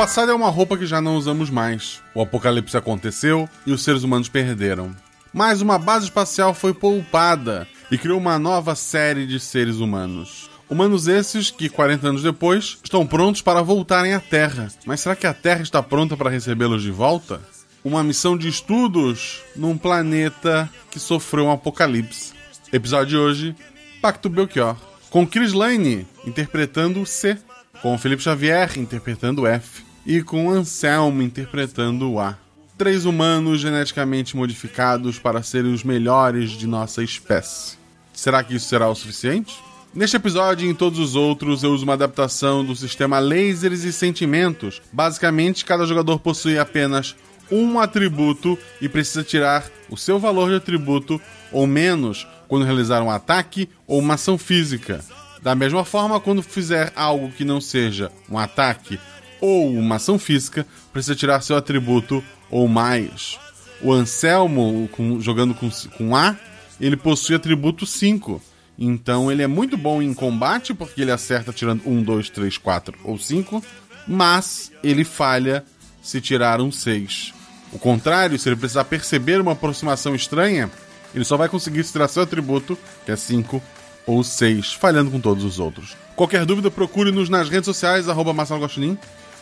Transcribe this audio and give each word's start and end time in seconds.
passado 0.00 0.32
é 0.32 0.34
uma 0.34 0.48
roupa 0.48 0.78
que 0.78 0.86
já 0.86 0.98
não 0.98 1.16
usamos 1.16 1.50
mais. 1.50 2.00
O 2.14 2.22
apocalipse 2.22 2.74
aconteceu 2.74 3.46
e 3.66 3.70
os 3.70 3.84
seres 3.84 4.02
humanos 4.02 4.30
perderam. 4.30 4.96
Mas 5.30 5.60
uma 5.60 5.78
base 5.78 6.06
espacial 6.06 6.54
foi 6.54 6.72
poupada 6.72 7.68
e 7.90 7.98
criou 7.98 8.18
uma 8.18 8.38
nova 8.38 8.74
série 8.74 9.26
de 9.26 9.38
seres 9.38 9.76
humanos. 9.76 10.48
Humanos 10.70 11.06
esses 11.06 11.50
que, 11.50 11.68
40 11.68 12.08
anos 12.08 12.22
depois, 12.22 12.78
estão 12.82 13.06
prontos 13.06 13.42
para 13.42 13.60
voltarem 13.60 14.14
à 14.14 14.20
Terra. 14.20 14.68
Mas 14.86 15.00
será 15.00 15.14
que 15.14 15.26
a 15.26 15.34
Terra 15.34 15.60
está 15.60 15.82
pronta 15.82 16.16
para 16.16 16.30
recebê-los 16.30 16.82
de 16.82 16.90
volta? 16.90 17.38
Uma 17.84 18.02
missão 18.02 18.38
de 18.38 18.48
estudos 18.48 19.42
num 19.54 19.76
planeta 19.76 20.66
que 20.90 20.98
sofreu 20.98 21.44
um 21.44 21.52
apocalipse. 21.52 22.32
Episódio 22.72 23.06
de 23.06 23.16
hoje: 23.18 23.56
Pacto 24.00 24.30
Belchior. 24.30 24.78
Com 25.10 25.26
Chris 25.26 25.52
Lane 25.52 26.08
interpretando 26.26 27.04
C, 27.04 27.36
com 27.82 27.98
Felipe 27.98 28.22
Xavier 28.22 28.78
interpretando 28.78 29.46
F 29.46 29.89
e 30.04 30.22
com 30.22 30.50
Anselmo 30.50 31.22
interpretando 31.22 32.10
o 32.10 32.20
A. 32.20 32.36
Três 32.76 33.04
humanos 33.04 33.60
geneticamente 33.60 34.36
modificados 34.36 35.18
para 35.18 35.42
serem 35.42 35.72
os 35.72 35.84
melhores 35.84 36.50
de 36.50 36.66
nossa 36.66 37.02
espécie. 37.02 37.76
Será 38.12 38.42
que 38.42 38.54
isso 38.54 38.68
será 38.68 38.88
o 38.88 38.94
suficiente? 38.94 39.56
Neste 39.92 40.16
episódio 40.16 40.66
e 40.66 40.70
em 40.70 40.74
todos 40.74 40.98
os 40.98 41.16
outros, 41.16 41.62
eu 41.62 41.72
uso 41.72 41.84
uma 41.84 41.94
adaptação 41.94 42.64
do 42.64 42.76
sistema 42.76 43.18
Lasers 43.18 43.82
e 43.82 43.92
Sentimentos. 43.92 44.80
Basicamente, 44.92 45.64
cada 45.64 45.84
jogador 45.84 46.20
possui 46.20 46.58
apenas 46.58 47.16
um 47.50 47.78
atributo 47.80 48.56
e 48.80 48.88
precisa 48.88 49.24
tirar 49.24 49.64
o 49.90 49.96
seu 49.96 50.18
valor 50.18 50.48
de 50.48 50.56
atributo 50.56 51.20
ou 51.50 51.66
menos 51.66 52.26
quando 52.46 52.64
realizar 52.64 53.02
um 53.02 53.10
ataque 53.10 53.68
ou 53.86 53.98
uma 53.98 54.14
ação 54.14 54.38
física. 54.38 55.04
Da 55.42 55.54
mesma 55.54 55.84
forma, 55.84 56.20
quando 56.20 56.42
fizer 56.42 56.92
algo 56.94 57.32
que 57.32 57.44
não 57.44 57.60
seja 57.60 58.12
um 58.30 58.38
ataque 58.38 58.98
ou 59.40 59.72
uma 59.72 59.96
ação 59.96 60.18
física, 60.18 60.66
precisa 60.92 61.14
tirar 61.14 61.40
seu 61.40 61.56
atributo 61.56 62.22
ou 62.50 62.68
mais. 62.68 63.38
O 63.82 63.92
Anselmo, 63.92 64.88
com, 64.92 65.20
jogando 65.20 65.54
com, 65.54 65.70
com 65.96 66.14
A, 66.14 66.36
ele 66.80 66.96
possui 66.96 67.36
atributo 67.36 67.86
5. 67.86 68.40
Então 68.78 69.30
ele 69.30 69.42
é 69.42 69.46
muito 69.46 69.76
bom 69.76 70.00
em 70.00 70.14
combate, 70.14 70.72
porque 70.72 71.02
ele 71.02 71.12
acerta 71.12 71.52
tirando 71.52 71.82
1, 71.86 72.02
2, 72.02 72.30
3, 72.30 72.58
4 72.58 72.98
ou 73.04 73.18
5, 73.18 73.62
mas 74.08 74.72
ele 74.82 75.04
falha 75.04 75.64
se 76.02 76.20
tirar 76.20 76.60
um 76.60 76.72
6. 76.72 77.34
O 77.72 77.78
contrário, 77.78 78.38
se 78.38 78.48
ele 78.48 78.56
precisar 78.56 78.84
perceber 78.84 79.40
uma 79.40 79.52
aproximação 79.52 80.14
estranha, 80.14 80.70
ele 81.14 81.24
só 81.24 81.36
vai 81.36 81.48
conseguir 81.48 81.84
tirar 81.84 82.08
seu 82.08 82.22
atributo, 82.22 82.76
que 83.04 83.12
é 83.12 83.16
5 83.16 83.62
ou 84.06 84.24
6, 84.24 84.72
falhando 84.72 85.10
com 85.10 85.20
todos 85.20 85.44
os 85.44 85.58
outros. 85.58 85.96
Qualquer 86.16 86.44
dúvida, 86.44 86.70
procure-nos 86.70 87.28
nas 87.28 87.48
redes 87.48 87.66
sociais, 87.66 88.08
arroba 88.08 88.32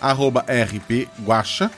arroba 0.00 0.44
rpguacha. 0.48 1.70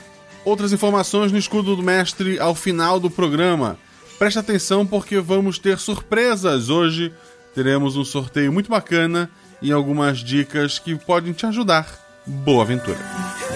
Outras 0.43 0.71
informações 0.71 1.31
no 1.31 1.37
escudo 1.37 1.75
do 1.75 1.83
mestre 1.83 2.39
ao 2.39 2.55
final 2.55 2.99
do 2.99 3.09
programa. 3.09 3.77
Preste 4.17 4.39
atenção 4.39 4.85
porque 4.85 5.19
vamos 5.19 5.59
ter 5.59 5.77
surpresas. 5.77 6.69
Hoje 6.69 7.13
teremos 7.53 7.95
um 7.97 8.05
sorteio 8.05 8.51
muito 8.51 8.69
bacana 8.69 9.29
e 9.61 9.71
algumas 9.71 10.19
dicas 10.19 10.79
que 10.79 10.95
podem 10.95 11.33
te 11.33 11.45
ajudar. 11.45 11.87
Boa 12.25 12.63
aventura! 12.63 13.50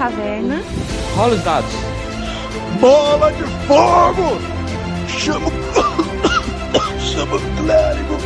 Vocês 0.00 0.14
estão 0.20 0.56
na 0.56 0.62
taverna. 0.62 0.62
Rola 1.14 1.34
os 1.34 1.42
dados. 1.42 1.70
Bola 2.80 3.32
de 3.32 3.44
fogo! 3.66 4.40
Chama 5.08 5.48
o. 5.48 5.52
Chama 7.00 7.36
o 7.36 7.40
clérigo! 7.62 8.16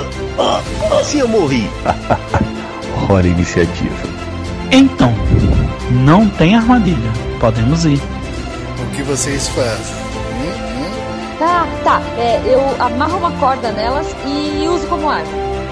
Se 1.04 1.18
eu 1.18 1.28
morri. 1.28 1.68
Hora 3.10 3.26
iniciativa. 3.26 3.94
Então, 4.70 5.12
não 5.90 6.28
tem 6.30 6.56
armadilha. 6.56 7.12
Podemos 7.40 7.84
ir. 7.84 8.00
O 8.80 8.94
que 8.94 9.02
vocês 9.02 9.48
fazem? 9.48 10.02
Tá, 11.38 11.66
tá. 11.82 12.00
É, 12.16 12.40
eu 12.46 12.60
amarro 12.82 13.18
uma 13.18 13.32
corda 13.32 13.72
nelas 13.72 14.06
e 14.24 14.66
uso 14.68 14.86
como 14.86 15.10
arma. 15.10 15.51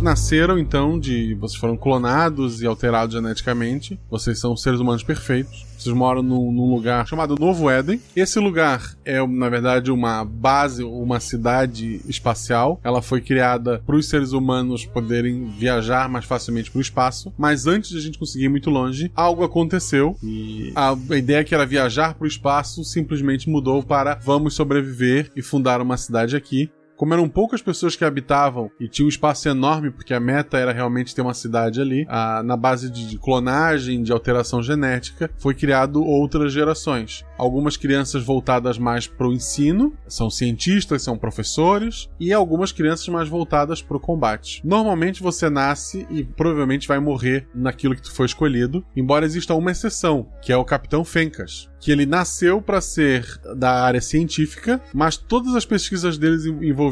Nasceram 0.00 0.58
então 0.58 0.98
de. 0.98 1.34
Vocês 1.34 1.60
foram 1.60 1.76
clonados 1.76 2.62
e 2.62 2.66
alterados 2.66 3.14
geneticamente. 3.14 4.00
Vocês 4.10 4.38
são 4.38 4.56
seres 4.56 4.80
humanos 4.80 5.02
perfeitos. 5.02 5.66
Vocês 5.78 5.94
moram 5.94 6.22
num, 6.22 6.52
num 6.52 6.74
lugar 6.74 7.06
chamado 7.06 7.36
Novo 7.38 7.70
Éden. 7.70 8.00
Esse 8.14 8.38
lugar 8.38 8.94
é, 9.04 9.26
na 9.26 9.48
verdade, 9.48 9.90
uma 9.90 10.24
base, 10.24 10.82
uma 10.82 11.20
cidade 11.20 12.00
espacial. 12.06 12.80
Ela 12.82 13.00
foi 13.02 13.20
criada 13.20 13.82
para 13.86 13.96
os 13.96 14.08
seres 14.08 14.32
humanos 14.32 14.84
poderem 14.84 15.46
viajar 15.58 16.08
mais 16.08 16.24
facilmente 16.24 16.70
para 16.70 16.78
o 16.78 16.82
espaço. 16.82 17.32
Mas 17.36 17.66
antes 17.66 17.90
de 17.90 17.98
a 17.98 18.00
gente 18.00 18.18
conseguir 18.18 18.46
ir 18.46 18.50
muito 18.50 18.70
longe, 18.70 19.10
algo 19.14 19.44
aconteceu. 19.44 20.16
E 20.22 20.72
a, 20.74 20.90
a 20.92 21.16
ideia 21.16 21.44
que 21.44 21.54
era 21.54 21.66
viajar 21.66 22.14
para 22.14 22.24
o 22.24 22.28
espaço 22.28 22.84
simplesmente 22.84 23.48
mudou 23.48 23.82
para 23.82 24.16
vamos 24.16 24.54
sobreviver 24.54 25.30
e 25.36 25.42
fundar 25.42 25.80
uma 25.80 25.96
cidade 25.96 26.36
aqui. 26.36 26.70
Como 27.00 27.14
eram 27.14 27.30
poucas 27.30 27.62
pessoas 27.62 27.96
que 27.96 28.04
habitavam 28.04 28.70
e 28.78 28.86
tinha 28.86 29.06
um 29.06 29.08
espaço 29.08 29.48
enorme, 29.48 29.90
porque 29.90 30.12
a 30.12 30.20
meta 30.20 30.58
era 30.58 30.70
realmente 30.70 31.14
ter 31.14 31.22
uma 31.22 31.32
cidade 31.32 31.80
ali, 31.80 32.04
a, 32.06 32.42
na 32.42 32.58
base 32.58 32.90
de, 32.90 33.08
de 33.08 33.16
clonagem, 33.16 34.02
de 34.02 34.12
alteração 34.12 34.62
genética, 34.62 35.30
foi 35.38 35.54
criado 35.54 36.04
outras 36.04 36.52
gerações. 36.52 37.24
Algumas 37.38 37.74
crianças 37.78 38.22
voltadas 38.22 38.76
mais 38.76 39.06
para 39.06 39.26
o 39.26 39.32
ensino, 39.32 39.94
são 40.06 40.28
cientistas, 40.28 41.00
são 41.00 41.16
professores, 41.16 42.10
e 42.20 42.34
algumas 42.34 42.70
crianças 42.70 43.08
mais 43.08 43.30
voltadas 43.30 43.80
para 43.80 43.96
o 43.96 44.00
combate. 44.00 44.60
Normalmente 44.62 45.22
você 45.22 45.48
nasce 45.48 46.06
e 46.10 46.22
provavelmente 46.22 46.86
vai 46.86 46.98
morrer 46.98 47.48
naquilo 47.54 47.96
que 47.96 48.02
tu 48.02 48.12
foi 48.12 48.26
escolhido, 48.26 48.84
embora 48.94 49.24
exista 49.24 49.54
uma 49.54 49.70
exceção, 49.70 50.28
que 50.42 50.52
é 50.52 50.56
o 50.58 50.66
Capitão 50.66 51.02
Fencas, 51.02 51.70
que 51.80 51.90
ele 51.90 52.04
nasceu 52.04 52.60
para 52.60 52.78
ser 52.82 53.24
da 53.56 53.82
área 53.82 54.02
científica, 54.02 54.82
mas 54.92 55.16
todas 55.16 55.54
as 55.54 55.64
pesquisas 55.64 56.18
deles 56.18 56.44
envolviam 56.44 56.89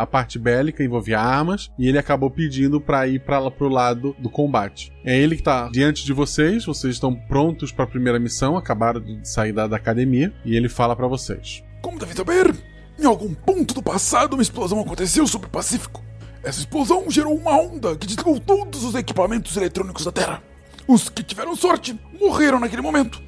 a 0.00 0.06
parte 0.06 0.38
bélica, 0.38 0.84
envolvia 0.84 1.20
armas, 1.20 1.70
e 1.78 1.88
ele 1.88 1.98
acabou 1.98 2.30
pedindo 2.30 2.80
para 2.80 3.06
ir 3.06 3.20
para 3.20 3.50
pro 3.50 3.68
lado 3.68 4.14
do 4.18 4.30
combate. 4.30 4.92
É 5.04 5.16
ele 5.16 5.36
que 5.36 5.42
tá 5.42 5.68
diante 5.72 6.04
de 6.04 6.12
vocês, 6.12 6.64
vocês 6.64 6.94
estão 6.94 7.14
prontos 7.14 7.72
para 7.72 7.84
a 7.84 7.88
primeira 7.88 8.18
missão, 8.18 8.56
acabaram 8.56 9.00
de 9.00 9.28
sair 9.28 9.52
da, 9.52 9.66
da 9.66 9.76
academia, 9.76 10.32
e 10.44 10.56
ele 10.56 10.68
fala 10.68 10.94
para 10.94 11.06
vocês. 11.06 11.62
Como 11.82 11.98
devem 11.98 12.14
saber, 12.14 12.54
em 12.98 13.06
algum 13.06 13.32
ponto 13.34 13.74
do 13.74 13.82
passado 13.82 14.34
uma 14.34 14.42
explosão 14.42 14.80
aconteceu 14.80 15.26
sobre 15.26 15.48
o 15.48 15.50
Pacífico. 15.50 16.02
Essa 16.42 16.60
explosão 16.60 17.10
gerou 17.10 17.34
uma 17.34 17.58
onda 17.60 17.96
que 17.96 18.06
desligou 18.06 18.40
todos 18.40 18.84
os 18.84 18.94
equipamentos 18.94 19.56
eletrônicos 19.56 20.04
da 20.04 20.12
Terra. 20.12 20.42
Os 20.86 21.08
que 21.08 21.22
tiveram 21.22 21.54
sorte 21.54 21.98
morreram 22.18 22.58
naquele 22.58 22.82
momento. 22.82 23.20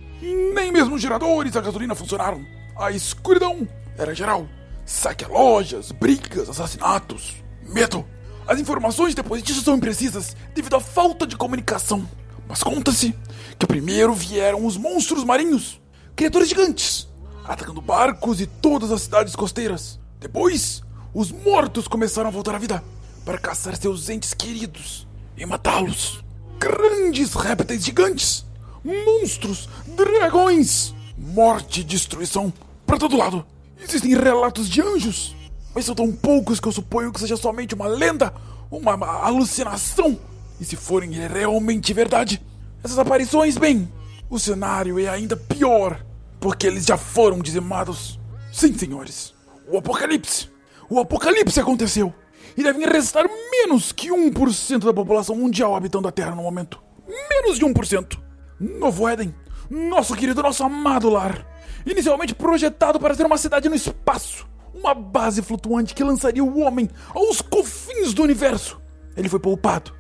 Nem 0.55 0.73
mesmo 0.73 0.95
os 0.95 1.03
geradores 1.03 1.57
a 1.57 1.61
gasolina 1.61 1.95
funcionaram. 1.95 2.45
A 2.77 2.91
escuridão 2.91 3.69
era 3.99 4.15
geral. 4.15 4.47
Saque 4.85 5.25
a 5.25 5.29
lojas, 5.29 5.93
brigas, 5.93 6.49
assassinatos, 6.49 7.37
medo. 7.63 8.05
As 8.47 8.59
informações 8.61 9.15
depois 9.15 9.43
disso 9.43 9.63
são 9.63 9.77
imprecisas 9.77 10.37
devido 10.55 10.77
à 10.77 10.81
falta 10.81 11.27
de 11.27 11.37
comunicação. 11.37 12.09
Mas 12.49 12.63
conta-se 12.63 13.15
que 13.59 13.67
primeiro 13.67 14.13
vieram 14.13 14.67
os 14.67 14.77
monstros 14.77 15.25
marinhos, 15.25 15.81
criaturas 16.17 16.49
gigantes, 16.49 17.09
atacando 17.45 17.81
barcos 17.81 18.41
e 18.41 18.47
todas 18.47 18.91
as 18.91 19.03
cidades 19.03 19.37
costeiras. 19.37 20.01
Depois, 20.21 20.83
os 21.15 21.31
mortos 21.31 21.87
começaram 21.87 22.29
a 22.29 22.33
voltar 22.33 22.55
à 22.55 22.59
vida 22.59 22.83
para 23.25 23.39
caçar 23.39 23.77
seus 23.77 24.09
entes 24.09 24.35
queridos 24.35 25.07
e 25.37 25.47
matá-los. 25.47 26.23
Grandes 26.59 27.35
répteis 27.35 27.85
gigantes, 27.85 28.45
monstros, 28.85 29.69
dragões, 29.97 30.95
morte 31.17 31.81
e 31.81 31.85
destruição 31.85 32.53
para 32.87 32.99
todo 32.99 33.17
lado. 33.17 33.47
Existem 33.83 34.17
relatos 34.17 34.69
de 34.69 34.81
anjos, 34.81 35.35
mas 35.75 35.85
são 35.85 35.95
tão 35.95 36.13
poucos 36.13 36.61
que 36.61 36.69
eu 36.69 36.73
suponho 36.73 37.13
que 37.13 37.19
seja 37.19 37.37
somente 37.37 37.75
uma 37.75 37.89
lenda, 37.89 38.33
uma 38.71 38.95
alucinação. 39.25 40.19
E 40.61 40.65
se 40.65 40.77
forem 40.77 41.11
realmente 41.11 41.93
verdade, 41.93 42.41
essas 42.83 42.99
aparições, 42.99 43.59
bem, 43.59 43.93
o 44.31 44.39
cenário 44.39 44.99
é 44.99 45.09
ainda 45.09 45.37
pior, 45.37 46.05
porque 46.41 46.67
eles 46.67 46.87
já 46.87 46.97
foram 46.97 47.41
dizimados. 47.41 48.19
Sim, 48.53 48.77
senhores, 48.79 49.35
o 49.69 49.77
apocalipse. 49.77 50.49
O 50.89 51.01
apocalipse 51.01 51.59
aconteceu. 51.59 52.15
E 52.57 52.63
devem 52.63 52.87
restar 52.87 53.25
menos 53.51 53.93
que 53.93 54.11
1% 54.11 54.85
da 54.85 54.93
população 54.93 55.35
mundial 55.35 55.75
habitando 55.75 56.07
a 56.07 56.13
Terra 56.13 56.35
no 56.35 56.43
momento. 56.43 56.83
Menos 57.09 57.59
de 57.59 57.65
1%. 57.65 58.19
Novo 58.61 59.09
Éden, 59.09 59.35
nosso 59.69 60.15
querido, 60.15 60.43
nosso 60.43 60.63
amado 60.63 61.09
lar. 61.09 61.52
Inicialmente 61.85 62.35
projetado 62.35 62.99
para 62.99 63.15
ser 63.15 63.27
uma 63.27 63.39
cidade 63.39 63.69
no 63.69 63.75
espaço. 63.75 64.47
Uma 64.75 64.95
base 64.95 65.43
flutuante 65.43 65.95
que 65.95 66.05
lançaria 66.05 66.43
o 66.43 66.61
homem 66.61 66.89
aos 67.15 67.41
confins 67.41 68.15
do 68.15 68.23
universo. 68.23 68.81
Ele 69.17 69.29
foi 69.29 69.39
poupado. 69.39 69.93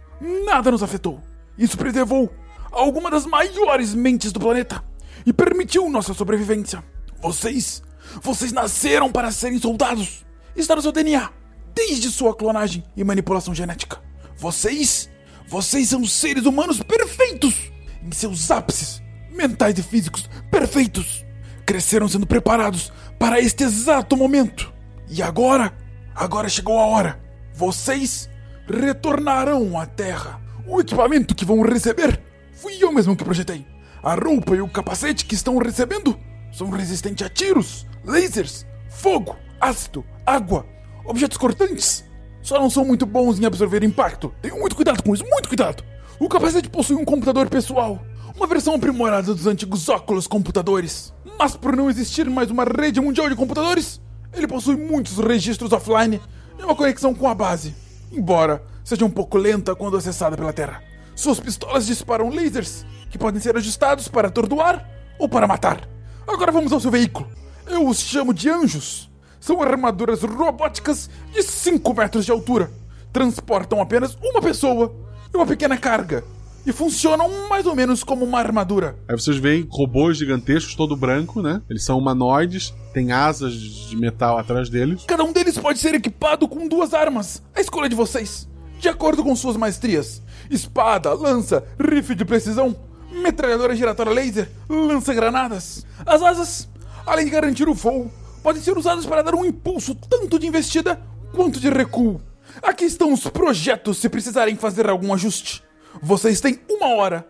Nada 0.44 0.70
nos 0.70 0.82
afetou. 0.82 1.20
Isso 1.58 1.76
preservou 1.76 2.32
alguma 2.70 3.10
das 3.10 3.26
maiores 3.26 3.94
mentes 3.94 4.32
do 4.32 4.40
planeta 4.40 4.82
e 5.26 5.32
permitiu 5.32 5.88
nossa 5.90 6.14
sobrevivência. 6.14 6.82
Vocês, 7.20 7.82
vocês 8.22 8.52
nasceram 8.52 9.12
para 9.12 9.30
serem 9.30 9.58
soldados. 9.58 10.24
Está 10.56 10.74
no 10.74 10.82
seu 10.82 10.92
DNA, 10.92 11.30
desde 11.74 12.10
sua 12.10 12.34
clonagem 12.34 12.82
e 12.96 13.04
manipulação 13.04 13.54
genética. 13.54 14.00
Vocês, 14.36 15.08
vocês 15.46 15.88
são 15.88 16.04
seres 16.06 16.46
humanos 16.46 16.82
perfeitos 16.82 17.54
em 18.02 18.10
seus 18.10 18.50
ápices 18.50 19.02
mentais 19.32 19.78
e 19.78 19.82
físicos 19.82 20.28
perfeitos. 20.50 21.24
Cresceram 21.72 22.06
sendo 22.06 22.26
preparados 22.26 22.92
para 23.18 23.40
este 23.40 23.64
exato 23.64 24.14
momento. 24.14 24.70
E 25.08 25.22
agora, 25.22 25.72
agora 26.14 26.46
chegou 26.46 26.78
a 26.78 26.84
hora. 26.84 27.18
Vocês 27.54 28.28
retornarão 28.68 29.80
à 29.80 29.86
Terra. 29.86 30.38
O 30.66 30.82
equipamento 30.82 31.34
que 31.34 31.46
vão 31.46 31.62
receber 31.62 32.20
fui 32.52 32.76
eu 32.78 32.92
mesmo 32.92 33.16
que 33.16 33.24
projetei. 33.24 33.66
A 34.02 34.14
roupa 34.14 34.54
e 34.54 34.60
o 34.60 34.68
capacete 34.68 35.24
que 35.24 35.34
estão 35.34 35.56
recebendo 35.56 36.14
são 36.52 36.68
resistentes 36.68 37.26
a 37.26 37.30
tiros, 37.30 37.86
lasers, 38.04 38.66
fogo, 38.90 39.34
ácido, 39.58 40.04
água, 40.26 40.66
objetos 41.06 41.38
cortantes. 41.38 42.04
Só 42.42 42.60
não 42.60 42.68
são 42.68 42.84
muito 42.84 43.06
bons 43.06 43.40
em 43.40 43.46
absorver 43.46 43.82
impacto. 43.82 44.30
Tenham 44.42 44.58
muito 44.58 44.76
cuidado 44.76 45.02
com 45.02 45.14
isso, 45.14 45.24
muito 45.24 45.48
cuidado. 45.48 45.82
O 46.20 46.28
capacete 46.28 46.68
possui 46.68 46.96
um 46.96 47.04
computador 47.06 47.48
pessoal, 47.48 47.98
uma 48.36 48.46
versão 48.46 48.74
aprimorada 48.74 49.34
dos 49.34 49.46
antigos 49.46 49.88
óculos 49.88 50.26
computadores. 50.26 51.14
Mas 51.42 51.56
por 51.56 51.76
não 51.76 51.90
existir 51.90 52.30
mais 52.30 52.52
uma 52.52 52.62
rede 52.62 53.00
mundial 53.00 53.28
de 53.28 53.34
computadores, 53.34 54.00
ele 54.32 54.46
possui 54.46 54.76
muitos 54.76 55.18
registros 55.18 55.72
offline 55.72 56.20
e 56.56 56.62
uma 56.62 56.76
conexão 56.76 57.12
com 57.12 57.28
a 57.28 57.34
base, 57.34 57.74
embora 58.12 58.62
seja 58.84 59.04
um 59.04 59.10
pouco 59.10 59.36
lenta 59.38 59.74
quando 59.74 59.96
acessada 59.96 60.36
pela 60.36 60.52
Terra. 60.52 60.80
Suas 61.16 61.40
pistolas 61.40 61.84
disparam 61.84 62.28
lasers 62.28 62.86
que 63.10 63.18
podem 63.18 63.40
ser 63.40 63.56
ajustados 63.56 64.06
para 64.06 64.28
atordoar 64.28 64.88
ou 65.18 65.28
para 65.28 65.48
matar. 65.48 65.80
Agora 66.28 66.52
vamos 66.52 66.72
ao 66.72 66.78
seu 66.78 66.92
veículo. 66.92 67.28
Eu 67.66 67.88
os 67.88 67.98
chamo 67.98 68.32
de 68.32 68.48
anjos. 68.48 69.10
São 69.40 69.60
armaduras 69.60 70.22
robóticas 70.22 71.10
de 71.32 71.42
5 71.42 71.92
metros 71.92 72.24
de 72.24 72.30
altura. 72.30 72.70
Transportam 73.12 73.80
apenas 73.80 74.16
uma 74.22 74.40
pessoa 74.40 74.94
e 75.34 75.36
uma 75.36 75.44
pequena 75.44 75.76
carga. 75.76 76.22
E 76.64 76.72
funcionam 76.72 77.48
mais 77.48 77.66
ou 77.66 77.74
menos 77.74 78.04
como 78.04 78.24
uma 78.24 78.38
armadura. 78.38 78.96
Aí 79.08 79.18
vocês 79.18 79.36
veem 79.36 79.66
robôs 79.68 80.16
gigantescos, 80.16 80.74
todo 80.74 80.96
branco, 80.96 81.42
né? 81.42 81.60
Eles 81.68 81.84
são 81.84 81.98
humanoides, 81.98 82.72
tem 82.92 83.10
asas 83.10 83.54
de 83.54 83.96
metal 83.96 84.38
atrás 84.38 84.68
deles. 84.68 85.04
Cada 85.06 85.24
um 85.24 85.32
deles 85.32 85.58
pode 85.58 85.80
ser 85.80 85.94
equipado 85.94 86.46
com 86.46 86.68
duas 86.68 86.94
armas. 86.94 87.42
A 87.54 87.60
escolha 87.60 87.88
de 87.88 87.96
vocês. 87.96 88.48
De 88.78 88.88
acordo 88.88 89.22
com 89.24 89.34
suas 89.34 89.56
maestrias: 89.56 90.22
espada, 90.50 91.12
lança, 91.14 91.64
rifle 91.80 92.14
de 92.14 92.24
precisão, 92.24 92.76
metralhadora 93.10 93.74
giratória 93.74 94.12
laser, 94.12 94.48
lança-granadas. 94.68 95.84
As 96.06 96.22
asas, 96.22 96.68
além 97.06 97.24
de 97.24 97.30
garantir 97.30 97.68
o 97.68 97.74
voo, 97.74 98.10
podem 98.42 98.62
ser 98.62 98.76
usadas 98.76 99.06
para 99.06 99.22
dar 99.22 99.34
um 99.34 99.44
impulso 99.44 99.94
tanto 99.94 100.38
de 100.38 100.46
investida 100.46 101.00
quanto 101.32 101.60
de 101.60 101.68
recuo. 101.70 102.20
Aqui 102.62 102.84
estão 102.84 103.12
os 103.12 103.26
projetos 103.28 103.98
se 103.98 104.08
precisarem 104.08 104.56
fazer 104.56 104.88
algum 104.88 105.14
ajuste. 105.14 105.62
Vocês 106.00 106.40
têm 106.40 106.60
uma 106.68 106.94
hora. 106.94 107.26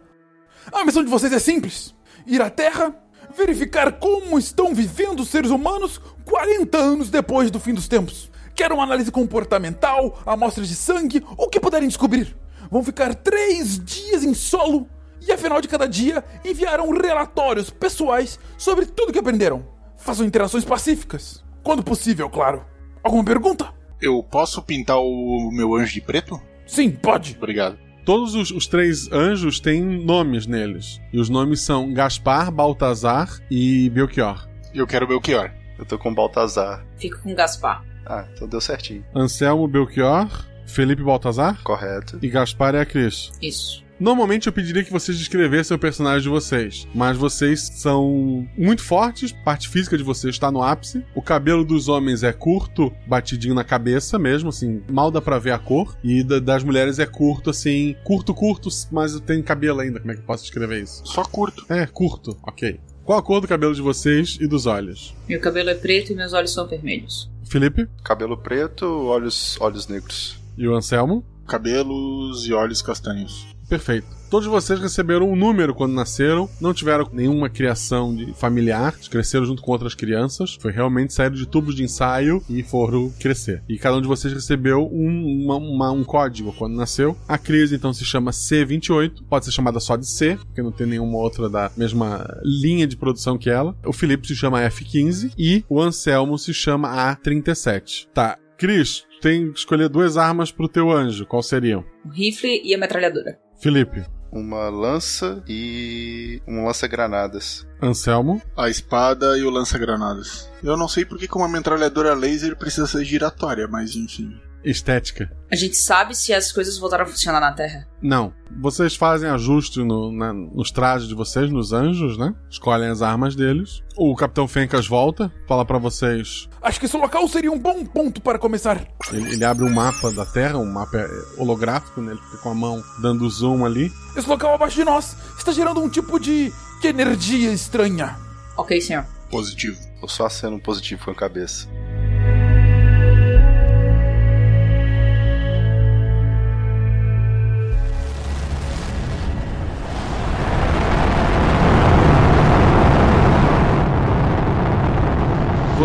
A 0.72 0.84
missão 0.84 1.02
de 1.02 1.10
vocês 1.10 1.32
é 1.32 1.38
simples: 1.38 1.94
ir 2.26 2.40
à 2.40 2.50
Terra, 2.50 2.94
verificar 3.36 3.92
como 3.92 4.38
estão 4.38 4.74
vivendo 4.74 5.20
os 5.20 5.28
seres 5.28 5.50
humanos 5.50 6.00
40 6.24 6.78
anos 6.78 7.10
depois 7.10 7.50
do 7.50 7.58
fim 7.58 7.74
dos 7.74 7.88
tempos. 7.88 8.30
Quer 8.54 8.70
uma 8.70 8.84
análise 8.84 9.10
comportamental, 9.10 10.20
amostras 10.26 10.68
de 10.68 10.74
sangue, 10.74 11.24
o 11.36 11.48
que 11.48 11.58
puderem 11.58 11.88
descobrir. 11.88 12.36
Vão 12.70 12.84
ficar 12.84 13.14
três 13.14 13.82
dias 13.82 14.22
em 14.22 14.34
solo 14.34 14.86
e, 15.26 15.32
ao 15.32 15.38
final 15.38 15.60
de 15.60 15.68
cada 15.68 15.86
dia, 15.86 16.24
enviarão 16.44 16.90
relatórios 16.90 17.70
pessoais 17.70 18.38
sobre 18.58 18.86
tudo 18.86 19.12
que 19.12 19.18
aprenderam. 19.18 19.66
Façam 19.96 20.26
interações 20.26 20.64
pacíficas. 20.64 21.42
Quando 21.62 21.82
possível, 21.82 22.28
claro. 22.28 22.64
Alguma 23.02 23.24
pergunta? 23.24 23.72
Eu 24.00 24.22
posso 24.22 24.60
pintar 24.62 24.98
o 24.98 25.50
meu 25.52 25.74
anjo 25.74 25.94
de 25.94 26.00
preto? 26.00 26.40
Sim, 26.66 26.90
pode. 26.90 27.36
Obrigado. 27.36 27.78
Todos 28.04 28.34
os, 28.34 28.50
os, 28.50 28.66
três 28.66 29.10
anjos 29.12 29.60
têm 29.60 29.80
nomes 29.80 30.46
neles. 30.46 31.00
E 31.12 31.20
os 31.20 31.28
nomes 31.28 31.60
são 31.60 31.92
Gaspar, 31.92 32.50
Baltazar 32.50 33.28
e 33.50 33.88
Belchior. 33.90 34.48
Eu 34.74 34.86
quero 34.86 35.06
Belchior. 35.06 35.50
Eu 35.78 35.84
tô 35.84 35.98
com 35.98 36.12
Baltazar. 36.12 36.84
Fico 36.96 37.20
com 37.20 37.34
Gaspar. 37.34 37.84
Ah, 38.04 38.26
então 38.32 38.48
deu 38.48 38.60
certinho. 38.60 39.04
Anselmo, 39.14 39.68
Belchior, 39.68 40.28
Felipe 40.66 41.02
Baltazar. 41.02 41.62
Correto. 41.62 42.18
E 42.20 42.28
Gaspar 42.28 42.74
é 42.74 42.80
a 42.80 42.86
Cris. 42.86 43.30
Isso. 43.40 43.84
Normalmente 44.02 44.48
eu 44.48 44.52
pediria 44.52 44.82
que 44.82 44.90
vocês 44.90 45.16
descrevessem 45.16 45.76
o 45.76 45.78
personagem 45.78 46.22
de 46.22 46.28
vocês, 46.28 46.88
mas 46.92 47.16
vocês 47.16 47.70
são 47.74 48.48
muito 48.58 48.82
fortes, 48.82 49.30
parte 49.30 49.68
física 49.68 49.96
de 49.96 50.02
vocês 50.02 50.34
está 50.34 50.50
no 50.50 50.60
ápice. 50.60 51.04
O 51.14 51.22
cabelo 51.22 51.64
dos 51.64 51.86
homens 51.86 52.24
é 52.24 52.32
curto, 52.32 52.92
batidinho 53.06 53.54
na 53.54 53.62
cabeça 53.62 54.18
mesmo, 54.18 54.48
assim, 54.48 54.82
mal 54.90 55.08
dá 55.08 55.20
pra 55.20 55.38
ver 55.38 55.52
a 55.52 55.58
cor. 55.58 55.96
E 56.02 56.24
da, 56.24 56.40
das 56.40 56.64
mulheres 56.64 56.98
é 56.98 57.06
curto, 57.06 57.50
assim, 57.50 57.94
curto, 58.02 58.34
curto, 58.34 58.68
mas 58.90 59.20
tem 59.20 59.40
cabelo 59.40 59.78
ainda. 59.78 60.00
Como 60.00 60.10
é 60.10 60.16
que 60.16 60.20
eu 60.20 60.26
posso 60.26 60.42
descrever 60.42 60.82
isso? 60.82 61.06
Só 61.06 61.22
curto. 61.22 61.64
É, 61.72 61.86
curto, 61.86 62.36
ok. 62.42 62.80
Qual 63.04 63.16
a 63.16 63.22
cor 63.22 63.40
do 63.40 63.46
cabelo 63.46 63.72
de 63.72 63.82
vocês 63.82 64.36
e 64.40 64.48
dos 64.48 64.66
olhos? 64.66 65.14
Meu 65.28 65.38
cabelo 65.38 65.70
é 65.70 65.76
preto 65.76 66.10
e 66.10 66.16
meus 66.16 66.32
olhos 66.32 66.52
são 66.52 66.66
vermelhos. 66.66 67.30
Felipe? 67.44 67.88
Cabelo 68.02 68.36
preto, 68.36 68.84
olhos, 68.84 69.56
olhos 69.60 69.86
negros. 69.86 70.40
E 70.58 70.66
o 70.66 70.74
Anselmo? 70.74 71.24
Cabelos 71.46 72.48
e 72.48 72.52
olhos 72.52 72.82
castanhos. 72.82 73.52
Perfeito. 73.72 74.06
Todos 74.28 74.46
vocês 74.46 74.78
receberam 74.78 75.30
um 75.30 75.34
número 75.34 75.74
quando 75.74 75.94
nasceram, 75.94 76.46
não 76.60 76.74
tiveram 76.74 77.08
nenhuma 77.10 77.48
criação 77.48 78.14
de 78.14 78.34
familiar, 78.34 78.94
cresceram 79.10 79.46
junto 79.46 79.62
com 79.62 79.72
outras 79.72 79.94
crianças. 79.94 80.58
Foi 80.60 80.70
realmente 80.70 81.14
saíram 81.14 81.34
de 81.34 81.46
tubos 81.46 81.74
de 81.74 81.82
ensaio 81.82 82.44
e 82.50 82.62
foram 82.62 83.10
crescer. 83.18 83.62
E 83.66 83.78
cada 83.78 83.96
um 83.96 84.02
de 84.02 84.06
vocês 84.06 84.30
recebeu 84.30 84.86
um, 84.92 85.44
uma, 85.44 85.56
uma, 85.56 85.90
um 85.90 86.04
código 86.04 86.52
quando 86.52 86.76
nasceu. 86.76 87.16
A 87.26 87.38
Cris 87.38 87.72
então 87.72 87.94
se 87.94 88.04
chama 88.04 88.30
C28, 88.30 89.22
pode 89.26 89.46
ser 89.46 89.52
chamada 89.52 89.80
só 89.80 89.96
de 89.96 90.06
C, 90.06 90.36
porque 90.36 90.60
não 90.60 90.70
tem 90.70 90.86
nenhuma 90.86 91.16
outra 91.16 91.48
da 91.48 91.72
mesma 91.74 92.26
linha 92.44 92.86
de 92.86 92.94
produção 92.98 93.38
que 93.38 93.48
ela. 93.48 93.74
O 93.86 93.92
Felipe 93.94 94.26
se 94.28 94.36
chama 94.36 94.60
F15 94.68 95.32
e 95.38 95.64
o 95.66 95.80
Anselmo 95.80 96.36
se 96.36 96.52
chama 96.52 97.16
A37. 97.16 98.08
Tá, 98.12 98.38
Cris, 98.58 99.06
tem 99.22 99.50
que 99.50 99.58
escolher 99.60 99.88
duas 99.88 100.16
armas 100.16 100.50
pro 100.50 100.68
teu 100.68 100.90
anjo. 100.90 101.24
Qual 101.24 101.42
seriam? 101.42 101.84
O 102.04 102.10
rifle 102.10 102.60
e 102.62 102.74
a 102.74 102.78
metralhadora. 102.78 103.38
Felipe. 103.62 104.04
Uma 104.32 104.68
lança 104.68 105.40
e 105.46 106.42
um 106.48 106.64
lança-granadas. 106.64 107.64
Anselmo. 107.80 108.42
A 108.56 108.68
espada 108.68 109.38
e 109.38 109.44
o 109.44 109.50
lança-granadas. 109.50 110.50
Eu 110.64 110.76
não 110.76 110.88
sei 110.88 111.04
porque 111.04 111.28
que 111.28 111.36
uma 111.36 111.48
metralhadora 111.48 112.12
laser 112.12 112.56
precisa 112.56 112.88
ser 112.88 113.04
giratória, 113.04 113.68
mas 113.68 113.94
enfim. 113.94 114.36
Estética. 114.64 115.30
A 115.50 115.56
gente 115.56 115.76
sabe 115.76 116.16
se 116.16 116.32
as 116.32 116.52
coisas 116.52 116.78
voltaram 116.78 117.04
a 117.04 117.06
funcionar 117.06 117.40
na 117.40 117.52
Terra? 117.52 117.86
Não. 118.00 118.32
Vocês 118.60 118.94
fazem 118.94 119.28
ajuste 119.28 119.80
no, 119.80 120.12
na, 120.12 120.32
nos 120.32 120.70
trajes 120.70 121.08
de 121.08 121.14
vocês, 121.14 121.50
nos 121.50 121.72
anjos, 121.72 122.16
né? 122.16 122.34
Escolhem 122.48 122.88
as 122.88 123.02
armas 123.02 123.34
deles. 123.34 123.82
O 123.96 124.14
Capitão 124.14 124.46
Fencas 124.46 124.86
volta, 124.86 125.32
fala 125.46 125.64
para 125.64 125.78
vocês. 125.78 126.48
Acho 126.62 126.78
que 126.78 126.86
esse 126.86 126.96
local 126.96 127.26
seria 127.28 127.50
um 127.50 127.58
bom 127.58 127.84
ponto 127.84 128.20
para 128.20 128.38
começar. 128.38 128.86
Ele, 129.12 129.32
ele 129.32 129.44
abre 129.44 129.64
um 129.64 129.72
mapa 129.72 130.10
da 130.12 130.24
Terra, 130.24 130.58
um 130.58 130.70
mapa 130.70 131.06
holográfico, 131.36 132.00
né? 132.00 132.12
Ele 132.12 132.20
fica 132.20 132.38
com 132.38 132.50
a 132.50 132.54
mão 132.54 132.82
dando 133.00 133.28
zoom 133.28 133.64
ali. 133.64 133.92
Esse 134.16 134.28
local 134.28 134.54
abaixo 134.54 134.76
de 134.76 134.84
nós 134.84 135.16
está 135.36 135.52
gerando 135.52 135.82
um 135.82 135.88
tipo 135.88 136.18
de, 136.18 136.52
de 136.80 136.88
energia 136.88 137.52
estranha. 137.52 138.16
Ok, 138.56 138.80
senhor. 138.80 139.04
Positivo. 139.30 139.78
Ou 140.02 140.08
só 140.08 140.26
aceno 140.26 140.60
positivo 140.60 141.04
com 141.04 141.10
a 141.10 141.14
cabeça. 141.14 141.68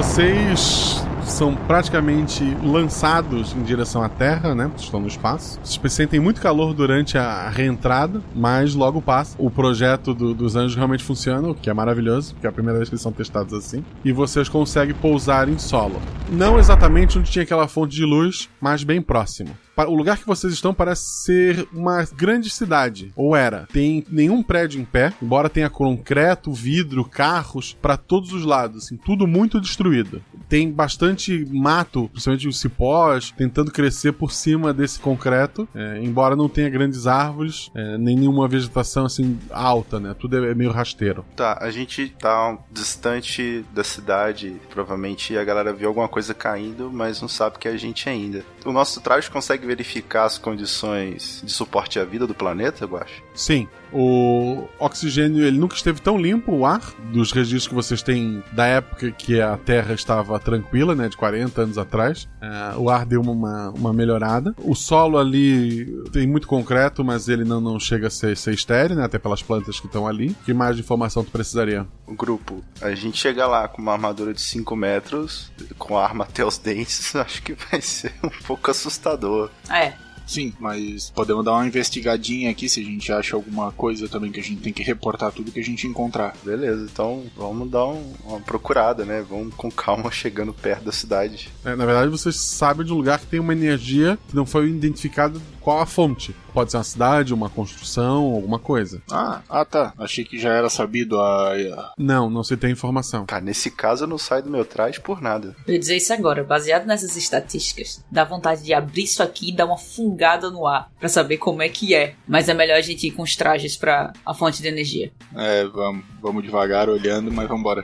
Vocês 0.01 1.03
são 1.25 1.55
praticamente 1.55 2.43
lançados 2.63 3.53
em 3.55 3.63
direção 3.63 4.03
à 4.03 4.07
Terra, 4.07 4.53
né? 4.53 4.69
Estão 4.77 4.99
no 4.99 5.07
espaço. 5.07 5.59
Vocês 5.63 5.91
sentem 5.91 6.19
muito 6.19 6.39
calor 6.39 6.71
durante 6.75 7.17
a 7.17 7.49
reentrada, 7.49 8.21
mas 8.35 8.75
logo 8.75 9.01
passa. 9.01 9.35
O 9.39 9.49
projeto 9.49 10.13
do- 10.13 10.35
dos 10.35 10.55
anjos 10.55 10.75
realmente 10.75 11.03
funciona, 11.03 11.47
o 11.49 11.55
que 11.55 11.67
é 11.67 11.73
maravilhoso, 11.73 12.35
porque 12.35 12.45
é 12.45 12.49
a 12.51 12.53
primeira 12.53 12.77
vez 12.77 12.89
que 12.89 12.93
eles 12.93 13.01
são 13.01 13.11
testados 13.11 13.55
assim. 13.55 13.83
E 14.05 14.11
vocês 14.11 14.47
conseguem 14.47 14.93
pousar 14.93 15.49
em 15.49 15.57
solo. 15.57 15.99
Não 16.29 16.59
exatamente 16.59 17.17
onde 17.17 17.31
tinha 17.31 17.41
aquela 17.41 17.67
fonte 17.67 17.95
de 17.95 18.05
luz, 18.05 18.47
mas 18.61 18.83
bem 18.83 19.01
próximo. 19.01 19.49
O 19.85 19.95
lugar 19.95 20.17
que 20.17 20.27
vocês 20.27 20.53
estão 20.53 20.73
parece 20.73 21.23
ser 21.23 21.67
uma 21.73 22.03
grande 22.03 22.49
cidade, 22.49 23.11
ou 23.15 23.35
era. 23.35 23.67
Tem 23.71 24.03
nenhum 24.09 24.41
prédio 24.41 24.79
em 24.81 24.85
pé, 24.85 25.13
embora 25.21 25.49
tenha 25.49 25.69
concreto, 25.69 26.51
vidro, 26.51 27.05
carros 27.05 27.77
para 27.79 27.97
todos 27.97 28.33
os 28.33 28.43
lados, 28.43 28.85
assim, 28.85 28.97
tudo 28.97 29.27
muito 29.27 29.61
destruído. 29.61 30.21
Tem 30.49 30.71
bastante 30.71 31.45
mato, 31.51 32.09
principalmente 32.09 32.47
os 32.47 32.59
cipós, 32.59 33.31
tentando 33.31 33.71
crescer 33.71 34.13
por 34.13 34.31
cima 34.31 34.73
desse 34.73 34.99
concreto, 34.99 35.67
é, 35.75 35.99
embora 36.01 36.35
não 36.35 36.49
tenha 36.49 36.69
grandes 36.69 37.05
árvores, 37.05 37.69
é, 37.75 37.97
nem 37.97 38.15
nenhuma 38.15 38.47
vegetação 38.47 39.05
assim 39.05 39.37
alta, 39.51 39.99
né? 39.99 40.15
Tudo 40.17 40.45
é 40.45 40.55
meio 40.55 40.71
rasteiro. 40.71 41.25
Tá, 41.35 41.57
a 41.61 41.69
gente 41.69 42.09
tá 42.19 42.57
distante 42.71 43.65
da 43.73 43.83
cidade. 43.83 44.55
Provavelmente 44.69 45.37
a 45.37 45.43
galera 45.43 45.73
viu 45.73 45.87
alguma 45.87 46.07
coisa 46.07 46.33
caindo, 46.33 46.91
mas 46.91 47.21
não 47.21 47.27
sabe 47.27 47.57
que 47.59 47.67
é 47.67 47.71
a 47.71 47.77
gente 47.77 48.09
ainda. 48.09 48.43
O 48.65 48.71
nosso 48.71 49.01
traje 49.01 49.29
consegue 49.29 49.66
verificar 49.67 50.25
as 50.25 50.37
condições 50.37 51.41
de 51.43 51.51
suporte 51.51 51.99
à 51.99 52.05
vida 52.05 52.25
do 52.25 52.33
planeta, 52.33 52.85
eu 52.85 52.97
acho? 52.97 53.26
Sim, 53.37 53.67
o 53.93 54.67
oxigênio 54.79 55.45
ele 55.45 55.59
nunca 55.59 55.75
esteve 55.75 56.01
tão 56.01 56.17
limpo, 56.17 56.51
o 56.51 56.65
ar, 56.65 56.81
dos 57.11 57.31
registros 57.31 57.67
que 57.67 57.75
vocês 57.75 58.01
têm 58.01 58.43
da 58.51 58.65
época 58.65 59.11
que 59.11 59.39
a 59.39 59.55
Terra 59.57 59.93
estava 59.93 60.39
tranquila, 60.39 60.95
né, 60.95 61.07
de 61.07 61.15
40 61.15 61.61
anos 61.61 61.77
atrás. 61.77 62.27
É, 62.41 62.75
o 62.77 62.89
ar 62.89 63.05
deu 63.05 63.21
uma, 63.21 63.69
uma 63.69 63.93
melhorada. 63.93 64.55
O 64.57 64.73
solo 64.73 65.19
ali 65.19 65.85
tem 66.11 66.25
muito 66.25 66.47
concreto, 66.47 67.03
mas 67.03 67.29
ele 67.29 67.43
não, 67.43 67.61
não 67.61 67.79
chega 67.79 68.07
a 68.07 68.09
ser, 68.09 68.35
ser 68.35 68.55
estéreo, 68.55 68.95
né, 68.95 69.05
até 69.05 69.19
pelas 69.19 69.43
plantas 69.43 69.79
que 69.79 69.85
estão 69.85 70.07
ali. 70.07 70.35
Que 70.43 70.53
mais 70.53 70.75
de 70.75 70.81
informação 70.81 71.23
tu 71.23 71.29
precisaria? 71.29 71.85
O 72.07 72.15
grupo, 72.15 72.63
a 72.81 72.95
gente 72.95 73.17
chega 73.17 73.45
lá 73.45 73.67
com 73.67 73.81
uma 73.81 73.93
armadura 73.93 74.33
de 74.33 74.41
5 74.41 74.75
metros, 74.75 75.51
com 75.77 75.95
a 75.95 76.03
arma 76.03 76.23
até 76.23 76.43
os 76.43 76.57
dentes, 76.57 77.13
acho 77.15 77.43
que 77.43 77.53
vai 77.53 77.81
ser 77.81 78.13
um 78.23 78.29
pouco 78.45 78.71
assustador. 78.71 79.51
É. 79.69 80.06
Sim, 80.27 80.53
mas 80.59 81.09
podemos 81.09 81.43
dar 81.45 81.53
uma 81.53 81.65
investigadinha 81.65 82.51
aqui 82.51 82.67
se 82.67 82.81
a 82.81 82.83
gente 82.83 83.11
acha 83.11 83.35
alguma 83.35 83.71
coisa 83.71 84.07
também 84.09 84.31
que 84.31 84.39
a 84.39 84.43
gente 84.43 84.61
tem 84.61 84.73
que 84.73 84.83
reportar 84.83 85.31
tudo 85.31 85.51
que 85.51 85.59
a 85.59 85.63
gente 85.63 85.87
encontrar. 85.87 86.35
Beleza, 86.43 86.83
então 86.91 87.23
vamos 87.35 87.69
dar 87.71 87.85
um- 87.85 88.13
uma 88.25 88.39
procurada, 88.41 89.05
né? 89.05 89.25
Vamos 89.27 89.55
com 89.55 89.71
calma 89.71 90.11
chegando 90.11 90.53
perto 90.53 90.83
da 90.83 90.91
cidade. 90.91 91.49
É, 91.63 91.75
na 91.75 91.85
verdade, 91.85 92.09
vocês 92.11 92.35
sabem 92.35 92.85
de 92.85 92.91
um 92.91 92.97
lugar 92.97 93.19
que 93.19 93.25
tem 93.27 93.39
uma 93.39 93.53
energia 93.53 94.19
que 94.27 94.35
não 94.35 94.45
foi 94.45 94.67
identificada 94.69 95.39
qual 95.67 95.81
a 95.81 95.85
fonte. 95.85 96.33
Pode 96.53 96.71
ser 96.71 96.77
uma 96.77 96.83
cidade, 96.85 97.33
uma 97.33 97.49
construção, 97.49 98.23
alguma 98.23 98.57
coisa. 98.57 99.01
Ah, 99.11 99.41
ah 99.49 99.65
tá. 99.65 99.93
Achei 99.97 100.23
que 100.23 100.39
já 100.39 100.53
era 100.53 100.69
sabido 100.69 101.19
a. 101.19 101.51
a- 101.55 101.91
Não, 101.97 102.29
não 102.29 102.41
se 102.41 102.55
tem 102.55 102.71
informação. 102.71 103.25
Cara, 103.25 103.43
nesse 103.43 103.69
caso 103.69 104.05
eu 104.05 104.07
não 104.07 104.17
saio 104.17 104.43
do 104.43 104.49
meu 104.49 104.63
traje 104.63 105.01
por 105.01 105.21
nada. 105.21 105.57
Eu 105.67 105.73
ia 105.73 105.79
dizer 105.79 105.97
isso 105.97 106.13
agora, 106.13 106.41
baseado 106.41 106.85
nessas 106.85 107.17
estatísticas, 107.17 108.01
dá 108.09 108.23
vontade 108.23 108.63
de 108.63 108.73
abrir 108.73 109.03
isso 109.03 109.21
aqui 109.21 109.49
e 109.49 109.53
dar 109.53 109.65
uma 109.65 109.77
fungada 109.77 110.49
no 110.49 110.65
ar 110.65 110.89
pra 110.97 111.09
saber 111.09 111.37
como 111.37 111.61
é 111.61 111.67
que 111.67 111.93
é. 111.93 112.15
Mas 112.25 112.47
é 112.47 112.53
melhor 112.53 112.77
a 112.77 112.81
gente 112.81 113.05
ir 113.05 113.11
com 113.11 113.23
os 113.23 113.35
trajes 113.35 113.75
pra 113.75 114.13
a 114.25 114.33
fonte 114.33 114.61
de 114.61 114.69
energia. 114.69 115.11
É, 115.35 115.65
vamos, 115.65 116.05
vamos 116.21 116.43
devagar 116.43 116.87
olhando, 116.87 117.29
mas 117.29 117.45
vambora. 117.45 117.83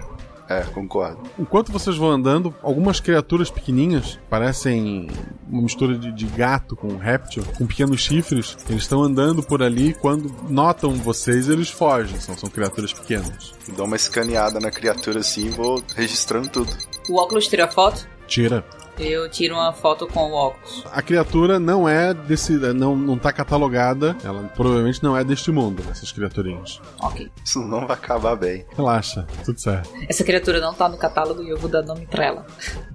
É, 0.49 0.61
concordo. 0.61 1.21
Enquanto 1.39 1.71
vocês 1.71 1.95
vão 1.95 2.11
andando, 2.11 2.53
algumas 2.61 2.99
criaturas 2.99 3.49
pequenininhas, 3.49 4.19
parecem 4.29 5.07
uma 5.49 5.61
mistura 5.61 5.97
de, 5.97 6.11
de 6.11 6.25
gato 6.25 6.75
com 6.75 6.97
réptil, 6.97 7.43
com 7.57 7.65
pequenos 7.65 8.01
chifres, 8.01 8.57
eles 8.69 8.83
estão 8.83 9.01
andando 9.01 9.41
por 9.41 9.63
ali 9.63 9.89
e 9.89 9.93
quando 9.93 10.33
notam 10.49 10.93
vocês, 10.95 11.47
eles 11.47 11.69
fogem. 11.69 12.19
São, 12.19 12.37
são 12.37 12.49
criaturas 12.49 12.91
pequenas. 12.91 13.53
Dou 13.75 13.85
uma 13.85 13.95
escaneada 13.95 14.59
na 14.59 14.69
criatura 14.69 15.19
assim 15.19 15.47
e 15.47 15.49
vou 15.49 15.81
registrando 15.95 16.49
tudo. 16.49 16.71
O 17.09 17.15
óculos 17.15 17.47
tira 17.47 17.67
foto? 17.67 18.07
Tira. 18.27 18.63
Eu 18.97 19.29
tiro 19.29 19.55
uma 19.55 19.73
foto 19.73 20.07
com 20.07 20.31
o 20.31 20.33
óculos. 20.33 20.83
A 20.91 21.01
criatura 21.01 21.59
não 21.59 21.87
é 21.87 22.13
desse. 22.13 22.53
não, 22.73 22.95
não 22.95 23.17
tá 23.17 23.31
catalogada. 23.33 24.15
Ela 24.23 24.43
provavelmente 24.55 25.01
não 25.03 25.17
é 25.17 25.23
deste 25.23 25.51
mundo, 25.51 25.83
essas 25.89 26.11
criaturinhas. 26.11 26.79
Ok. 27.01 27.29
Isso 27.43 27.59
não 27.59 27.87
vai 27.87 27.95
acabar 27.95 28.35
bem. 28.35 28.65
Relaxa, 28.75 29.25
tudo 29.43 29.59
certo. 29.59 29.89
Essa 30.07 30.23
criatura 30.23 30.59
não 30.59 30.73
tá 30.73 30.87
no 30.87 30.97
catálogo 30.97 31.41
e 31.41 31.49
eu 31.49 31.57
vou 31.57 31.69
dar 31.69 31.81
nome 31.81 32.05
pra 32.05 32.25
ela. 32.25 32.45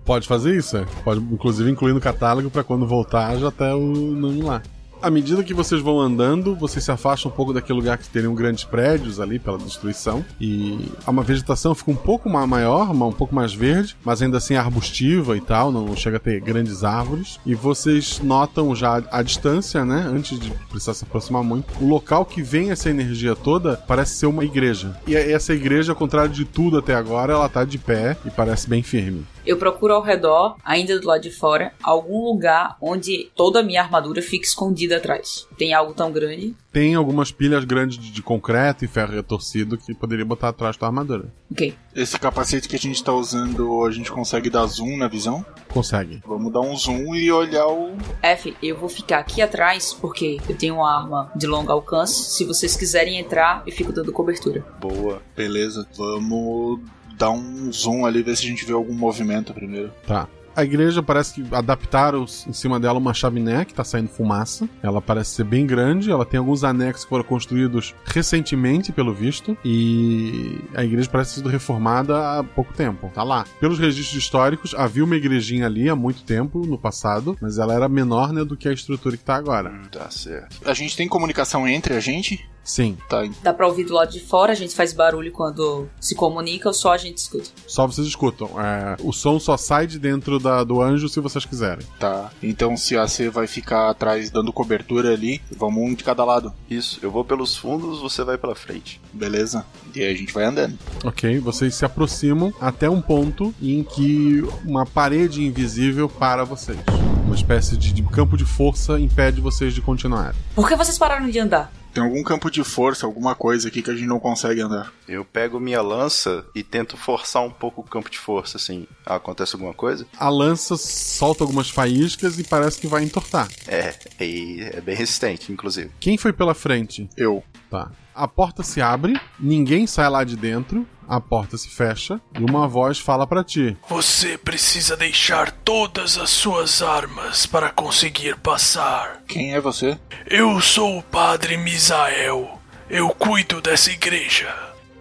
Pode 0.05 0.27
fazer 0.29 0.57
isso, 0.57 0.77
é. 0.77 0.87
Pode 1.05 1.21
inclusive 1.21 1.71
incluir 1.71 1.93
no 1.93 2.01
catálogo 2.01 2.51
pra 2.51 2.65
quando 2.65 2.87
voltar 2.87 3.37
já 3.37 3.51
ter 3.51 3.73
o 3.75 3.81
nome 3.81 4.43
lá. 4.43 4.63
À 5.01 5.11
medida 5.11 5.45
que 5.45 5.55
vocês 5.55 5.81
vão 5.81 6.01
andando, 6.01 6.57
vocês 6.57 6.85
se 6.85 6.91
afastam 6.91 7.31
um 7.31 7.35
pouco 7.35 7.53
daquele 7.53 7.79
lugar 7.79 7.97
que 7.99 8.09
teriam 8.09 8.35
grandes 8.35 8.65
prédios 8.65 9.21
ali 9.21 9.39
pela 9.39 9.57
destruição. 9.57 10.25
E 10.41 10.91
uma 11.07 11.23
vegetação 11.23 11.73
fica 11.75 11.91
um 11.93 11.97
pouco 11.97 12.29
ma- 12.29 12.47
maior, 12.49 12.91
um 12.91 13.13
pouco 13.13 13.33
mais 13.33 13.55
verde, 13.55 13.97
mas 14.05 14.21
ainda 14.21 14.39
assim 14.39 14.57
arbustiva 14.57 15.37
e 15.37 15.41
tal, 15.41 15.71
não 15.71 15.95
chega 15.95 16.17
a 16.17 16.21
ter 16.21 16.41
grandes 16.41 16.83
árvores. 16.83 17.39
E 17.47 17.55
vocês 17.55 18.21
notam 18.23 18.75
já 18.75 19.01
à 19.13 19.23
distância, 19.23 19.85
né, 19.85 20.05
antes 20.13 20.39
de 20.39 20.51
precisar 20.69 20.95
se 20.95 21.05
aproximar 21.05 21.45
muito, 21.45 21.73
o 21.81 21.87
local 21.87 22.25
que 22.25 22.43
vem 22.43 22.71
essa 22.73 22.91
energia 22.91 23.37
toda 23.37 23.77
parece 23.87 24.17
ser 24.17 24.27
uma 24.27 24.45
igreja. 24.45 24.97
E 25.07 25.15
essa 25.15 25.55
igreja, 25.55 25.93
ao 25.93 25.97
contrário 25.97 26.33
de 26.33 26.45
tudo 26.45 26.77
até 26.79 26.95
agora, 26.95 27.35
ela 27.35 27.49
tá 27.49 27.65
de 27.65 27.79
pé 27.79 28.17
e 28.27 28.31
parece 28.31 28.69
bem 28.69 28.83
firme. 28.83 29.25
Eu 29.49 29.57
procuro 29.57 29.95
ao 29.95 30.03
redor, 30.03 30.57
ainda 30.63 31.01
do 31.01 31.07
lado 31.07 31.23
de 31.23 31.31
fora, 31.31 31.73
algum 31.83 32.23
lugar 32.23 32.77
onde 32.83 33.31
toda 33.35 33.61
a 33.61 33.63
minha 33.63 33.81
armadura 33.81 34.21
fique 34.21 34.47
escondida 34.47 34.99
atrás. 34.99 35.49
Tem 35.57 35.73
algo 35.73 35.95
tão 35.95 36.13
grande? 36.13 36.55
Tem 36.71 36.95
algumas 36.95 37.33
pilhas 37.33 37.65
grandes 37.65 37.99
de, 37.99 38.11
de 38.11 38.21
concreto 38.21 38.85
e 38.85 38.89
ferro 38.89 39.15
retorcido 39.15 39.79
que 39.79 39.95
poderia 39.95 40.27
botar 40.27 40.51
atrás 40.51 40.77
da 40.77 40.87
armadura. 40.87 41.33
Ok. 41.51 41.75
Esse 41.97 42.19
capacete 42.19 42.69
que 42.69 42.77
a 42.77 42.79
gente 42.79 43.03
tá 43.03 43.11
usando, 43.15 43.87
a 43.87 43.91
gente 43.91 44.13
consegue 44.13 44.51
dar 44.51 44.67
zoom 44.67 44.99
na 44.99 45.09
visão? 45.09 45.43
Consegue. 45.73 46.23
Vamos 46.27 46.53
dar 46.53 46.61
um 46.61 46.77
zoom 46.77 47.15
e 47.15 47.33
olhar 47.33 47.69
o. 47.69 47.97
F, 48.23 48.55
eu 48.63 48.77
vou 48.77 48.91
ficar 48.91 49.19
aqui 49.19 49.41
atrás 49.41 49.95
porque 49.95 50.37
eu 50.47 50.59
tenho 50.59 50.75
uma 50.75 50.95
arma 50.95 51.33
de 51.35 51.47
longo 51.47 51.73
alcance. 51.73 52.37
Se 52.37 52.45
vocês 52.45 52.77
quiserem 52.77 53.19
entrar, 53.19 53.63
eu 53.67 53.73
fico 53.73 53.95
dando 53.95 54.13
cobertura. 54.13 54.63
Boa. 54.79 55.23
Beleza. 55.35 55.89
Vamos 55.97 56.81
dar 57.19 57.31
um 57.31 57.73
zoom 57.73 58.07
ali, 58.07 58.23
ver 58.23 58.37
se 58.37 58.45
a 58.45 58.49
gente 58.49 58.65
vê 58.65 58.73
algum 58.73 58.95
movimento 58.95 59.53
primeiro. 59.53 59.91
Tá. 60.07 60.29
A 60.59 60.65
igreja 60.65 61.01
parece 61.01 61.35
que 61.35 61.55
adaptaram 61.55 62.25
em 62.25 62.53
cima 62.53 62.81
dela 62.81 62.99
uma 62.99 63.15
chaminé 63.15 63.65
que 63.65 63.73
tá 63.73 63.85
saindo 63.85 64.09
fumaça. 64.09 64.69
Ela 64.83 65.01
parece 65.01 65.31
ser 65.31 65.45
bem 65.45 65.65
grande, 65.65 66.11
ela 66.11 66.27
tem 66.27 66.37
alguns 66.37 66.65
anexos 66.65 67.05
que 67.05 67.11
foram 67.11 67.23
construídos 67.23 67.95
recentemente, 68.05 68.91
pelo 68.91 69.15
visto, 69.15 69.57
e 69.65 70.59
a 70.75 70.83
igreja 70.83 71.09
parece 71.09 71.31
ter 71.31 71.37
sido 71.37 71.49
reformada 71.49 72.41
há 72.41 72.43
pouco 72.43 72.75
tempo. 72.75 73.09
Tá 73.15 73.23
lá. 73.23 73.45
Pelos 73.61 73.79
registros 73.79 74.21
históricos, 74.21 74.75
havia 74.75 75.05
uma 75.05 75.15
igrejinha 75.15 75.65
ali 75.65 75.89
há 75.89 75.95
muito 75.95 76.25
tempo, 76.25 76.67
no 76.67 76.77
passado, 76.77 77.39
mas 77.41 77.59
ela 77.59 77.73
era 77.73 77.89
menor 77.89 78.33
né, 78.33 78.45
do 78.45 78.57
que 78.57 78.69
a 78.69 78.73
estrutura 78.73 79.17
que 79.17 79.23
tá 79.23 79.37
agora. 79.37 79.73
Tá 79.93 80.11
certo. 80.11 80.57
A 80.69 80.75
gente 80.75 80.97
tem 80.97 81.07
comunicação 81.07 81.69
entre 81.69 81.95
a 81.95 82.01
gente? 82.01 82.45
Sim. 82.69 82.99
Tá. 83.09 83.27
Dá 83.43 83.55
pra 83.55 83.67
ouvir 83.67 83.85
do 83.85 83.95
lado 83.95 84.13
de 84.13 84.21
fora, 84.21 84.53
a 84.53 84.55
gente 84.55 84.75
faz 84.75 84.93
barulho 84.93 85.33
quando 85.33 85.89
se 85.99 86.15
comunica 86.15 86.69
ou 86.69 86.75
só 86.75 86.93
a 86.93 86.99
gente 86.99 87.17
escuta? 87.17 87.49
Só 87.67 87.87
vocês 87.87 88.07
escutam. 88.07 88.51
É, 88.61 88.97
o 89.03 89.11
som 89.11 89.41
só 89.41 89.57
sai 89.57 89.87
de 89.87 89.99
dentro 89.99 90.39
da- 90.39 90.63
do 90.63 90.83
anjo 90.83 91.09
se 91.09 91.19
vocês 91.19 91.47
quiserem. 91.47 91.87
Tá. 91.99 92.31
Então 92.43 92.77
se 92.77 92.95
a 92.97 93.09
C 93.09 93.31
vai 93.31 93.47
ficar 93.47 93.89
atrás 93.89 94.31
dando 94.31 94.53
cobertura 94.53 95.15
ali, 95.15 95.41
vamos 95.57 95.83
um 95.83 95.95
de 95.95 96.05
cada 96.05 96.25
lado. 96.25 96.53
Isso, 96.69 96.99
eu 97.03 97.11
vou 97.11 97.25
pelos 97.25 97.57
fundos, 97.57 98.01
você 98.01 98.23
vai 98.23 98.37
pela 98.37 98.55
frente. 98.55 99.01
Beleza. 99.13 99.65
E 99.95 100.03
aí 100.03 100.13
a 100.13 100.17
gente 100.17 100.35
vai 100.35 100.45
andando. 100.45 100.79
Ok, 101.05 101.39
vocês 101.39 101.75
se 101.75 101.85
aproximam 101.87 102.53
até 102.61 102.91
um 102.91 103.01
ponto 103.01 103.55
em 103.63 103.83
que 103.83 104.47
uma 104.65 104.85
parede 104.85 105.43
invisível 105.43 106.07
para 106.09 106.45
vocês. 106.45 106.79
Uma 107.25 107.35
espécie 107.35 107.77
de, 107.77 107.93
de 107.93 108.03
campo 108.03 108.37
de 108.37 108.45
força 108.45 108.99
impede 109.01 109.41
vocês 109.41 109.73
de 109.75 109.81
continuar. 109.81 110.35
Por 110.55 110.69
que 110.69 110.77
vocês 110.77 110.99
pararam 110.99 111.29
de 111.31 111.39
andar? 111.39 111.73
Tem 111.99 112.07
algum 112.07 112.23
campo 112.23 112.49
de 112.49 112.63
força, 112.63 113.05
alguma 113.05 113.35
coisa 113.35 113.67
aqui 113.67 113.83
que 113.83 113.91
a 113.91 113.95
gente 113.95 114.07
não 114.07 114.21
consegue 114.21 114.61
andar. 114.61 114.93
Eu 115.09 115.25
pego 115.25 115.59
minha 115.59 115.83
lança 115.83 116.45
e 116.55 116.63
tento 116.63 116.97
forçar 116.97 117.43
um 117.43 117.51
pouco 117.51 117.81
o 117.81 117.85
campo 117.85 118.09
de 118.09 118.19
força, 118.19 118.57
assim. 118.57 118.87
Ah, 119.05 119.17
acontece 119.17 119.57
alguma 119.57 119.75
coisa? 119.75 120.07
A 120.17 120.29
lança 120.29 120.77
solta 120.77 121.43
algumas 121.43 121.69
faíscas 121.69 122.39
e 122.39 122.45
parece 122.45 122.81
que 122.81 122.87
vai 122.87 123.03
entortar. 123.03 123.49
É, 123.67 123.97
e 124.21 124.61
é 124.61 124.81
bem 124.81 124.95
resistente, 124.95 125.51
inclusive. 125.51 125.91
Quem 125.99 126.17
foi 126.17 126.33
pela 126.33 126.55
frente? 126.55 127.09
Eu. 127.17 127.43
Tá. 127.69 127.91
A 128.15 128.29
porta 128.29 128.63
se 128.63 128.81
abre, 128.81 129.21
ninguém 129.41 129.85
sai 129.85 130.09
lá 130.09 130.23
de 130.23 130.37
dentro, 130.37 130.87
a 131.09 131.21
porta 131.21 131.57
se 131.57 131.71
fecha 131.71 132.21
e 132.39 132.45
uma 132.45 132.69
voz 132.69 132.99
fala 132.99 133.27
para 133.27 133.43
ti. 133.43 133.77
Você 133.89 134.37
precisa 134.37 134.97
deixar 134.97 135.51
todas 135.51 136.19
as 136.19 136.29
suas 136.29 136.83
armas 136.83 137.47
para 137.47 137.71
conseguir 137.71 138.37
passar. 138.37 139.23
Quem 139.27 139.55
é 139.55 139.61
você? 139.61 139.99
Eu 140.27 140.61
sou 140.61 140.99
o 140.99 141.03
Padre 141.03 141.57
Misael. 141.57 142.59
Eu 142.91 143.09
cuido 143.11 143.61
dessa 143.61 143.91
igreja. 143.91 144.55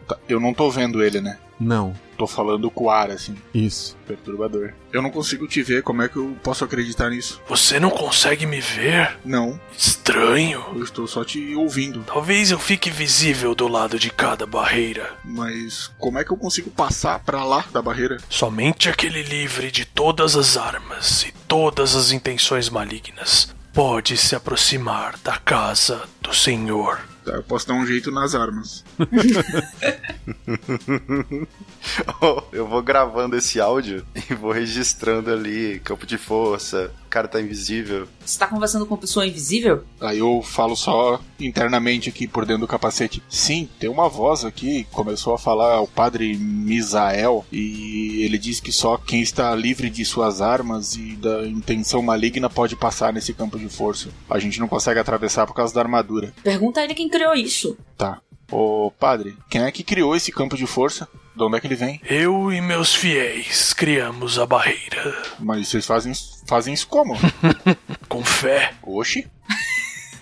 Tá, 0.08 0.18
eu 0.30 0.40
não 0.40 0.54
tô 0.54 0.72
vendo 0.72 1.04
ele, 1.04 1.20
né? 1.20 1.38
Não. 1.60 1.94
Tô 2.18 2.28
falando 2.28 2.70
com 2.70 2.86
o 2.86 2.90
ar, 2.90 3.12
assim. 3.12 3.36
Isso. 3.54 3.96
Perturbador. 4.06 4.74
Eu 4.92 5.02
não 5.02 5.10
consigo 5.10 5.48
te 5.48 5.62
ver, 5.62 5.84
como 5.84 6.02
é 6.02 6.10
que 6.10 6.18
eu 6.18 6.36
posso 6.44 6.64
acreditar 6.64 7.10
nisso? 7.10 7.42
Você 7.48 7.80
não 7.80 7.90
consegue 7.90 8.46
me 8.46 8.60
ver? 8.60 9.18
Não. 9.24 9.60
Estranho. 9.78 10.64
Eu 10.76 10.84
estou 10.84 11.08
só 11.08 11.24
te 11.24 11.56
ouvindo. 11.56 12.04
Talvez 12.04 12.52
eu 12.52 12.60
fique 12.60 12.90
visível 12.90 13.54
do 13.54 13.68
lado 13.68 14.00
de 14.00 14.10
cada 14.10 14.46
barreira. 14.46 15.12
Mas 15.24 15.92
como 16.00 16.18
é 16.18 16.24
que 16.24 16.32
eu 16.32 16.38
consigo 16.38 16.72
passar 16.72 17.20
para 17.20 17.44
lá 17.44 17.66
da 17.72 17.82
barreira? 17.82 18.18
Somente 18.30 18.90
aquele 18.90 19.22
livre 19.22 19.72
de 19.72 19.86
todas 19.86 20.36
as 20.36 20.58
armas 20.58 21.24
e 21.24 21.32
todas 21.48 21.96
as 21.96 22.12
intenções 22.12 22.70
malignas 22.70 23.56
pode 23.74 24.18
se 24.18 24.36
aproximar 24.36 25.20
da 25.24 25.38
casa 25.38 26.02
do 26.20 26.34
Senhor. 26.34 27.00
Tá, 27.28 27.34
eu 27.34 27.44
posso 27.44 27.68
dar 27.68 27.74
um 27.74 27.86
jeito 27.86 28.10
nas 28.10 28.34
armas. 28.34 28.86
oh, 32.22 32.42
eu 32.54 32.66
vou 32.66 32.82
gravando 32.82 33.36
esse 33.36 33.60
áudio 33.60 34.06
e 34.16 34.34
vou 34.34 34.54
registrando 34.54 35.30
ali 35.30 35.82
campo 35.82 36.06
de 36.06 36.18
força, 36.18 36.90
cara 37.18 37.28
tá 37.28 37.42
invisível. 37.42 38.08
Você 38.24 38.38
tá 38.38 38.46
conversando 38.46 38.86
com 38.86 38.94
uma 38.94 39.00
pessoa 39.00 39.26
invisível? 39.26 39.84
Aí 40.00 40.20
eu 40.20 40.44
falo 40.44 40.76
só 40.76 41.20
internamente 41.40 42.10
aqui 42.10 42.28
por 42.28 42.46
dentro 42.46 42.62
do 42.62 42.68
capacete. 42.68 43.24
Sim, 43.28 43.68
tem 43.80 43.90
uma 43.90 44.08
voz 44.08 44.46
aqui, 44.46 44.86
começou 44.92 45.34
a 45.34 45.40
falar 45.40 45.82
o 45.82 45.88
padre 45.88 46.38
Misael 46.38 47.44
e 47.52 48.22
ele 48.24 48.38
diz 48.38 48.60
que 48.60 48.72
só 48.72 48.98
quem 48.98 49.22
está 49.22 49.56
livre 49.56 49.90
de 49.90 50.06
suas 50.06 50.42
armas 50.42 50.96
e 50.96 51.16
da 51.16 51.48
intenção 51.48 52.02
maligna 52.04 52.50
pode 52.50 52.76
passar 52.76 53.12
nesse 53.12 53.34
campo 53.34 53.58
de 53.58 53.68
força. 53.68 54.10
A 54.30 54.38
gente 54.38 54.60
não 54.60 54.68
consegue 54.68 55.00
atravessar 55.00 55.48
por 55.48 55.56
causa 55.56 55.74
da 55.74 55.82
armadura. 55.82 56.34
Pergunta 56.44 56.80
a 56.80 56.84
ele 56.84 56.94
quem 56.94 57.10
criou 57.10 57.34
isso. 57.34 57.76
Tá. 57.98 58.22
Ô, 58.52 58.92
padre, 58.92 59.36
quem 59.50 59.64
é 59.64 59.72
que 59.72 59.84
criou 59.84 60.16
esse 60.16 60.32
campo 60.32 60.56
de 60.56 60.68
força? 60.68 61.08
De 61.38 61.44
onde 61.44 61.58
é 61.58 61.60
que 61.60 61.67
ele 61.67 61.75
vem? 61.75 62.01
Eu 62.03 62.51
e 62.51 62.60
meus 62.60 62.96
fiéis 62.96 63.72
criamos 63.72 64.39
a 64.39 64.46
barreira. 64.48 65.15
Mas 65.38 65.67
vocês 65.67 65.86
fazem, 65.86 66.12
fazem 66.48 66.74
isso 66.74 66.88
como? 66.88 67.15
Com 68.10 68.25
fé. 68.25 68.74
Oxi. 68.82 69.29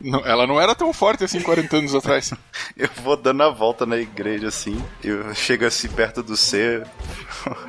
Não, 0.00 0.24
ela 0.24 0.46
não 0.46 0.60
era 0.60 0.76
tão 0.76 0.92
forte 0.92 1.24
assim 1.24 1.40
40 1.40 1.76
anos 1.76 1.92
atrás. 1.92 2.32
Eu 2.76 2.88
vou 3.02 3.16
dando 3.16 3.42
a 3.42 3.50
volta 3.50 3.84
na 3.84 3.96
igreja 3.96 4.46
assim, 4.46 4.80
eu 5.02 5.34
chego 5.34 5.64
assim 5.64 5.88
perto 5.88 6.22
do 6.22 6.36
ser 6.36 6.86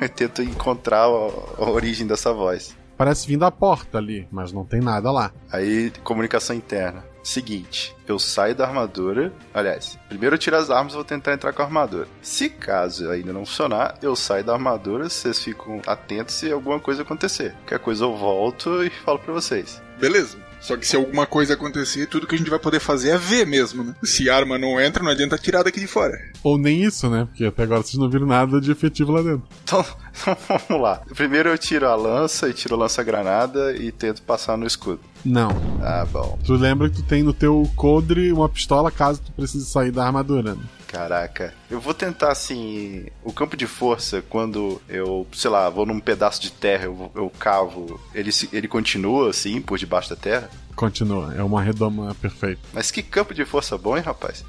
e 0.00 0.08
tento 0.08 0.40
encontrar 0.40 1.06
a, 1.06 1.08
a 1.08 1.68
origem 1.68 2.06
dessa 2.06 2.32
voz. 2.32 2.76
Parece 2.96 3.26
vir 3.26 3.36
da 3.36 3.50
porta 3.50 3.98
ali, 3.98 4.28
mas 4.30 4.52
não 4.52 4.64
tem 4.64 4.80
nada 4.80 5.10
lá. 5.10 5.32
Aí, 5.50 5.90
comunicação 6.04 6.54
interna. 6.54 7.04
Seguinte, 7.22 7.94
eu 8.06 8.18
saio 8.18 8.54
da 8.54 8.66
armadura. 8.66 9.32
Aliás, 9.52 9.98
primeiro 10.08 10.34
eu 10.34 10.38
tiro 10.38 10.56
as 10.56 10.70
armas 10.70 10.92
e 10.92 10.96
vou 10.96 11.04
tentar 11.04 11.32
entrar 11.32 11.52
com 11.52 11.62
a 11.62 11.64
armadura. 11.64 12.08
Se 12.22 12.48
caso 12.48 13.10
ainda 13.10 13.32
não 13.32 13.44
funcionar, 13.44 13.98
eu 14.02 14.16
saio 14.16 14.44
da 14.44 14.52
armadura, 14.52 15.08
vocês 15.08 15.42
ficam 15.42 15.80
atentos 15.86 16.34
se 16.34 16.50
alguma 16.50 16.80
coisa 16.80 17.02
acontecer. 17.02 17.52
Qualquer 17.60 17.78
coisa 17.78 18.04
eu 18.04 18.16
volto 18.16 18.82
e 18.84 18.90
falo 18.90 19.18
pra 19.18 19.32
vocês. 19.32 19.82
Beleza. 19.98 20.49
Só 20.60 20.76
que 20.76 20.86
se 20.86 20.94
alguma 20.94 21.26
coisa 21.26 21.54
acontecer, 21.54 22.06
tudo 22.06 22.26
que 22.26 22.34
a 22.34 22.38
gente 22.38 22.50
vai 22.50 22.58
poder 22.58 22.80
fazer 22.80 23.10
é 23.10 23.18
ver 23.18 23.46
mesmo, 23.46 23.82
né? 23.82 23.94
Se 24.04 24.28
a 24.28 24.36
arma 24.36 24.58
não 24.58 24.80
entra, 24.80 25.02
não 25.02 25.10
adianta 25.10 25.38
tirar 25.38 25.62
daqui 25.62 25.80
de 25.80 25.86
fora. 25.86 26.18
Ou 26.42 26.58
nem 26.58 26.82
isso, 26.82 27.08
né? 27.08 27.24
Porque 27.24 27.46
até 27.46 27.62
agora 27.62 27.82
vocês 27.82 27.96
não 27.96 28.10
viram 28.10 28.26
nada 28.26 28.60
de 28.60 28.70
efetivo 28.70 29.12
lá 29.12 29.22
dentro. 29.22 29.42
Então, 29.64 29.84
vamos 30.68 30.82
lá. 30.82 31.02
Primeiro 31.14 31.48
eu 31.48 31.58
tiro 31.58 31.86
a 31.88 31.94
lança 31.94 32.48
e 32.48 32.52
tiro 32.52 32.74
a 32.74 32.78
lança-granada 32.78 33.74
e 33.74 33.90
tento 33.90 34.22
passar 34.22 34.56
no 34.56 34.66
escudo. 34.66 35.00
Não. 35.24 35.50
Ah, 35.82 36.06
bom. 36.10 36.38
Tu 36.44 36.54
lembra 36.54 36.88
que 36.88 36.96
tu 36.96 37.02
tem 37.02 37.22
no 37.22 37.32
teu 37.32 37.68
coldre 37.74 38.32
uma 38.32 38.48
pistola 38.48 38.90
caso 38.90 39.20
tu 39.24 39.32
precise 39.32 39.64
sair 39.66 39.90
da 39.90 40.04
armadura, 40.06 40.54
né? 40.54 40.62
Caraca. 40.90 41.54
Eu 41.70 41.80
vou 41.80 41.94
tentar, 41.94 42.32
assim, 42.32 43.06
o 43.22 43.32
campo 43.32 43.56
de 43.56 43.66
força, 43.66 44.24
quando 44.28 44.82
eu, 44.88 45.24
sei 45.32 45.48
lá, 45.48 45.70
vou 45.70 45.86
num 45.86 46.00
pedaço 46.00 46.42
de 46.42 46.50
terra, 46.50 46.86
eu, 46.86 47.12
eu 47.14 47.30
cavo, 47.38 48.00
ele, 48.12 48.30
ele 48.52 48.66
continua, 48.66 49.30
assim, 49.30 49.62
por 49.62 49.78
debaixo 49.78 50.10
da 50.10 50.16
terra? 50.16 50.50
Continua, 50.74 51.32
é 51.36 51.44
uma 51.44 51.62
redoma 51.62 52.12
perfeita. 52.16 52.60
Mas 52.72 52.90
que 52.90 53.04
campo 53.04 53.32
de 53.32 53.44
força 53.44 53.78
bom, 53.78 53.96
hein, 53.96 54.02
rapaz? 54.02 54.44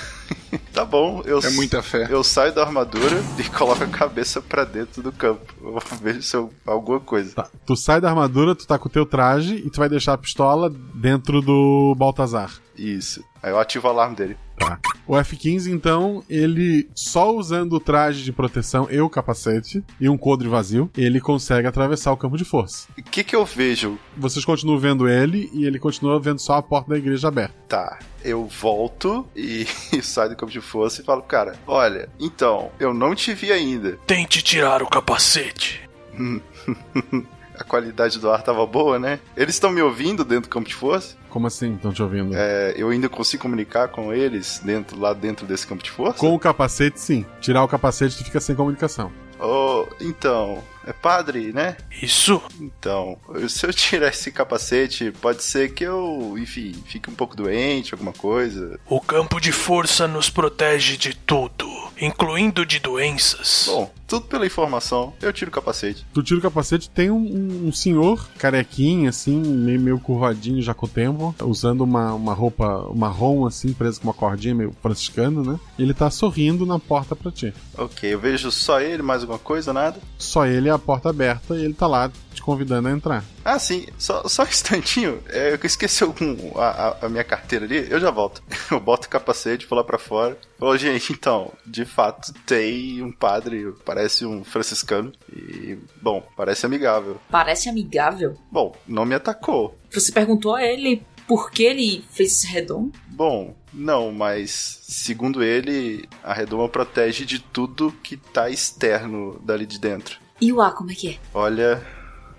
tá 0.70 0.84
bom, 0.84 1.22
eu, 1.24 1.38
é 1.38 1.48
muita 1.50 1.82
fé. 1.82 2.08
eu 2.10 2.22
saio 2.22 2.52
da 2.52 2.62
armadura 2.62 3.22
e 3.38 3.44
coloco 3.44 3.84
a 3.84 3.88
cabeça 3.88 4.42
para 4.42 4.64
dentro 4.64 5.02
do 5.02 5.12
campo. 5.12 5.54
Eu 5.62 5.72
vou 5.72 5.82
ver 6.02 6.22
se 6.22 6.36
eu, 6.36 6.52
alguma 6.66 7.00
coisa. 7.00 7.36
Tá. 7.36 7.48
Tu 7.64 7.74
sai 7.74 8.02
da 8.02 8.10
armadura, 8.10 8.54
tu 8.54 8.66
tá 8.66 8.78
com 8.78 8.88
o 8.88 8.92
teu 8.92 9.06
traje 9.06 9.54
e 9.64 9.70
tu 9.70 9.78
vai 9.78 9.88
deixar 9.88 10.12
a 10.12 10.18
pistola 10.18 10.68
dentro 10.68 11.40
do 11.40 11.94
Baltazar. 11.96 12.52
Isso. 12.76 13.24
Aí 13.42 13.50
eu 13.50 13.58
ativo 13.58 13.86
o 13.86 13.90
alarme 13.90 14.14
dele. 14.16 14.36
Tá. 14.56 14.78
O 15.06 15.16
F-15, 15.18 15.70
então, 15.70 16.22
ele 16.30 16.88
só 16.94 17.34
usando 17.34 17.74
o 17.74 17.80
traje 17.80 18.22
de 18.22 18.32
proteção 18.32 18.88
e 18.90 19.00
o 19.00 19.10
capacete 19.10 19.84
e 20.00 20.08
um 20.08 20.16
coldre 20.16 20.48
vazio, 20.48 20.90
ele 20.96 21.20
consegue 21.20 21.68
atravessar 21.68 22.12
o 22.12 22.16
campo 22.16 22.36
de 22.36 22.44
força. 22.44 22.88
O 22.96 23.02
que 23.02 23.22
que 23.22 23.36
eu 23.36 23.44
vejo? 23.44 23.98
Vocês 24.16 24.44
continuam 24.44 24.78
vendo 24.78 25.08
ele 25.08 25.50
e 25.52 25.66
ele 25.66 25.78
continua 25.78 26.18
vendo 26.18 26.38
só 26.38 26.54
a 26.54 26.62
porta 26.62 26.90
da 26.90 26.98
igreja 26.98 27.28
aberta. 27.28 27.54
Tá. 27.68 27.98
Eu 28.24 28.46
volto 28.46 29.26
e, 29.36 29.66
e 29.92 30.00
saio 30.02 30.30
do 30.30 30.36
campo 30.36 30.52
de 30.52 30.60
força 30.60 31.02
e 31.02 31.04
falo, 31.04 31.22
cara, 31.22 31.56
olha, 31.66 32.08
então, 32.18 32.70
eu 32.78 32.94
não 32.94 33.14
te 33.14 33.34
vi 33.34 33.52
ainda. 33.52 33.98
Tente 34.06 34.42
tirar 34.42 34.82
o 34.82 34.86
capacete. 34.86 35.82
a 37.58 37.64
qualidade 37.64 38.18
do 38.18 38.30
ar 38.30 38.42
tava 38.42 38.66
boa, 38.66 38.98
né? 38.98 39.20
Eles 39.36 39.54
estão 39.54 39.70
me 39.70 39.82
ouvindo 39.82 40.24
dentro 40.24 40.48
do 40.48 40.52
campo 40.52 40.68
de 40.68 40.74
força? 40.74 41.16
Como 41.30 41.46
assim 41.46 41.74
estão 41.74 41.92
te 41.92 42.02
ouvindo? 42.02 42.34
É, 42.34 42.74
eu 42.76 42.90
ainda 42.90 43.08
consigo 43.08 43.42
comunicar 43.42 43.88
com 43.88 44.12
eles 44.12 44.60
dentro, 44.64 44.98
lá 44.98 45.12
dentro 45.12 45.46
desse 45.46 45.66
campo 45.66 45.82
de 45.82 45.90
força? 45.90 46.18
Com 46.18 46.34
o 46.34 46.38
capacete, 46.38 47.00
sim. 47.00 47.26
Tirar 47.40 47.64
o 47.64 47.68
capacete, 47.68 48.18
tu 48.18 48.24
fica 48.24 48.40
sem 48.40 48.54
comunicação. 48.54 49.10
Oh, 49.40 49.86
então, 50.00 50.62
é 50.86 50.92
padre, 50.92 51.52
né? 51.52 51.76
Isso. 52.00 52.40
Então, 52.60 53.18
se 53.48 53.66
eu 53.66 53.72
tirar 53.72 54.08
esse 54.08 54.30
capacete, 54.30 55.10
pode 55.20 55.42
ser 55.42 55.72
que 55.74 55.84
eu, 55.84 56.36
enfim, 56.38 56.72
fique 56.86 57.10
um 57.10 57.14
pouco 57.14 57.36
doente, 57.36 57.92
alguma 57.94 58.12
coisa. 58.12 58.78
O 58.88 59.00
campo 59.00 59.40
de 59.40 59.52
força 59.52 60.06
nos 60.06 60.30
protege 60.30 60.96
de 60.96 61.14
tudo, 61.14 61.68
incluindo 62.00 62.64
de 62.64 62.78
doenças. 62.78 63.64
Bom, 63.68 63.90
tudo 64.06 64.26
pela 64.26 64.46
informação. 64.46 65.12
Eu 65.20 65.32
tiro 65.32 65.50
o 65.50 65.54
capacete. 65.54 66.06
Tu 66.12 66.22
tira 66.22 66.38
o 66.38 66.42
capacete, 66.42 66.90
tem 66.90 67.10
um, 67.10 67.66
um 67.66 67.72
senhor 67.72 68.28
carequinho, 68.38 69.08
assim, 69.08 69.40
meio, 69.40 69.80
meio 69.80 69.98
curvadinho 69.98 70.62
já 70.62 70.74
com 70.74 70.86
o 70.86 70.88
tempo, 70.88 71.34
usando 71.42 71.82
uma, 71.82 72.12
uma 72.14 72.34
roupa 72.34 72.90
marrom, 72.94 73.46
assim, 73.46 73.72
preso 73.72 74.00
com 74.00 74.08
uma 74.08 74.14
cordinha 74.14 74.54
meio 74.54 74.74
franciscano, 74.82 75.42
né? 75.42 75.58
E 75.78 75.82
ele 75.82 75.94
tá 75.94 76.10
sorrindo 76.10 76.66
na 76.66 76.78
porta 76.78 77.16
pra 77.16 77.30
ti. 77.30 77.52
Ok, 77.76 78.12
eu 78.12 78.20
vejo 78.20 78.50
só 78.50 78.80
ele, 78.80 79.02
mais 79.02 79.22
alguma 79.22 79.38
coisa, 79.38 79.72
nada? 79.72 79.98
Só 80.18 80.46
ele, 80.46 80.70
a 80.70 80.78
porta 80.78 81.10
aberta, 81.10 81.56
e 81.56 81.64
ele 81.64 81.74
tá 81.74 81.86
lá 81.86 82.10
convidando 82.44 82.88
a 82.88 82.92
entrar. 82.92 83.24
Ah, 83.42 83.58
sim, 83.58 83.86
só, 83.96 84.28
só 84.28 84.42
um 84.42 84.46
instantinho. 84.46 85.22
É, 85.30 85.52
eu 85.52 85.58
esqueci 85.64 86.04
algum, 86.04 86.36
a, 86.58 86.98
a, 87.02 87.08
minha 87.08 87.24
carteira 87.24 87.64
ali, 87.64 87.90
eu 87.90 87.98
já 87.98 88.10
volto. 88.10 88.42
Eu 88.70 88.80
boto 88.80 89.06
o 89.06 89.10
capacete, 89.10 89.66
vou 89.66 89.76
lá 89.76 89.84
pra 89.84 89.98
fora. 89.98 90.36
Ô, 90.58 90.76
gente, 90.76 91.12
então, 91.12 91.52
de 91.64 91.84
fato, 91.84 92.32
tem 92.44 93.02
um 93.02 93.12
padre, 93.12 93.72
parece 93.84 94.26
um 94.26 94.42
franciscano. 94.42 95.12
E, 95.32 95.78
bom, 96.02 96.26
parece 96.36 96.66
amigável. 96.66 97.20
Parece 97.30 97.68
amigável? 97.68 98.36
Bom, 98.50 98.74
não 98.86 99.04
me 99.04 99.14
atacou. 99.14 99.78
Você 99.92 100.10
perguntou 100.10 100.54
a 100.54 100.64
ele 100.64 101.04
por 101.26 101.50
que 101.50 101.62
ele 101.62 102.04
fez 102.10 102.32
esse 102.32 102.46
redondo? 102.46 102.92
Bom, 103.06 103.54
não, 103.72 104.12
mas 104.12 104.80
segundo 104.82 105.42
ele, 105.42 106.08
a 106.22 106.34
redoma 106.34 106.68
protege 106.68 107.24
de 107.24 107.38
tudo 107.38 107.94
que 108.02 108.16
tá 108.16 108.50
externo 108.50 109.40
dali 109.44 109.66
de 109.66 109.78
dentro. 109.78 110.18
E 110.40 110.52
o 110.52 110.60
ar, 110.60 110.74
como 110.74 110.90
é 110.90 110.94
que 110.94 111.10
é? 111.10 111.18
Olha, 111.32 111.82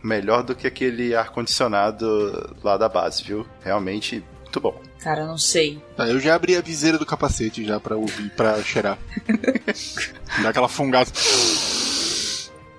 melhor 0.06 0.44
do 0.44 0.56
que 0.56 0.68
aquele 0.68 1.15
ar-condicionado 1.15 2.56
lá 2.63 2.78
da 2.78 2.88
base, 2.88 3.24
viu? 3.24 3.46
Realmente 3.63 4.24
muito 4.44 4.60
bom. 4.60 4.82
Cara, 5.00 5.22
eu 5.22 5.28
não 5.28 5.38
sei. 5.38 5.84
Tá, 5.98 6.08
eu 6.08 6.20
já 6.20 6.36
abri 6.36 6.56
a 6.56 6.62
viseira 6.62 6.98
do 6.98 7.06
capacete 7.06 7.65
já 7.65 7.80
pra 7.80 7.96
ouvir, 7.96 8.30
pra 8.32 8.62
cheirar. 8.63 8.98
Dá 10.41 10.50
aquela 10.50 10.70
fungada. 10.70 11.10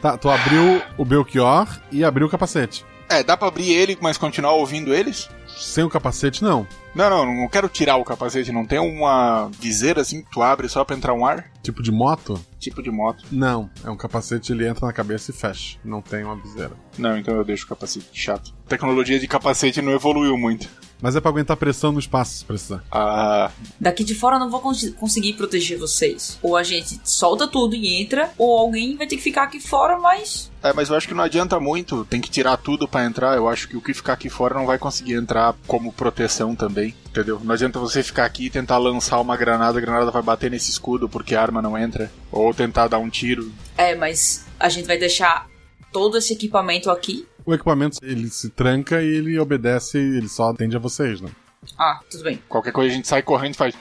Tá, 0.01 0.17
tu 0.17 0.29
abriu 0.29 0.83
o 0.97 1.05
Belchior 1.05 1.69
e 1.91 2.05
abriu 2.05 2.27
o 2.27 2.31
capacete. 2.31 2.85
É, 3.09 3.23
dá 3.23 3.37
pra 3.37 3.49
abrir 3.49 3.71
ele, 3.73 3.97
mas 4.01 4.19
continuar 4.19 4.53
ouvindo 4.53 4.93
eles? 4.93 5.29
Sem 5.57 5.85
o 5.85 5.89
capacete, 5.89 6.43
não. 6.43 6.67
Não, 6.97 7.11
não, 7.11 7.35
não 7.35 7.49
quero 7.49 7.69
tirar 7.69 7.97
o 7.97 8.05
capacete. 8.05 8.51
Não 8.51 8.65
tem 8.65 8.79
uma 8.79 9.51
viseira 9.61 10.01
assim 10.01 10.23
que 10.23 10.31
tu 10.31 10.43
abre 10.43 10.67
só 10.67 10.83
pra 10.83 10.97
entrar 10.97 11.13
um 11.13 11.27
ar? 11.27 11.53
Tipo 11.63 11.83
de 11.83 11.93
moto? 11.93 12.41
Tipo 12.59 12.83
de 12.83 12.91
moto. 12.91 13.23
Não, 13.31 13.69
é 13.85 13.91
um 13.91 13.97
capacete, 13.99 14.51
ele 14.51 14.67
entra 14.67 14.87
na 14.87 14.95
cabeça 14.95 15.31
e 15.31 15.35
fecha. 15.35 15.79
Não 15.85 16.01
tem 16.01 16.25
uma 16.25 16.37
viseira. 16.37 16.73
Não, 16.97 17.19
então 17.19 17.35
eu 17.35 17.45
deixo 17.45 17.67
o 17.67 17.69
capacete 17.69 18.09
chato. 18.15 18.55
A 18.65 18.69
tecnologia 18.71 19.21
de 19.21 19.29
capacete 19.29 19.83
não 19.83 19.93
evoluiu 19.93 20.39
muito. 20.39 20.71
Mas 21.01 21.15
é 21.15 21.21
pra 21.21 21.31
aguentar 21.31 21.57
pressão 21.57 21.93
no 21.93 21.99
espaço, 21.99 22.39
se 22.39 22.45
precisar. 22.45 22.83
Ah. 22.91 23.51
Daqui 23.79 24.05
de 24.05 24.15
fora 24.15 24.37
eu 24.37 24.41
não 24.41 24.51
vou 24.51 24.61
cons 24.61 24.91
conseguir 24.99 25.35
proteger 25.35 25.79
vocês. 25.79 26.39
Ou 26.43 26.57
a 26.57 26.63
gente 26.63 27.01
solta 27.05 27.47
tudo 27.47 27.75
e 27.75 28.01
entra, 28.01 28.31
ou 28.39 28.59
alguém 28.59 28.97
vai 28.97 29.07
ter 29.07 29.17
que 29.17 29.23
ficar 29.23 29.45
aqui 29.45 29.61
fora, 29.61 29.99
mas. 29.99 30.51
É, 30.63 30.73
mas 30.73 30.89
eu 30.89 30.97
acho 30.97 31.07
que 31.07 31.15
não 31.15 31.23
adianta 31.23 31.61
muito, 31.61 32.05
tem 32.05 32.21
que 32.21 32.31
tirar 32.31 32.57
tudo 32.57 32.89
para 32.89 33.05
entrar. 33.05 33.37
Eu 33.37 33.49
acho 33.49 33.69
que 33.69 33.77
o 33.77 33.83
que 33.83 33.95
ficar 33.95 34.15
aqui 34.15 34.29
fora 34.29 34.55
não 34.55 34.67
vai 34.67 34.79
conseguir 34.79 35.15
entrar 35.15 35.55
como 35.67 35.93
proteção 35.93 36.55
também, 36.57 36.95
entendeu? 37.09 37.41
Não 37.45 37.55
adianta 37.55 37.79
você 37.79 38.03
ficar 38.03 38.25
aqui 38.25 38.47
e 38.47 38.51
tentar 38.51 38.79
lançar 38.79 39.21
uma 39.21 39.37
granada, 39.37 39.79
a 39.79 39.81
granada 39.81 40.11
vai 40.11 40.23
bater 40.23 40.51
nesse 40.51 40.71
escudo 40.71 41.09
porque 41.09 41.35
a 41.35 41.43
arma 41.43 41.61
não 41.61 41.77
entra. 41.77 42.11
Ou 42.33 42.53
tentar 42.53 42.89
dar 42.89 42.99
um 42.99 43.09
tiro. 43.09 43.53
É, 43.77 43.95
mas 43.95 44.45
a 44.59 44.69
gente 44.69 44.87
vai 44.87 44.99
deixar 44.99 45.47
todo 45.93 46.19
esse 46.19 46.33
equipamento 46.33 46.91
aqui. 46.91 47.27
O 47.47 47.55
equipamento, 47.55 47.99
ele 48.03 48.29
se 48.29 48.51
tranca 48.51 49.01
e 49.01 49.07
ele 49.07 49.39
obedece, 49.39 49.97
ele 49.97 50.29
só 50.29 50.51
atende 50.51 50.75
a 50.77 50.81
vocês, 50.81 51.21
né? 51.21 51.31
Ah, 51.79 52.01
tudo 52.11 52.25
bem. 52.25 52.43
Qualquer 52.49 52.73
coisa 52.73 52.93
a 52.93 52.97
gente 52.97 53.07
sai 53.07 53.23
correndo 53.23 53.55
e 53.55 53.57
faz. 53.57 53.75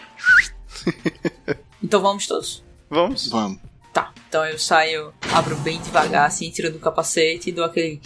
então 1.84 2.00
vamos 2.00 2.28
todos? 2.28 2.64
Vamos. 2.90 3.28
Vamos. 3.28 3.60
Tá, 3.92 4.14
então 4.28 4.46
eu 4.46 4.60
saio, 4.60 5.14
abro 5.34 5.56
bem 5.58 5.82
devagar, 5.82 6.28
assim, 6.28 6.52
tirando 6.52 6.76
o 6.76 6.80
capacete 6.80 7.50
e 7.50 7.54
dou 7.54 7.66
aquele. 7.66 8.00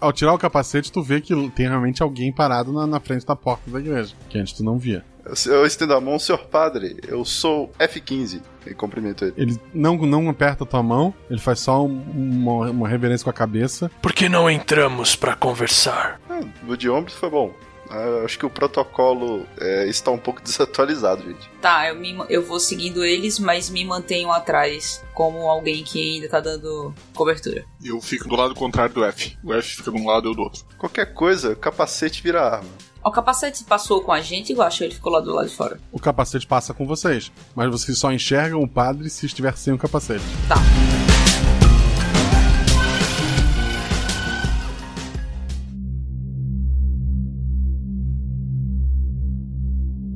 Ao 0.00 0.12
tirar 0.12 0.32
o 0.32 0.38
capacete, 0.38 0.90
tu 0.90 1.02
vê 1.02 1.20
que 1.20 1.34
tem 1.50 1.68
realmente 1.68 2.02
alguém 2.02 2.32
parado 2.32 2.72
na, 2.72 2.86
na 2.86 3.00
frente 3.00 3.26
da 3.26 3.36
porta 3.36 3.70
da 3.70 3.78
igreja, 3.78 4.14
que 4.28 4.38
antes 4.38 4.54
tu 4.54 4.64
não 4.64 4.78
via. 4.78 5.04
Eu, 5.46 5.66
estendo 5.66 5.94
a 5.94 6.00
mão, 6.00 6.18
senhor 6.18 6.46
padre, 6.46 6.96
eu 7.06 7.24
sou 7.24 7.70
F15. 7.78 8.40
E 8.66 8.74
cumprimento 8.74 9.24
ele. 9.24 9.34
Ele 9.36 9.60
não, 9.72 9.96
não 9.96 10.28
aperta 10.28 10.64
a 10.64 10.66
tua 10.66 10.82
mão, 10.82 11.14
ele 11.30 11.40
faz 11.40 11.60
só 11.60 11.84
um, 11.84 12.02
uma, 12.14 12.70
uma 12.70 12.88
reverência 12.88 13.24
com 13.24 13.30
a 13.30 13.34
cabeça. 13.34 13.90
Por 14.02 14.12
que 14.12 14.28
não 14.28 14.50
entramos 14.50 15.16
para 15.16 15.34
conversar? 15.34 16.20
Ah, 16.28 16.40
o 16.66 16.76
de 16.76 16.90
ombros 16.90 17.14
foi 17.14 17.30
bom. 17.30 17.52
Ah, 17.90 18.22
acho 18.24 18.38
que 18.38 18.46
o 18.46 18.50
protocolo 18.50 19.46
é, 19.58 19.88
está 19.88 20.10
um 20.10 20.18
pouco 20.18 20.40
desatualizado, 20.40 21.22
gente. 21.24 21.50
Tá, 21.60 21.88
eu, 21.88 21.96
me, 21.96 22.16
eu 22.28 22.42
vou 22.42 22.60
seguindo 22.60 23.04
eles, 23.04 23.38
mas 23.38 23.68
me 23.68 23.84
mantenho 23.84 24.30
atrás 24.30 25.04
como 25.12 25.38
alguém 25.48 25.82
que 25.82 26.16
ainda 26.16 26.28
tá 26.28 26.40
dando 26.40 26.94
cobertura. 27.14 27.64
Eu 27.84 28.00
fico 28.00 28.28
do 28.28 28.36
lado 28.36 28.54
contrário 28.54 28.94
do 28.94 29.04
F. 29.04 29.36
O 29.42 29.52
F 29.52 29.76
fica 29.76 29.90
de 29.90 29.98
um 29.98 30.06
lado 30.06 30.28
e 30.28 30.30
eu 30.30 30.34
do 30.34 30.42
outro. 30.42 30.64
Qualquer 30.78 31.12
coisa, 31.12 31.56
capacete 31.56 32.22
vira 32.22 32.40
arma. 32.42 32.70
O 33.02 33.10
capacete 33.10 33.64
passou 33.64 34.02
com 34.02 34.12
a 34.12 34.20
gente 34.20 34.52
ou 34.54 34.62
achou 34.62 34.86
ele 34.86 34.94
ficou 34.94 35.12
lá 35.12 35.20
do 35.20 35.34
lado 35.34 35.48
de 35.48 35.56
fora? 35.56 35.80
O 35.90 35.98
capacete 35.98 36.46
passa 36.46 36.74
com 36.74 36.86
vocês, 36.86 37.32
mas 37.54 37.70
vocês 37.70 37.98
só 37.98 38.12
enxergam 38.12 38.60
o 38.60 38.68
padre 38.68 39.08
se 39.08 39.26
estiver 39.26 39.56
sem 39.56 39.72
o 39.72 39.78
capacete. 39.78 40.24
Tá. 40.46 41.09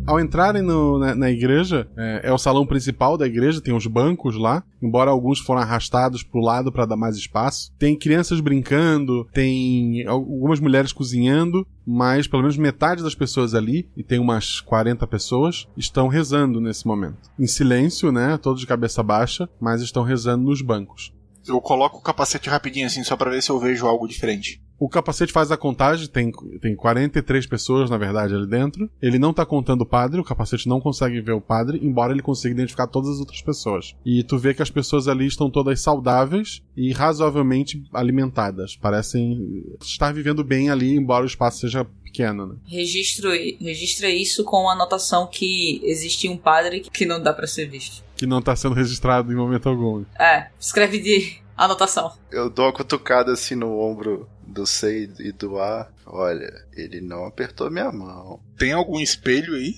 Ao 0.06 0.20
entrarem 0.20 0.60
no, 0.60 0.98
na, 0.98 1.14
na, 1.14 1.30
igreja, 1.30 1.88
é, 1.96 2.20
é, 2.24 2.32
o 2.32 2.36
salão 2.36 2.66
principal 2.66 3.16
da 3.16 3.26
igreja, 3.26 3.60
tem 3.60 3.74
os 3.74 3.86
bancos 3.86 4.36
lá, 4.36 4.62
embora 4.82 5.10
alguns 5.10 5.38
foram 5.38 5.62
arrastados 5.62 6.22
pro 6.22 6.40
lado 6.40 6.70
para 6.70 6.84
dar 6.84 6.96
mais 6.96 7.16
espaço. 7.16 7.72
Tem 7.78 7.98
crianças 7.98 8.38
brincando, 8.38 9.26
tem 9.32 10.06
algumas 10.06 10.60
mulheres 10.60 10.92
cozinhando, 10.92 11.66
mas 11.86 12.26
pelo 12.26 12.42
menos 12.42 12.58
metade 12.58 13.02
das 13.02 13.14
pessoas 13.14 13.54
ali, 13.54 13.88
e 13.96 14.02
tem 14.02 14.18
umas 14.18 14.60
40 14.60 15.06
pessoas, 15.06 15.66
estão 15.74 16.06
rezando 16.06 16.60
nesse 16.60 16.86
momento. 16.86 17.30
Em 17.38 17.46
silêncio, 17.46 18.12
né? 18.12 18.36
Todos 18.36 18.60
de 18.60 18.66
cabeça 18.66 19.02
baixa, 19.02 19.48
mas 19.58 19.80
estão 19.80 20.02
rezando 20.02 20.44
nos 20.44 20.60
bancos. 20.60 21.14
Eu 21.46 21.60
coloco 21.62 21.98
o 21.98 22.02
capacete 22.02 22.50
rapidinho 22.50 22.86
assim, 22.86 23.02
só 23.04 23.16
para 23.16 23.30
ver 23.30 23.42
se 23.42 23.50
eu 23.50 23.58
vejo 23.58 23.86
algo 23.86 24.06
diferente. 24.06 24.62
O 24.84 24.88
capacete 24.90 25.32
faz 25.32 25.50
a 25.50 25.56
contagem, 25.56 26.06
tem, 26.06 26.30
tem 26.60 26.76
43 26.76 27.46
pessoas, 27.46 27.88
na 27.88 27.96
verdade, 27.96 28.34
ali 28.34 28.46
dentro. 28.46 28.90
Ele 29.00 29.18
não 29.18 29.32
tá 29.32 29.46
contando 29.46 29.80
o 29.80 29.86
padre, 29.86 30.20
o 30.20 30.24
capacete 30.24 30.68
não 30.68 30.78
consegue 30.78 31.22
ver 31.22 31.32
o 31.32 31.40
padre, 31.40 31.80
embora 31.82 32.12
ele 32.12 32.20
consiga 32.20 32.52
identificar 32.52 32.86
todas 32.86 33.12
as 33.12 33.18
outras 33.18 33.40
pessoas. 33.40 33.96
E 34.04 34.22
tu 34.22 34.36
vê 34.36 34.52
que 34.52 34.60
as 34.60 34.68
pessoas 34.68 35.08
ali 35.08 35.26
estão 35.26 35.50
todas 35.50 35.80
saudáveis 35.80 36.62
e 36.76 36.92
razoavelmente 36.92 37.82
alimentadas. 37.94 38.76
Parecem 38.76 39.64
estar 39.80 40.12
vivendo 40.12 40.44
bem 40.44 40.68
ali, 40.68 40.94
embora 40.94 41.24
o 41.24 41.28
espaço 41.28 41.60
seja 41.60 41.86
pequeno, 42.04 42.46
né? 42.46 42.56
Registro, 42.66 43.30
registra 43.58 44.10
isso 44.10 44.44
com 44.44 44.68
a 44.68 44.74
anotação 44.74 45.26
que 45.26 45.80
existe 45.82 46.28
um 46.28 46.36
padre 46.36 46.80
que 46.80 47.06
não 47.06 47.22
dá 47.22 47.32
para 47.32 47.46
ser 47.46 47.70
visto. 47.70 48.04
Que 48.18 48.26
não 48.26 48.42
tá 48.42 48.54
sendo 48.54 48.74
registrado 48.74 49.32
em 49.32 49.34
momento 49.34 49.66
algum. 49.66 50.04
É, 50.20 50.48
escreve 50.60 50.98
de 50.98 51.42
anotação. 51.56 52.12
Eu 52.30 52.50
dou 52.50 52.66
uma 52.66 52.72
cutucada 52.72 53.32
assim 53.32 53.54
no 53.54 53.78
ombro 53.78 54.28
do 54.46 54.66
C 54.66 55.10
e 55.18 55.32
do 55.32 55.58
A. 55.60 55.88
Olha, 56.06 56.66
ele 56.72 57.00
não 57.00 57.24
apertou 57.24 57.70
minha 57.70 57.90
mão. 57.90 58.40
Tem 58.58 58.72
algum 58.72 59.00
espelho 59.00 59.54
aí? 59.54 59.74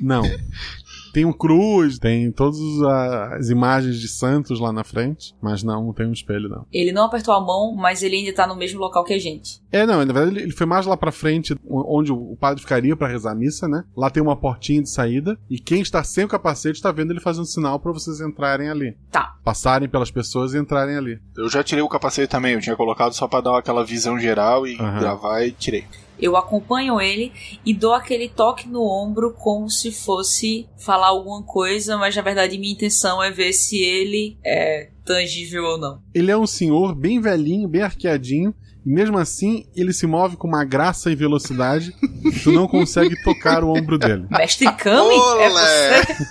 não. 0.00 0.22
Tem 1.14 1.24
um 1.24 1.32
cruz, 1.32 1.96
tem 1.96 2.32
todas 2.32 2.58
as 2.82 3.48
imagens 3.48 4.00
de 4.00 4.08
santos 4.08 4.58
lá 4.58 4.72
na 4.72 4.82
frente, 4.82 5.32
mas 5.40 5.62
não, 5.62 5.84
não 5.84 5.92
tem 5.92 6.06
um 6.06 6.12
espelho, 6.12 6.48
não. 6.48 6.66
Ele 6.72 6.90
não 6.90 7.04
apertou 7.04 7.32
a 7.32 7.40
mão, 7.40 7.72
mas 7.76 8.02
ele 8.02 8.16
ainda 8.16 8.32
tá 8.34 8.48
no 8.48 8.56
mesmo 8.56 8.80
local 8.80 9.04
que 9.04 9.14
a 9.14 9.18
gente. 9.18 9.62
É, 9.70 9.86
não, 9.86 10.04
na 10.04 10.12
verdade 10.12 10.40
ele 10.40 10.50
foi 10.50 10.66
mais 10.66 10.86
lá 10.86 10.96
pra 10.96 11.12
frente, 11.12 11.54
onde 11.70 12.10
o 12.10 12.36
padre 12.36 12.60
ficaria 12.60 12.96
para 12.96 13.06
rezar 13.06 13.30
a 13.30 13.34
missa, 13.36 13.68
né? 13.68 13.84
Lá 13.96 14.10
tem 14.10 14.20
uma 14.20 14.34
portinha 14.34 14.82
de 14.82 14.90
saída, 14.90 15.38
e 15.48 15.56
quem 15.56 15.82
está 15.82 16.02
sem 16.02 16.24
o 16.24 16.28
capacete 16.28 16.82
tá 16.82 16.90
vendo 16.90 17.12
ele 17.12 17.20
fazendo 17.20 17.46
sinal 17.46 17.78
para 17.78 17.92
vocês 17.92 18.20
entrarem 18.20 18.68
ali. 18.68 18.96
Tá. 19.12 19.36
Passarem 19.44 19.88
pelas 19.88 20.10
pessoas 20.10 20.52
e 20.52 20.58
entrarem 20.58 20.96
ali. 20.96 21.20
Eu 21.36 21.48
já 21.48 21.62
tirei 21.62 21.82
o 21.82 21.88
capacete 21.88 22.28
também, 22.28 22.54
eu 22.54 22.60
tinha 22.60 22.74
colocado 22.74 23.12
só 23.12 23.28
para 23.28 23.40
dar 23.40 23.58
aquela 23.58 23.84
visão 23.84 24.18
geral 24.18 24.66
e 24.66 24.72
uhum. 24.72 24.98
gravar 24.98 25.44
e 25.44 25.52
tirei. 25.52 25.84
Eu 26.18 26.36
acompanho 26.36 27.00
ele 27.00 27.32
e 27.64 27.74
dou 27.74 27.92
aquele 27.92 28.28
toque 28.28 28.68
no 28.68 28.82
ombro 28.82 29.32
como 29.32 29.68
se 29.68 29.90
fosse 29.90 30.68
falar 30.78 31.08
alguma 31.08 31.42
coisa, 31.42 31.96
mas 31.96 32.14
na 32.14 32.22
verdade 32.22 32.58
minha 32.58 32.72
intenção 32.72 33.22
é 33.22 33.30
ver 33.30 33.52
se 33.52 33.82
ele 33.82 34.38
é 34.44 34.90
tangível 35.04 35.64
ou 35.64 35.78
não. 35.78 36.00
Ele 36.14 36.30
é 36.30 36.36
um 36.36 36.46
senhor 36.46 36.94
bem 36.94 37.20
velhinho, 37.20 37.68
bem 37.68 37.82
arqueadinho, 37.82 38.54
e 38.84 38.88
mesmo 38.88 39.18
assim 39.18 39.66
ele 39.74 39.92
se 39.92 40.06
move 40.06 40.36
com 40.36 40.46
uma 40.46 40.64
graça 40.64 41.10
e 41.10 41.16
velocidade 41.16 41.92
que 41.92 42.40
tu 42.40 42.52
não 42.52 42.68
consegue 42.68 43.20
tocar 43.22 43.64
o 43.64 43.70
ombro 43.70 43.98
dele. 43.98 44.26
Mestre 44.30 44.70
Kami? 44.72 45.14
é 45.40 45.50
você? 45.50 46.24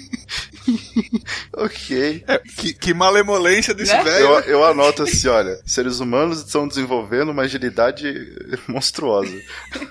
ok. 1.56 2.24
É, 2.26 2.38
que, 2.38 2.74
que, 2.74 2.94
malemolência 2.94 3.74
desse 3.74 3.92
né? 3.92 4.02
velho. 4.02 4.26
Eu, 4.26 4.40
eu, 4.40 4.64
anoto 4.64 5.02
assim, 5.02 5.28
olha, 5.28 5.60
seres 5.66 6.00
humanos 6.00 6.38
estão 6.38 6.66
desenvolvendo 6.66 7.30
uma 7.30 7.42
agilidade 7.42 8.06
monstruosa. 8.68 9.36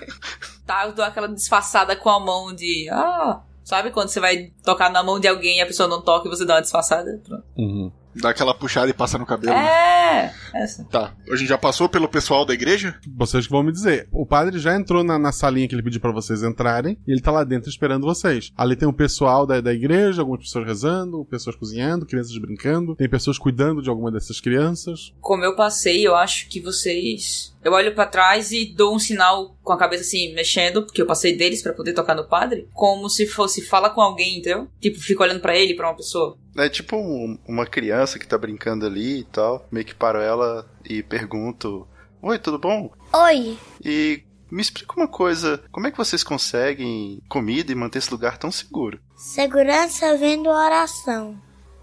tá, 0.66 0.86
eu 0.86 0.92
dou 0.92 1.04
aquela 1.04 1.28
disfarçada 1.28 1.96
com 1.96 2.10
a 2.10 2.20
mão 2.20 2.54
de. 2.54 2.88
Ah, 2.90 3.40
sabe 3.62 3.90
quando 3.90 4.08
você 4.08 4.20
vai 4.20 4.52
tocar 4.62 4.90
na 4.90 5.02
mão 5.02 5.18
de 5.18 5.28
alguém 5.28 5.58
e 5.58 5.60
a 5.60 5.66
pessoa 5.66 5.88
não 5.88 6.02
toca 6.02 6.28
e 6.28 6.30
você 6.30 6.44
dá 6.44 6.54
uma 6.54 6.62
disfarçada? 6.62 7.20
Pronto. 7.24 7.44
Uhum. 7.56 7.92
Dá 8.16 8.30
aquela 8.30 8.54
puxada 8.54 8.88
e 8.90 8.94
passa 8.94 9.18
no 9.18 9.26
cabelo. 9.26 9.54
É, 9.54 10.24
né? 10.24 10.34
essa. 10.54 10.84
Tá. 10.84 11.14
A 11.30 11.36
gente 11.36 11.48
já 11.48 11.58
passou 11.58 11.88
pelo 11.88 12.08
pessoal 12.08 12.44
da 12.44 12.54
igreja? 12.54 12.98
Vocês 13.16 13.46
que 13.46 13.52
vão 13.52 13.62
me 13.62 13.72
dizer. 13.72 14.08
O 14.12 14.26
padre 14.26 14.58
já 14.58 14.74
entrou 14.74 15.02
na, 15.02 15.18
na 15.18 15.32
salinha 15.32 15.66
que 15.68 15.74
ele 15.74 15.82
pediu 15.82 16.00
para 16.00 16.12
vocês 16.12 16.42
entrarem 16.42 16.96
e 17.06 17.12
ele 17.12 17.20
tá 17.20 17.30
lá 17.30 17.44
dentro 17.44 17.68
esperando 17.68 18.06
vocês. 18.06 18.52
Ali 18.56 18.76
tem 18.76 18.88
o 18.88 18.92
pessoal 18.92 19.46
da, 19.46 19.60
da 19.60 19.72
igreja, 19.72 20.22
algumas 20.22 20.42
pessoas 20.42 20.66
rezando, 20.66 21.24
pessoas 21.24 21.56
cozinhando, 21.56 22.06
crianças 22.06 22.36
brincando, 22.38 22.94
tem 22.94 23.08
pessoas 23.08 23.38
cuidando 23.38 23.82
de 23.82 23.90
alguma 23.90 24.10
dessas 24.10 24.40
crianças. 24.40 25.12
Como 25.20 25.44
eu 25.44 25.56
passei, 25.56 26.06
eu 26.06 26.14
acho 26.14 26.48
que 26.48 26.60
vocês 26.60 27.53
eu 27.64 27.72
olho 27.72 27.94
para 27.94 28.06
trás 28.06 28.52
e 28.52 28.66
dou 28.66 28.94
um 28.94 28.98
sinal 28.98 29.56
com 29.62 29.72
a 29.72 29.78
cabeça 29.78 30.02
assim, 30.02 30.34
mexendo, 30.34 30.84
porque 30.84 31.00
eu 31.00 31.06
passei 31.06 31.36
deles 31.36 31.62
para 31.62 31.72
poder 31.72 31.94
tocar 31.94 32.14
no 32.14 32.28
padre, 32.28 32.68
como 32.72 33.08
se 33.08 33.26
fosse 33.26 33.62
fala 33.62 33.88
com 33.88 34.02
alguém, 34.02 34.38
entendeu? 34.38 34.68
Tipo, 34.80 35.00
fico 35.00 35.22
olhando 35.22 35.40
para 35.40 35.56
ele, 35.56 35.74
para 35.74 35.88
uma 35.88 35.96
pessoa. 35.96 36.36
É 36.56 36.68
tipo 36.68 36.96
um, 36.96 37.38
uma 37.48 37.66
criança 37.66 38.18
que 38.18 38.26
tá 38.26 38.36
brincando 38.36 38.86
ali 38.86 39.20
e 39.20 39.24
tal. 39.24 39.66
Meio 39.72 39.86
que 39.86 39.94
paro 39.94 40.18
ela 40.18 40.68
e 40.88 41.02
pergunto: 41.02 41.88
Oi, 42.22 42.38
tudo 42.38 42.58
bom? 42.58 42.92
Oi. 43.12 43.58
E 43.84 44.22
me 44.50 44.62
explica 44.62 44.94
uma 44.96 45.08
coisa: 45.08 45.64
como 45.72 45.86
é 45.86 45.90
que 45.90 45.98
vocês 45.98 46.22
conseguem 46.22 47.20
comida 47.28 47.72
e 47.72 47.74
manter 47.74 47.98
esse 47.98 48.10
lugar 48.10 48.38
tão 48.38 48.52
seguro? 48.52 49.00
Segurança 49.16 50.16
vendo 50.16 50.48
oração. 50.48 51.40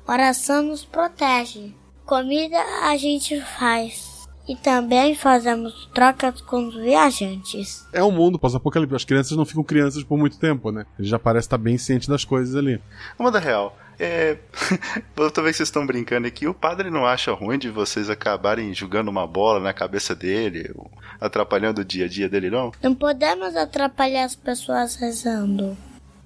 Oração 0.08 0.64
nos 0.64 0.86
protege. 0.86 1.74
Comida 2.06 2.58
a 2.84 2.96
gente 2.98 3.42
faz. 3.42 4.11
E 4.48 4.56
também 4.56 5.16
fazemos 5.16 5.88
trocas 5.94 6.42
com 6.42 6.68
os 6.68 6.76
viajantes. 6.76 7.88
É 7.94 8.04
um 8.04 8.12
mundo 8.12 8.40
pós-apocalipse. 8.40 8.96
As 8.96 9.06
crianças 9.06 9.38
não 9.38 9.46
ficam 9.46 9.64
crianças 9.64 10.04
por 10.04 10.18
muito 10.18 10.38
tempo, 10.38 10.72
né? 10.72 10.86
Ele 10.98 11.08
já 11.08 11.20
parece 11.20 11.46
estar 11.46 11.58
bem 11.58 11.78
ciente 11.78 12.10
das 12.10 12.26
coisas 12.26 12.56
ali. 12.56 12.82
Uma 13.20 13.32
da 13.32 13.40
real. 13.40 13.78
É. 14.00 14.38
Toda 15.16 15.44
vez 15.44 15.54
que 15.54 15.58
vocês 15.58 15.70
estão 15.70 15.86
brincando 15.86 16.28
aqui, 16.28 16.48
o 16.48 16.56
padre 16.56 16.90
não 16.90 17.06
acha 17.06 17.32
ruim 17.32 17.60
de 17.60 17.70
vocês 17.70 18.10
acabarem 18.10 18.74
jogando 18.74 19.10
uma 19.10 19.28
bola 19.28 19.60
na 19.60 19.74
cabeça 19.74 20.16
dele, 20.16 20.74
atrapalhando 21.20 21.82
o 21.82 21.86
dia 21.86 22.06
a 22.06 22.10
dia 22.10 22.28
dele, 22.28 22.50
não? 22.50 22.72
Não 22.82 22.96
podemos 22.96 23.56
atrapalhar 23.56 24.24
as 24.24 24.36
pessoas 24.36 24.96
rezando. 24.96 25.78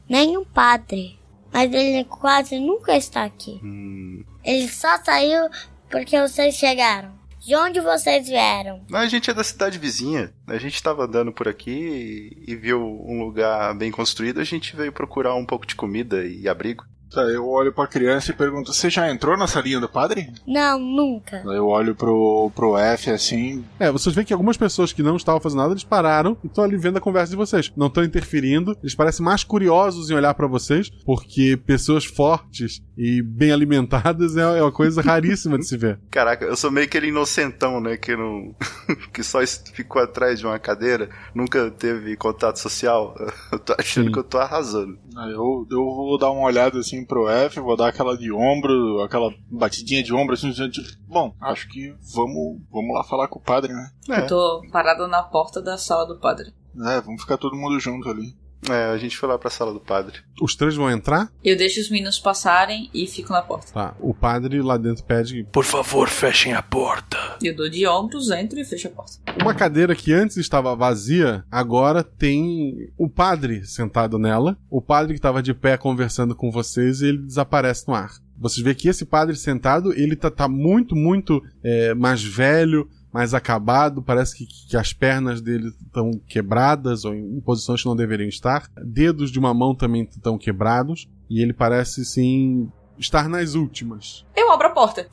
Nem 0.07 0.37
o 0.37 0.45
padre. 0.45 1.19
Mas 1.51 1.73
ele 1.73 2.05
quase 2.05 2.59
nunca 2.59 2.95
está 2.95 3.25
aqui. 3.25 3.59
Hum. 3.61 4.23
Ele 4.43 4.69
só 4.69 4.97
saiu 5.03 5.49
porque 5.89 6.19
vocês 6.19 6.55
chegaram. 6.55 7.11
De 7.45 7.55
onde 7.55 7.79
vocês 7.79 8.27
vieram? 8.27 8.81
A 8.91 9.05
gente 9.05 9.29
é 9.29 9.33
da 9.33 9.43
cidade 9.43 9.77
vizinha. 9.77 10.33
A 10.47 10.57
gente 10.57 10.81
tava 10.81 11.03
andando 11.03 11.31
por 11.31 11.47
aqui 11.47 12.35
e 12.47 12.55
viu 12.55 12.81
um 12.81 13.23
lugar 13.23 13.75
bem 13.75 13.91
construído. 13.91 14.39
A 14.39 14.43
gente 14.43 14.75
veio 14.75 14.91
procurar 14.91 15.35
um 15.35 15.45
pouco 15.45 15.67
de 15.67 15.75
comida 15.75 16.25
e 16.25 16.49
abrigo. 16.49 16.83
Tá, 17.15 17.21
eu 17.21 17.47
olho 17.47 17.71
pra 17.71 17.87
criança 17.87 18.31
e 18.31 18.35
pergunto: 18.35 18.73
Você 18.73 18.89
já 18.89 19.09
entrou 19.09 19.37
na 19.37 19.47
salinha 19.47 19.79
do 19.79 19.87
padre? 19.87 20.33
Não, 20.45 20.77
nunca. 20.77 21.41
Eu 21.45 21.67
olho 21.67 21.95
pro, 21.95 22.51
pro 22.53 22.77
F 22.77 23.09
assim. 23.09 23.63
É, 23.79 23.89
vocês 23.89 24.13
veem 24.13 24.27
que 24.27 24.33
algumas 24.33 24.57
pessoas 24.57 24.91
que 24.91 25.01
não 25.01 25.15
estavam 25.15 25.39
fazendo 25.39 25.59
nada, 25.59 25.71
eles 25.71 25.85
pararam 25.85 26.35
e 26.43 26.47
estão 26.47 26.65
ali 26.65 26.75
vendo 26.75 26.97
a 26.97 27.01
conversa 27.01 27.29
de 27.29 27.37
vocês. 27.37 27.71
Não 27.77 27.87
estão 27.87 28.03
interferindo, 28.03 28.77
eles 28.81 28.93
parecem 28.93 29.23
mais 29.23 29.45
curiosos 29.45 30.09
em 30.09 30.13
olhar 30.13 30.33
para 30.33 30.45
vocês, 30.45 30.89
porque 31.05 31.57
pessoas 31.65 32.03
fortes 32.03 32.81
e 32.97 33.21
bem 33.21 33.53
alimentadas 33.53 34.35
é, 34.35 34.41
é 34.41 34.61
uma 34.61 34.71
coisa 34.71 34.99
raríssima 35.01 35.57
de 35.57 35.65
se 35.65 35.77
ver. 35.77 35.97
Caraca, 36.11 36.43
eu 36.43 36.57
sou 36.57 36.69
meio 36.69 36.85
aquele 36.85 37.07
inocentão, 37.07 37.79
né? 37.79 37.95
Que 37.95 38.13
não. 38.17 38.53
que 39.13 39.23
só 39.23 39.39
ficou 39.73 40.01
atrás 40.01 40.37
de 40.37 40.45
uma 40.45 40.59
cadeira, 40.59 41.09
nunca 41.33 41.71
teve 41.71 42.17
contato 42.17 42.57
social. 42.57 43.15
Eu 43.51 43.59
tô 43.59 43.73
achando 43.77 44.07
Sim. 44.07 44.11
que 44.11 44.19
eu 44.19 44.23
tô 44.23 44.37
arrasando. 44.37 44.97
Eu, 45.15 45.67
eu 45.71 45.85
vou 45.85 46.17
dar 46.17 46.31
uma 46.31 46.45
olhada 46.45 46.79
assim 46.79 47.04
pro 47.05 47.29
F, 47.29 47.59
vou 47.59 47.77
dar 47.77 47.89
aquela 47.89 48.17
de 48.17 48.31
ombro, 48.31 49.01
aquela 49.01 49.33
batidinha 49.49 50.03
de 50.03 50.13
ombro 50.13 50.33
assim, 50.33 50.51
tipo, 50.51 50.87
bom, 51.07 51.35
acho 51.41 51.67
que 51.69 51.95
vamos, 52.13 52.61
vamos 52.71 52.95
lá 52.95 53.03
falar 53.03 53.27
com 53.27 53.39
o 53.39 53.43
padre, 53.43 53.73
né? 53.73 53.89
É. 54.09 54.19
Eu 54.21 54.27
tô 54.27 54.61
parado 54.71 55.07
na 55.07 55.23
porta 55.23 55.61
da 55.61 55.77
sala 55.77 56.05
do 56.05 56.19
padre. 56.19 56.53
É, 56.87 56.99
vamos 57.01 57.21
ficar 57.21 57.37
todo 57.37 57.55
mundo 57.55 57.79
junto 57.79 58.09
ali. 58.09 58.35
É, 58.69 58.85
a 58.85 58.97
gente 58.97 59.17
foi 59.17 59.29
lá 59.29 59.37
pra 59.37 59.49
sala 59.49 59.73
do 59.73 59.79
padre. 59.79 60.19
Os 60.41 60.55
três 60.55 60.75
vão 60.75 60.89
entrar? 60.89 61.31
Eu 61.43 61.55
deixo 61.55 61.79
os 61.79 61.89
meninos 61.89 62.19
passarem 62.19 62.89
e 62.93 63.07
fico 63.07 63.31
na 63.31 63.41
porta. 63.41 63.71
Tá. 63.71 63.95
O 63.99 64.13
padre 64.13 64.61
lá 64.61 64.77
dentro 64.77 65.03
pede. 65.03 65.45
Por 65.51 65.63
favor, 65.63 66.07
fechem 66.07 66.53
a 66.53 66.61
porta. 66.61 67.17
Eu 67.41 67.55
dou 67.55 67.69
de 67.69 67.87
ombros, 67.87 68.31
entro 68.31 68.59
e 68.59 68.65
fecho 68.65 68.87
a 68.87 68.91
porta. 68.91 69.13
Uma 69.41 69.53
cadeira 69.53 69.95
que 69.95 70.13
antes 70.13 70.37
estava 70.37 70.75
vazia, 70.75 71.43
agora 71.51 72.03
tem 72.03 72.91
o 72.97 73.09
padre 73.09 73.65
sentado 73.65 74.17
nela. 74.17 74.57
O 74.69 74.81
padre 74.81 75.13
que 75.13 75.19
estava 75.19 75.41
de 75.41 75.53
pé 75.53 75.77
conversando 75.77 76.35
com 76.35 76.51
vocês, 76.51 77.01
ele 77.01 77.19
desaparece 77.19 77.87
no 77.87 77.93
ar. 77.93 78.11
Vocês 78.37 78.63
veem 78.63 78.75
que 78.75 78.89
esse 78.89 79.05
padre 79.05 79.35
sentado, 79.35 79.93
ele 79.93 80.15
tá, 80.15 80.29
tá 80.29 80.47
muito, 80.47 80.95
muito 80.95 81.41
é, 81.63 81.93
mais 81.93 82.21
velho, 82.21 82.89
mais 83.15 83.33
acabado, 83.33 84.01
parece 84.01 84.35
que, 84.35 84.45
que 84.45 84.75
as 84.75 84.91
pernas 84.91 85.39
dele 85.39 85.71
estão 85.87 86.11
quebradas 86.27 87.05
ou 87.05 87.15
em 87.15 87.39
posições 87.39 87.81
que 87.81 87.87
não 87.87 87.95
deveriam 87.95 88.27
estar. 88.27 88.69
Dedos 88.83 89.31
de 89.31 89.39
uma 89.39 89.53
mão 89.53 89.73
também 89.73 90.03
estão 90.03 90.37
quebrados 90.37 91.07
e 91.29 91.41
ele 91.41 91.53
parece 91.53 92.03
sim 92.03 92.69
estar 92.99 93.29
nas 93.29 93.55
últimas. 93.55 94.25
Eu 94.35 94.51
abro 94.51 94.67
a 94.67 94.71
porta. 94.71 95.07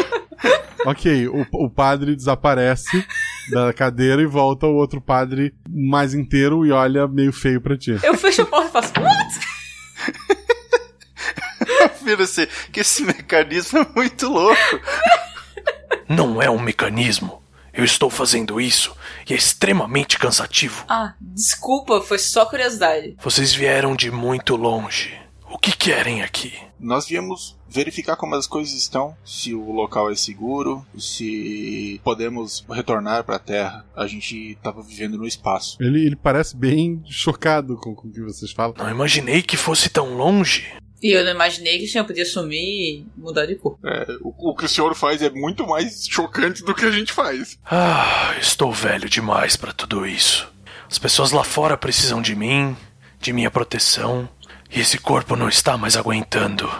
ok, 0.86 1.28
o, 1.28 1.46
o 1.52 1.68
padre 1.68 2.16
desaparece 2.16 3.06
da 3.50 3.70
cadeira 3.74 4.22
e 4.22 4.26
volta 4.26 4.66
o 4.66 4.76
outro 4.76 4.98
padre 4.98 5.54
mais 5.68 6.14
inteiro 6.14 6.64
e 6.64 6.72
olha 6.72 7.06
meio 7.06 7.34
feio 7.34 7.60
para 7.60 7.76
ti. 7.76 7.98
Eu 8.02 8.16
fecho 8.16 8.40
a 8.40 8.46
porta 8.46 8.68
e 8.68 8.72
faço 8.72 8.92
what? 8.98 9.40
Vira 12.02 12.22
assim, 12.22 12.46
que 12.72 12.80
esse 12.80 13.02
mecanismo 13.02 13.80
é 13.80 13.86
muito 13.94 14.26
louco. 14.26 14.56
Não 16.08 16.42
é 16.42 16.50
um 16.50 16.58
mecanismo. 16.58 17.40
Eu 17.72 17.84
estou 17.84 18.10
fazendo 18.10 18.60
isso 18.60 18.94
e 19.28 19.32
é 19.32 19.36
extremamente 19.36 20.18
cansativo. 20.18 20.84
Ah, 20.88 21.14
desculpa, 21.20 22.00
foi 22.00 22.18
só 22.18 22.44
curiosidade. 22.44 23.16
Vocês 23.22 23.54
vieram 23.54 23.94
de 23.94 24.10
muito 24.10 24.56
longe. 24.56 25.16
O 25.48 25.58
que 25.58 25.76
querem 25.76 26.22
aqui? 26.22 26.52
Nós 26.78 27.06
viemos 27.06 27.58
verificar 27.68 28.16
como 28.16 28.34
as 28.34 28.46
coisas 28.46 28.74
estão, 28.74 29.16
se 29.24 29.54
o 29.54 29.70
local 29.70 30.10
é 30.10 30.14
seguro, 30.16 30.84
se 30.98 32.00
podemos 32.02 32.64
retornar 32.68 33.24
para 33.24 33.36
a 33.36 33.40
Terra. 33.40 33.84
A 33.94 34.06
gente 34.06 34.52
estava 34.52 34.82
vivendo 34.82 35.16
no 35.16 35.26
espaço. 35.26 35.76
Ele, 35.80 36.04
ele 36.06 36.16
parece 36.16 36.56
bem 36.56 37.02
chocado 37.06 37.76
com, 37.76 37.94
com 37.94 38.08
o 38.08 38.12
que 38.12 38.20
vocês 38.20 38.50
falam. 38.50 38.74
Não 38.78 38.90
imaginei 38.90 39.42
que 39.42 39.56
fosse 39.56 39.88
tão 39.88 40.16
longe. 40.16 40.66
E 41.02 41.12
eu 41.12 41.24
não 41.24 41.32
imaginei 41.32 41.78
que 41.78 41.84
o 41.84 41.88
senhor 41.88 42.04
podia 42.04 42.26
sumir 42.26 42.58
e 42.58 43.06
mudar 43.16 43.46
de 43.46 43.54
cor. 43.54 43.78
É, 43.84 44.06
o, 44.20 44.50
o, 44.50 44.54
que 44.54 44.66
o 44.66 44.68
senhor 44.68 44.94
faz 44.94 45.22
é 45.22 45.30
muito 45.30 45.66
mais 45.66 46.06
chocante 46.06 46.62
do 46.62 46.74
que 46.74 46.84
a 46.84 46.90
gente 46.90 47.12
faz. 47.12 47.58
Ah, 47.64 48.34
estou 48.40 48.72
velho 48.72 49.08
demais 49.08 49.56
para 49.56 49.72
tudo 49.72 50.06
isso. 50.06 50.50
As 50.90 50.98
pessoas 50.98 51.30
lá 51.30 51.44
fora 51.44 51.76
precisam 51.76 52.20
de 52.20 52.34
mim, 52.34 52.76
de 53.18 53.32
minha 53.32 53.50
proteção, 53.50 54.28
e 54.70 54.80
esse 54.80 54.98
corpo 54.98 55.36
não 55.36 55.48
está 55.48 55.78
mais 55.78 55.96
aguentando. 55.96 56.70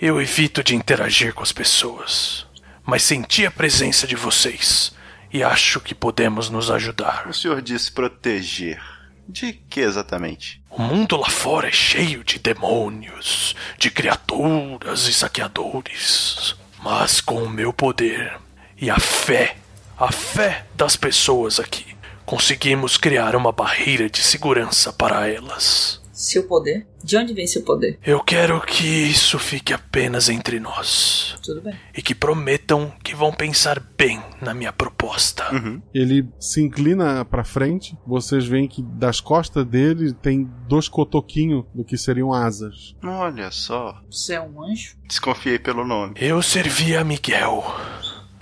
Eu 0.00 0.20
evito 0.20 0.64
de 0.64 0.74
interagir 0.74 1.34
com 1.34 1.42
as 1.42 1.52
pessoas, 1.52 2.46
mas 2.84 3.02
senti 3.02 3.46
a 3.46 3.50
presença 3.50 4.06
de 4.06 4.16
vocês 4.16 4.92
e 5.32 5.42
acho 5.42 5.80
que 5.80 5.94
podemos 5.94 6.50
nos 6.50 6.70
ajudar. 6.70 7.26
O 7.28 7.34
senhor 7.34 7.62
disse 7.62 7.92
proteger. 7.92 8.82
De 9.30 9.52
que 9.52 9.80
exatamente? 9.80 10.60
O 10.68 10.82
mundo 10.82 11.16
lá 11.16 11.28
fora 11.28 11.68
é 11.68 11.72
cheio 11.72 12.24
de 12.24 12.38
demônios, 12.38 13.54
de 13.78 13.90
criaturas 13.90 15.06
e 15.06 15.12
saqueadores. 15.12 16.56
Mas 16.82 17.20
com 17.20 17.42
o 17.42 17.48
meu 17.48 17.72
poder 17.72 18.38
e 18.76 18.90
a 18.90 18.98
fé, 18.98 19.56
a 19.98 20.10
fé 20.10 20.66
das 20.74 20.96
pessoas 20.96 21.60
aqui, 21.60 21.94
conseguimos 22.24 22.96
criar 22.96 23.36
uma 23.36 23.52
barreira 23.52 24.08
de 24.08 24.22
segurança 24.22 24.92
para 24.92 25.28
elas. 25.28 25.99
Seu 26.20 26.42
poder? 26.44 26.86
De 27.02 27.16
onde 27.16 27.32
vem 27.32 27.46
seu 27.46 27.62
poder? 27.62 27.98
Eu 28.04 28.20
quero 28.22 28.60
que 28.60 28.84
isso 28.84 29.38
fique 29.38 29.72
apenas 29.72 30.28
entre 30.28 30.60
nós. 30.60 31.34
Tudo 31.42 31.62
bem. 31.62 31.74
E 31.96 32.02
que 32.02 32.14
prometam 32.14 32.92
que 33.02 33.14
vão 33.14 33.32
pensar 33.32 33.80
bem 33.96 34.22
na 34.38 34.52
minha 34.52 34.70
proposta. 34.70 35.50
Uhum. 35.50 35.80
Ele 35.94 36.28
se 36.38 36.60
inclina 36.60 37.24
para 37.24 37.42
frente. 37.42 37.96
Vocês 38.06 38.44
veem 38.44 38.68
que 38.68 38.82
das 38.82 39.18
costas 39.18 39.64
dele 39.64 40.12
tem 40.12 40.46
dois 40.68 40.88
cotoquinhos 40.88 41.64
do 41.74 41.84
que 41.84 41.96
seriam 41.96 42.34
asas. 42.34 42.94
Olha 43.02 43.50
só. 43.50 43.98
Você 44.10 44.34
é 44.34 44.40
um 44.42 44.62
anjo? 44.62 44.96
Desconfiei 45.06 45.58
pelo 45.58 45.86
nome. 45.86 46.12
Eu 46.16 46.42
servi 46.42 46.94
a 46.94 47.02
Miguel 47.02 47.64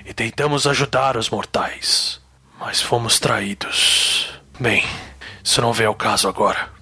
e 0.04 0.12
tentamos 0.12 0.66
ajudar 0.66 1.16
os 1.16 1.30
mortais, 1.30 2.20
mas 2.58 2.82
fomos 2.82 3.20
traídos. 3.20 4.28
Bem, 4.58 4.82
isso 5.44 5.60
não 5.62 5.72
vem 5.72 5.86
ao 5.86 5.94
caso 5.94 6.26
agora. 6.26 6.76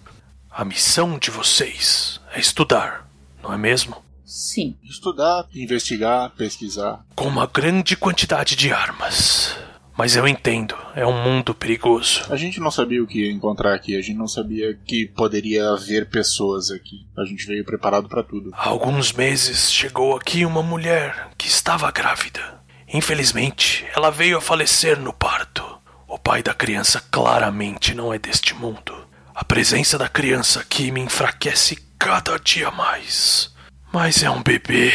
A 0.58 0.64
missão 0.64 1.18
de 1.18 1.30
vocês 1.30 2.18
é 2.32 2.40
estudar, 2.40 3.06
não 3.42 3.52
é 3.52 3.58
mesmo? 3.58 4.02
Sim. 4.24 4.74
Estudar, 4.82 5.46
investigar, 5.54 6.30
pesquisar. 6.30 7.04
Com 7.14 7.26
uma 7.26 7.46
grande 7.46 7.94
quantidade 7.94 8.56
de 8.56 8.72
armas. 8.72 9.54
Mas 9.98 10.16
eu 10.16 10.26
entendo, 10.26 10.74
é 10.94 11.06
um 11.06 11.22
mundo 11.22 11.54
perigoso. 11.54 12.22
A 12.30 12.36
gente 12.36 12.58
não 12.58 12.70
sabia 12.70 13.02
o 13.02 13.06
que 13.06 13.26
ia 13.26 13.30
encontrar 13.30 13.74
aqui, 13.74 13.98
a 13.98 14.00
gente 14.00 14.16
não 14.16 14.26
sabia 14.26 14.72
que 14.86 15.04
poderia 15.04 15.68
haver 15.72 16.08
pessoas 16.08 16.70
aqui. 16.70 17.06
A 17.18 17.26
gente 17.26 17.46
veio 17.46 17.62
preparado 17.62 18.08
para 18.08 18.22
tudo. 18.22 18.48
Há 18.54 18.70
alguns 18.70 19.12
meses 19.12 19.70
chegou 19.70 20.16
aqui 20.16 20.46
uma 20.46 20.62
mulher 20.62 21.32
que 21.36 21.48
estava 21.48 21.90
grávida. 21.90 22.62
Infelizmente, 22.88 23.84
ela 23.94 24.08
veio 24.10 24.38
a 24.38 24.40
falecer 24.40 24.98
no 24.98 25.12
parto. 25.12 25.62
O 26.08 26.18
pai 26.18 26.42
da 26.42 26.54
criança 26.54 26.98
claramente 27.10 27.94
não 27.94 28.10
é 28.10 28.18
deste 28.18 28.54
mundo. 28.54 29.05
A 29.38 29.44
presença 29.44 29.98
da 29.98 30.08
criança 30.08 30.60
aqui 30.60 30.90
me 30.90 30.98
enfraquece 30.98 31.76
cada 31.98 32.38
dia 32.38 32.70
mais. 32.70 33.52
Mas 33.92 34.22
é 34.22 34.30
um 34.30 34.42
bebê. 34.42 34.90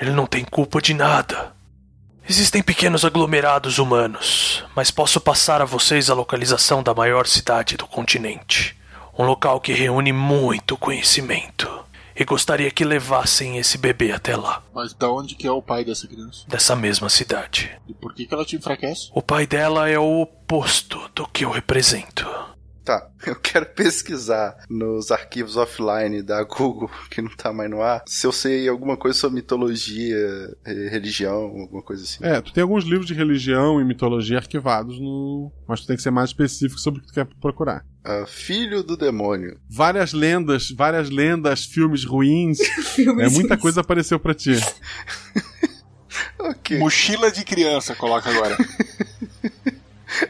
Ele 0.00 0.12
não 0.12 0.26
tem 0.26 0.44
culpa 0.44 0.80
de 0.80 0.94
nada. 0.94 1.52
Existem 2.26 2.62
pequenos 2.62 3.04
aglomerados 3.04 3.78
humanos, 3.78 4.64
mas 4.76 4.92
posso 4.92 5.20
passar 5.20 5.60
a 5.60 5.64
vocês 5.64 6.08
a 6.08 6.14
localização 6.14 6.84
da 6.84 6.94
maior 6.94 7.26
cidade 7.26 7.76
do 7.76 7.84
continente. 7.84 8.78
Um 9.18 9.24
local 9.24 9.60
que 9.60 9.72
reúne 9.72 10.12
muito 10.12 10.76
conhecimento. 10.76 11.68
E 12.14 12.24
gostaria 12.24 12.70
que 12.70 12.84
levassem 12.84 13.58
esse 13.58 13.76
bebê 13.76 14.12
até 14.12 14.36
lá. 14.36 14.62
Mas 14.72 14.94
da 14.94 15.10
onde 15.10 15.34
que 15.34 15.48
é 15.48 15.50
o 15.50 15.60
pai 15.60 15.84
dessa 15.84 16.06
criança? 16.06 16.44
Dessa 16.46 16.76
mesma 16.76 17.08
cidade. 17.08 17.72
E 17.88 17.92
por 17.92 18.14
que, 18.14 18.24
que 18.24 18.32
ela 18.32 18.44
te 18.44 18.54
enfraquece? 18.54 19.10
O 19.12 19.20
pai 19.20 19.48
dela 19.48 19.88
é 19.88 19.98
o 19.98 20.20
oposto 20.20 21.10
do 21.12 21.26
que 21.26 21.44
eu 21.44 21.50
represento. 21.50 22.53
Tá, 22.84 23.08
eu 23.26 23.36
quero 23.36 23.66
pesquisar 23.66 24.56
nos 24.68 25.10
arquivos 25.10 25.56
offline 25.56 26.22
da 26.22 26.42
Google, 26.44 26.90
que 27.10 27.22
não 27.22 27.30
tá 27.30 27.52
mais 27.52 27.70
no 27.70 27.80
ar, 27.80 28.02
se 28.06 28.26
eu 28.26 28.32
sei 28.32 28.68
alguma 28.68 28.96
coisa 28.96 29.18
sobre 29.18 29.36
mitologia, 29.36 30.54
religião, 30.64 31.34
alguma 31.34 31.82
coisa 31.82 32.04
assim. 32.04 32.22
É, 32.22 32.40
tu 32.40 32.52
tem 32.52 32.62
alguns 32.62 32.84
livros 32.84 33.06
de 33.06 33.14
religião 33.14 33.80
e 33.80 33.84
mitologia 33.84 34.38
arquivados 34.38 35.00
no. 35.00 35.50
Mas 35.66 35.80
tu 35.80 35.86
tem 35.86 35.96
que 35.96 36.02
ser 36.02 36.10
mais 36.10 36.30
específico 36.30 36.80
sobre 36.80 37.00
o 37.00 37.02
que 37.02 37.08
tu 37.08 37.14
quer 37.14 37.26
procurar. 37.40 37.84
Uh, 38.06 38.26
filho 38.26 38.82
do 38.82 38.98
demônio. 38.98 39.58
Várias 39.68 40.12
lendas, 40.12 40.70
várias 40.70 41.08
lendas, 41.08 41.64
filmes 41.64 42.04
ruins. 42.04 42.58
filmes 42.94 43.32
é, 43.32 43.34
muita 43.34 43.56
coisa 43.56 43.80
apareceu 43.80 44.20
para 44.20 44.34
ti. 44.34 44.52
okay. 46.38 46.78
Mochila 46.78 47.30
de 47.30 47.44
criança, 47.44 47.94
coloca 47.94 48.28
agora. 48.28 48.56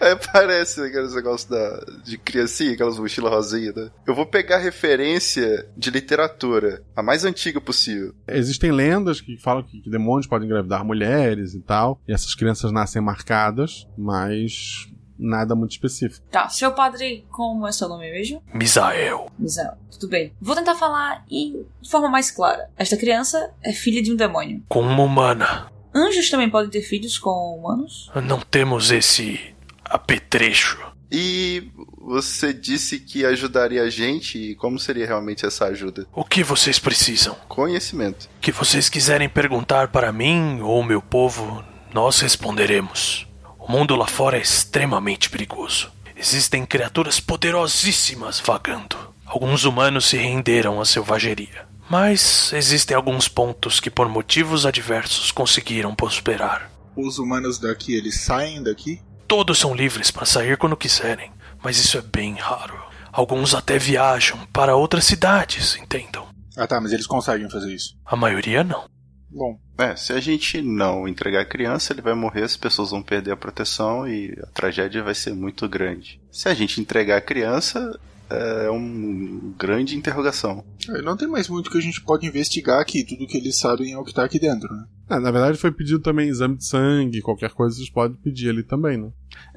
Aí 0.00 0.16
parece 0.32 0.80
aqueles 0.82 1.14
negócios 1.14 1.48
da, 1.48 1.84
de 2.02 2.18
criancinha, 2.18 2.72
aquelas 2.72 2.98
mochilas 2.98 3.32
rosinhas, 3.32 3.74
né? 3.74 3.90
Eu 4.06 4.14
vou 4.14 4.26
pegar 4.26 4.58
referência 4.58 5.68
de 5.76 5.90
literatura, 5.90 6.82
a 6.96 7.02
mais 7.02 7.24
antiga 7.24 7.60
possível. 7.60 8.14
Existem 8.28 8.72
lendas 8.72 9.20
que 9.20 9.36
falam 9.38 9.62
que, 9.62 9.80
que 9.80 9.90
demônios 9.90 10.26
podem 10.26 10.46
engravidar 10.46 10.84
mulheres 10.84 11.54
e 11.54 11.60
tal, 11.60 12.00
e 12.06 12.12
essas 12.12 12.34
crianças 12.34 12.72
nascem 12.72 13.02
marcadas, 13.02 13.86
mas 13.96 14.88
nada 15.18 15.54
muito 15.54 15.72
específico. 15.72 16.26
Tá, 16.30 16.48
seu 16.48 16.72
padre, 16.72 17.24
como 17.30 17.66
é 17.66 17.72
seu 17.72 17.88
nome 17.88 18.10
mesmo? 18.10 18.42
Misael. 18.52 19.30
Misael, 19.38 19.76
tudo 19.90 20.08
bem. 20.08 20.32
Vou 20.40 20.54
tentar 20.54 20.74
falar 20.74 21.24
em, 21.30 21.64
de 21.80 21.90
forma 21.90 22.08
mais 22.08 22.30
clara. 22.30 22.68
Esta 22.76 22.96
criança 22.96 23.52
é 23.62 23.72
filha 23.72 24.02
de 24.02 24.12
um 24.12 24.16
demônio. 24.16 24.62
Com 24.68 24.80
uma 24.80 25.02
humana. 25.02 25.68
Anjos 25.94 26.28
também 26.28 26.50
podem 26.50 26.70
ter 26.70 26.82
filhos 26.82 27.16
com 27.16 27.56
humanos? 27.56 28.10
Não 28.26 28.40
temos 28.40 28.90
esse 28.90 29.53
apetrecho. 29.94 30.78
E 31.10 31.70
você 32.00 32.52
disse 32.52 32.98
que 32.98 33.24
ajudaria 33.24 33.82
a 33.84 33.88
gente, 33.88 34.36
e 34.36 34.54
como 34.56 34.78
seria 34.80 35.06
realmente 35.06 35.46
essa 35.46 35.66
ajuda? 35.66 36.06
O 36.12 36.24
que 36.24 36.42
vocês 36.42 36.80
precisam? 36.80 37.36
Conhecimento. 37.46 38.28
Que 38.40 38.50
vocês 38.50 38.88
quiserem 38.88 39.28
perguntar 39.28 39.88
para 39.88 40.12
mim 40.12 40.60
ou 40.60 40.82
meu 40.82 41.00
povo, 41.00 41.64
nós 41.92 42.18
responderemos. 42.18 43.28
O 43.56 43.70
mundo 43.70 43.94
lá 43.94 44.08
fora 44.08 44.36
é 44.36 44.42
extremamente 44.42 45.30
perigoso. 45.30 45.92
Existem 46.16 46.66
criaturas 46.66 47.20
poderosíssimas 47.20 48.40
vagando. 48.40 48.96
Alguns 49.24 49.64
humanos 49.64 50.06
se 50.06 50.16
renderam 50.16 50.80
à 50.80 50.84
selvageria. 50.84 51.68
Mas 51.88 52.52
existem 52.52 52.96
alguns 52.96 53.28
pontos 53.28 53.78
que, 53.78 53.90
por 53.90 54.08
motivos 54.08 54.66
adversos, 54.66 55.30
conseguiram 55.30 55.94
prosperar. 55.94 56.70
Os 56.96 57.18
humanos 57.18 57.58
daqui, 57.58 57.94
eles 57.94 58.20
saem 58.20 58.62
daqui? 58.62 59.00
Todos 59.36 59.58
são 59.58 59.74
livres 59.74 60.12
para 60.12 60.24
sair 60.24 60.56
quando 60.56 60.76
quiserem, 60.76 61.32
mas 61.60 61.76
isso 61.76 61.98
é 61.98 62.00
bem 62.00 62.34
raro. 62.34 62.80
Alguns 63.10 63.52
até 63.52 63.76
viajam 63.76 64.38
para 64.52 64.76
outras 64.76 65.02
cidades, 65.06 65.74
entendam. 65.74 66.24
Ah 66.56 66.68
tá, 66.68 66.80
mas 66.80 66.92
eles 66.92 67.04
conseguem 67.04 67.50
fazer 67.50 67.74
isso. 67.74 67.96
A 68.06 68.14
maioria 68.14 68.62
não. 68.62 68.84
Bom, 69.28 69.58
é, 69.76 69.96
se 69.96 70.12
a 70.12 70.20
gente 70.20 70.62
não 70.62 71.08
entregar 71.08 71.40
a 71.40 71.44
criança, 71.44 71.92
ele 71.92 72.00
vai 72.00 72.14
morrer, 72.14 72.44
as 72.44 72.56
pessoas 72.56 72.92
vão 72.92 73.02
perder 73.02 73.32
a 73.32 73.36
proteção 73.36 74.06
e 74.06 74.32
a 74.40 74.46
tragédia 74.54 75.02
vai 75.02 75.16
ser 75.16 75.34
muito 75.34 75.68
grande. 75.68 76.20
Se 76.30 76.48
a 76.48 76.54
gente 76.54 76.80
entregar 76.80 77.16
a 77.16 77.20
criança, 77.20 77.98
é 78.30 78.70
um 78.70 79.54
grande 79.58 79.96
interrogação. 79.96 80.64
É, 80.88 81.02
não 81.02 81.16
tem 81.16 81.28
mais 81.28 81.48
muito 81.48 81.70
que 81.70 81.78
a 81.78 81.82
gente 81.82 82.00
pode 82.00 82.26
investigar 82.26 82.80
aqui, 82.80 83.04
tudo 83.04 83.26
que 83.26 83.36
eles 83.36 83.58
sabem 83.58 83.92
é 83.92 83.98
o 83.98 84.04
que 84.04 84.14
tá 84.14 84.24
aqui 84.24 84.38
dentro, 84.38 84.72
né? 84.72 84.84
Ah, 85.08 85.20
na 85.20 85.30
verdade 85.30 85.58
foi 85.58 85.70
pedido 85.70 86.00
também 86.00 86.28
exame 86.28 86.56
de 86.56 86.66
sangue, 86.66 87.20
qualquer 87.20 87.50
coisa 87.50 87.76
vocês 87.76 87.90
podem 87.90 88.16
pedir 88.16 88.48
ali 88.48 88.62
também, 88.62 88.96
né? 88.96 89.10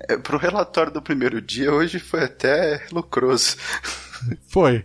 É, 0.09 0.17
pro 0.17 0.37
relatório 0.37 0.91
do 0.91 1.01
primeiro 1.01 1.41
dia, 1.41 1.73
hoje 1.73 1.99
foi 1.99 2.23
até 2.23 2.85
lucroso. 2.91 3.55
Foi. 4.49 4.83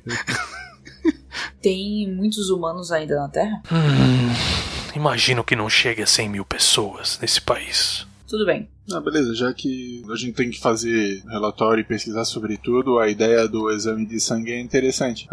Tem 1.62 2.12
muitos 2.14 2.50
humanos 2.50 2.92
ainda 2.92 3.16
na 3.16 3.28
Terra? 3.28 3.62
Hum, 3.72 4.94
imagino 4.94 5.42
que 5.42 5.56
não 5.56 5.70
chegue 5.70 6.02
a 6.02 6.06
100 6.06 6.28
mil 6.28 6.44
pessoas 6.44 7.18
nesse 7.20 7.40
país. 7.40 8.06
Tudo 8.32 8.46
bem. 8.46 8.66
Ah, 8.90 8.98
beleza, 8.98 9.34
já 9.34 9.52
que 9.52 10.02
a 10.10 10.16
gente 10.16 10.32
tem 10.32 10.50
que 10.50 10.58
fazer 10.58 11.22
relatório 11.28 11.82
e 11.82 11.84
pesquisar 11.84 12.24
sobre 12.24 12.56
tudo, 12.56 12.98
a 12.98 13.06
ideia 13.06 13.46
do 13.46 13.70
exame 13.70 14.06
de 14.06 14.18
sangue 14.18 14.52
é 14.52 14.58
interessante. 14.58 15.28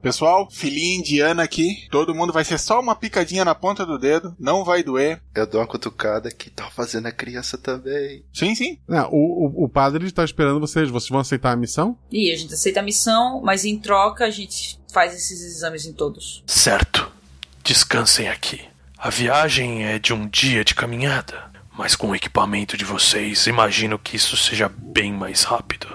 Pessoal, 0.00 0.48
filhinha 0.48 1.00
indiana 1.00 1.42
aqui, 1.42 1.88
todo 1.90 2.14
mundo 2.14 2.32
vai 2.32 2.44
ser 2.44 2.56
só 2.58 2.78
uma 2.78 2.94
picadinha 2.94 3.44
na 3.44 3.56
ponta 3.56 3.84
do 3.84 3.98
dedo, 3.98 4.36
não 4.38 4.64
vai 4.64 4.84
doer. 4.84 5.20
Eu 5.34 5.48
dou 5.48 5.60
uma 5.60 5.66
cutucada 5.66 6.30
que 6.30 6.48
tá 6.48 6.70
fazendo 6.70 7.06
a 7.06 7.12
criança 7.12 7.58
também. 7.58 8.22
Sim, 8.32 8.54
sim. 8.54 8.78
Não, 8.86 9.10
o, 9.10 9.46
o, 9.46 9.64
o 9.64 9.68
padre 9.68 10.06
está 10.06 10.22
esperando 10.22 10.60
vocês, 10.60 10.88
vocês 10.88 11.10
vão 11.10 11.18
aceitar 11.18 11.50
a 11.50 11.56
missão? 11.56 11.98
E 12.08 12.30
a 12.30 12.36
gente 12.36 12.54
aceita 12.54 12.78
a 12.78 12.84
missão, 12.84 13.42
mas 13.42 13.64
em 13.64 13.76
troca 13.76 14.24
a 14.24 14.30
gente 14.30 14.78
faz 14.92 15.12
esses 15.12 15.42
exames 15.42 15.86
em 15.86 15.92
todos. 15.92 16.44
Certo. 16.46 17.10
Descansem 17.64 18.28
aqui. 18.28 18.60
A 18.96 19.10
viagem 19.10 19.84
é 19.84 19.98
de 19.98 20.12
um 20.12 20.28
dia 20.28 20.64
de 20.64 20.76
caminhada. 20.76 21.48
Mas 21.78 21.94
com 21.94 22.08
o 22.08 22.14
equipamento 22.14 22.76
de 22.76 22.84
vocês, 22.84 23.46
imagino 23.46 24.00
que 24.00 24.16
isso 24.16 24.36
seja 24.36 24.68
bem 24.68 25.12
mais 25.12 25.44
rápido. 25.44 25.86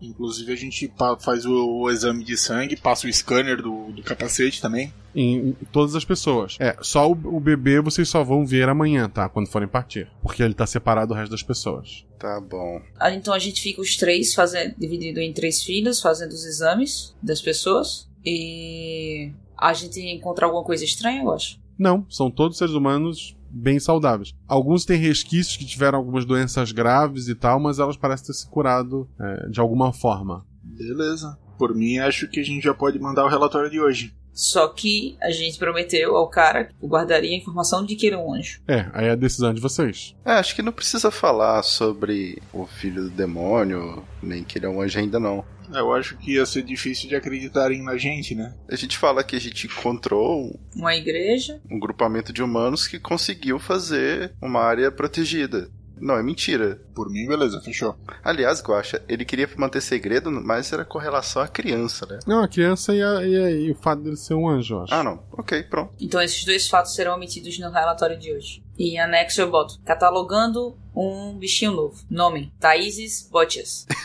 Inclusive 0.00 0.50
a 0.50 0.56
gente 0.56 0.90
faz 1.20 1.44
o, 1.44 1.82
o 1.82 1.90
exame 1.90 2.24
de 2.24 2.34
sangue, 2.36 2.76
passa 2.76 3.06
o 3.06 3.12
scanner 3.12 3.60
do, 3.60 3.92
do 3.92 4.02
capacete 4.02 4.60
também. 4.60 4.92
Em, 5.14 5.50
em, 5.50 5.56
todas 5.70 5.94
as 5.94 6.04
pessoas. 6.04 6.56
É, 6.58 6.76
só 6.80 7.06
o, 7.06 7.12
o, 7.12 7.38
bebê 7.38 7.78
vocês 7.78 8.08
só 8.08 8.24
vão 8.24 8.46
ver 8.46 8.68
amanhã, 8.70 9.06
tá? 9.06 9.28
Quando 9.28 9.48
forem 9.48 9.68
partir. 9.68 10.10
Porque 10.22 10.42
ele 10.42 10.54
tá 10.54 10.66
separado 10.66 11.08
do 11.08 11.14
resto 11.14 11.30
das 11.30 11.42
pessoas. 11.42 12.06
Tá 12.18 12.40
bom. 12.40 12.80
Então 13.12 13.34
a 13.34 13.38
gente 13.38 13.60
fica 13.60 13.82
os 13.82 13.96
três 13.96 14.32
fazendo, 14.32 14.74
dividido 14.78 15.20
em 15.20 15.32
três 15.32 15.62
filhos, 15.62 16.00
fazendo 16.00 16.32
os 16.32 16.46
exames 16.46 17.14
das 17.22 17.42
pessoas. 17.42 18.08
E 18.24 19.30
a 19.58 19.74
gente 19.74 20.00
encontra 20.00 20.46
alguma 20.46 20.64
coisa 20.64 20.84
estranha, 20.84 21.22
eu 21.22 21.30
acho. 21.30 21.61
Não, 21.78 22.06
são 22.08 22.30
todos 22.30 22.58
seres 22.58 22.74
humanos 22.74 23.36
bem 23.50 23.78
saudáveis. 23.78 24.34
Alguns 24.48 24.84
têm 24.84 24.98
resquícios 24.98 25.56
que 25.56 25.66
tiveram 25.66 25.98
algumas 25.98 26.24
doenças 26.24 26.72
graves 26.72 27.28
e 27.28 27.34
tal, 27.34 27.60
mas 27.60 27.78
elas 27.78 27.96
parecem 27.96 28.26
ter 28.26 28.32
se 28.32 28.48
curado 28.48 29.08
é, 29.20 29.48
de 29.48 29.60
alguma 29.60 29.92
forma. 29.92 30.44
Beleza. 30.62 31.38
Por 31.58 31.74
mim, 31.74 31.98
acho 31.98 32.28
que 32.28 32.40
a 32.40 32.44
gente 32.44 32.62
já 32.62 32.74
pode 32.74 32.98
mandar 32.98 33.24
o 33.24 33.28
relatório 33.28 33.70
de 33.70 33.80
hoje. 33.80 34.14
Só 34.32 34.68
que 34.68 35.16
a 35.20 35.30
gente 35.30 35.58
prometeu 35.58 36.16
ao 36.16 36.28
cara 36.28 36.64
que 36.64 36.86
guardaria 36.86 37.32
a 37.32 37.38
informação 37.38 37.84
de 37.84 37.94
que 37.94 38.06
ele 38.06 38.16
é 38.16 38.18
um 38.18 38.32
anjo. 38.34 38.60
É, 38.66 38.86
aí 38.92 39.06
é 39.06 39.10
a 39.10 39.16
decisão 39.16 39.52
de 39.52 39.60
vocês. 39.60 40.14
É, 40.24 40.32
acho 40.32 40.54
que 40.54 40.62
não 40.62 40.72
precisa 40.72 41.10
falar 41.10 41.62
sobre 41.62 42.40
o 42.52 42.66
filho 42.66 43.04
do 43.04 43.10
demônio, 43.10 44.02
nem 44.22 44.42
que 44.42 44.58
ele 44.58 44.66
é 44.66 44.68
um 44.68 44.80
anjo 44.80 44.98
ainda 44.98 45.20
não. 45.20 45.44
Eu 45.72 45.92
acho 45.92 46.16
que 46.18 46.32
ia 46.32 46.44
ser 46.44 46.62
difícil 46.62 47.08
de 47.08 47.16
acreditarem 47.16 47.82
na 47.82 47.96
gente, 47.96 48.34
né? 48.34 48.54
A 48.68 48.76
gente 48.76 48.98
fala 48.98 49.24
que 49.24 49.36
a 49.36 49.40
gente 49.40 49.66
encontrou 49.66 50.58
uma 50.74 50.94
igreja, 50.94 51.60
um 51.70 51.78
grupamento 51.78 52.32
de 52.32 52.42
humanos 52.42 52.86
que 52.86 52.98
conseguiu 52.98 53.58
fazer 53.58 54.34
uma 54.40 54.60
área 54.60 54.90
protegida. 54.90 55.70
Não, 56.02 56.16
é 56.16 56.22
mentira. 56.22 56.80
Por 56.94 57.08
mim, 57.08 57.28
beleza, 57.28 57.60
fechou. 57.60 57.96
Aliás, 58.24 58.60
Guacha, 58.60 59.00
ele 59.08 59.24
queria 59.24 59.48
manter 59.56 59.80
segredo, 59.80 60.32
mas 60.32 60.72
era 60.72 60.84
com 60.84 60.98
relação 60.98 61.40
à 61.40 61.46
criança, 61.46 62.04
né? 62.06 62.18
Não, 62.26 62.42
a 62.42 62.48
criança 62.48 62.92
e, 62.92 63.00
a, 63.00 63.24
e, 63.24 63.36
a, 63.36 63.50
e 63.52 63.70
o 63.70 63.74
fato 63.76 64.02
dele 64.02 64.16
ser 64.16 64.34
um 64.34 64.48
anjo, 64.48 64.74
eu 64.74 64.82
acho. 64.82 64.92
Ah, 64.92 65.04
não. 65.04 65.22
Ok, 65.30 65.62
pronto. 65.62 65.94
Então 66.00 66.20
esses 66.20 66.44
dois 66.44 66.68
fatos 66.68 66.92
serão 66.94 67.14
omitidos 67.14 67.56
no 67.60 67.70
relatório 67.70 68.18
de 68.18 68.32
hoje. 68.32 68.64
E 68.76 68.94
em 68.94 68.98
anexo 69.00 69.40
eu 69.40 69.48
boto 69.48 69.80
catalogando 69.84 70.76
um 70.94 71.38
bichinho 71.38 71.70
novo. 71.70 72.02
Nome: 72.10 72.52
Thaíses 72.58 73.28
Botias. 73.30 73.86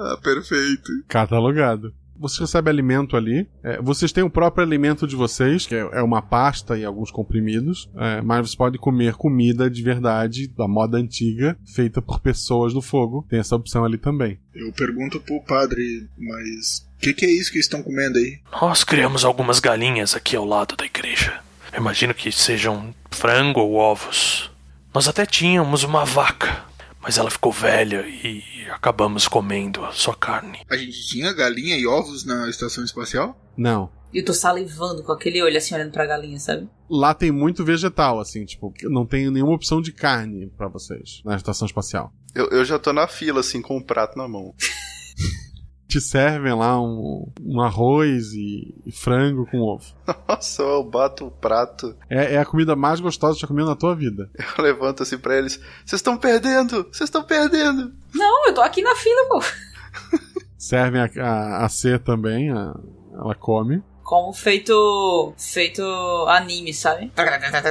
ah, 0.00 0.16
perfeito. 0.22 0.90
Catalogado 1.06 1.92
você 2.20 2.42
recebe 2.42 2.68
alimento 2.68 3.16
ali. 3.16 3.48
É, 3.64 3.80
vocês 3.80 4.12
têm 4.12 4.22
o 4.22 4.30
próprio 4.30 4.64
alimento 4.64 5.06
de 5.06 5.16
vocês, 5.16 5.66
que 5.66 5.74
é, 5.74 5.88
é 5.92 6.02
uma 6.02 6.20
pasta 6.20 6.76
e 6.76 6.84
alguns 6.84 7.10
comprimidos. 7.10 7.90
É, 7.96 8.20
mas 8.20 8.50
você 8.50 8.56
pode 8.56 8.78
comer 8.78 9.14
comida 9.14 9.70
de 9.70 9.82
verdade, 9.82 10.46
da 10.48 10.68
moda 10.68 10.98
antiga, 10.98 11.58
feita 11.74 12.02
por 12.02 12.20
pessoas 12.20 12.74
do 12.74 12.82
fogo. 12.82 13.26
Tem 13.28 13.38
essa 13.38 13.56
opção 13.56 13.84
ali 13.84 13.96
também. 13.96 14.38
Eu 14.54 14.72
pergunto 14.72 15.18
pro 15.20 15.42
padre, 15.44 16.08
mas 16.18 16.86
o 16.96 17.00
que, 17.00 17.14
que 17.14 17.24
é 17.24 17.30
isso 17.30 17.50
que 17.50 17.58
estão 17.58 17.82
comendo 17.82 18.18
aí? 18.18 18.40
Nós 18.60 18.84
criamos 18.84 19.24
algumas 19.24 19.58
galinhas 19.58 20.14
aqui 20.14 20.36
ao 20.36 20.44
lado 20.44 20.76
da 20.76 20.84
igreja. 20.84 21.40
Eu 21.72 21.80
imagino 21.80 22.12
que 22.12 22.30
sejam 22.30 22.94
frango 23.10 23.60
ou 23.60 23.74
ovos. 23.74 24.50
Nós 24.92 25.06
até 25.06 25.24
tínhamos 25.24 25.84
uma 25.84 26.04
vaca, 26.04 26.64
mas 27.02 27.18
ela 27.18 27.30
ficou 27.30 27.50
velha 27.50 28.06
e 28.06 28.42
acabamos 28.70 29.26
comendo 29.26 29.84
a 29.84 29.92
sua 29.92 30.14
carne. 30.14 30.60
A 30.68 30.76
gente 30.76 31.06
tinha 31.06 31.32
galinha 31.32 31.76
e 31.76 31.86
ovos 31.86 32.24
na 32.24 32.48
estação 32.48 32.84
espacial? 32.84 33.36
Não. 33.56 33.90
Eu 34.12 34.24
tô 34.24 34.34
salivando 34.34 35.02
com 35.04 35.12
aquele 35.12 35.40
olho 35.42 35.56
assim 35.56 35.74
olhando 35.74 35.92
pra 35.92 36.06
galinha, 36.06 36.38
sabe? 36.38 36.68
Lá 36.88 37.14
tem 37.14 37.30
muito 37.30 37.64
vegetal, 37.64 38.18
assim, 38.18 38.44
tipo, 38.44 38.74
não 38.84 39.06
tem 39.06 39.30
nenhuma 39.30 39.54
opção 39.54 39.80
de 39.80 39.92
carne 39.92 40.48
para 40.56 40.68
vocês 40.68 41.22
na 41.24 41.36
estação 41.36 41.66
espacial. 41.66 42.12
Eu, 42.34 42.48
eu 42.50 42.64
já 42.64 42.78
tô 42.78 42.92
na 42.92 43.06
fila, 43.06 43.40
assim, 43.40 43.62
com 43.62 43.74
o 43.74 43.78
um 43.78 43.82
prato 43.82 44.18
na 44.18 44.26
mão. 44.28 44.52
te 45.90 46.00
servem 46.00 46.54
lá 46.54 46.80
um, 46.80 47.26
um 47.44 47.60
arroz 47.60 48.32
e, 48.32 48.74
e, 48.86 48.92
frango 48.92 49.44
com 49.50 49.58
ovo. 49.58 49.84
Nossa, 50.28 50.62
eu 50.62 50.84
bato 50.84 51.26
o 51.26 51.30
prato. 51.30 51.96
É, 52.08 52.34
é, 52.34 52.38
a 52.38 52.44
comida 52.44 52.76
mais 52.76 53.00
gostosa 53.00 53.34
que 53.34 53.40
já 53.40 53.48
comeu 53.48 53.66
na 53.66 53.74
tua 53.74 53.94
vida. 53.94 54.30
Eu 54.56 54.64
levanto 54.64 55.02
assim 55.02 55.18
pra 55.18 55.36
eles: 55.36 55.60
Vocês 55.84 55.98
estão 55.98 56.16
perdendo! 56.16 56.84
Vocês 56.84 57.08
estão 57.08 57.22
perdendo! 57.22 57.92
Não, 58.14 58.46
eu 58.46 58.54
tô 58.54 58.60
aqui 58.60 58.82
na 58.82 58.94
fila, 58.94 59.28
pô. 59.28 59.42
Servem 60.56 61.00
a, 61.00 61.10
a, 61.22 61.64
a 61.64 61.68
C 61.68 61.98
também, 61.98 62.50
a, 62.50 62.74
ela 63.14 63.34
come. 63.34 63.82
Como 64.10 64.32
feito. 64.32 65.32
feito 65.38 65.84
anime, 66.26 66.74
sabe? 66.74 67.12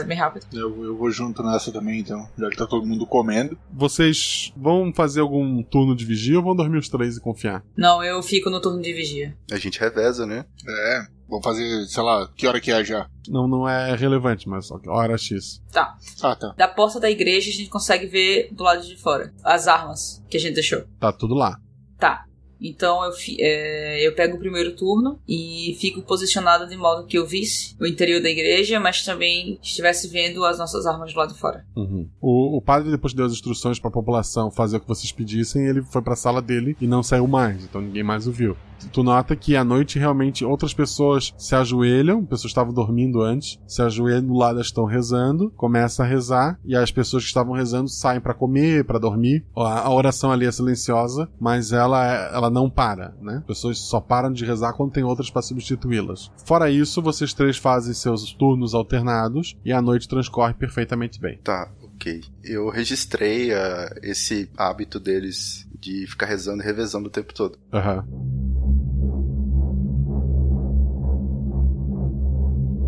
Bem 0.07 0.17
rápido. 0.17 0.45
Eu, 0.53 0.85
eu 0.85 0.95
vou 0.95 1.11
junto 1.11 1.43
nessa 1.43 1.69
também, 1.69 1.99
então, 1.99 2.29
já 2.37 2.49
que 2.49 2.55
tá 2.55 2.65
todo 2.65 2.87
mundo 2.87 3.05
comendo. 3.05 3.59
Vocês 3.69 4.53
vão 4.55 4.93
fazer 4.93 5.19
algum 5.19 5.61
turno 5.61 5.93
de 5.93 6.05
vigia 6.05 6.37
ou 6.37 6.43
vão 6.45 6.55
dormir 6.55 6.77
os 6.77 6.87
três 6.87 7.17
e 7.17 7.19
confiar? 7.19 7.61
Não, 7.75 8.01
eu 8.01 8.23
fico 8.23 8.49
no 8.49 8.61
turno 8.61 8.81
de 8.81 8.93
vigia. 8.93 9.37
A 9.51 9.57
gente 9.57 9.81
reveza, 9.81 10.25
né? 10.25 10.45
É, 10.65 11.01
vamos 11.27 11.43
fazer, 11.43 11.85
sei 11.87 12.03
lá, 12.03 12.29
que 12.33 12.47
hora 12.47 12.61
que 12.61 12.71
é 12.71 12.85
já? 12.85 13.09
Não, 13.27 13.45
não 13.45 13.67
é 13.67 13.93
relevante, 13.97 14.47
mas 14.47 14.69
hora 14.87 15.17
X. 15.17 15.61
Tá. 15.73 15.97
Ah, 16.23 16.37
tá. 16.37 16.53
Da 16.55 16.69
porta 16.69 17.01
da 17.01 17.11
igreja 17.11 17.49
a 17.49 17.53
gente 17.53 17.69
consegue 17.69 18.07
ver 18.07 18.47
do 18.53 18.63
lado 18.63 18.81
de 18.81 18.95
fora 18.95 19.33
as 19.43 19.67
armas 19.67 20.23
que 20.29 20.37
a 20.37 20.39
gente 20.39 20.53
deixou. 20.53 20.85
Tá 21.01 21.11
tudo 21.11 21.35
lá. 21.35 21.59
Tá. 21.97 22.28
Então 22.61 23.03
eu, 23.03 23.11
é, 23.39 24.07
eu 24.07 24.13
pego 24.13 24.35
o 24.35 24.39
primeiro 24.39 24.75
turno 24.75 25.19
e 25.27 25.77
fico 25.79 26.01
posicionado 26.01 26.67
de 26.67 26.75
modo 26.75 27.05
que 27.05 27.17
eu 27.17 27.25
visse 27.25 27.75
o 27.79 27.85
interior 27.85 28.21
da 28.21 28.29
igreja, 28.29 28.79
mas 28.79 29.03
também 29.03 29.59
estivesse 29.61 30.07
vendo 30.07 30.43
as 30.43 30.57
nossas 30.57 30.85
armas 30.85 31.13
do 31.13 31.19
lado 31.19 31.33
de 31.33 31.39
fora. 31.39 31.65
Uhum. 31.75 32.07
O, 32.21 32.57
o 32.57 32.61
padre 32.61 32.91
depois 32.91 33.13
deu 33.13 33.25
as 33.25 33.31
instruções 33.31 33.79
pra 33.79 33.91
população 33.91 34.51
fazer 34.51 34.77
o 34.77 34.79
que 34.79 34.87
vocês 34.87 35.11
pedissem, 35.11 35.67
ele 35.67 35.81
foi 35.83 36.01
pra 36.01 36.15
sala 36.15 36.41
dele 36.41 36.75
e 36.79 36.87
não 36.87 37.01
saiu 37.03 37.27
mais, 37.27 37.63
então 37.63 37.81
ninguém 37.81 38.03
mais 38.03 38.27
o 38.27 38.31
viu. 38.31 38.55
Tu 38.91 39.03
nota 39.03 39.35
que 39.35 39.55
à 39.55 39.63
noite 39.63 39.99
realmente 39.99 40.43
outras 40.45 40.73
pessoas 40.73 41.33
se 41.37 41.53
ajoelham, 41.55 42.25
pessoas 42.25 42.51
estavam 42.51 42.73
dormindo 42.73 43.21
antes, 43.21 43.59
se 43.67 43.81
ajoelham 43.81 44.25
do 44.25 44.33
lado, 44.33 44.55
elas 44.55 44.67
estão 44.67 44.85
rezando, 44.85 45.51
começa 45.51 46.03
a 46.03 46.05
rezar 46.05 46.59
e 46.65 46.75
as 46.75 46.91
pessoas 46.91 47.23
que 47.23 47.27
estavam 47.27 47.53
rezando 47.53 47.89
saem 47.89 48.19
pra 48.21 48.33
comer, 48.33 48.83
pra 48.85 48.99
dormir. 48.99 49.45
A, 49.55 49.81
a 49.81 49.93
oração 49.93 50.31
ali 50.31 50.45
é 50.45 50.51
silenciosa, 50.51 51.29
mas 51.39 51.71
ela 51.71 52.05
é- 52.05 52.35
ela 52.35 52.49
não 52.49 52.69
para, 52.69 53.13
né? 53.21 53.37
As 53.39 53.45
pessoas 53.45 53.77
só 53.79 53.99
param 53.99 54.31
de 54.31 54.45
rezar 54.45 54.73
quando 54.73 54.91
tem 54.91 55.03
outras 55.03 55.29
pra 55.29 55.41
substituí-las. 55.41 56.31
Fora 56.45 56.69
isso, 56.69 57.01
vocês 57.01 57.33
três 57.33 57.57
fazem 57.57 57.93
seus 57.93 58.31
turnos 58.33 58.73
alternados 58.73 59.55
e 59.63 59.71
a 59.71 59.81
noite 59.81 60.07
transcorre 60.07 60.53
perfeitamente 60.53 61.19
bem. 61.19 61.39
Tá, 61.43 61.69
ok. 61.83 62.21
Eu 62.43 62.69
registrei 62.69 63.53
ah, 63.53 63.93
esse 64.01 64.49
hábito 64.57 64.99
deles 64.99 65.67
de 65.79 66.05
ficar 66.07 66.25
rezando 66.25 66.61
e 66.61 66.65
revezando 66.65 67.07
o 67.07 67.11
tempo 67.11 67.33
todo. 67.33 67.57
Aham. 67.73 68.05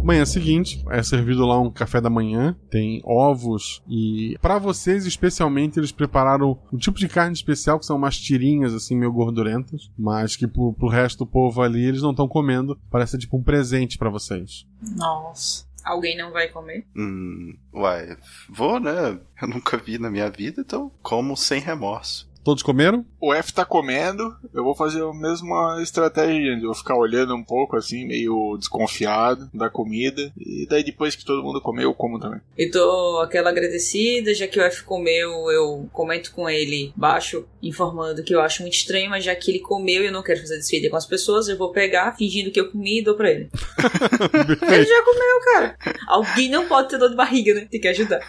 Manhã 0.04 0.26
seguinte, 0.26 0.84
é 0.90 1.04
servido 1.04 1.46
lá 1.46 1.60
um 1.60 1.70
café 1.70 2.02
da 2.02 2.10
manhã, 2.10 2.56
tem 2.70 3.02
ovos 3.06 3.84
e 3.88 4.36
para 4.42 4.58
vocês 4.58 5.06
especialmente 5.06 5.80
eles 5.80 5.92
prepararam 5.92 6.60
um 6.74 6.78
tipo 6.78 6.98
de 6.98 7.08
carne 7.08 7.34
especial 7.34 7.80
que 7.80 7.86
são 7.86 7.98
umas 7.98 8.18
tirinhas 8.18 8.74
assim 8.74 8.96
meio 8.96 9.12
gordurentas, 9.12 9.92
mas 9.98 10.36
que 10.36 10.48
pro, 10.48 10.74
pro 10.74 10.88
resto 10.88 11.20
do 11.20 11.28
povo 11.28 11.62
ali 11.62 11.86
eles 11.86 12.02
não 12.02 12.12
estão 12.12 12.28
comendo, 12.28 12.80
parece 12.90 13.18
tipo 13.18 13.38
um 13.38 13.44
presente 13.44 13.98
para 13.98 14.10
vocês. 14.10 14.66
Nossa. 14.98 15.70
Alguém 15.84 16.16
não 16.16 16.32
vai 16.32 16.48
comer? 16.48 16.86
Hum, 16.96 17.56
uai, 17.74 18.16
vou, 18.50 18.80
né? 18.80 19.20
Eu 19.42 19.48
nunca 19.48 19.78
vi 19.78 19.98
na 19.98 20.12
minha 20.12 20.30
vida, 20.30 20.62
então 20.62 20.92
como 21.02 21.36
sem 21.36 21.60
remorso. 21.60 22.31
Todos 22.44 22.64
comeram? 22.64 23.06
O 23.20 23.34
F 23.34 23.54
tá 23.54 23.64
comendo, 23.64 24.36
eu 24.54 24.64
vou 24.64 24.76
fazer 24.76 25.04
a 25.04 25.14
mesma 25.14 25.80
estratégia, 25.82 26.60
eu 26.62 26.74
ficar 26.74 26.98
olhando 26.98 27.36
um 27.36 27.44
pouco 27.44 27.76
assim, 27.76 28.06
meio 28.06 28.58
desconfiado 28.58 29.50
da 29.54 29.70
comida. 29.70 30.32
E 30.38 30.66
daí 30.68 30.84
depois 30.84 31.16
que 31.16 31.26
todo 31.26 31.44
mundo 31.44 31.62
comeu, 31.62 31.84
eu 31.84 31.94
como 31.94 32.20
também. 32.20 32.42
Eu 32.58 32.72
dou 32.72 33.22
aquela 33.22 33.50
agradecida, 33.50 34.34
já 34.34 34.48
que 34.48 34.60
o 34.60 34.64
F 34.64 34.84
comeu, 34.84 35.52
eu 35.52 35.88
comento 35.94 36.32
com 36.34 36.50
ele 36.50 36.92
baixo, 36.96 37.46
informando 37.62 38.24
que 38.24 38.34
eu 38.34 38.42
acho 38.42 38.64
muito 38.64 38.74
estranho, 38.74 39.10
mas 39.10 39.24
já 39.24 39.36
que 39.36 39.52
ele 39.52 39.60
comeu 39.60 40.02
e 40.02 40.08
eu 40.08 40.12
não 40.12 40.24
quero 40.24 40.40
fazer 40.40 40.58
desfeita 40.58 40.90
com 40.90 40.98
as 40.98 41.06
pessoas, 41.06 41.48
eu 41.48 41.58
vou 41.58 41.72
pegar, 41.72 42.16
fingindo 42.18 42.52
que 42.52 42.60
eu 42.60 42.72
comi 42.72 43.00
e 43.00 43.04
dou 43.04 43.16
pra 43.16 43.30
ele. 43.30 43.50
ele 44.68 44.86
já 44.86 45.04
comeu, 45.04 45.40
cara. 45.54 45.78
Alguém 46.08 46.50
não 46.50 46.68
pode 46.68 46.90
ter 46.90 46.98
dor 46.98 47.10
de 47.10 47.16
barriga, 47.16 47.54
né? 47.54 47.68
Tem 47.70 47.80
que 47.80 47.88
ajudar. 47.88 48.20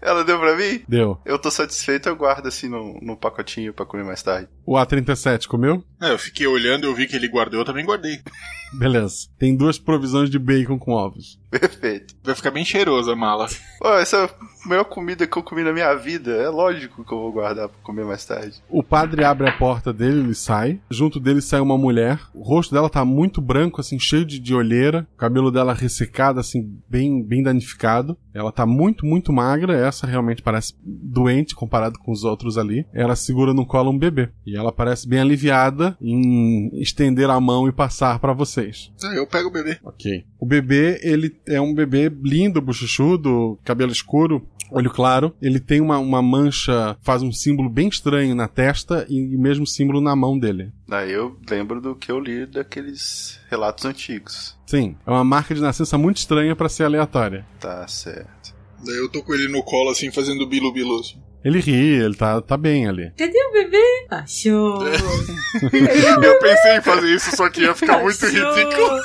Ela 0.00 0.24
deu 0.24 0.38
pra 0.38 0.56
mim? 0.56 0.82
Deu. 0.88 1.18
Eu 1.24 1.38
tô 1.38 1.50
satisfeito, 1.50 2.08
eu 2.08 2.16
guardo 2.16 2.46
assim 2.46 2.68
no, 2.68 2.98
no 3.00 3.16
pacotinho 3.16 3.72
pra 3.72 3.86
comer 3.86 4.04
mais 4.04 4.22
tarde. 4.22 4.48
O 4.66 4.74
A37 4.74 5.46
comeu? 5.46 5.84
É, 6.00 6.10
eu 6.12 6.18
fiquei 6.18 6.46
olhando, 6.46 6.84
eu 6.84 6.94
vi 6.94 7.06
que 7.06 7.16
ele 7.16 7.28
guardou, 7.28 7.60
eu 7.60 7.64
também 7.64 7.84
guardei. 7.84 8.20
Beleza. 8.72 9.28
Tem 9.38 9.56
duas 9.56 9.78
provisões 9.78 10.30
de 10.30 10.38
bacon 10.38 10.78
com 10.78 10.92
ovos. 10.92 11.38
Perfeito. 11.50 12.14
Vai 12.22 12.34
ficar 12.34 12.50
bem 12.50 12.64
cheirosa 12.64 13.12
a 13.12 13.16
mala. 13.16 13.46
Ó, 13.82 13.98
essa 13.98 14.16
é 14.16 14.30
maior 14.64 14.84
comida 14.84 15.26
que 15.26 15.36
eu 15.36 15.42
comi 15.42 15.62
na 15.62 15.72
minha 15.72 15.94
vida. 15.94 16.32
É 16.32 16.48
lógico 16.48 17.04
que 17.04 17.12
eu 17.12 17.18
vou 17.18 17.32
guardar 17.32 17.68
pra 17.68 17.78
comer 17.82 18.04
mais 18.04 18.24
tarde. 18.24 18.62
O 18.68 18.82
padre 18.82 19.24
abre 19.24 19.48
a 19.48 19.52
porta 19.52 19.92
dele, 19.92 20.20
ele 20.20 20.34
sai. 20.34 20.80
Junto 20.90 21.20
dele 21.20 21.40
sai 21.40 21.60
uma 21.60 21.78
mulher. 21.78 22.20
O 22.34 22.42
rosto 22.42 22.74
dela 22.74 22.88
tá 22.88 23.04
muito 23.04 23.40
branco, 23.40 23.80
assim, 23.80 23.98
cheio 23.98 24.24
de, 24.24 24.38
de 24.38 24.54
olheira. 24.54 25.06
O 25.14 25.16
cabelo 25.16 25.50
dela 25.50 25.74
ressecado, 25.74 26.40
assim, 26.40 26.76
bem, 26.88 27.22
bem 27.22 27.42
danificado. 27.42 28.16
Ela 28.34 28.52
tá 28.52 28.64
muito, 28.64 29.04
muito 29.04 29.32
magra. 29.32 29.74
Essa 29.74 30.06
realmente 30.06 30.42
parece 30.42 30.74
doente 30.82 31.54
comparado 31.54 31.98
com 31.98 32.12
os 32.12 32.24
outros 32.24 32.56
ali. 32.56 32.86
Ela 32.92 33.16
segura 33.16 33.52
no 33.52 33.66
colo 33.66 33.90
um 33.90 33.98
bebê. 33.98 34.30
E 34.46 34.56
ela 34.56 34.72
parece 34.72 35.08
bem 35.08 35.20
aliviada 35.20 35.96
em 36.00 36.70
estender 36.80 37.28
a 37.28 37.40
mão 37.40 37.68
e 37.68 37.72
passar 37.72 38.18
pra 38.18 38.32
vocês. 38.32 38.92
É, 39.02 39.18
eu 39.18 39.26
pego 39.26 39.48
o 39.48 39.52
bebê. 39.52 39.78
Ok. 39.84 40.24
O 40.38 40.46
bebê, 40.46 41.00
ele 41.02 41.36
é 41.46 41.60
um 41.60 41.74
bebê 41.74 42.12
lindo, 42.22 42.60
bochechudo, 42.60 43.58
cabelo 43.64 43.92
escuro, 43.92 44.46
olho 44.72 44.90
claro. 44.90 45.34
Ele 45.40 45.60
tem 45.60 45.80
uma, 45.80 45.98
uma 45.98 46.22
mancha, 46.22 46.96
faz 47.02 47.22
um 47.22 47.32
símbolo 47.32 47.68
bem 47.68 47.88
estranho 47.88 48.34
na 48.34 48.48
testa 48.48 49.06
e 49.08 49.36
o 49.36 49.40
mesmo 49.40 49.66
símbolo 49.66 50.00
na 50.00 50.14
mão 50.16 50.38
dele. 50.38 50.72
Daí 50.88 51.12
eu 51.12 51.36
lembro 51.48 51.80
do 51.80 51.94
que 51.94 52.10
eu 52.10 52.18
li 52.18 52.46
daqueles 52.46 53.38
relatos 53.50 53.84
antigos. 53.84 54.56
Sim, 54.66 54.96
é 55.06 55.10
uma 55.10 55.24
marca 55.24 55.54
de 55.54 55.60
nascença 55.60 55.96
muito 55.98 56.18
estranha 56.18 56.56
pra 56.56 56.68
ser 56.68 56.84
aleatória. 56.84 57.46
Tá 57.60 57.86
certo. 57.86 58.54
Daí 58.84 58.96
eu 58.96 59.08
tô 59.08 59.22
com 59.22 59.34
ele 59.34 59.48
no 59.48 59.62
colo, 59.62 59.90
assim, 59.90 60.10
fazendo 60.10 60.46
bilu-bilu. 60.46 60.98
Assim. 61.00 61.20
Ele 61.44 61.60
ri, 61.60 62.02
ele 62.02 62.14
tá, 62.14 62.40
tá 62.40 62.56
bem 62.56 62.86
ali. 62.86 63.12
Cadê 63.16 63.38
o 63.44 63.52
bebê? 63.52 64.06
Achou. 64.10 64.82
eu 64.86 66.38
pensei 66.40 66.76
em 66.76 66.82
fazer 66.82 67.14
isso, 67.14 67.36
só 67.36 67.48
que 67.48 67.62
ia 67.62 67.74
ficar 67.74 68.00
muito 68.00 68.24
Achou. 68.24 68.54
ridículo. 68.54 69.00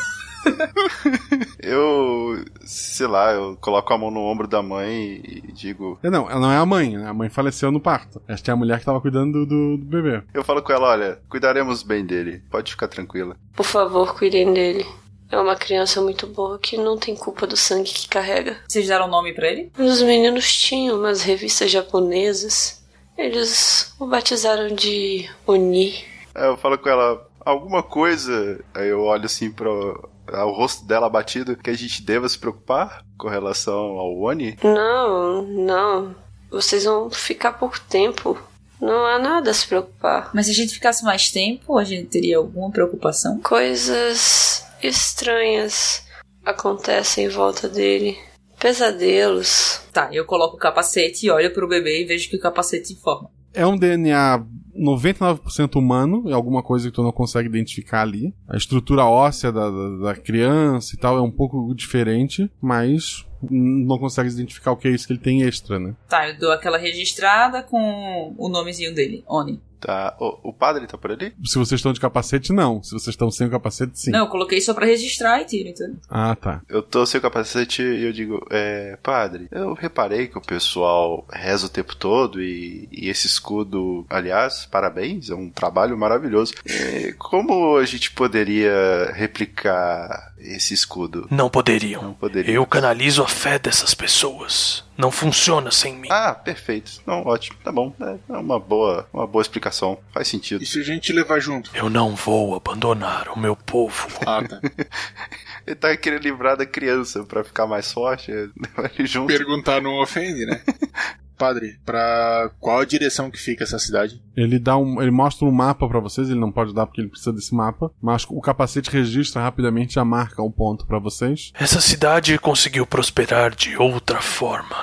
Eu, 1.60 2.46
sei 2.66 3.08
lá, 3.08 3.32
eu 3.34 3.58
coloco 3.60 3.92
a 3.94 3.98
mão 3.98 4.10
no 4.10 4.22
ombro 4.22 4.48
da 4.48 4.62
mãe 4.62 5.22
e 5.24 5.52
digo. 5.52 6.00
É, 6.02 6.10
Não, 6.10 6.30
ela 6.30 6.40
não 6.40 6.52
é 6.52 6.58
a 6.58 6.66
mãe, 6.66 6.98
né? 6.98 7.10
A 7.10 7.14
mãe 7.14 7.30
faleceu 7.30 7.72
no 7.72 7.80
parto. 7.80 8.22
Esta 8.28 8.52
é 8.52 8.54
a 8.54 8.56
mulher 8.56 8.80
que 8.80 8.86
tava 8.86 9.02
cuidando 9.02 9.46
do, 9.46 9.46
do, 9.46 9.78
do 9.78 9.86
bebê. 9.86 10.24
Eu 10.34 10.44
falo 10.44 10.62
com 10.62 10.72
ela: 10.72 10.88
olha, 10.88 11.20
cuidaremos 11.28 11.84
bem 11.84 12.06
dele, 12.06 12.42
pode 12.50 12.72
ficar 12.72 12.88
tranquila. 12.88 13.36
Por 13.54 13.66
favor, 13.66 14.16
cuidem 14.16 14.54
dele. 14.54 14.86
É 15.30 15.38
uma 15.38 15.56
criança 15.56 16.02
muito 16.02 16.26
boa 16.26 16.58
que 16.58 16.78
não 16.78 16.98
tem 16.98 17.16
culpa 17.16 17.46
do 17.46 17.58
sangue 17.58 17.92
que 17.92 18.08
carrega. 18.08 18.58
Vocês 18.68 18.88
deram 18.88 19.10
nome 19.10 19.34
pra 19.34 19.48
ele? 19.48 19.72
Os 19.78 20.02
meninos 20.02 20.50
tinham 20.54 20.98
umas 20.98 21.22
revistas 21.22 21.70
japonesas. 21.70 22.82
Eles 23.18 23.94
o 24.00 24.08
batizaram 24.08 24.74
de 24.74 25.30
Oni. 25.46 25.96
Aí 26.34 26.46
eu 26.46 26.56
falo 26.56 26.78
com 26.78 26.88
ela: 26.88 27.28
alguma 27.44 27.84
coisa. 27.84 28.64
Aí 28.74 28.88
eu 28.88 29.02
olho 29.02 29.26
assim 29.26 29.52
pro. 29.52 30.08
O 30.32 30.52
rosto 30.52 30.86
dela 30.86 31.08
abatido, 31.08 31.56
que 31.56 31.70
a 31.70 31.74
gente 31.74 32.02
deva 32.02 32.28
se 32.28 32.38
preocupar 32.38 33.04
com 33.18 33.28
relação 33.28 33.74
ao 33.74 34.18
Oni? 34.20 34.58
Não, 34.64 35.42
não. 35.44 36.16
Vocês 36.52 36.84
vão 36.84 37.10
ficar 37.10 37.54
pouco 37.54 37.80
tempo. 37.90 38.38
Não 38.80 39.06
há 39.06 39.18
nada 39.18 39.52
a 39.52 39.54
se 39.54 39.68
preocupar. 39.68 40.30
Mas 40.34 40.46
se 40.46 40.52
a 40.52 40.56
gente 40.56 40.74
ficasse 40.74 41.04
mais 41.04 41.32
tempo, 41.32 41.78
a 41.78 41.84
gente 41.84 42.08
teria 42.08 42.38
alguma 42.38 42.70
preocupação? 42.70 43.40
Coisas 43.40 44.66
estranhas 44.82 46.04
acontecem 46.46 47.26
em 47.26 47.30
volta 47.30 47.68
dele. 47.68 48.18
Pesadelos. 48.60 49.82
Tá, 49.92 50.10
eu 50.12 50.26
coloco 50.26 50.56
o 50.56 50.60
capacete 50.60 51.26
e 51.26 51.32
olho 51.32 51.54
pro 51.54 51.68
bebê 51.68 52.02
e 52.02 52.06
vejo 52.06 52.30
que 52.30 52.38
o 52.38 52.40
capacete 52.40 52.94
informa. 52.94 53.30
É 53.54 53.66
um 53.66 53.78
DNA 53.78 54.46
99% 54.78 55.76
humano, 55.76 56.24
é 56.28 56.34
alguma 56.34 56.62
coisa 56.62 56.90
que 56.90 56.96
tu 56.96 57.04
não 57.04 57.12
consegue 57.12 57.48
identificar 57.48 58.02
ali. 58.02 58.34
A 58.48 58.56
estrutura 58.56 59.06
óssea 59.06 59.52
da, 59.52 59.70
da, 59.70 59.98
da 59.98 60.16
criança 60.16 60.96
e 60.96 60.98
tal 60.98 61.18
é 61.18 61.22
um 61.22 61.32
pouco 61.32 61.74
diferente, 61.76 62.50
mas 62.62 63.26
não 63.50 63.98
consegue 63.98 64.30
identificar 64.30 64.72
o 64.72 64.78
que 64.78 64.88
é 64.88 64.92
isso 64.92 65.08
que 65.08 65.14
ele 65.14 65.20
tem 65.20 65.44
extra, 65.44 65.80
né? 65.80 65.96
Tá, 66.08 66.28
eu 66.30 66.38
dou 66.40 66.52
aquela 66.52 66.78
registrada 66.78 67.62
com 67.62 68.34
o 68.38 68.50
nomezinho 68.50 68.94
dele, 68.94 69.24
Oni. 69.28 69.62
Tá. 69.80 70.16
O, 70.20 70.50
o 70.50 70.54
padre 70.54 70.88
tá 70.88 70.98
por 70.98 71.12
ali? 71.12 71.34
Se 71.46 71.58
vocês 71.58 71.80
estão 71.80 71.94
de 71.94 72.00
capacete, 72.00 72.52
não. 72.52 72.82
Se 72.82 72.92
vocês 72.92 73.10
estão 73.10 73.30
sem 73.30 73.48
o 73.48 73.52
capacete, 73.52 74.00
sim. 74.00 74.12
Não, 74.12 74.22
eu 74.22 74.28
coloquei 74.28 74.60
só 74.60 74.74
pra 74.74 74.86
registrar 74.86 75.42
e 75.42 75.46
tiro, 75.46 75.70
então. 75.70 75.96
Ah, 76.10 76.36
tá. 76.36 76.62
Eu 76.68 76.82
tô 76.82 77.06
sem 77.06 77.20
o 77.20 77.22
capacete 77.22 77.82
e 77.82 78.06
eu 78.06 78.12
digo, 78.12 78.46
é, 78.50 78.98
padre, 79.02 79.48
eu 79.52 79.74
reparei 79.74 80.28
que 80.28 80.38
o 80.38 80.42
pessoal 80.42 81.26
reza 81.32 81.68
o 81.68 81.70
tempo 81.70 81.96
todo 81.96 82.42
e, 82.42 82.88
e 82.92 83.10
esse 83.10 83.28
escudo, 83.28 84.06
aliás, 84.10 84.66
parabéns, 84.66 85.30
é 85.30 85.36
um 85.36 85.50
trabalho 85.50 85.98
maravilhoso. 85.98 86.54
É, 86.66 87.14
como 87.18 87.78
a 87.78 87.86
gente 87.86 88.12
poderia 88.12 89.12
replicar 89.14 90.34
esse 90.40 90.74
escudo? 90.74 91.28
Não 91.30 91.50
poderiam. 91.50 92.02
Não 92.02 92.14
poderia. 92.14 92.54
Eu 92.54 92.66
canalizo 92.66 93.22
a 93.24 93.28
fé 93.28 93.60
dessas 93.60 93.94
pessoas. 93.94 94.87
Não 94.98 95.12
funciona 95.12 95.72
sem 95.72 95.96
mim. 95.96 96.08
Ah, 96.12 96.34
perfeito. 96.34 97.02
Não, 97.06 97.26
ótimo. 97.26 97.58
Tá 97.64 97.72
bom. 97.72 97.94
É, 98.02 98.34
é 98.34 98.38
uma 98.38 98.60
boa, 98.60 99.08
uma 99.14 99.28
boa 99.28 99.42
explicação. 99.42 100.00
Faz 100.12 100.28
sentido. 100.28 100.64
E 100.64 100.66
se 100.66 100.80
a 100.80 100.84
gente 100.84 101.14
levar 101.14 101.40
junto? 101.40 101.70
Eu 101.74 101.90
não 101.90 102.16
vou 102.16 102.56
abandonar 102.56 103.30
o 103.30 103.40
meu 103.40 103.56
povo. 103.56 104.08
Ah, 104.26 104.44
tá. 104.44 104.60
Ele 105.68 105.76
tá 105.76 105.96
querendo 105.98 106.24
livrar 106.24 106.56
da 106.56 106.66
criança 106.66 107.24
pra 107.26 107.44
ficar 107.44 107.68
mais 107.68 107.92
forte. 107.92 108.32
Levar 108.32 108.90
ele 108.98 109.06
junto. 109.06 109.28
Perguntar 109.28 109.82
não 109.82 110.02
ofende, 110.02 110.46
né? 110.46 110.62
Padre, 111.38 111.80
pra 111.86 112.50
qual 112.60 112.80
a 112.80 112.86
direção 112.86 113.30
que 113.32 113.38
fica 113.40 113.64
essa 113.64 113.78
cidade? 113.80 114.22
Ele 114.36 114.58
dá 114.60 114.76
um, 114.78 115.02
ele 115.02 115.12
mostra 115.12 115.48
um 115.48 115.52
mapa 115.52 115.88
pra 115.88 116.00
vocês, 116.00 116.30
ele 116.30 116.40
não 116.40 116.52
pode 116.52 116.74
dar 116.74 116.86
porque 116.86 117.02
ele 117.02 117.10
precisa 117.10 117.32
desse 117.34 117.54
mapa, 117.56 117.92
mas 118.02 118.26
o 118.30 118.42
capacete 118.42 118.90
registra 118.90 119.42
rapidamente 119.42 119.94
já 119.96 120.04
marca 120.06 120.42
um 120.42 120.52
ponto 120.52 120.86
pra 120.86 121.00
vocês. 121.00 121.52
Essa 121.54 121.80
cidade 121.80 122.38
conseguiu 122.40 122.86
prosperar 122.86 123.56
de 123.56 123.78
outra 123.78 124.20
forma. 124.22 124.76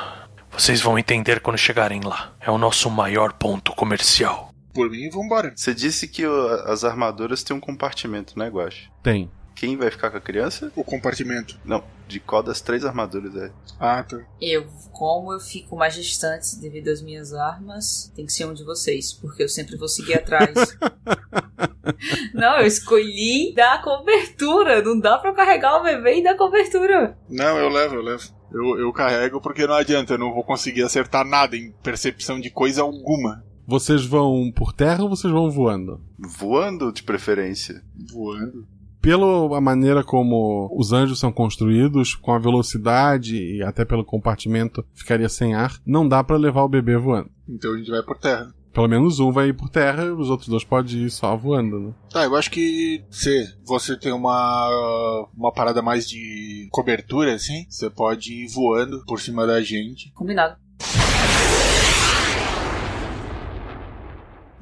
Vocês 0.51 0.81
vão 0.81 0.99
entender 0.99 1.41
quando 1.41 1.59
chegarem 1.59 2.01
lá. 2.05 2.33
É 2.41 2.51
o 2.51 2.59
nosso 2.59 2.89
maior 2.89 3.33
ponto 3.33 3.73
comercial. 3.73 4.51
Por 4.73 4.89
mim, 4.91 5.09
vambora. 5.11 5.53
Você 5.57 5.75
disse 5.75 6.07
que 6.09 6.25
o- 6.27 6.49
as 6.67 6.85
armaduras 6.85 7.43
têm 7.43 7.57
um 7.57 7.61
compartimento, 7.61 8.39
né, 8.39 8.49
Guache? 8.49 8.89
Tem. 9.03 9.31
Quem 9.55 9.77
vai 9.77 9.91
ficar 9.91 10.11
com 10.11 10.17
a 10.17 10.21
criança? 10.21 10.73
O 10.75 10.83
compartimento. 10.83 11.59
Não, 11.65 11.83
de 12.09 12.21
qual 12.21 12.43
das 12.43 12.61
três 12.61 12.85
armaduras 12.85 13.35
é? 13.37 13.53
Ah, 13.79 14.03
tá. 14.03 14.21
Eu, 14.41 14.67
como 14.93 15.33
eu 15.33 15.41
fico 15.41 15.77
mais 15.77 15.95
distante 15.95 16.57
devido 16.61 16.89
às 16.89 17.01
minhas 17.01 17.33
armas, 17.33 18.13
tem 18.15 18.27
que 18.27 18.33
ser 18.33 18.47
um 18.47 18.55
de 18.55 18.65
vocês, 18.65 19.13
porque 19.13 19.43
eu 19.43 19.49
sempre 19.49 19.77
vou 19.77 19.89
seguir 19.89 20.15
atrás. 20.15 20.55
não, 22.35 22.59
eu 22.59 22.67
escolhi 22.67 23.55
dar 23.55 23.83
cobertura. 23.83 24.83
Não 24.83 24.99
dá 24.99 25.19
pra 25.19 25.31
eu 25.31 25.35
carregar 25.35 25.81
o 25.81 25.83
bebê 25.83 26.19
e 26.19 26.25
dar 26.25 26.37
cobertura. 26.37 27.17
Não, 27.29 27.57
eu 27.59 27.69
levo, 27.69 27.95
eu 27.95 28.03
levo. 28.03 28.35
Eu, 28.53 28.79
eu 28.79 28.93
carrego 28.93 29.41
porque 29.41 29.67
não 29.67 29.75
adianta, 29.75 30.15
eu 30.15 30.19
não 30.19 30.33
vou 30.33 30.45
conseguir 30.45 30.83
acertar 30.83 31.25
nada 31.25 31.57
em 31.57 31.73
percepção 31.83 32.41
de 32.41 32.51
coisa 32.51 32.83
alguma. 32.83 33.45
Vocês 33.67 34.05
vão 34.05 34.53
por 34.55 34.73
terra 34.73 35.03
ou 35.03 35.09
vocês 35.09 35.33
vão 35.33 35.51
voando? 35.51 36.01
Voando, 36.19 36.93
de 36.93 37.03
preferência. 37.03 37.83
Voando. 38.13 38.67
Pela 39.05 39.61
maneira 39.61 40.03
como 40.03 40.75
os 40.75 40.91
anjos 40.95 41.19
são 41.21 41.31
construídos, 41.31 42.15
com 42.15 42.33
a 42.33 42.39
velocidade 42.39 43.37
e 43.37 43.63
até 43.63 43.85
pelo 43.85 44.03
compartimento 44.03 44.83
ficaria 44.95 45.29
sem 45.29 45.55
ar, 45.55 45.79
não 45.85 46.09
dá 46.09 46.25
pra 46.25 46.39
levar 46.39 46.63
o 46.63 46.69
bebê 46.71 46.97
voando. 46.97 47.29
Então 47.47 47.75
a 47.75 47.77
gente 47.77 47.91
vai 47.91 48.03
por 48.03 48.17
terra. 48.17 48.55
Pelo 48.73 48.89
menos 48.89 49.21
um 49.21 49.31
vai 49.31 49.49
ir 49.49 49.53
por 49.53 49.69
terra 49.69 50.05
e 50.05 50.11
os 50.11 50.31
outros 50.31 50.49
dois 50.49 50.65
podem 50.65 51.03
ir 51.05 51.11
só 51.11 51.37
voando, 51.37 51.79
né? 51.79 51.95
Tá, 52.11 52.25
eu 52.25 52.35
acho 52.35 52.51
que 52.51 53.05
se 53.11 53.55
você 53.63 53.95
tem 53.95 54.11
uma, 54.11 55.29
uma 55.37 55.53
parada 55.53 55.83
mais 55.83 56.09
de 56.09 56.67
cobertura, 56.73 57.35
assim, 57.35 57.67
você 57.69 57.91
pode 57.91 58.33
ir 58.33 58.49
voando 58.49 59.05
por 59.05 59.21
cima 59.21 59.47
da 59.47 59.61
gente. 59.61 60.11
Combinado. 60.15 60.57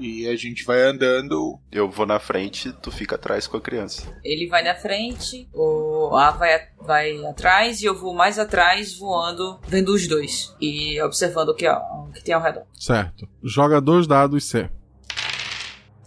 E 0.03 0.27
a 0.29 0.35
gente 0.35 0.65
vai 0.65 0.83
andando. 0.83 1.59
Eu 1.71 1.89
vou 1.89 2.05
na 2.05 2.19
frente, 2.19 2.73
tu 2.83 2.91
fica 2.91 3.15
atrás 3.15 3.47
com 3.47 3.57
a 3.57 3.61
criança. 3.61 4.13
Ele 4.25 4.49
vai 4.49 4.63
na 4.65 4.75
frente, 4.75 5.49
o 5.55 6.17
A 6.17 6.33
vai, 6.33 6.67
vai 6.81 7.25
atrás 7.25 7.81
e 7.81 7.85
eu 7.85 7.95
vou 7.95 8.13
mais 8.13 8.39
atrás 8.39 8.99
voando, 8.99 9.61
vendo 9.69 9.95
os 9.95 10.09
dois 10.09 10.55
e 10.61 11.01
observando 11.01 11.51
o 11.51 11.55
que, 11.55 11.69
o 11.69 12.11
que 12.13 12.25
tem 12.25 12.35
ao 12.35 12.43
redor. 12.43 12.65
Certo. 12.75 13.29
Joga 13.43 13.81
dois 13.81 14.07
dados 14.07 14.45
C. 14.45 14.69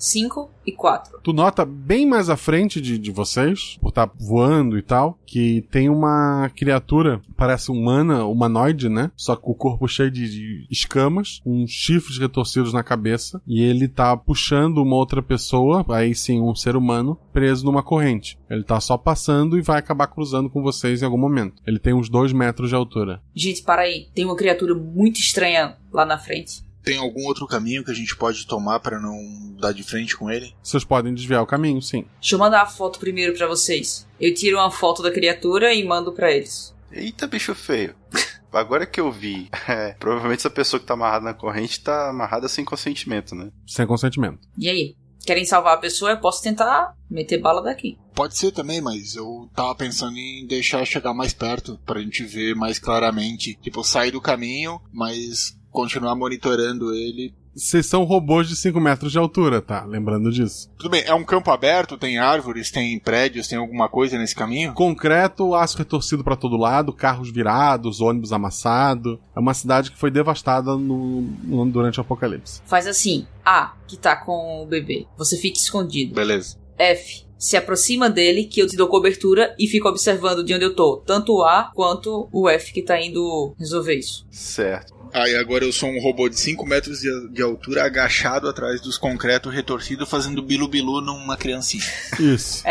5 0.06 0.52
e 0.66 0.72
4. 0.72 1.20
Tu 1.24 1.34
nota 1.34 1.66
bem 1.66 2.06
mais 2.06 2.30
à 2.30 2.38
frente 2.38 2.80
de, 2.80 2.98
de 2.98 3.12
vocês, 3.12 3.78
por 3.82 3.90
estar 3.90 4.10
voando 4.20 4.78
e 4.78 4.82
tal, 4.82 5.18
que 5.26 5.66
tem 5.72 5.90
uma 5.90 6.50
criatura, 6.56 7.22
parece 7.36 7.72
humana, 7.72 8.26
humanoide, 8.26 8.88
né? 8.88 9.12
Só 9.16 9.36
com 9.36 9.52
o 9.52 9.56
corpo 9.56 9.88
cheio 9.88 10.12
de, 10.12 10.30
de 10.30 10.68
escamas, 10.70 11.42
com 11.44 11.66
chifres 11.68 12.18
retorcidos 12.18 12.74
na 12.74 12.84
cabeça, 12.84 13.42
e 13.48 13.64
ele 13.64 13.88
tá 13.88 14.16
puxando 14.16 14.78
uma 14.78 14.96
outra 14.96 15.22
pessoa, 15.22 15.86
aí 15.90 16.14
sim, 16.14 16.40
um 16.40 16.56
ser 16.56 16.76
humano, 16.76 17.18
preso 17.34 17.66
numa 17.66 17.84
corrente. 17.84 18.38
Ele 18.50 18.64
tá 18.64 18.80
só 18.80 18.98
passando 18.98 19.58
e 19.58 19.62
vai 19.62 19.80
acabar 19.80 20.08
cruzando 20.08 20.50
com 20.50 20.62
vocês 20.62 21.02
em 21.02 21.06
algum 21.06 21.18
momento. 21.18 21.62
Ele 21.66 21.80
tem 21.80 21.94
uns 21.94 22.10
dois 22.10 22.32
metros 22.32 22.70
de 22.70 22.76
altura. 22.76 23.22
Gente, 23.34 23.64
para 23.64 23.84
aí. 23.84 24.08
Tem 24.14 24.26
uma 24.26 24.36
criatura 24.36 24.76
muito 24.76 25.20
estranha 25.20 25.76
lá 25.92 26.06
na 26.06 26.18
frente. 26.18 26.65
Tem 26.86 26.98
algum 26.98 27.26
outro 27.26 27.48
caminho 27.48 27.84
que 27.84 27.90
a 27.90 27.96
gente 27.96 28.16
pode 28.16 28.46
tomar 28.46 28.80
para 28.80 29.00
não 29.00 29.20
dar 29.60 29.74
de 29.74 29.82
frente 29.82 30.16
com 30.16 30.30
ele? 30.30 30.56
Vocês 30.62 30.84
podem 30.84 31.16
desviar 31.16 31.42
o 31.42 31.48
caminho, 31.48 31.82
sim. 31.82 32.06
Deixa 32.22 32.36
eu 32.36 32.40
mandar 32.40 32.62
a 32.62 32.68
foto 32.68 33.00
primeiro 33.00 33.34
para 33.36 33.48
vocês. 33.48 34.08
Eu 34.22 34.34
tiro 34.36 34.58
uma 34.58 34.70
foto 34.70 35.02
da 35.02 35.12
criatura 35.12 35.74
e 35.74 35.84
mando 35.84 36.14
para 36.14 36.32
eles. 36.32 36.76
Eita, 36.92 37.26
bicho 37.26 37.56
feio. 37.56 37.96
Agora 38.54 38.86
que 38.86 39.02
eu 39.02 39.12
vi, 39.12 39.50
é, 39.68 39.96
provavelmente 40.00 40.40
essa 40.40 40.50
pessoa 40.50 40.80
que 40.80 40.86
tá 40.86 40.94
amarrada 40.94 41.26
na 41.26 41.34
corrente 41.34 41.82
tá 41.82 42.10
amarrada 42.10 42.48
sem 42.48 42.64
consentimento, 42.64 43.36
né? 43.36 43.52
Sem 43.68 43.86
consentimento. 43.86 44.48
E 44.58 44.70
aí? 44.70 44.96
Querem 45.26 45.44
salvar 45.44 45.74
a 45.74 45.80
pessoa? 45.80 46.12
Eu 46.12 46.20
posso 46.20 46.44
tentar 46.44 46.94
meter 47.10 47.40
bala 47.40 47.62
daqui. 47.62 47.98
Pode 48.14 48.38
ser 48.38 48.52
também, 48.52 48.80
mas 48.80 49.16
eu 49.16 49.50
tava 49.56 49.74
pensando 49.74 50.16
em 50.18 50.46
deixar 50.46 50.86
chegar 50.86 51.16
mais 51.16 51.34
perto 51.34 51.80
pra 51.84 52.00
gente 52.00 52.24
ver 52.24 52.56
mais 52.56 52.78
claramente. 52.78 53.58
Tipo, 53.60 53.84
sair 53.84 54.12
do 54.12 54.22
caminho, 54.22 54.80
mas 54.94 55.58
continuar 55.76 56.16
monitorando 56.16 56.94
ele. 56.94 57.34
Vocês 57.56 57.86
são 57.86 58.04
robôs 58.04 58.50
de 58.50 58.56
5 58.56 58.82
metros 58.82 59.14
de 59.14 59.18
altura, 59.18 59.62
tá? 59.62 59.86
Lembrando 59.86 60.30
disso. 60.30 60.70
Tudo 60.78 60.90
bem, 60.90 61.04
é 61.06 61.14
um 61.14 61.24
campo 61.24 61.50
aberto, 61.52 61.98
tem 61.98 62.18
árvores, 62.18 62.70
tem 62.70 63.00
prédios, 63.00 63.48
tem 63.48 63.58
alguma 63.58 63.88
coisa 63.88 64.18
nesse 64.18 64.36
caminho? 64.36 64.74
Concreto, 64.74 65.56
aço 65.56 65.78
retorcido 65.78 66.22
para 66.22 66.36
todo 66.36 66.58
lado, 66.58 66.92
carros 66.92 67.32
virados, 67.32 68.02
ônibus 68.02 68.34
amassado. 68.34 69.18
É 69.34 69.40
uma 69.40 69.54
cidade 69.54 69.90
que 69.92 69.98
foi 69.98 70.12
devastada 70.12 70.76
no, 70.76 71.22
no- 71.22 71.66
durante 71.72 71.98
o 71.98 72.02
apocalipse. 72.02 72.62
Faz 72.66 72.88
assim: 72.88 73.26
A, 73.46 73.74
que 73.88 73.96
tá 73.96 74.18
com 74.18 74.62
o 74.64 74.66
bebê, 74.66 75.06
você 75.18 75.38
fica 75.38 75.58
escondido. 75.58 76.14
Beleza. 76.14 76.58
F, 76.78 77.25
se 77.46 77.56
aproxima 77.56 78.10
dele, 78.10 78.46
que 78.46 78.60
eu 78.60 78.66
te 78.66 78.76
dou 78.76 78.88
cobertura 78.88 79.54
e 79.60 79.68
fico 79.68 79.88
observando 79.88 80.44
de 80.44 80.52
onde 80.52 80.66
eu 80.66 80.76
tô. 80.76 80.98
Tanto 81.06 81.32
o 81.32 81.44
A 81.44 81.72
quanto 81.76 82.28
o 82.32 82.50
F 82.50 82.74
que 82.74 82.82
tá 82.82 83.00
indo 83.00 83.54
resolver 83.60 83.94
isso. 83.94 84.26
Certo. 84.32 84.96
Ah, 85.14 85.30
e 85.30 85.36
agora 85.36 85.64
eu 85.64 85.72
sou 85.72 85.88
um 85.88 86.02
robô 86.02 86.28
de 86.28 86.40
5 86.40 86.66
metros 86.66 87.02
de, 87.02 87.30
de 87.30 87.44
altura, 87.44 87.86
agachado 87.86 88.50
atrás 88.50 88.82
dos 88.82 88.98
concretos 88.98 89.54
retorcidos, 89.54 90.10
fazendo 90.10 90.42
bilu-bilu 90.42 91.02
numa 91.02 91.38
criancinha. 91.38 91.84
Isso. 92.20 92.64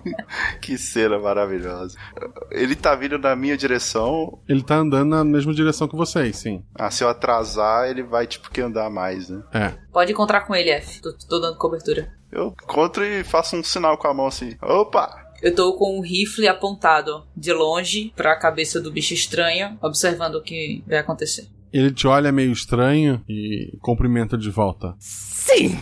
que 0.62 0.78
cena 0.78 1.18
maravilhosa. 1.18 1.98
Ele 2.50 2.74
tá 2.74 2.94
vindo 2.96 3.18
na 3.18 3.36
minha 3.36 3.56
direção. 3.56 4.40
Ele 4.48 4.62
tá 4.62 4.76
andando 4.76 5.10
na 5.10 5.22
mesma 5.22 5.52
direção 5.52 5.86
que 5.86 5.94
vocês, 5.94 6.38
sim. 6.38 6.64
Ah, 6.74 6.90
se 6.90 7.04
eu 7.04 7.08
atrasar, 7.10 7.90
ele 7.90 8.02
vai 8.02 8.26
tipo 8.26 8.50
que 8.50 8.62
andar 8.62 8.88
mais, 8.88 9.28
né? 9.28 9.42
É. 9.52 9.74
Pode 9.92 10.10
encontrar 10.10 10.40
com 10.40 10.54
ele, 10.54 10.70
F. 10.70 11.02
Tô, 11.02 11.12
tô 11.12 11.38
dando 11.38 11.58
cobertura. 11.58 12.21
Eu 12.32 12.54
encontro 12.62 13.04
e 13.04 13.22
faço 13.22 13.54
um 13.56 13.62
sinal 13.62 13.98
com 13.98 14.08
a 14.08 14.14
mão 14.14 14.26
assim. 14.26 14.56
Opa! 14.62 15.30
Eu 15.42 15.54
tô 15.54 15.74
com 15.74 15.98
um 15.98 16.00
rifle 16.00 16.48
apontado 16.48 17.26
de 17.36 17.52
longe 17.52 18.12
pra 18.16 18.38
cabeça 18.38 18.80
do 18.80 18.92
bicho 18.92 19.12
estranho, 19.12 19.76
observando 19.82 20.36
o 20.36 20.42
que 20.42 20.82
vai 20.86 20.98
acontecer. 20.98 21.48
Ele 21.72 21.90
te 21.92 22.06
olha 22.06 22.30
meio 22.30 22.52
estranho 22.52 23.22
e 23.28 23.76
cumprimenta 23.80 24.36
de 24.36 24.50
volta. 24.50 24.94
Sim! 24.98 25.78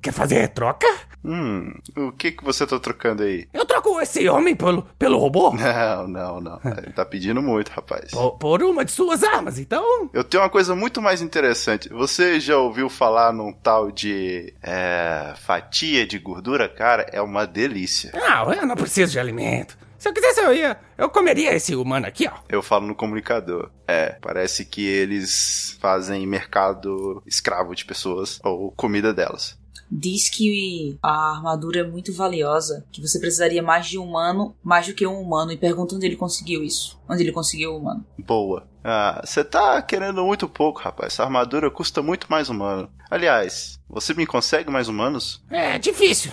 Quer 0.00 0.12
fazer 0.12 0.48
troca? 0.48 0.86
Hum, 1.24 1.72
o 1.96 2.12
que 2.12 2.32
que 2.32 2.44
você 2.44 2.66
tá 2.66 2.78
trocando 2.78 3.22
aí? 3.22 3.48
Eu 3.52 3.64
troco 3.64 3.98
esse 4.00 4.28
homem 4.28 4.54
pelo, 4.54 4.82
pelo 4.98 5.18
robô? 5.18 5.52
Não, 5.56 6.06
não, 6.08 6.40
não. 6.40 6.60
Ele 6.64 6.92
tá 6.92 7.04
pedindo 7.04 7.40
muito, 7.42 7.70
rapaz. 7.70 8.10
Por, 8.10 8.32
por 8.32 8.62
uma 8.62 8.84
de 8.84 8.92
suas 8.92 9.22
armas, 9.24 9.58
então? 9.58 10.10
Eu 10.12 10.22
tenho 10.22 10.42
uma 10.42 10.50
coisa 10.50 10.74
muito 10.74 11.00
mais 11.00 11.22
interessante. 11.22 11.88
Você 11.88 12.38
já 12.38 12.58
ouviu 12.58 12.88
falar 12.90 13.32
num 13.32 13.52
tal 13.52 13.90
de 13.90 14.52
é, 14.62 15.32
fatia 15.36 16.06
de 16.06 16.18
gordura? 16.18 16.68
Cara, 16.68 17.06
é 17.12 17.20
uma 17.22 17.46
delícia. 17.46 18.12
Não, 18.14 18.52
eu 18.52 18.66
não 18.66 18.76
preciso 18.76 19.12
de 19.12 19.18
alimento. 19.18 19.78
Se 20.04 20.08
eu 20.10 20.12
quisesse, 20.12 20.40
eu 20.40 20.52
ia. 20.52 20.78
Eu 20.98 21.08
comeria 21.08 21.54
esse 21.54 21.74
humano 21.74 22.06
aqui, 22.06 22.28
ó. 22.28 22.36
Eu 22.46 22.62
falo 22.62 22.86
no 22.86 22.94
comunicador. 22.94 23.70
É, 23.88 24.18
parece 24.20 24.66
que 24.66 24.84
eles 24.84 25.78
fazem 25.80 26.26
mercado 26.26 27.22
escravo 27.24 27.74
de 27.74 27.86
pessoas 27.86 28.38
ou 28.44 28.70
comida 28.72 29.14
delas. 29.14 29.58
Diz 29.90 30.28
que 30.28 30.98
a 31.02 31.36
armadura 31.36 31.80
é 31.80 31.84
muito 31.84 32.12
valiosa, 32.12 32.84
que 32.92 33.00
você 33.00 33.18
precisaria 33.18 33.62
mais 33.62 33.86
de 33.86 33.98
um 33.98 34.04
humano, 34.04 34.54
mais 34.62 34.86
do 34.86 34.92
que 34.92 35.06
um 35.06 35.18
humano, 35.18 35.52
e 35.52 35.56
pergunta 35.56 35.94
onde 35.94 36.04
ele 36.04 36.16
conseguiu 36.16 36.62
isso. 36.62 37.00
Onde 37.08 37.22
ele 37.22 37.32
conseguiu 37.32 37.72
o 37.72 37.78
humano. 37.78 38.04
Boa. 38.18 38.68
Ah, 38.84 39.22
você 39.24 39.42
tá 39.42 39.80
querendo 39.80 40.22
muito 40.22 40.46
pouco, 40.46 40.82
rapaz. 40.82 41.14
Essa 41.14 41.22
armadura 41.22 41.70
custa 41.70 42.02
muito 42.02 42.26
mais 42.28 42.50
humano. 42.50 42.90
Aliás, 43.10 43.80
você 43.88 44.12
me 44.12 44.26
consegue 44.26 44.70
mais 44.70 44.86
humanos? 44.86 45.42
É 45.48 45.78
difícil. 45.78 46.30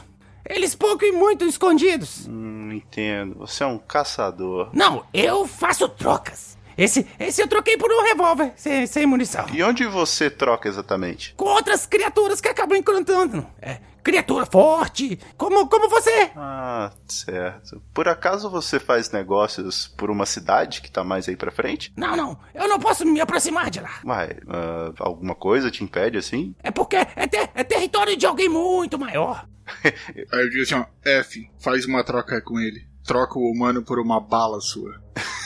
Eles 0.52 0.76
pouco 0.76 1.06
e 1.06 1.14
muito 1.14 1.46
escondidos. 1.46 2.28
Hum, 2.28 2.74
entendo. 2.74 3.36
Você 3.40 3.64
é 3.64 3.68
um 3.68 3.78
caçador. 3.78 4.70
Não, 4.74 5.06
eu 5.14 5.48
faço 5.48 5.88
trocas. 5.88 6.58
Esse, 6.78 7.08
esse 7.20 7.42
eu 7.42 7.48
troquei 7.48 7.78
por 7.78 7.92
um 7.92 8.04
revólver 8.04 8.52
sem, 8.56 8.86
sem 8.86 9.06
munição. 9.06 9.46
E 9.54 9.64
onde 9.64 9.86
você 9.86 10.30
troca 10.30 10.68
exatamente? 10.68 11.34
Com 11.38 11.46
outras 11.46 11.86
criaturas 11.86 12.42
que 12.42 12.50
acabam 12.50 12.78
encontrando. 12.78 13.46
É, 13.62 13.78
criatura 14.04 14.46
forte, 14.46 15.20
como, 15.38 15.68
como 15.68 15.90
você. 15.90 16.32
Ah, 16.36 16.92
certo. 17.08 17.82
Por 17.94 18.08
acaso 18.08 18.50
você 18.50 18.80
faz 18.80 19.12
negócios 19.12 19.88
por 19.88 20.10
uma 20.10 20.26
cidade 20.26 20.82
que 20.82 20.92
tá 20.92 21.04
mais 21.04 21.28
aí 21.28 21.36
pra 21.36 21.52
frente? 21.52 21.94
Não, 21.96 22.16
não, 22.16 22.40
eu 22.54 22.68
não 22.68 22.80
posso 22.80 23.06
me 23.06 23.22
aproximar 23.22 23.70
de 23.70 23.80
lá. 23.80 24.00
Vai, 24.04 24.32
uh, 24.32 24.94
alguma 25.00 25.36
coisa 25.36 25.72
te 25.72 25.84
impede 25.84 26.18
assim? 26.18 26.56
É 26.64 26.72
porque 26.72 26.96
é, 26.96 27.28
ter, 27.28 27.50
é 27.54 27.64
território 27.64 28.16
de 28.18 28.26
alguém 28.26 28.50
muito 28.50 28.98
maior. 28.98 29.48
aí 29.84 30.42
eu 30.44 30.50
digo 30.50 30.64
assim, 30.64 30.76
ó, 30.76 30.86
F, 31.04 31.50
faz 31.60 31.86
uma 31.86 32.04
troca 32.04 32.42
com 32.42 32.60
ele. 32.60 32.88
Troca 33.06 33.38
o 33.38 33.52
humano 33.52 33.84
por 33.84 34.00
uma 34.00 34.20
bala 34.20 34.60
sua. 34.62 35.02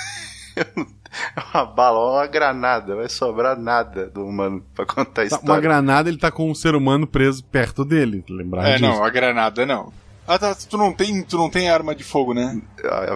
uma 1.54 1.66
bala, 1.66 2.14
uma 2.14 2.28
granada, 2.28 2.96
vai 2.96 3.10
sobrar 3.10 3.58
nada 3.60 4.08
do 4.08 4.26
humano 4.26 4.64
pra 4.74 4.86
contar 4.86 5.22
a 5.24 5.26
história. 5.26 5.46
Uma 5.50 5.60
granada, 5.60 6.10
ele 6.10 6.18
tá 6.18 6.32
com 6.32 6.50
um 6.50 6.56
ser 6.56 6.76
humano 6.76 7.06
preso 7.08 7.44
perto 7.46 7.84
dele, 7.86 8.24
lembrar 8.30 8.68
É, 8.68 8.74
disso. 8.78 8.84
não, 8.84 9.04
a 9.04 9.10
granada 9.10 9.66
não. 9.66 9.92
Ah, 10.28 10.40
tá, 10.40 10.56
tu 10.56 10.78
não 10.78 10.92
tem, 10.92 11.22
tu 11.24 11.38
não 11.38 11.50
tem 11.50 11.70
arma 11.70 11.94
de 11.94 12.04
fogo, 12.04 12.34
né? 12.34 12.60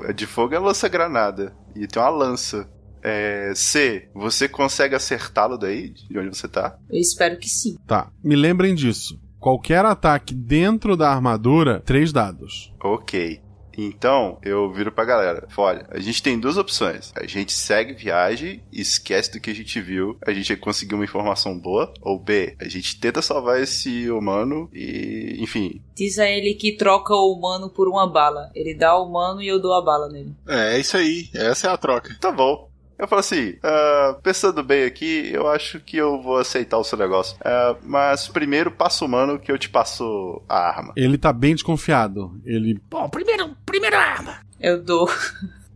A 0.08 0.12
de 0.12 0.28
fogo 0.28 0.54
é 0.54 0.60
lança-granada. 0.60 1.54
E 1.76 1.88
tem 1.88 2.02
uma 2.02 2.10
lança. 2.10 2.70
É, 3.02 3.52
C, 3.56 4.10
você 4.14 4.48
consegue 4.50 4.94
acertá-lo 4.94 5.58
daí, 5.58 5.90
de 5.90 6.20
onde 6.20 6.36
você 6.38 6.48
tá? 6.48 6.76
Eu 6.90 7.00
espero 7.00 7.38
que 7.40 7.48
sim. 7.50 7.78
Tá, 7.88 8.10
me 8.24 8.36
lembrem 8.36 8.76
disso. 8.76 9.18
Qualquer 9.40 9.86
ataque 9.86 10.36
dentro 10.36 10.98
da 10.98 11.10
armadura, 11.10 11.80
três 11.86 12.12
dados. 12.12 12.74
Ok. 12.84 13.42
Então, 13.78 14.38
eu 14.44 14.72
viro 14.72 14.92
pra 14.92 15.06
galera. 15.06 15.48
Olha, 15.58 15.86
a 15.90 16.00
gente 16.00 16.22
tem 16.22 16.40
duas 16.40 16.58
opções. 16.58 17.12
A 17.16 17.26
gente 17.26 17.52
segue 17.52 17.94
viagem, 17.94 18.64
esquece 18.72 19.32
do 19.32 19.40
que 19.40 19.50
a 19.50 19.56
gente 19.56 19.80
viu, 19.82 20.18
a 20.26 20.32
gente 20.32 20.56
conseguiu 20.56 20.98
uma 20.98 21.04
informação 21.04 21.58
boa. 21.58 21.94
Ou 22.02 22.20
B, 22.20 22.56
a 22.60 22.68
gente 22.68 23.00
tenta 23.00 23.22
salvar 23.22 23.62
esse 23.62 24.10
humano 24.10 24.70
e, 24.74 25.38
enfim. 25.40 25.82
Diz 25.96 26.18
a 26.20 26.30
ele 26.30 26.54
que 26.54 26.76
troca 26.76 27.14
o 27.14 27.34
humano 27.34 27.70
por 27.70 27.88
uma 27.88 28.08
bala. 28.08 28.50
Ele 28.56 28.74
dá 28.74 28.98
o 28.98 29.06
humano 29.06 29.42
e 29.42 29.48
eu 29.48 29.60
dou 29.60 29.74
a 29.74 29.82
bala 29.82 30.10
nele. 30.10 30.34
É, 30.48 30.76
é 30.76 30.80
isso 30.80 30.96
aí. 30.98 31.30
Essa 31.34 31.68
é 31.68 31.72
a 31.72 31.78
troca. 31.78 32.16
Tá 32.20 32.32
bom. 32.32 32.69
Eu 33.00 33.08
falo 33.08 33.22
assim, 33.22 33.52
uh, 33.52 34.22
pensando 34.22 34.62
bem 34.62 34.84
aqui, 34.84 35.32
eu 35.34 35.48
acho 35.48 35.80
que 35.80 35.96
eu 35.96 36.22
vou 36.22 36.38
aceitar 36.38 36.78
o 36.78 36.84
seu 36.84 36.98
negócio. 36.98 37.38
Uh, 37.38 37.78
mas 37.82 38.28
primeiro 38.28 38.70
passa 38.70 39.06
o 39.06 39.08
mano 39.08 39.40
que 39.40 39.50
eu 39.50 39.58
te 39.58 39.70
passo 39.70 40.42
a 40.50 40.60
arma. 40.68 40.92
Ele 40.98 41.18
tá 41.18 41.32
bem 41.32 41.56
desconfiado. 41.56 42.38
Ele. 42.44 42.78
Bom, 42.90 43.08
primeiro, 43.08 43.56
primeiro 43.66 43.96
arma. 43.96 44.42
Eu 44.60 44.84
dou. 44.84 45.10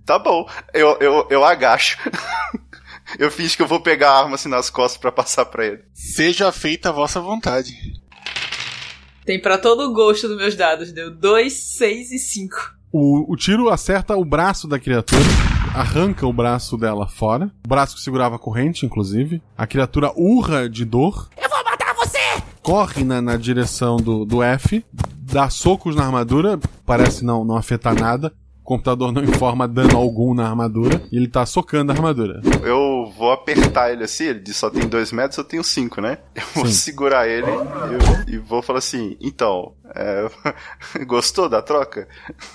Tá 0.06 0.20
bom, 0.20 0.46
eu, 0.74 0.98
eu, 1.00 1.28
eu 1.30 1.46
agacho. 1.46 1.98
eu 3.18 3.32
finge 3.32 3.56
que 3.56 3.64
eu 3.64 3.68
vou 3.68 3.80
pegar 3.80 4.12
a 4.12 4.20
arma 4.24 4.36
assim 4.36 4.50
nas 4.50 4.70
costas 4.70 5.00
para 5.00 5.14
passar 5.14 5.46
pra 5.46 5.66
ele. 5.66 5.82
Seja 5.94 6.52
feita 6.52 6.90
a 6.90 6.92
vossa 6.92 7.22
vontade. 7.22 7.74
Tem 9.26 9.42
para 9.42 9.58
todo 9.58 9.90
o 9.90 9.94
gosto 9.94 10.28
dos 10.28 10.36
meus 10.36 10.58
dados. 10.58 10.92
Deu 10.92 11.10
2, 11.10 11.54
6 11.54 12.12
e 12.12 12.20
5. 12.20 12.76
O, 12.92 13.32
o 13.32 13.38
tiro 13.38 13.70
acerta 13.70 14.18
o 14.18 14.26
braço 14.26 14.68
da 14.68 14.78
criatura, 14.78 15.24
arranca 15.74 16.28
o 16.28 16.34
braço 16.34 16.78
dela 16.78 17.08
fora. 17.08 17.52
O 17.66 17.68
braço 17.68 17.96
que 17.96 18.02
segurava 18.02 18.36
a 18.36 18.40
corrente, 18.40 18.86
inclusive. 18.86 19.42
A 19.58 19.66
criatura 19.66 20.12
urra 20.16 20.70
de 20.70 20.86
dor. 20.86 21.30
Eu 21.42 21.50
vou 21.50 21.64
matar 21.64 21.94
você! 21.96 22.20
Corre 22.62 23.04
na, 23.04 23.22
na 23.22 23.36
direção 23.36 23.98
do, 23.98 24.24
do 24.24 24.42
F, 24.42 24.86
dá 25.18 25.50
socos 25.50 25.96
na 25.96 26.06
armadura, 26.06 26.60
parece 26.86 27.26
não, 27.26 27.44
não 27.44 27.58
afetar 27.58 27.94
nada. 28.00 28.32
O 28.62 28.64
computador 28.64 29.12
não 29.12 29.22
informa 29.22 29.68
dano 29.68 29.98
algum 29.98 30.34
na 30.34 30.48
armadura 30.48 31.02
e 31.12 31.18
ele 31.18 31.28
tá 31.28 31.46
socando 31.46 31.92
a 31.92 31.96
armadura. 31.96 32.40
Eu 32.64 33.12
vou 33.18 33.30
apertar 33.34 33.92
ele 33.92 34.06
assim, 34.06 34.24
ele 34.24 34.40
diz 34.40 34.56
só 34.56 34.70
tem 34.70 34.88
dois 34.88 35.12
metros, 35.12 35.38
eu 35.38 35.44
tenho 35.44 35.64
cinco, 35.66 36.00
né? 36.00 36.20
Eu 36.34 36.44
vou 36.56 36.66
Sim. 36.68 36.72
segurar 36.72 37.28
ele 37.28 37.52
e, 38.30 38.36
e 38.36 38.38
vou 38.38 38.62
falar 38.62 38.80
assim, 38.80 39.18
então, 39.20 39.74
é, 39.94 40.30
gostou 41.04 41.50
da 41.50 41.62
troca? 41.62 42.08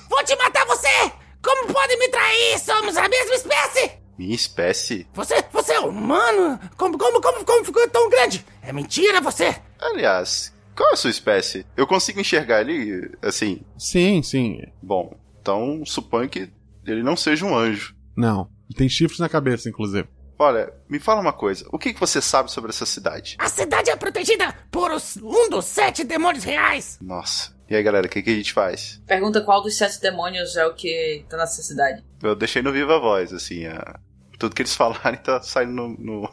Vou 0.09 0.25
te 0.25 0.35
matar 0.37 0.65
você! 0.65 1.18
Como 1.43 1.73
pode 1.73 1.97
me 1.97 2.09
trair? 2.09 2.59
Somos 2.59 2.97
a 2.97 3.09
mesma 3.09 3.35
espécie! 3.35 3.93
Minha 4.19 4.35
espécie? 4.35 5.07
Você, 5.15 5.45
você 5.53 5.75
é 5.75 5.81
humano? 5.81 6.59
Como, 6.77 6.99
como, 6.99 7.21
como, 7.21 7.45
como 7.45 7.65
ficou 7.65 7.89
tão 7.89 8.11
grande? 8.11 8.45
É 8.63 8.73
mentira 8.73 9.21
você! 9.21 9.57
Aliás, 9.81 10.53
qual 10.77 10.91
é 10.91 10.93
a 10.95 10.97
sua 10.97 11.11
espécie? 11.11 11.65
Eu 11.77 11.87
consigo 11.87 12.21
enxergar 12.21 12.63
ele 12.63 13.17
assim? 13.23 13.63
Sim, 13.79 14.23
sim. 14.23 14.61
Bom, 14.83 15.17
então 15.41 15.83
suponho 15.87 16.29
que 16.29 16.51
ele 16.85 17.03
não 17.03 17.17
seja 17.17 17.47
um 17.47 17.57
anjo. 17.57 17.95
Não. 18.17 18.51
Ele 18.69 18.77
tem 18.77 18.89
chifres 18.89 19.21
na 19.21 19.29
cabeça, 19.29 19.69
inclusive. 19.69 20.09
Olha, 20.39 20.73
me 20.89 21.01
fala 21.01 21.21
uma 21.21 21.33
coisa. 21.33 21.67
O 21.73 21.79
que, 21.79 21.93
que 21.93 21.99
você 21.99 22.21
sabe 22.21 22.51
sobre 22.51 22.71
essa 22.71 22.87
cidade? 22.87 23.37
A 23.39 23.49
cidade 23.49 23.91
é 23.91 23.97
protegida 23.97 24.55
por 24.71 24.91
os, 24.93 25.17
um 25.17 25.49
dos 25.49 25.65
sete 25.65 26.05
demônios 26.05 26.45
reais! 26.45 26.99
Nossa. 27.01 27.57
E 27.71 27.77
aí, 27.77 27.83
galera, 27.83 28.07
o 28.07 28.11
que, 28.11 28.23
que 28.23 28.31
a 28.31 28.35
gente 28.35 28.53
faz? 28.53 29.01
Pergunta 29.07 29.41
qual 29.43 29.63
dos 29.63 29.77
sete 29.77 30.01
demônios 30.01 30.57
é 30.57 30.67
o 30.67 30.75
que 30.75 31.25
tá 31.29 31.37
nessa 31.37 31.63
cidade. 31.63 32.03
Eu 32.23 32.35
deixei 32.35 32.63
no 32.63 32.73
viva 32.73 32.99
voz, 32.99 33.33
assim, 33.33 33.67
a... 33.67 33.99
tudo 34.39 34.55
que 34.55 34.63
eles 34.63 34.73
falarem 34.77 35.19
tá 35.21 35.43
saindo 35.43 35.73
no. 35.73 35.89
no... 35.99 36.31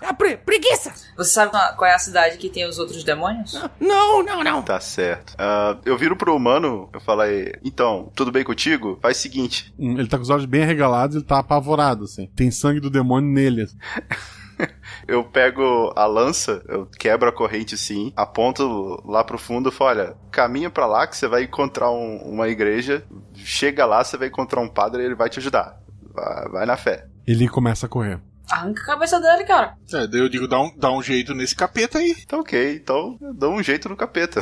É 0.00 0.12
pre 0.14 0.36
preguiça! 0.38 0.94
Você 1.16 1.30
sabe 1.30 1.50
qual 1.76 1.90
é 1.90 1.94
a 1.94 1.98
cidade 1.98 2.38
que 2.38 2.48
tem 2.48 2.66
os 2.66 2.78
outros 2.78 3.04
demônios? 3.04 3.52
Não, 3.78 4.22
não, 4.22 4.42
não! 4.42 4.62
Tá 4.62 4.80
certo. 4.80 5.34
Uh, 5.34 5.78
eu 5.84 5.98
viro 5.98 6.16
pro 6.16 6.34
humano, 6.34 6.88
eu 6.92 7.00
falei, 7.00 7.52
então, 7.62 8.10
tudo 8.14 8.32
bem 8.32 8.42
contigo? 8.44 8.98
Faz 9.02 9.18
o 9.18 9.20
seguinte. 9.20 9.74
Hum, 9.78 9.98
Ele 9.98 10.08
tá 10.08 10.16
com 10.16 10.22
os 10.22 10.30
olhos 10.30 10.46
bem 10.46 10.62
arregalados, 10.62 11.16
ele 11.16 11.24
tá 11.24 11.38
apavorado, 11.38 12.04
assim. 12.04 12.28
Tem 12.34 12.50
sangue 12.50 12.80
do 12.80 12.88
demônio 12.88 13.30
nele. 13.30 13.62
assim. 13.62 13.76
Eu 15.06 15.22
pego 15.24 15.92
a 15.94 16.06
lança, 16.06 16.62
eu 16.68 16.86
quebro 16.86 17.28
a 17.28 17.32
corrente 17.32 17.74
assim, 17.74 18.12
aponto 18.16 19.00
lá 19.04 19.22
pro 19.22 19.38
fundo 19.38 19.68
e 19.68 19.72
falo: 19.72 19.90
olha, 19.90 20.16
caminha 20.30 20.68
pra 20.70 20.86
lá 20.86 21.06
que 21.06 21.16
você 21.16 21.28
vai 21.28 21.44
encontrar 21.44 21.90
um- 21.90 22.18
uma 22.24 22.48
igreja, 22.48 23.04
chega 23.34 23.84
lá, 23.86 24.02
você 24.02 24.16
vai 24.16 24.28
encontrar 24.28 24.60
um 24.60 24.68
padre 24.68 25.02
e 25.02 25.06
ele 25.06 25.14
vai 25.14 25.28
te 25.28 25.38
ajudar. 25.38 25.78
Vai, 26.12 26.48
vai 26.48 26.66
na 26.66 26.76
fé. 26.76 27.06
Ele 27.26 27.48
começa 27.48 27.86
a 27.86 27.88
correr. 27.88 28.20
Arranca 28.50 28.80
a 28.82 28.86
cabeça 28.86 29.20
dele, 29.20 29.44
cara. 29.44 29.76
É, 29.92 30.06
daí 30.06 30.20
eu 30.20 30.28
digo, 30.28 30.46
dá 30.46 30.60
um, 30.60 30.70
dá 30.76 30.90
um 30.92 31.02
jeito 31.02 31.34
nesse 31.34 31.54
capeta 31.54 31.98
aí. 31.98 32.14
Tá 32.26 32.38
ok, 32.38 32.76
então 32.76 33.18
eu 33.20 33.34
dou 33.34 33.52
um 33.52 33.62
jeito 33.62 33.88
no 33.88 33.96
capeta. 33.96 34.40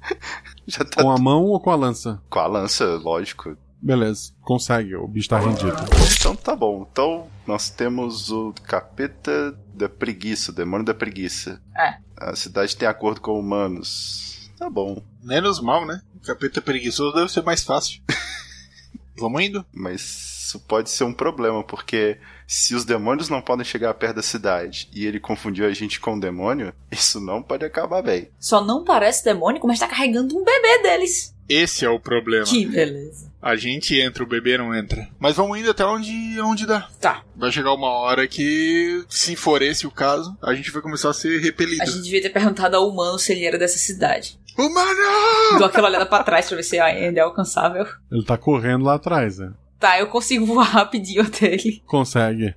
Já 0.66 0.84
tá 0.84 1.02
Com 1.02 1.10
a 1.10 1.18
mão 1.18 1.42
ou 1.44 1.60
com 1.60 1.70
a 1.70 1.74
lança? 1.76 2.22
com 2.30 2.38
a 2.38 2.46
lança, 2.46 2.84
lógico. 3.02 3.56
Beleza, 3.82 4.32
consegue, 4.40 4.94
o 4.94 5.08
bicho 5.08 5.28
tá 5.28 5.40
rendido. 5.40 5.76
Então 6.16 6.36
tá 6.36 6.54
bom. 6.54 6.86
Então 6.90 7.26
nós 7.44 7.68
temos 7.68 8.30
o 8.30 8.54
capeta 8.62 9.58
da 9.74 9.88
preguiça, 9.88 10.52
o 10.52 10.54
demônio 10.54 10.86
da 10.86 10.94
preguiça. 10.94 11.60
É. 11.76 11.96
A 12.16 12.36
cidade 12.36 12.76
tem 12.76 12.86
acordo 12.86 13.20
com 13.20 13.36
humanos. 13.36 14.48
Tá 14.56 14.70
bom. 14.70 15.02
Menos 15.20 15.60
mal, 15.60 15.84
né? 15.84 16.00
O 16.14 16.20
capeta 16.20 16.62
preguiçoso 16.62 17.12
deve 17.12 17.32
ser 17.32 17.42
mais 17.42 17.64
fácil. 17.64 18.00
Vamos 19.18 19.42
indo? 19.42 19.66
Mas 19.72 20.42
isso 20.52 20.60
pode 20.60 20.90
ser 20.90 21.04
um 21.04 21.12
problema, 21.12 21.64
porque 21.64 22.18
se 22.46 22.74
os 22.74 22.84
demônios 22.84 23.28
não 23.28 23.40
podem 23.40 23.64
chegar 23.64 23.94
perto 23.94 24.16
da 24.16 24.22
cidade 24.22 24.88
e 24.92 25.06
ele 25.06 25.18
confundiu 25.18 25.66
a 25.66 25.72
gente 25.72 25.98
com 25.98 26.14
o 26.14 26.20
demônio, 26.20 26.74
isso 26.90 27.20
não 27.20 27.42
pode 27.42 27.64
acabar 27.64 28.02
bem. 28.02 28.30
Só 28.38 28.62
não 28.62 28.84
parece 28.84 29.24
demônio, 29.24 29.60
mas 29.64 29.78
tá 29.78 29.88
carregando 29.88 30.36
um 30.36 30.44
bebê 30.44 30.82
deles. 30.82 31.34
Esse 31.52 31.84
é 31.84 31.88
o 31.90 32.00
problema. 32.00 32.44
Que 32.46 32.66
beleza. 32.66 33.30
A 33.40 33.56
gente 33.56 34.00
entra, 34.00 34.22
o 34.22 34.26
bebê 34.26 34.56
não 34.56 34.74
entra. 34.74 35.08
Mas 35.18 35.36
vamos 35.36 35.58
indo 35.58 35.70
até 35.70 35.84
onde, 35.84 36.40
onde 36.40 36.64
dá. 36.64 36.88
Tá. 37.00 37.22
Vai 37.36 37.50
chegar 37.50 37.74
uma 37.74 37.88
hora 37.90 38.26
que, 38.28 39.04
se 39.08 39.34
for 39.34 39.60
esse 39.62 39.86
o 39.86 39.90
caso, 39.90 40.36
a 40.40 40.54
gente 40.54 40.70
vai 40.70 40.80
começar 40.80 41.10
a 41.10 41.12
ser 41.12 41.40
repelido. 41.40 41.82
A 41.82 41.86
gente 41.86 42.02
devia 42.02 42.22
ter 42.22 42.30
perguntado 42.30 42.76
ao 42.76 42.88
humano 42.88 43.18
se 43.18 43.32
ele 43.32 43.44
era 43.44 43.58
dessa 43.58 43.78
cidade. 43.78 44.38
Humano! 44.56 45.58
Dou 45.58 45.66
aquela 45.66 45.88
olhada 45.88 46.06
pra 46.06 46.22
trás 46.22 46.46
pra 46.46 46.56
ver 46.56 46.62
se 46.62 46.78
ainda 46.78 47.18
é 47.18 47.22
alcançável. 47.22 47.86
Ele 48.10 48.24
tá 48.24 48.36
correndo 48.38 48.84
lá 48.84 48.94
atrás, 48.94 49.38
né? 49.38 49.52
Tá, 49.78 49.98
eu 49.98 50.06
consigo 50.06 50.46
voar 50.46 50.64
rapidinho 50.70 51.22
até 51.22 51.54
ele. 51.54 51.82
Consegue. 51.86 52.54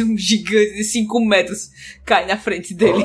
Um 0.00 0.16
gigante 0.16 0.74
de 0.74 0.84
5 0.84 1.20
metros 1.24 1.70
cai 2.04 2.26
na 2.26 2.36
frente 2.36 2.74
dele. 2.74 3.04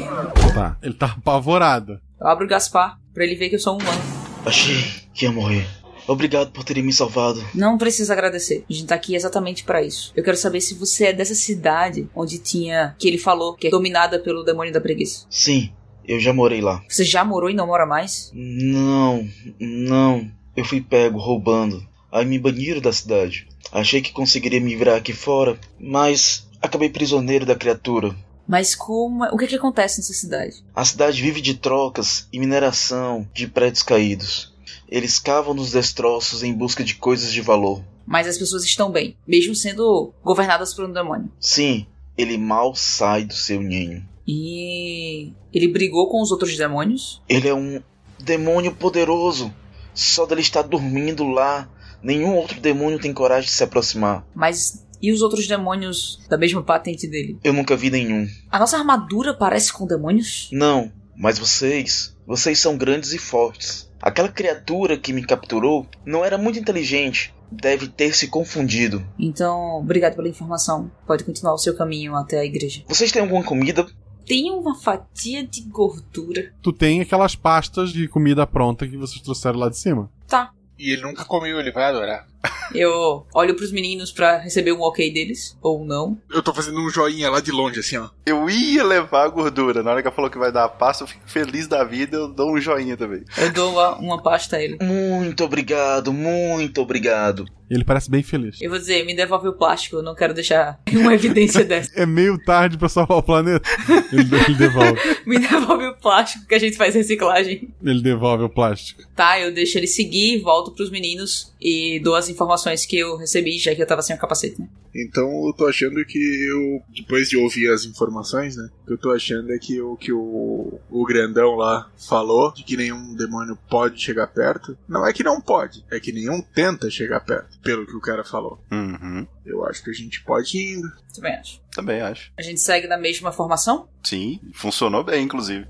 Tá, 0.54 0.78
ele 0.82 0.94
tá 0.94 1.08
apavorado. 1.18 2.00
Eu 2.20 2.28
abro 2.28 2.46
o 2.46 2.48
Gaspar 2.50 3.00
pra 3.14 3.24
ele 3.24 3.36
ver 3.36 3.50
que 3.50 3.56
eu 3.56 3.60
sou 3.60 3.74
um 3.76 3.82
humano. 3.82 4.02
Achei 4.46 4.84
que 5.14 5.26
ia 5.26 5.32
morrer. 5.32 5.66
Obrigado 6.08 6.52
por 6.52 6.64
terem 6.64 6.84
me 6.84 6.92
salvado. 6.92 7.44
Não 7.56 7.78
precisa 7.78 8.12
agradecer. 8.14 8.66
A 8.70 8.74
gente 8.74 8.88
tá 8.88 8.96
aqui 8.96 9.16
exatamente 9.16 9.64
pra 9.64 9.82
isso. 9.82 10.12
Eu 10.16 10.24
quero 10.24 10.36
saber 10.36 10.60
se 10.60 10.74
você 10.74 11.06
é 11.06 11.14
dessa 11.14 11.34
cidade 11.36 12.10
onde 12.14 12.40
tinha. 12.40 12.96
que 13.00 13.08
ele 13.08 13.18
falou 13.18 13.54
que 13.56 13.68
é 13.68 13.70
dominada 13.70 14.20
pelo 14.20 14.44
demônio 14.44 14.74
da 14.74 14.82
preguiça. 14.82 15.26
Sim, 15.30 15.72
eu 16.06 16.20
já 16.20 16.34
morei 16.34 16.60
lá. 16.62 16.84
Você 16.90 17.06
já 17.06 17.24
morou 17.24 17.50
e 17.50 17.54
não 17.54 17.68
mora 17.68 17.86
mais? 17.86 18.32
Não, 18.34 19.26
não. 19.60 20.30
Eu 20.58 20.66
fui 20.66 20.82
pego 20.82 21.18
roubando. 21.18 21.82
Aí 22.12 22.26
me 22.26 22.38
baniram 22.38 22.82
da 22.82 22.92
cidade. 22.92 23.48
Achei 23.74 24.04
que 24.04 24.12
conseguiria 24.12 24.62
me 24.62 24.76
virar 24.76 24.98
aqui 24.98 25.14
fora, 25.14 25.60
mas 25.80 26.48
acabei 26.62 26.90
prisioneiro 26.90 27.44
da 27.44 27.56
criatura. 27.56 28.16
Mas 28.48 28.76
como. 28.76 29.26
O 29.26 29.38
que 29.38 29.48
que 29.48 29.56
acontece 29.56 29.98
nessa 29.98 30.14
cidade? 30.14 30.64
A 30.76 30.86
cidade 30.86 31.20
vive 31.20 31.42
de 31.42 31.56
trocas 31.56 32.28
e 32.32 32.40
mineração 32.40 33.28
de 33.34 33.48
prédios 33.48 33.82
caídos. 33.82 34.54
Eles 34.88 35.18
cavam 35.18 35.56
nos 35.56 35.72
destroços 35.72 36.44
em 36.44 36.54
busca 36.54 36.84
de 36.84 36.94
coisas 36.94 37.34
de 37.34 37.42
valor. 37.42 37.84
Mas 38.06 38.28
as 38.28 38.38
pessoas 38.38 38.64
estão 38.64 38.92
bem, 38.92 39.18
mesmo 39.26 39.56
sendo 39.56 40.14
governadas 40.24 40.76
por 40.76 40.86
um 40.86 40.94
demônio. 40.94 41.32
Sim, 41.40 41.88
ele 42.16 42.38
mal 42.38 42.76
sai 42.76 43.24
do 43.24 43.34
seu 43.34 43.60
ninho. 43.60 44.08
E 44.28 45.32
ele 45.52 45.68
brigou 45.68 46.10
com 46.10 46.22
os 46.22 46.32
outros 46.32 46.56
demônios. 46.56 47.24
Ele 47.28 47.48
é 47.48 47.56
um 47.56 47.82
demônio 48.20 48.76
poderoso. 48.76 49.52
Só 49.96 50.26
dele 50.26 50.42
estar 50.42 50.64
dormindo 50.64 51.24
lá, 51.24 51.70
nenhum 52.04 52.36
outro 52.36 52.60
demônio 52.60 53.00
tem 53.00 53.14
coragem 53.14 53.46
de 53.46 53.56
se 53.56 53.64
aproximar. 53.64 54.26
Mas 54.36 54.84
e 55.02 55.12
os 55.12 55.22
outros 55.22 55.46
demônios 55.48 56.20
da 56.30 56.38
mesma 56.38 56.64
patente 56.64 57.08
dele? 57.08 57.38
Eu 57.44 57.52
nunca 57.52 57.76
vi 57.76 57.90
nenhum. 57.90 58.26
A 58.50 58.58
nossa 58.58 58.78
armadura 58.78 59.34
parece 59.34 59.74
com 59.74 59.86
demônios? 59.86 60.50
Não, 60.52 60.92
mas 61.16 61.38
vocês, 61.38 62.16
vocês 62.26 62.58
são 62.58 62.78
grandes 62.78 63.12
e 63.12 63.18
fortes. 63.18 63.92
Aquela 64.02 64.30
criatura 64.30 64.98
que 64.98 65.14
me 65.14 65.26
capturou 65.26 65.88
não 66.06 66.24
era 66.24 66.38
muito 66.38 66.58
inteligente. 66.58 67.34
Deve 67.52 67.88
ter 67.88 68.16
se 68.16 68.28
confundido. 68.28 69.06
Então, 69.20 69.78
obrigado 69.78 70.16
pela 70.16 70.28
informação. 70.28 70.90
Pode 71.06 71.24
continuar 71.24 71.54
o 71.54 71.58
seu 71.58 71.76
caminho 71.76 72.16
até 72.16 72.40
a 72.40 72.46
igreja. 72.46 72.84
Vocês 72.88 73.12
têm 73.12 73.22
alguma 73.22 73.44
comida? 73.44 73.86
Tem 74.26 74.52
uma 74.52 74.76
fatia 74.76 75.46
de 75.46 75.62
gordura. 75.64 76.54
Tu 76.62 76.72
tem 76.72 77.02
aquelas 77.02 77.36
pastas 77.36 77.92
de 77.92 78.08
comida 78.08 78.48
pronta 78.48 78.88
que 78.88 78.98
vocês 78.98 79.22
trouxeram 79.22 79.60
lá 79.60 79.70
de 79.70 79.78
cima. 79.78 80.10
Tá. 80.28 80.52
E 80.78 80.92
ele 80.92 81.02
nunca 81.04 81.26
comeu, 81.26 81.60
ele 81.60 81.72
vai 81.72 81.86
adorar. 81.86 82.28
Eu 82.74 83.26
olho 83.34 83.56
pros 83.56 83.72
meninos 83.72 84.12
para 84.12 84.38
receber 84.38 84.74
um 84.74 84.82
ok 84.82 85.12
deles, 85.14 85.58
ou 85.62 85.86
não. 85.86 86.18
Eu 86.32 86.42
tô 86.42 86.54
fazendo 86.54 86.80
um 86.80 86.90
joinha 86.90 87.30
lá 87.30 87.40
de 87.40 87.52
longe, 87.52 87.80
assim, 87.80 87.98
ó. 87.98 88.10
Eu 88.26 88.50
ia 88.50 88.84
levar 88.84 89.26
a 89.26 89.30
gordura. 89.30 89.84
Na 89.84 89.92
hora 89.92 90.02
que 90.02 90.08
ela 90.08 90.16
falou 90.16 90.32
que 90.32 90.38
vai 90.38 90.52
dar 90.52 90.66
a 90.66 90.70
pasta, 90.70 91.04
eu 91.04 91.08
fico 91.08 91.22
feliz 91.26 91.68
da 91.68 91.84
vida, 91.84 92.18
eu 92.18 92.28
dou 92.28 92.54
um 92.54 92.60
joinha 92.60 92.98
também. 92.98 93.24
Eu 93.38 93.52
dou 93.54 93.72
uma, 93.72 93.96
uma 93.98 94.22
pasta 94.22 94.58
a 94.58 94.64
ele. 94.64 94.78
Muito 94.82 95.44
obrigado, 95.44 96.12
muito 96.12 96.82
obrigado. 96.82 97.46
Ele 97.70 97.84
parece 97.84 98.10
bem 98.10 98.22
feliz. 98.22 98.62
Eu 98.62 98.70
vou 98.70 98.78
dizer, 98.78 99.04
me 99.06 99.16
devolve 99.16 99.48
o 99.48 99.54
plástico, 99.54 99.96
eu 99.96 100.04
não 100.04 100.14
quero 100.14 100.34
deixar 100.34 100.80
uma 100.94 101.14
evidência 101.14 101.64
dessa. 101.64 101.92
É 101.96 102.06
meio 102.06 102.38
tarde 102.38 102.78
pra 102.78 102.88
salvar 102.88 103.18
o 103.18 103.24
planeta. 103.24 103.68
Ele, 104.12 104.30
ele 104.36 104.56
devolve. 104.56 105.00
me 105.26 105.40
devolve 105.40 105.86
o 105.88 105.96
plástico 105.96 106.46
que 106.46 106.54
a 106.54 106.60
gente 106.60 106.78
faz 106.78 106.94
reciclagem. 106.94 107.70
Ele 107.84 108.02
devolve 108.02 108.44
o 108.44 108.50
plástico. 108.50 109.02
Tá, 109.16 109.40
eu 109.40 109.52
deixo 109.52 109.78
ele 109.78 109.88
seguir, 109.88 110.40
volto 110.42 110.72
pros 110.72 110.92
meninos 110.92 111.52
e 111.60 112.00
dou 112.04 112.16
as 112.16 112.30
informações 112.34 112.86
que 112.86 112.98
eu 112.98 113.18
recebi, 113.18 113.58
já 113.58 113.74
que 113.74 113.82
eu 113.82 113.88
tava 113.88 114.02
sem 114.02 114.16
o 114.16 114.20
capacete, 114.20 114.60
né? 114.60 114.68
Então 114.96 115.48
eu 115.48 115.54
tô 115.54 115.66
achando 115.66 116.04
que 116.06 116.20
eu, 116.20 116.82
depois 116.96 117.30
de 117.30 117.38
ouvir 117.38 117.72
as 117.72 117.86
informações, 117.86 118.56
né? 118.56 118.70
O 118.84 118.88
que 118.88 118.94
eu 118.94 118.98
tô 118.98 119.12
achando 119.12 119.52
é 119.52 119.58
que 119.58 119.82
o 119.82 119.96
que 119.96 120.12
o, 120.12 120.80
o 120.90 121.06
grandão 121.06 121.56
lá 121.56 121.92
falou, 121.98 122.54
de 122.54 122.64
que 122.64 122.78
nenhum 122.78 123.16
demônio 123.16 123.58
pode 123.70 124.02
chegar 124.02 124.28
perto, 124.28 124.78
não 124.88 125.08
é 125.08 125.14
que 125.14 125.24
não 125.24 125.42
pode, 125.42 125.84
é 125.92 126.00
que 126.00 126.12
nenhum 126.12 126.42
tenta 126.42 126.90
chegar 126.90 127.22
perto, 127.22 127.60
pelo 127.62 127.86
que 127.86 127.96
o 127.96 128.02
cara 128.02 128.24
falou. 128.24 128.60
Uhum. 128.72 129.26
Eu 129.46 129.66
acho 129.66 129.84
que 129.84 129.90
a 129.90 129.94
gente 129.94 130.24
pode 130.24 130.58
ir 130.58 130.78
indo. 130.78 130.88
Também 131.14 131.36
acho. 131.36 131.62
Também 131.72 132.02
acho. 132.02 132.32
A 132.38 132.42
gente 132.42 132.62
segue 132.62 132.88
na 132.88 132.98
mesma 132.98 133.32
formação? 133.32 133.88
Sim, 134.04 134.40
funcionou 134.54 135.04
bem, 135.04 135.24
inclusive. 135.24 135.68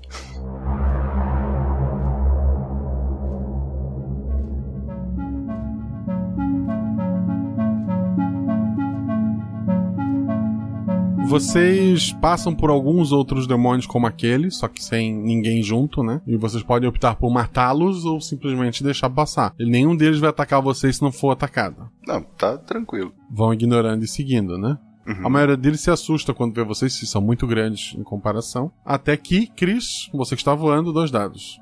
Vocês 11.26 12.12
passam 12.12 12.54
por 12.54 12.70
alguns 12.70 13.10
outros 13.10 13.46
demônios 13.46 13.86
como 13.86 14.06
aquele, 14.06 14.50
só 14.50 14.68
que 14.68 14.84
sem 14.84 15.12
ninguém 15.12 15.62
junto, 15.62 16.02
né? 16.02 16.20
E 16.26 16.36
vocês 16.36 16.62
podem 16.62 16.88
optar 16.88 17.16
por 17.16 17.30
matá-los 17.32 18.04
ou 18.04 18.20
simplesmente 18.20 18.84
deixar 18.84 19.10
passar. 19.10 19.54
E 19.58 19.68
nenhum 19.68 19.96
deles 19.96 20.20
vai 20.20 20.30
atacar 20.30 20.62
vocês 20.62 20.96
se 20.96 21.02
não 21.02 21.10
for 21.10 21.30
atacado. 21.30 21.90
Não, 22.06 22.22
tá 22.22 22.58
tranquilo. 22.58 23.12
Vão 23.30 23.52
ignorando 23.52 24.04
e 24.04 24.08
seguindo, 24.08 24.58
né? 24.58 24.78
Uhum. 25.06 25.26
A 25.26 25.30
maioria 25.30 25.56
deles 25.56 25.80
se 25.80 25.90
assusta 25.90 26.32
quando 26.32 26.54
vê 26.54 26.64
vocês, 26.64 26.92
se 26.92 27.06
são 27.06 27.20
muito 27.20 27.46
grandes 27.46 27.94
em 27.98 28.02
comparação. 28.02 28.70
Até 28.84 29.16
que, 29.16 29.46
Chris, 29.48 30.08
você 30.12 30.34
que 30.36 30.40
está 30.40 30.54
voando, 30.54 30.92
dois 30.92 31.10
dados. 31.10 31.58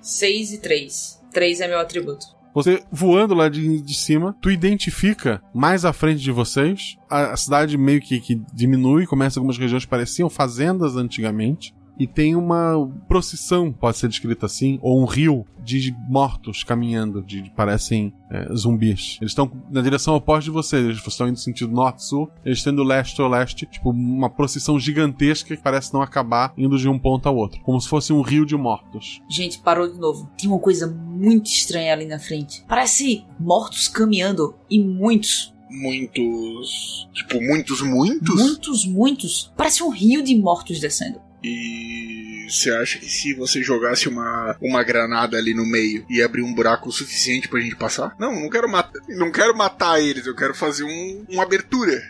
6 0.00 0.52
e 0.52 0.60
3. 0.60 1.20
3 1.32 1.60
é 1.60 1.68
meu 1.68 1.80
atributo. 1.80 2.26
Você 2.54 2.84
voando 2.90 3.34
lá 3.34 3.48
de, 3.48 3.80
de 3.82 3.94
cima, 3.94 4.36
tu 4.40 4.48
identifica 4.48 5.42
mais 5.52 5.84
à 5.84 5.92
frente 5.92 6.22
de 6.22 6.30
vocês, 6.30 6.96
a, 7.10 7.32
a 7.32 7.36
cidade 7.36 7.76
meio 7.76 8.00
que, 8.00 8.20
que 8.20 8.40
diminui, 8.52 9.06
começa 9.06 9.40
algumas 9.40 9.58
regiões 9.58 9.84
que 9.84 9.90
pareciam 9.90 10.30
fazendas 10.30 10.96
antigamente. 10.96 11.74
E 11.98 12.06
tem 12.06 12.34
uma 12.34 12.90
procissão, 13.08 13.72
pode 13.72 13.98
ser 13.98 14.08
descrita 14.08 14.46
assim, 14.46 14.78
ou 14.82 15.00
um 15.00 15.04
rio 15.04 15.46
de 15.62 15.94
mortos 16.08 16.62
caminhando, 16.62 17.22
de, 17.22 17.40
de 17.40 17.50
parecem 17.50 18.12
é, 18.30 18.54
zumbis. 18.54 19.16
Eles 19.20 19.30
estão 19.30 19.50
na 19.70 19.80
direção 19.80 20.14
oposta 20.14 20.44
de 20.44 20.50
vocês, 20.50 20.84
eles 20.84 21.06
estão 21.06 21.26
indo 21.26 21.36
no 21.36 21.40
sentido 21.40 21.72
norte-sul, 21.72 22.30
eles 22.44 22.58
estão 22.58 22.72
indo 22.72 22.82
leste-oeste, 22.82 23.66
tipo 23.66 23.90
uma 23.90 24.28
procissão 24.28 24.78
gigantesca 24.78 25.56
que 25.56 25.62
parece 25.62 25.94
não 25.94 26.02
acabar 26.02 26.52
indo 26.56 26.78
de 26.78 26.88
um 26.88 26.98
ponto 26.98 27.26
ao 27.28 27.36
outro, 27.36 27.60
como 27.62 27.80
se 27.80 27.88
fosse 27.88 28.12
um 28.12 28.20
rio 28.20 28.44
de 28.44 28.56
mortos. 28.56 29.22
Gente, 29.28 29.58
parou 29.58 29.90
de 29.90 29.98
novo. 29.98 30.30
Tem 30.36 30.48
uma 30.48 30.58
coisa 30.58 30.86
muito 30.86 31.46
estranha 31.46 31.92
ali 31.92 32.06
na 32.06 32.18
frente. 32.18 32.64
Parece 32.68 33.24
mortos 33.38 33.88
caminhando 33.88 34.54
e 34.68 34.82
muitos. 34.82 35.54
Muitos. 35.70 37.08
Tipo, 37.12 37.40
muitos, 37.40 37.82
muitos? 37.82 38.34
Muitos, 38.34 38.86
muitos. 38.86 39.52
Parece 39.56 39.82
um 39.82 39.90
rio 39.90 40.22
de 40.22 40.36
mortos 40.36 40.78
descendo. 40.78 41.20
E 41.44 42.46
você 42.48 42.70
acha 42.70 42.98
que 42.98 43.06
se 43.06 43.34
você 43.34 43.62
jogasse 43.62 44.08
uma, 44.08 44.56
uma 44.62 44.82
granada 44.82 45.36
ali 45.36 45.54
no 45.54 45.66
meio 45.66 46.06
e 46.08 46.22
abrir 46.22 46.42
um 46.42 46.54
buraco 46.54 46.88
o 46.88 46.92
suficiente 46.92 47.48
pra 47.48 47.60
gente 47.60 47.76
passar? 47.76 48.14
Não, 48.18 48.40
não 48.40 48.48
quero 48.48 48.68
matar, 48.68 49.00
não 49.08 49.30
quero 49.30 49.54
matar 49.54 50.00
eles, 50.00 50.26
eu 50.26 50.34
quero 50.34 50.54
fazer 50.54 50.84
um, 50.84 51.24
uma 51.28 51.42
abertura. 51.42 52.02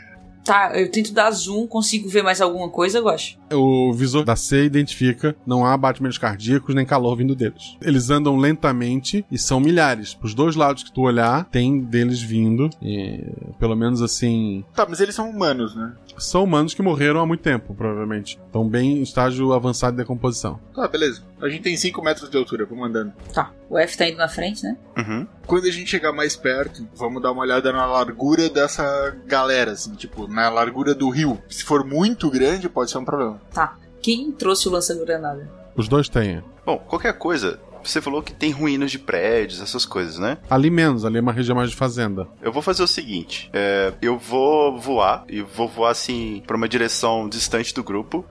Tá, 0.45 0.73
eu 0.79 0.91
tento 0.91 1.13
dar 1.13 1.31
zoom, 1.31 1.67
consigo 1.67 2.07
ver 2.07 2.23
mais 2.23 2.41
alguma 2.41 2.69
coisa, 2.69 2.99
eu 2.99 3.09
acho. 3.09 3.39
O 3.51 3.95
visor 3.95 4.25
da 4.25 4.37
C 4.37 4.65
identifica, 4.65 5.35
não 5.47 5.65
há 5.65 5.75
batimentos 5.75 6.19
cardíacos 6.19 6.75
nem 6.75 6.85
calor 6.85 7.17
vindo 7.17 7.35
deles. 7.35 7.77
Eles 7.81 8.11
andam 8.11 8.37
lentamente 8.37 9.25
e 9.31 9.39
são 9.39 9.59
milhares. 9.59 10.13
Pros 10.13 10.35
dois 10.35 10.55
lados 10.55 10.83
que 10.83 10.93
tu 10.93 11.01
olhar, 11.01 11.47
tem 11.47 11.81
deles 11.81 12.21
vindo. 12.21 12.69
E 12.83 13.25
pelo 13.59 13.75
menos 13.75 14.03
assim. 14.03 14.63
Tá, 14.75 14.87
mas 14.87 15.01
eles 15.01 15.15
são 15.15 15.31
humanos, 15.31 15.75
né? 15.75 15.95
São 16.19 16.45
humanos 16.45 16.75
que 16.75 16.83
morreram 16.83 17.21
há 17.21 17.27
muito 17.27 17.43
tempo, 17.43 17.75
provavelmente. 17.75 18.39
Estão 18.45 18.69
bem 18.69 18.99
em 18.99 19.03
estágio 19.03 19.53
avançado 19.53 19.97
de 19.97 20.03
decomposição. 20.03 20.59
Tá, 20.75 20.87
beleza. 20.89 21.23
A 21.41 21.49
gente 21.49 21.63
tem 21.63 21.77
5 21.77 22.03
metros 22.03 22.31
de 22.31 22.37
altura, 22.37 22.65
vamos 22.67 22.89
andando. 22.89 23.13
Tá. 23.33 23.51
O 23.69 23.79
F 23.79 23.97
tá 23.97 24.09
indo 24.09 24.19
na 24.19 24.29
frente, 24.29 24.63
né? 24.63 24.77
Uhum. 24.97 25.27
Quando 25.47 25.67
a 25.67 25.71
gente 25.71 25.91
chegar 25.91 26.13
mais 26.13 26.37
perto, 26.37 26.87
vamos 26.95 27.23
dar 27.23 27.33
uma 27.33 27.43
olhada 27.43 27.73
na 27.73 27.87
largura 27.87 28.49
dessa 28.49 29.17
galera, 29.27 29.73
assim, 29.73 29.95
tipo, 29.95 30.27
na 30.29 30.49
largura 30.49 30.95
do 30.95 31.09
rio. 31.11 31.41
Se 31.49 31.65
for 31.65 31.85
muito 31.85 32.31
grande, 32.31 32.69
pode 32.69 32.91
ser 32.91 32.99
um 32.99 33.05
problema. 33.05 33.41
Tá. 33.53 33.77
Quem 34.01 34.31
trouxe 34.33 34.69
o 34.69 34.71
lança-granada? 34.71 35.51
Os 35.77 35.89
dois 35.89 36.09
têm. 36.09 36.43
Bom, 36.65 36.79
qualquer 36.79 37.15
coisa, 37.15 37.59
você 37.89 38.01
falou 38.01 38.23
que 38.23 38.33
tem 38.33 38.51
ruínas 38.51 38.91
de 38.91 38.99
prédios, 38.99 39.61
essas 39.61 39.85
coisas, 39.85 40.19
né? 40.19 40.39
Ali 40.49 40.71
menos, 40.71 41.05
ali 41.05 41.19
é 41.19 41.21
uma 41.21 41.33
região 41.33 41.57
mais 41.57 41.71
de 41.71 41.77
fazenda. 41.77 42.27
Eu 42.41 42.53
vou 42.53 42.63
fazer 42.63 42.83
o 42.83 42.87
seguinte: 42.87 43.51
é, 43.53 43.93
eu 44.01 44.19
vou 44.19 44.79
voar 44.79 45.25
e 45.29 45.43
vou 45.43 45.69
voar 45.69 45.91
assim 45.91 46.43
para 46.47 46.57
uma 46.57 46.69
direção 46.69 47.29
distante 47.29 47.75
do 47.75 47.83
grupo. 47.85 48.25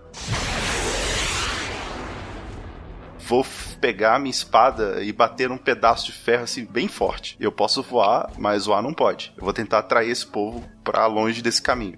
Vou 3.25 3.45
pegar 3.79 4.19
minha 4.19 4.31
espada 4.31 5.01
e 5.01 5.11
bater 5.13 5.49
um 5.49 5.57
pedaço 5.57 6.07
de 6.07 6.11
ferro 6.11 6.43
assim 6.43 6.65
bem 6.65 6.87
forte. 6.87 7.37
Eu 7.39 7.51
posso 7.51 7.81
voar, 7.81 8.29
mas 8.37 8.65
voar 8.65 8.81
não 8.81 8.93
pode. 8.93 9.33
Eu 9.37 9.43
vou 9.43 9.53
tentar 9.53 9.79
atrair 9.79 10.09
esse 10.09 10.25
povo 10.25 10.63
para 10.83 11.05
longe 11.05 11.41
desse 11.41 11.61
caminho. 11.61 11.97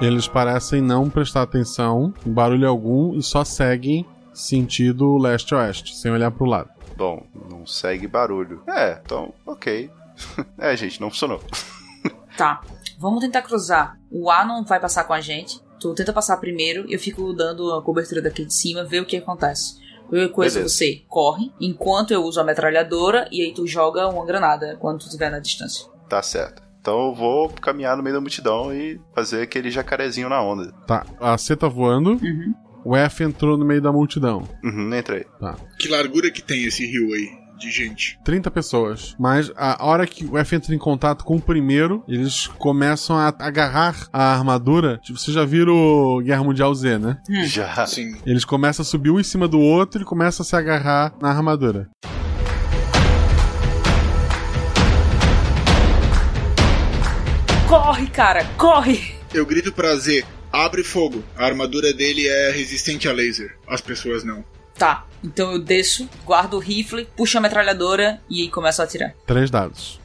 Eles 0.00 0.28
parecem 0.28 0.80
não 0.80 1.10
prestar 1.10 1.42
atenção 1.42 2.14
em 2.24 2.32
barulho 2.32 2.68
algum 2.68 3.14
e 3.16 3.22
só 3.22 3.44
seguem 3.44 4.06
sentido 4.38 5.16
leste-oeste, 5.16 5.96
sem 5.96 6.10
olhar 6.10 6.30
pro 6.30 6.46
lado. 6.46 6.70
Bom, 6.96 7.26
não 7.50 7.66
segue 7.66 8.06
barulho. 8.06 8.62
É, 8.66 9.00
então, 9.04 9.32
ok. 9.46 9.90
é, 10.58 10.76
gente, 10.76 11.00
não 11.00 11.10
funcionou. 11.10 11.40
tá, 12.36 12.60
vamos 12.98 13.20
tentar 13.20 13.42
cruzar. 13.42 13.98
O 14.10 14.30
A 14.30 14.44
não 14.44 14.64
vai 14.64 14.80
passar 14.80 15.04
com 15.04 15.12
a 15.12 15.20
gente. 15.20 15.60
Tu 15.80 15.94
tenta 15.94 16.12
passar 16.12 16.36
primeiro, 16.38 16.84
eu 16.88 16.98
fico 16.98 17.32
dando 17.32 17.72
a 17.72 17.82
cobertura 17.82 18.20
daqui 18.20 18.44
de 18.44 18.52
cima, 18.52 18.84
ver 18.84 19.00
o 19.00 19.06
que 19.06 19.16
acontece. 19.16 19.78
Coisa 20.32 20.56
Beleza. 20.56 20.74
você 20.74 21.02
corre, 21.06 21.52
enquanto 21.60 22.12
eu 22.12 22.22
uso 22.22 22.40
a 22.40 22.44
metralhadora, 22.44 23.28
e 23.30 23.42
aí 23.42 23.52
tu 23.52 23.66
joga 23.66 24.08
uma 24.08 24.24
granada 24.24 24.76
quando 24.80 25.00
tu 25.00 25.06
estiver 25.06 25.30
na 25.30 25.38
distância. 25.38 25.86
Tá 26.08 26.22
certo. 26.22 26.62
Então 26.80 27.08
eu 27.08 27.14
vou 27.14 27.50
caminhar 27.50 27.96
no 27.96 28.02
meio 28.02 28.14
da 28.14 28.20
multidão 28.20 28.72
e 28.72 28.98
fazer 29.14 29.42
aquele 29.42 29.70
jacarezinho 29.70 30.28
na 30.28 30.42
onda. 30.42 30.72
Tá, 30.86 31.04
a 31.20 31.36
C 31.36 31.54
tá 31.54 31.68
voando. 31.68 32.12
Uhum. 32.12 32.54
O 32.88 32.96
F 32.96 33.22
entrou 33.22 33.58
no 33.58 33.66
meio 33.66 33.82
da 33.82 33.92
multidão. 33.92 34.48
Uhum, 34.64 34.96
entrei. 34.96 35.26
Tá. 35.38 35.56
Que 35.78 35.88
largura 35.88 36.30
que 36.30 36.40
tem 36.40 36.64
esse 36.64 36.86
rio 36.86 37.12
aí 37.12 37.28
de 37.58 37.70
gente? 37.70 38.18
30 38.24 38.50
pessoas. 38.50 39.14
Mas 39.18 39.52
a 39.54 39.84
hora 39.84 40.06
que 40.06 40.24
o 40.24 40.38
F 40.38 40.56
entra 40.56 40.74
em 40.74 40.78
contato 40.78 41.22
com 41.22 41.36
o 41.36 41.40
primeiro, 41.40 42.02
eles 42.08 42.46
começam 42.46 43.14
a 43.14 43.28
agarrar 43.40 44.08
a 44.10 44.32
armadura. 44.32 44.98
Tipo, 45.02 45.18
vocês 45.18 45.34
já 45.34 45.44
viram 45.44 46.22
Guerra 46.24 46.42
Mundial 46.42 46.74
Z, 46.74 46.98
né? 46.98 47.18
Já. 47.44 47.86
Sim. 47.86 48.16
Eles 48.24 48.46
começam 48.46 48.82
a 48.82 48.86
subir 48.86 49.10
um 49.10 49.20
em 49.20 49.22
cima 49.22 49.46
do 49.46 49.60
outro 49.60 50.00
e 50.00 50.04
começam 50.06 50.42
a 50.42 50.46
se 50.46 50.56
agarrar 50.56 51.12
na 51.20 51.28
armadura. 51.28 51.90
Corre, 57.68 58.06
cara, 58.06 58.46
corre! 58.56 59.14
Eu 59.34 59.44
grito 59.44 59.70
pra 59.74 59.94
Z, 59.94 60.24
Abre 60.52 60.82
fogo. 60.82 61.22
A 61.36 61.44
armadura 61.44 61.92
dele 61.92 62.26
é 62.26 62.50
resistente 62.50 63.08
a 63.08 63.12
laser. 63.12 63.56
As 63.66 63.80
pessoas 63.80 64.24
não. 64.24 64.44
Tá, 64.74 65.06
então 65.24 65.52
eu 65.52 65.58
desço, 65.58 66.08
guardo 66.24 66.54
o 66.54 66.58
rifle, 66.60 67.08
puxo 67.16 67.36
a 67.36 67.40
metralhadora 67.40 68.20
e 68.30 68.48
começo 68.48 68.80
a 68.80 68.84
atirar. 68.84 69.14
Três 69.26 69.50
dados. 69.50 70.00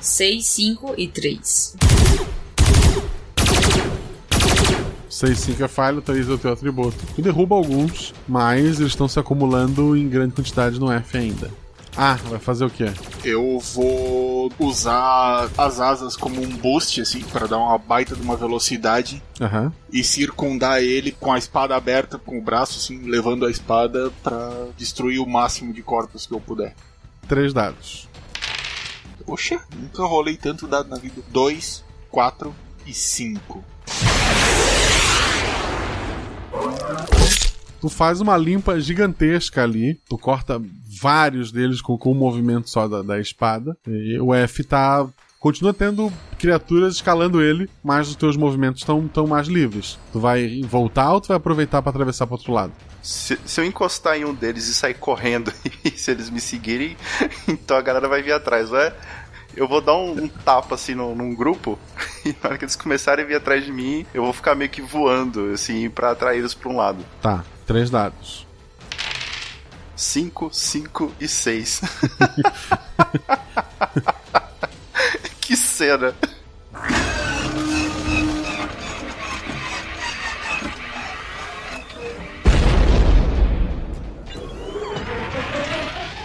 6, 0.00 0.44
5 0.44 0.94
e 0.98 1.06
3. 1.06 1.76
6, 5.08 5.38
5 5.38 5.62
é 5.62 5.68
falha, 5.68 6.00
3 6.00 6.28
é 6.28 6.32
o 6.32 6.38
teu 6.38 6.52
atributo. 6.52 6.96
Tu 7.14 7.22
derruba 7.22 7.54
alguns, 7.54 8.12
mas 8.26 8.80
eles 8.80 8.92
estão 8.92 9.06
se 9.06 9.20
acumulando 9.20 9.96
em 9.96 10.08
grande 10.08 10.34
quantidade 10.34 10.80
no 10.80 10.90
F 10.90 11.16
ainda. 11.16 11.48
Ah, 11.96 12.14
vai 12.24 12.38
fazer 12.38 12.64
o 12.64 12.70
quê? 12.70 12.86
Eu 13.22 13.58
vou 13.58 14.50
usar 14.58 15.50
as 15.58 15.78
asas 15.78 16.16
como 16.16 16.40
um 16.40 16.48
boost, 16.48 17.00
assim, 17.02 17.20
para 17.20 17.46
dar 17.46 17.58
uma 17.58 17.76
baita 17.76 18.16
de 18.16 18.22
uma 18.22 18.36
velocidade 18.36 19.22
Aham. 19.40 19.72
e 19.92 20.02
circundar 20.02 20.82
ele 20.82 21.12
com 21.12 21.30
a 21.32 21.38
espada 21.38 21.76
aberta, 21.76 22.18
com 22.18 22.38
o 22.38 22.42
braço, 22.42 22.78
assim, 22.78 23.02
levando 23.08 23.44
a 23.44 23.50
espada 23.50 24.10
para 24.22 24.68
destruir 24.76 25.20
o 25.20 25.26
máximo 25.26 25.72
de 25.72 25.82
corpos 25.82 26.26
que 26.26 26.32
eu 26.32 26.40
puder. 26.40 26.74
Três 27.28 27.52
dados. 27.52 28.08
Poxa, 29.26 29.60
nunca 29.76 30.02
rolei 30.04 30.36
tanto 30.36 30.66
dado 30.66 30.88
na 30.88 30.96
vida. 30.96 31.22
2, 31.28 31.84
4 32.10 32.54
e 32.86 32.94
5. 32.94 33.64
Tu 37.80 37.88
faz 37.88 38.20
uma 38.20 38.36
limpa 38.36 38.78
gigantesca 38.80 39.62
ali, 39.62 40.00
tu 40.08 40.16
corta 40.16 40.60
vários 41.00 41.50
deles 41.52 41.80
com, 41.80 41.96
com 41.96 42.12
um 42.12 42.16
movimento 42.16 42.68
só 42.68 42.88
da, 42.88 43.02
da 43.02 43.20
espada. 43.20 43.76
E 43.86 44.18
o 44.20 44.34
F 44.34 44.64
tá. 44.64 45.06
Continua 45.38 45.74
tendo 45.74 46.12
criaturas 46.38 46.94
escalando 46.94 47.42
ele, 47.42 47.68
mas 47.82 48.08
os 48.08 48.14
teus 48.14 48.36
movimentos 48.36 48.82
estão 48.82 49.08
tão 49.08 49.26
mais 49.26 49.48
livres. 49.48 49.98
Tu 50.12 50.20
vai 50.20 50.60
voltar 50.62 51.12
ou 51.12 51.20
tu 51.20 51.28
vai 51.28 51.36
aproveitar 51.36 51.82
para 51.82 51.90
atravessar 51.90 52.28
pro 52.28 52.36
outro 52.36 52.52
lado? 52.52 52.72
Se, 53.02 53.36
se 53.44 53.60
eu 53.60 53.64
encostar 53.64 54.16
em 54.16 54.24
um 54.24 54.32
deles 54.32 54.68
e 54.68 54.74
sair 54.74 54.94
correndo, 54.94 55.52
e 55.84 55.90
se 55.90 56.12
eles 56.12 56.30
me 56.30 56.40
seguirem, 56.40 56.96
então 57.48 57.76
a 57.76 57.82
galera 57.82 58.06
vai 58.06 58.22
vir 58.22 58.30
atrás, 58.30 58.68
vai? 58.68 58.94
Eu 59.56 59.66
vou 59.66 59.80
dar 59.80 59.96
um, 59.96 60.12
um 60.12 60.28
tapa 60.28 60.76
assim 60.76 60.94
num, 60.94 61.12
num 61.12 61.34
grupo, 61.34 61.76
e 62.24 62.28
na 62.40 62.50
hora 62.50 62.58
que 62.58 62.64
eles 62.64 62.76
começarem 62.76 63.24
a 63.24 63.28
vir 63.28 63.34
atrás 63.34 63.64
de 63.64 63.72
mim, 63.72 64.06
eu 64.14 64.22
vou 64.22 64.32
ficar 64.32 64.54
meio 64.54 64.70
que 64.70 64.80
voando, 64.80 65.50
assim, 65.52 65.90
pra 65.90 66.12
atraí-los 66.12 66.54
pra 66.54 66.70
um 66.70 66.76
lado. 66.76 67.04
Tá, 67.20 67.44
três 67.66 67.90
dados. 67.90 68.46
5, 69.96 70.50
5 70.52 71.12
e 71.20 71.28
6. 71.28 71.80
que 75.40 75.56
cena. 75.56 76.14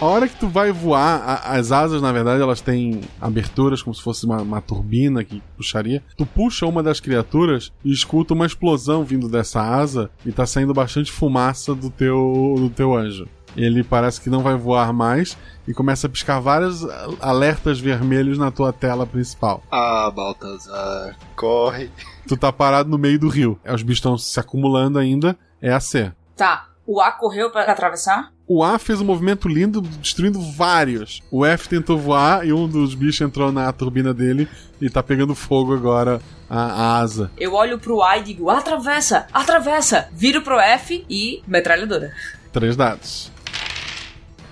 A 0.00 0.04
hora 0.04 0.28
que 0.28 0.36
tu 0.38 0.46
vai 0.46 0.70
voar, 0.70 1.20
a- 1.26 1.56
as 1.56 1.72
asas, 1.72 2.00
na 2.00 2.12
verdade, 2.12 2.40
elas 2.40 2.60
têm 2.60 3.00
aberturas 3.20 3.82
como 3.82 3.92
se 3.92 4.00
fosse 4.00 4.24
uma, 4.24 4.40
uma 4.40 4.60
turbina 4.60 5.24
que 5.24 5.42
puxaria. 5.56 6.04
Tu 6.16 6.24
puxa 6.24 6.66
uma 6.66 6.84
das 6.84 7.00
criaturas 7.00 7.72
e 7.84 7.90
escuta 7.92 8.32
uma 8.32 8.46
explosão 8.46 9.02
vindo 9.04 9.28
dessa 9.28 9.60
asa 9.60 10.08
e 10.24 10.30
tá 10.30 10.46
saindo 10.46 10.72
bastante 10.72 11.10
fumaça 11.10 11.74
do 11.74 11.90
teu, 11.90 12.54
do 12.58 12.70
teu 12.70 12.94
anjo. 12.96 13.26
Ele 13.56 13.82
parece 13.82 14.20
que 14.20 14.30
não 14.30 14.42
vai 14.42 14.54
voar 14.54 14.92
mais 14.92 15.36
e 15.66 15.74
começa 15.74 16.06
a 16.06 16.10
piscar 16.10 16.40
vários 16.40 16.86
alertas 17.20 17.78
vermelhos 17.80 18.38
na 18.38 18.50
tua 18.50 18.72
tela 18.72 19.06
principal. 19.06 19.62
Ah, 19.70 20.10
Baltazar. 20.14 21.16
Corre. 21.36 21.90
Tu 22.26 22.36
tá 22.36 22.52
parado 22.52 22.88
no 22.88 22.98
meio 22.98 23.18
do 23.18 23.28
rio. 23.28 23.58
Os 23.64 23.82
bichos 23.82 23.98
estão 23.98 24.18
se 24.18 24.38
acumulando 24.38 24.98
ainda. 24.98 25.36
É 25.60 25.72
a 25.72 25.80
C. 25.80 26.12
Tá, 26.36 26.68
o 26.86 27.00
A 27.00 27.10
correu 27.10 27.50
pra 27.50 27.64
atravessar? 27.64 28.32
O 28.46 28.64
A 28.64 28.78
fez 28.78 28.98
um 29.00 29.04
movimento 29.04 29.46
lindo, 29.46 29.82
destruindo 29.82 30.40
vários. 30.40 31.20
O 31.30 31.44
F 31.44 31.68
tentou 31.68 31.98
voar 31.98 32.46
e 32.46 32.52
um 32.52 32.66
dos 32.66 32.94
bichos 32.94 33.20
entrou 33.20 33.52
na 33.52 33.70
turbina 33.72 34.14
dele 34.14 34.48
e 34.80 34.88
tá 34.88 35.02
pegando 35.02 35.34
fogo 35.34 35.74
agora 35.74 36.18
a, 36.48 36.60
a 36.60 36.98
asa. 36.98 37.30
Eu 37.36 37.52
olho 37.52 37.78
pro 37.78 38.02
A 38.02 38.16
e 38.16 38.22
digo, 38.22 38.48
atravessa, 38.48 39.26
atravessa. 39.34 40.08
Viro 40.12 40.40
pro 40.40 40.58
F 40.58 41.04
e 41.10 41.42
metralhadora. 41.46 42.10
Três 42.50 42.74
dados. 42.74 43.30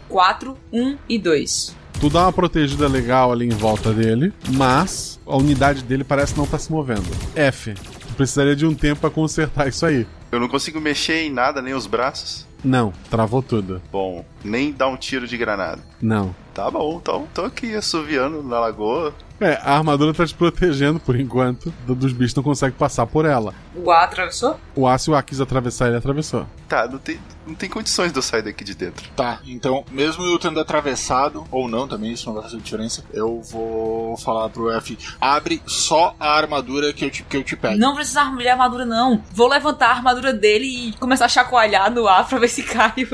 4, 0.08 0.56
1 0.72 0.96
e 1.08 1.18
2. 1.18 1.76
Tu 2.00 2.10
dá 2.10 2.22
uma 2.22 2.32
protegida 2.32 2.86
legal 2.88 3.32
ali 3.32 3.46
em 3.46 3.50
volta 3.56 3.92
dele, 3.92 4.32
mas 4.52 5.18
a 5.26 5.36
unidade 5.36 5.82
dele 5.82 6.04
parece 6.04 6.36
não 6.36 6.44
estar 6.44 6.58
se 6.58 6.70
movendo. 6.70 7.06
F. 7.34 7.72
Tu 7.74 8.14
precisaria 8.14 8.54
de 8.54 8.66
um 8.66 8.74
tempo 8.74 9.00
pra 9.00 9.10
consertar 9.10 9.66
isso 9.68 9.84
aí. 9.86 10.06
Eu 10.30 10.38
não 10.40 10.48
consigo 10.48 10.80
mexer 10.80 11.22
em 11.22 11.30
nada, 11.32 11.62
nem 11.62 11.72
os 11.72 11.86
braços. 11.86 12.44
Não, 12.64 12.92
travou 13.10 13.42
tudo. 13.42 13.80
Bom, 13.92 14.24
nem 14.44 14.72
dar 14.72 14.88
um 14.88 14.96
tiro 14.96 15.26
de 15.26 15.36
granada. 15.38 15.80
Não. 16.02 16.34
Tá 16.52 16.70
bom, 16.70 16.98
então 17.00 17.26
tô 17.32 17.42
aqui 17.42 17.74
assoviando 17.74 18.42
na 18.42 18.58
lagoa. 18.58 19.14
É, 19.40 19.54
a 19.62 19.76
armadura 19.76 20.12
tá 20.12 20.26
te 20.26 20.34
protegendo 20.34 20.98
por 20.98 21.18
enquanto. 21.18 21.72
do- 21.86 21.94
Dos 21.94 22.12
bichos 22.12 22.34
não 22.34 22.42
consegue 22.42 22.74
passar 22.74 23.06
por 23.06 23.24
ela. 23.24 23.54
O 23.74 23.90
A 23.90 24.02
atravessou? 24.04 24.58
O 24.74 24.86
A, 24.86 24.98
se 24.98 25.10
o 25.10 25.14
A 25.14 25.22
quis 25.22 25.40
atravessar, 25.40 25.86
ele 25.88 25.96
atravessou. 25.98 26.46
Tá, 26.68 26.88
não 26.88 26.98
tem, 26.98 27.18
não 27.46 27.54
tem 27.54 27.68
condições 27.68 28.12
de 28.12 28.18
eu 28.18 28.22
sair 28.22 28.42
daqui 28.42 28.64
de 28.64 28.74
dentro. 28.74 29.08
Tá, 29.14 29.40
então, 29.46 29.84
mesmo 29.90 30.24
eu 30.24 30.38
tendo 30.38 30.58
atravessado, 30.60 31.46
ou 31.50 31.68
não 31.68 31.86
também, 31.86 32.12
isso 32.12 32.26
não 32.26 32.34
vai 32.34 32.42
fazer 32.42 32.56
diferença, 32.58 33.04
eu 33.12 33.40
vou 33.42 34.16
falar 34.18 34.48
pro 34.48 34.70
F, 34.72 34.98
abre 35.20 35.62
só 35.66 36.14
a 36.18 36.36
armadura 36.36 36.92
que 36.92 37.04
eu 37.04 37.10
te, 37.10 37.22
que 37.22 37.36
eu 37.36 37.44
te 37.44 37.56
pego. 37.56 37.78
Não 37.78 37.94
precisa 37.94 38.22
armulhar 38.22 38.52
a 38.58 38.62
armadura, 38.64 38.84
não. 38.84 39.22
Vou 39.32 39.48
levantar 39.48 39.88
a 39.88 39.92
armadura 39.94 40.32
dele 40.32 40.88
e 40.88 40.92
começar 40.94 41.26
a 41.26 41.28
chacoalhar 41.28 41.90
no 41.90 42.06
ar 42.08 42.26
pra 42.26 42.38
ver 42.38 42.48
se 42.48 42.62
cai. 42.62 42.92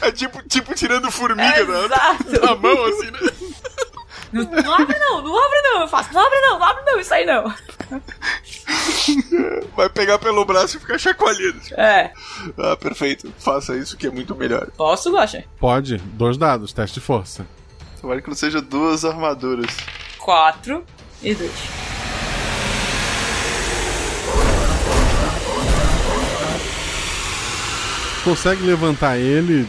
É 0.00 0.10
tipo, 0.10 0.42
tipo 0.48 0.74
tirando 0.74 1.10
formiga 1.10 1.42
É, 1.44 1.64
na, 1.64 1.84
exato. 1.84 2.40
na 2.44 2.56
mão, 2.56 2.84
assim, 2.86 3.10
né? 3.12 3.18
Não, 4.32 4.44
não 4.44 4.74
abre 4.74 4.98
não, 4.98 5.22
não 5.22 5.44
abre 5.44 5.60
não. 5.62 5.80
Eu 5.82 5.88
faço, 5.88 6.12
não 6.12 6.26
abre 6.26 6.40
não, 6.40 6.58
não 6.58 6.66
abre 6.66 6.84
não, 6.84 6.98
isso 6.98 7.12
aí 7.12 7.26
não. 7.26 7.44
Vai 9.76 9.88
pegar 9.90 10.18
pelo 10.18 10.44
braço 10.44 10.76
e 10.76 10.80
ficar 10.80 10.98
chacoalhando. 10.98 11.60
É. 11.72 12.12
Ah, 12.58 12.76
perfeito. 12.76 13.32
Faça 13.38 13.76
isso 13.76 13.96
que 13.96 14.06
é 14.06 14.10
muito 14.10 14.34
melhor. 14.34 14.68
Posso, 14.76 15.12
Guaxa? 15.12 15.44
Pode, 15.58 15.98
dois 15.98 16.36
dados, 16.36 16.72
teste 16.72 17.00
de 17.00 17.04
força. 17.04 17.46
Tomara 18.00 18.22
que 18.22 18.28
não 18.28 18.36
seja 18.36 18.60
duas 18.60 19.04
armaduras. 19.04 19.76
4 20.18 20.84
e 21.22 21.34
2. 21.34 21.50
Consegue 28.24 28.62
levantar 28.62 29.18
ele 29.18 29.66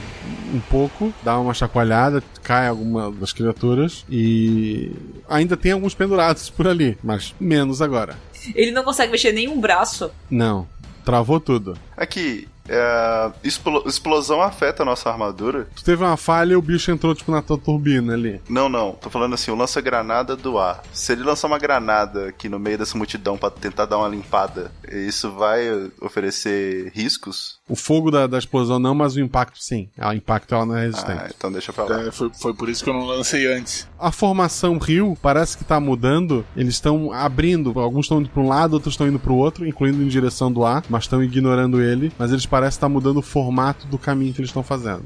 um 0.53 0.59
pouco, 0.59 1.13
dá 1.23 1.39
uma 1.39 1.53
chacoalhada, 1.53 2.23
cai 2.43 2.67
alguma 2.67 3.11
das 3.11 3.33
criaturas 3.33 4.05
e 4.09 4.91
ainda 5.27 5.57
tem 5.57 5.71
alguns 5.71 5.93
pendurados 5.95 6.49
por 6.49 6.67
ali, 6.67 6.97
mas 7.03 7.33
menos 7.39 7.81
agora. 7.81 8.17
Ele 8.53 8.71
não 8.71 8.83
consegue 8.83 9.11
mexer 9.11 9.31
nenhum 9.31 9.59
braço. 9.59 10.11
Não, 10.29 10.67
travou 11.03 11.39
tudo. 11.39 11.77
Aqui, 11.97 12.47
é, 12.67 13.31
explo- 13.43 13.83
explosão 13.85 14.41
afeta 14.41 14.83
a 14.83 14.85
nossa 14.85 15.09
armadura? 15.09 15.67
Tu 15.75 15.83
teve 15.83 16.03
uma 16.03 16.15
falha 16.17 16.53
e 16.53 16.55
o 16.55 16.61
bicho 16.61 16.91
entrou 16.91 17.13
tipo 17.15 17.31
na 17.31 17.41
tua 17.41 17.57
turbina 17.57 18.13
ali. 18.13 18.41
Não, 18.49 18.67
não. 18.69 18.93
Tô 18.93 19.09
falando 19.09 19.33
assim, 19.33 19.51
o 19.51 19.55
lança-granada 19.55 20.35
do 20.35 20.57
ar. 20.57 20.81
Se 20.93 21.11
ele 21.13 21.23
lançar 21.23 21.47
uma 21.47 21.59
granada 21.59 22.27
aqui 22.27 22.47
no 22.49 22.59
meio 22.59 22.77
dessa 22.77 22.97
multidão 22.97 23.37
pra 23.37 23.49
tentar 23.49 23.85
dar 23.85 23.97
uma 23.97 24.07
limpada, 24.07 24.71
isso 24.89 25.31
vai 25.31 25.61
oferecer 26.01 26.91
riscos? 26.93 27.59
O 27.69 27.77
fogo 27.77 28.11
da, 28.11 28.27
da 28.27 28.37
explosão 28.37 28.77
não, 28.77 28.93
mas 28.93 29.15
o 29.15 29.21
impacto 29.21 29.57
sim. 29.57 29.87
O 29.97 30.11
impacto 30.11 30.53
ela 30.53 30.65
não 30.65 30.75
é 30.75 30.85
resistente. 30.85 31.21
Ah, 31.23 31.29
então 31.33 31.51
deixa 31.51 31.71
pra 31.71 31.85
lá. 31.85 32.01
É, 32.01 32.11
foi, 32.11 32.29
foi 32.33 32.53
por 32.53 32.67
isso 32.67 32.83
que 32.83 32.89
eu 32.89 32.93
não 32.93 33.05
lancei 33.05 33.47
antes. 33.47 33.87
A 33.97 34.11
formação 34.11 34.77
rio 34.77 35.17
parece 35.21 35.57
que 35.57 35.63
tá 35.63 35.79
mudando. 35.79 36.45
Eles 36.57 36.73
estão 36.73 37.13
abrindo. 37.13 37.79
Alguns 37.79 38.05
estão 38.05 38.19
indo 38.19 38.29
pra 38.29 38.41
um 38.41 38.49
lado, 38.49 38.73
outros 38.73 38.95
estão 38.95 39.07
indo 39.07 39.17
pro 39.17 39.35
outro, 39.35 39.65
incluindo 39.65 40.03
em 40.03 40.07
direção 40.09 40.51
do 40.51 40.65
ar, 40.65 40.83
mas 40.89 41.05
estão 41.05 41.23
ignorando 41.23 41.81
ele. 41.81 42.11
Mas 42.19 42.31
eles 42.31 42.45
parecem 42.45 42.77
estar 42.77 42.89
mudando 42.89 43.17
o 43.17 43.21
formato 43.21 43.87
do 43.87 43.97
caminho 43.97 44.33
que 44.33 44.41
eles 44.41 44.49
estão 44.49 44.63
fazendo. 44.63 45.05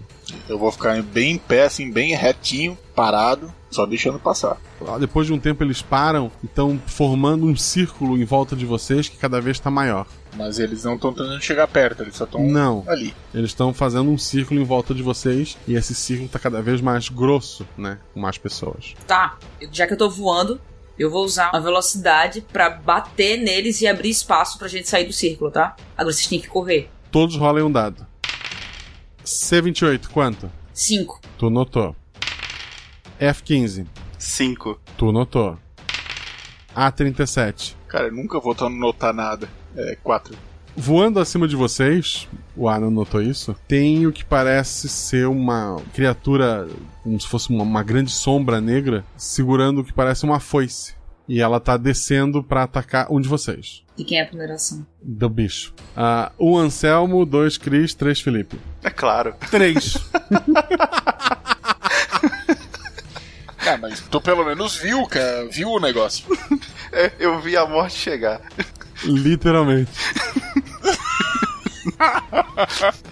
Eu 0.49 0.57
vou 0.57 0.71
ficar 0.71 0.99
bem 1.03 1.33
em 1.33 1.37
pé, 1.37 1.65
assim, 1.65 1.91
bem 1.91 2.15
retinho, 2.15 2.75
parado, 2.95 3.53
só 3.69 3.85
deixando 3.85 4.19
passar. 4.19 4.57
Depois 4.99 5.27
de 5.27 5.33
um 5.33 5.39
tempo 5.39 5.63
eles 5.63 5.81
param 5.81 6.31
e 6.41 6.47
estão 6.47 6.79
formando 6.87 7.45
um 7.45 7.55
círculo 7.55 8.17
em 8.17 8.25
volta 8.25 8.55
de 8.55 8.65
vocês 8.65 9.07
que 9.07 9.17
cada 9.17 9.39
vez 9.39 9.57
está 9.57 9.69
maior. 9.69 10.07
Mas 10.38 10.59
eles 10.59 10.83
não 10.83 10.93
estão 10.95 11.11
tentando 11.11 11.41
chegar 11.41 11.67
perto, 11.67 12.03
eles 12.03 12.15
só 12.15 12.25
estão 12.25 12.43
Não. 12.43 12.83
ali. 12.88 13.13
Eles 13.33 13.49
estão 13.49 13.73
fazendo 13.73 14.11
um 14.11 14.17
círculo 14.17 14.59
em 14.59 14.63
volta 14.63 14.93
de 14.93 15.01
vocês 15.01 15.57
e 15.67 15.73
esse 15.73 15.95
círculo 15.95 16.27
está 16.27 16.38
cada 16.38 16.61
vez 16.61 16.79
mais 16.79 17.09
grosso, 17.09 17.67
né? 17.75 17.97
Com 18.13 18.19
mais 18.19 18.38
pessoas. 18.38 18.93
Tá, 19.07 19.38
já 19.71 19.88
que 19.88 19.93
eu 19.93 19.97
tô 19.97 20.07
voando, 20.09 20.61
eu 20.97 21.09
vou 21.09 21.25
usar 21.25 21.49
a 21.53 21.59
velocidade 21.59 22.41
pra 22.41 22.69
bater 22.69 23.38
neles 23.38 23.81
e 23.81 23.88
abrir 23.88 24.09
espaço 24.11 24.59
pra 24.59 24.67
gente 24.67 24.88
sair 24.88 25.05
do 25.05 25.13
círculo, 25.13 25.49
tá? 25.49 25.75
Agora 25.97 26.13
vocês 26.13 26.27
têm 26.27 26.39
que 26.39 26.47
correr. 26.47 26.88
Todos 27.11 27.35
rolem 27.35 27.63
um 27.63 27.71
dado. 27.71 28.05
C28, 29.25 30.07
quanto? 30.09 30.51
5. 30.71 31.19
Tu 31.38 31.49
notou. 31.49 31.95
F15. 33.19 33.88
5. 34.19 34.79
Tu 34.95 35.11
notou. 35.11 35.57
A37. 36.75 37.75
Cara, 37.88 38.07
eu 38.07 38.13
nunca 38.13 38.39
vou 38.39 38.55
notar 38.69 39.13
nada. 39.13 39.49
É, 39.78 39.95
4. 40.03 40.36
Voando 40.75 41.19
acima 41.19 41.47
de 41.47 41.55
vocês, 41.55 42.28
o 42.55 42.67
Alan 42.67 42.91
notou 42.91 43.21
isso, 43.21 43.55
tem 43.67 44.05
o 44.05 44.11
que 44.11 44.23
parece 44.23 44.88
ser 44.88 45.28
uma 45.28 45.82
criatura, 45.93 46.67
como 47.03 47.19
se 47.19 47.28
fosse 47.28 47.49
uma, 47.49 47.63
uma 47.63 47.84
grande 47.84 48.11
sombra 48.11 48.61
negra, 48.61 49.03
segurando 49.15 49.82
o 49.82 49.84
que 49.84 49.93
parece 49.93 50.23
uma 50.23 50.39
foice. 50.39 50.95
E 51.28 51.41
ela 51.41 51.59
tá 51.59 51.75
descendo 51.75 52.43
para 52.43 52.63
atacar 52.63 53.11
um 53.11 53.19
de 53.19 53.28
vocês. 53.28 53.84
E 53.97 54.05
quem 54.05 54.19
é 54.19 54.23
a 54.23 54.28
primeira 54.28 54.53
ação? 54.53 54.86
Do 55.01 55.28
bicho. 55.28 55.73
Uh, 55.97 56.32
um 56.51 56.57
Anselmo, 56.57 57.25
dois 57.25 57.57
Cris, 57.57 57.93
três 57.93 58.21
Felipe. 58.21 58.57
É 58.84 58.89
claro. 58.89 59.34
Três. 59.49 59.97
É, 63.65 63.75
mas 63.75 63.99
tu 63.99 64.21
pelo 64.21 64.45
menos 64.45 64.78
viu, 64.78 65.05
cara, 65.07 65.45
viu 65.49 65.67
o 65.67 65.80
negócio. 65.80 66.25
É, 66.89 67.11
eu 67.19 67.38
vi 67.41 67.57
a 67.57 67.65
morte 67.65 67.97
chegar. 67.97 68.39
Literalmente. 69.03 69.91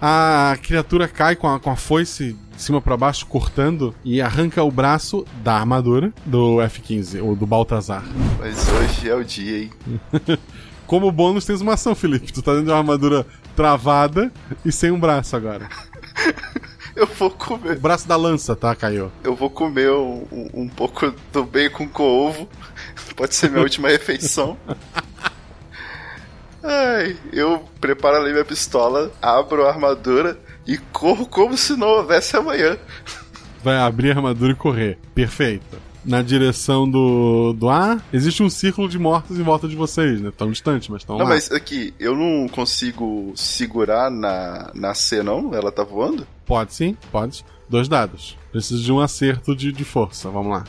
a 0.00 0.56
criatura 0.62 1.06
cai 1.08 1.36
com 1.36 1.48
a, 1.48 1.60
com 1.60 1.70
a 1.70 1.76
foice 1.76 2.36
de 2.54 2.62
cima 2.62 2.80
para 2.80 2.96
baixo, 2.96 3.26
cortando, 3.26 3.94
e 4.04 4.20
arranca 4.20 4.62
o 4.62 4.70
braço 4.70 5.24
da 5.42 5.54
armadura 5.54 6.12
do 6.24 6.60
F-15, 6.60 7.22
ou 7.22 7.34
do 7.34 7.46
Baltazar. 7.46 8.04
Mas 8.38 8.68
hoje 8.68 9.08
é 9.08 9.14
o 9.14 9.24
dia, 9.24 9.64
hein? 9.64 9.70
Como 10.86 11.10
bônus, 11.10 11.46
tens 11.46 11.60
uma 11.60 11.74
ação, 11.74 11.94
Felipe. 11.94 12.32
Tu 12.32 12.42
tá 12.42 12.52
dentro 12.52 12.66
de 12.66 12.70
uma 12.70 12.78
armadura 12.78 13.26
travada 13.56 14.30
e 14.64 14.70
sem 14.70 14.90
um 14.90 15.00
braço 15.00 15.34
agora. 15.34 15.68
Eu 16.94 17.06
vou 17.06 17.30
comer. 17.30 17.78
O 17.78 17.80
braço 17.80 18.06
da 18.06 18.16
lança, 18.16 18.54
tá, 18.54 18.74
Caio? 18.74 19.10
Eu 19.24 19.34
vou 19.34 19.48
comer 19.48 19.90
um, 19.90 20.26
um, 20.30 20.50
um 20.52 20.68
pouco 20.68 21.12
do 21.32 21.44
bacon 21.44 21.88
com 21.88 22.02
ovo. 22.02 22.48
Pode 23.16 23.34
ser 23.34 23.50
minha 23.50 23.62
última 23.62 23.88
refeição. 23.88 24.56
Ai, 26.62 27.16
eu 27.32 27.68
preparo 27.80 28.18
ali 28.18 28.32
minha 28.32 28.44
pistola, 28.44 29.10
abro 29.20 29.66
a 29.66 29.68
armadura 29.68 30.38
e 30.66 30.78
corro 30.78 31.26
como 31.26 31.56
se 31.56 31.76
não 31.76 31.88
houvesse 31.88 32.36
amanhã. 32.36 32.78
Vai 33.64 33.76
abrir 33.76 34.12
a 34.12 34.16
armadura 34.16 34.52
e 34.52 34.56
correr. 34.56 34.98
Perfeito. 35.14 35.76
Na 36.04 36.20
direção 36.20 36.88
do, 36.88 37.52
do 37.52 37.68
ar, 37.68 38.04
existe 38.12 38.42
um 38.42 38.50
círculo 38.50 38.88
de 38.88 38.98
mortos 38.98 39.38
em 39.38 39.42
volta 39.42 39.68
de 39.68 39.76
vocês, 39.76 40.20
né? 40.20 40.32
Tão 40.36 40.50
distante, 40.50 40.90
mas 40.90 41.02
estão 41.02 41.16
lá. 41.16 41.22
Não, 41.22 41.28
mas 41.28 41.50
aqui, 41.52 41.94
eu 41.98 42.16
não 42.16 42.48
consigo 42.48 43.32
segurar 43.36 44.10
na, 44.10 44.70
na 44.74 44.94
C, 44.94 45.22
não? 45.22 45.54
Ela 45.54 45.70
tá 45.70 45.84
voando? 45.84 46.26
Pode 46.44 46.74
sim, 46.74 46.96
pode. 47.12 47.44
Dois 47.68 47.86
dados. 47.88 48.36
Preciso 48.50 48.82
de 48.82 48.92
um 48.92 49.00
acerto 49.00 49.54
de, 49.54 49.70
de 49.70 49.84
força. 49.84 50.28
Vamos 50.28 50.52
lá. 50.52 50.64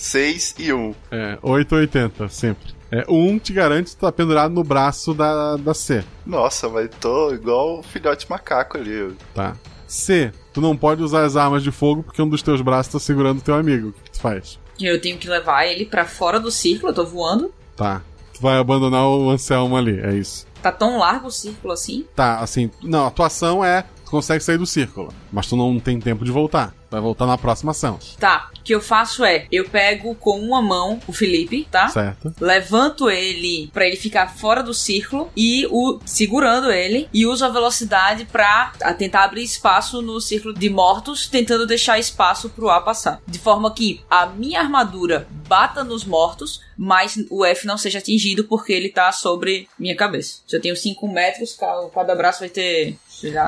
6 0.00 0.54
e 0.58 0.72
1. 0.72 0.76
Um. 0.78 0.94
É, 1.10 1.38
8 1.42 1.72
ou 1.72 1.78
80, 1.78 2.28
sempre. 2.30 2.74
É, 2.90 3.04
um 3.06 3.38
te 3.38 3.52
garante 3.52 3.90
que 3.90 3.96
tá 3.96 4.10
pendurado 4.10 4.52
no 4.52 4.64
braço 4.64 5.12
da, 5.12 5.56
da 5.56 5.74
C. 5.74 6.02
Nossa, 6.26 6.68
mas 6.68 6.88
tô 6.98 7.32
igual 7.32 7.78
o 7.78 7.82
filhote 7.82 8.28
macaco 8.28 8.78
ali. 8.78 9.14
Tá. 9.34 9.56
C, 9.86 10.32
tu 10.54 10.60
não 10.60 10.76
pode 10.76 11.02
usar 11.02 11.24
as 11.24 11.36
armas 11.36 11.62
de 11.62 11.70
fogo 11.70 12.02
porque 12.02 12.20
um 12.22 12.28
dos 12.28 12.42
teus 12.42 12.62
braços 12.62 12.92
tá 12.92 12.98
segurando 12.98 13.38
o 13.38 13.42
teu 13.42 13.54
amigo. 13.54 13.88
O 13.88 13.92
que 13.92 14.10
tu 14.10 14.20
faz? 14.20 14.58
Eu 14.80 15.00
tenho 15.00 15.18
que 15.18 15.28
levar 15.28 15.66
ele 15.66 15.84
para 15.84 16.06
fora 16.06 16.40
do 16.40 16.50
círculo, 16.50 16.90
eu 16.90 16.94
tô 16.94 17.04
voando. 17.04 17.52
Tá. 17.76 18.02
Tu 18.32 18.40
vai 18.40 18.56
abandonar 18.56 19.06
o 19.06 19.28
Anselmo 19.28 19.76
ali, 19.76 20.00
é 20.00 20.14
isso. 20.14 20.46
Tá 20.62 20.72
tão 20.72 20.98
largo 20.98 21.26
o 21.26 21.30
círculo 21.30 21.74
assim? 21.74 22.06
Tá, 22.16 22.38
assim. 22.38 22.70
Não, 22.82 23.06
a 23.06 23.10
tua 23.10 23.26
ação 23.26 23.62
é. 23.62 23.82
Tu 24.04 24.10
consegue 24.10 24.42
sair 24.42 24.56
do 24.56 24.66
círculo, 24.66 25.12
mas 25.30 25.46
tu 25.46 25.56
não 25.56 25.78
tem 25.78 26.00
tempo 26.00 26.24
de 26.24 26.32
voltar. 26.32 26.74
Vai 26.90 27.00
voltar 27.00 27.26
na 27.26 27.38
próxima 27.38 27.70
ação. 27.70 27.98
Tá. 28.18 28.50
O 28.58 28.62
que 28.62 28.74
eu 28.74 28.80
faço 28.80 29.24
é, 29.24 29.46
eu 29.50 29.68
pego 29.68 30.14
com 30.14 30.38
uma 30.38 30.60
mão 30.60 31.00
o 31.06 31.12
Felipe, 31.12 31.66
tá? 31.70 31.88
Certo. 31.88 32.34
Levanto 32.40 33.08
ele 33.08 33.70
para 33.72 33.86
ele 33.86 33.96
ficar 33.96 34.28
fora 34.28 34.62
do 34.62 34.74
círculo 34.74 35.30
e 35.36 35.66
o 35.70 35.98
segurando 36.04 36.70
ele 36.70 37.08
e 37.12 37.26
uso 37.26 37.44
a 37.44 37.48
velocidade 37.48 38.24
para 38.26 38.72
tentar 38.98 39.24
abrir 39.24 39.42
espaço 39.42 40.02
no 40.02 40.20
círculo 40.20 40.52
de 40.52 40.68
mortos, 40.68 41.26
tentando 41.26 41.66
deixar 41.66 41.98
espaço 41.98 42.50
pro 42.50 42.68
ar 42.68 42.84
passar. 42.84 43.20
De 43.26 43.38
forma 43.38 43.72
que 43.72 44.02
a 44.10 44.26
minha 44.26 44.60
armadura 44.60 45.26
bata 45.48 45.82
nos 45.82 46.04
mortos, 46.04 46.60
mas 46.76 47.18
o 47.30 47.44
F 47.44 47.66
não 47.66 47.78
seja 47.78 47.98
atingido 47.98 48.44
porque 48.44 48.72
ele 48.72 48.88
tá 48.88 49.10
sobre 49.12 49.68
minha 49.78 49.96
cabeça. 49.96 50.40
Se 50.46 50.56
eu 50.56 50.60
tenho 50.60 50.76
5 50.76 51.08
metros, 51.08 51.56
cada 51.94 52.14
braço 52.14 52.40
vai 52.40 52.48
ter 52.48 52.96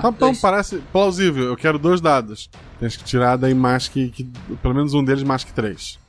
tá 0.01 0.11
bom, 0.11 0.35
parece 0.35 0.79
plausível. 0.93 1.45
Eu 1.45 1.57
quero 1.57 1.79
dois 1.79 2.01
dados. 2.01 2.51
Tens 2.83 2.97
que 2.97 3.05
tirar 3.05 3.37
daí 3.37 3.55
mais 3.55 3.87
que, 3.87 4.09
que. 4.09 4.25
Pelo 4.61 4.75
menos 4.75 4.93
um 4.93 5.05
deles 5.05 5.23
mais 5.23 5.45
que 5.45 5.53
três. 5.53 6.01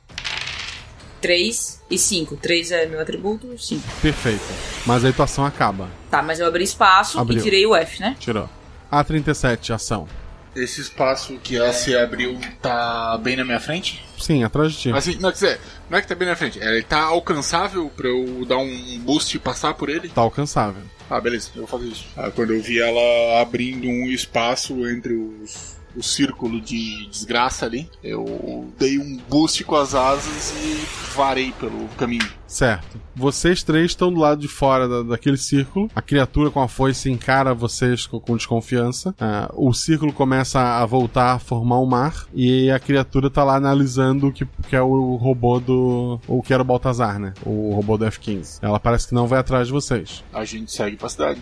3 1.20 1.82
e 1.88 1.96
5. 1.96 2.36
3 2.36 2.72
é 2.72 2.86
meu 2.86 3.00
atributo, 3.00 3.56
5. 3.56 3.80
Perfeito. 4.02 4.42
Mas 4.84 5.04
aí 5.04 5.12
tua 5.12 5.24
ação 5.24 5.46
acaba. 5.46 5.88
Tá, 6.10 6.20
mas 6.20 6.40
eu 6.40 6.48
abri 6.48 6.64
espaço 6.64 7.20
Abriu. 7.20 7.38
e 7.38 7.42
tirei 7.42 7.64
o 7.64 7.76
F, 7.76 8.00
né? 8.00 8.16
Tirou. 8.18 8.50
A37, 8.90 9.72
ação. 9.72 10.08
Esse 10.56 10.80
espaço 10.80 11.38
que 11.44 11.56
a 11.56 11.72
C 11.72 11.96
abriu 11.96 12.36
tá 12.60 13.16
bem 13.22 13.36
na 13.36 13.44
minha 13.44 13.60
frente? 13.60 14.04
Sim, 14.18 14.42
atrás 14.42 14.72
de 14.72 14.78
ti. 14.78 14.92
Assim, 14.92 15.14
não, 15.20 15.30
quer 15.30 15.34
dizer, 15.34 15.60
não 15.88 15.98
é 15.98 16.02
que 16.02 16.08
tá 16.08 16.16
bem 16.16 16.26
na 16.26 16.34
frente, 16.34 16.58
ele 16.58 16.82
tá 16.82 17.02
alcançável 17.02 17.88
pra 17.96 18.08
eu 18.08 18.44
dar 18.44 18.58
um 18.58 18.98
boost 18.98 19.36
e 19.36 19.38
passar 19.38 19.74
por 19.74 19.88
ele? 19.88 20.08
Tá 20.08 20.22
alcançável. 20.22 20.82
Ah, 21.08 21.20
beleza, 21.20 21.50
eu 21.54 21.66
vou 21.66 21.78
fazer 21.78 21.92
isso. 21.92 22.06
Ah, 22.16 22.32
quando 22.32 22.52
eu 22.52 22.60
vi 22.60 22.80
ela 22.80 23.40
abrindo 23.40 23.86
um 23.86 24.06
espaço 24.06 24.74
entre 24.88 25.12
os 25.14 25.73
o 25.96 26.02
círculo 26.02 26.60
de 26.60 27.06
desgraça 27.06 27.66
ali. 27.66 27.88
Eu 28.02 28.72
dei 28.78 28.98
um 28.98 29.18
boost 29.28 29.62
com 29.64 29.76
as 29.76 29.94
asas 29.94 30.52
e 30.52 31.14
varei 31.14 31.52
pelo 31.52 31.88
caminho. 31.96 32.28
Certo. 32.46 33.00
Vocês 33.16 33.62
três 33.62 33.86
estão 33.86 34.12
do 34.12 34.20
lado 34.20 34.40
de 34.40 34.48
fora 34.48 34.88
da, 34.88 35.02
daquele 35.02 35.36
círculo. 35.36 35.90
A 35.94 36.00
criatura 36.02 36.50
com 36.50 36.60
a 36.60 36.68
foice 36.68 37.10
encara 37.10 37.54
vocês 37.54 38.06
com, 38.06 38.20
com 38.20 38.36
desconfiança. 38.36 39.10
Uh, 39.10 39.68
o 39.68 39.72
círculo 39.72 40.12
começa 40.12 40.60
a 40.60 40.86
voltar 40.86 41.32
a 41.32 41.38
formar 41.38 41.80
um 41.80 41.86
mar. 41.86 42.26
E 42.32 42.70
a 42.70 42.78
criatura 42.78 43.30
tá 43.30 43.42
lá 43.42 43.56
analisando 43.56 44.28
o 44.28 44.32
que, 44.32 44.46
que 44.68 44.76
é 44.76 44.80
o 44.80 45.16
robô 45.16 45.58
do. 45.58 46.20
O 46.28 46.42
que 46.42 46.52
era 46.52 46.62
o 46.62 46.64
Baltazar, 46.64 47.18
né? 47.18 47.34
O 47.44 47.72
robô 47.74 47.96
do 47.96 48.04
F-15. 48.06 48.58
Ela 48.62 48.78
parece 48.78 49.08
que 49.08 49.14
não 49.14 49.26
vai 49.26 49.40
atrás 49.40 49.66
de 49.66 49.72
vocês. 49.72 50.22
A 50.32 50.44
gente 50.44 50.70
segue 50.70 50.96
pra 50.96 51.08
cidade. 51.08 51.40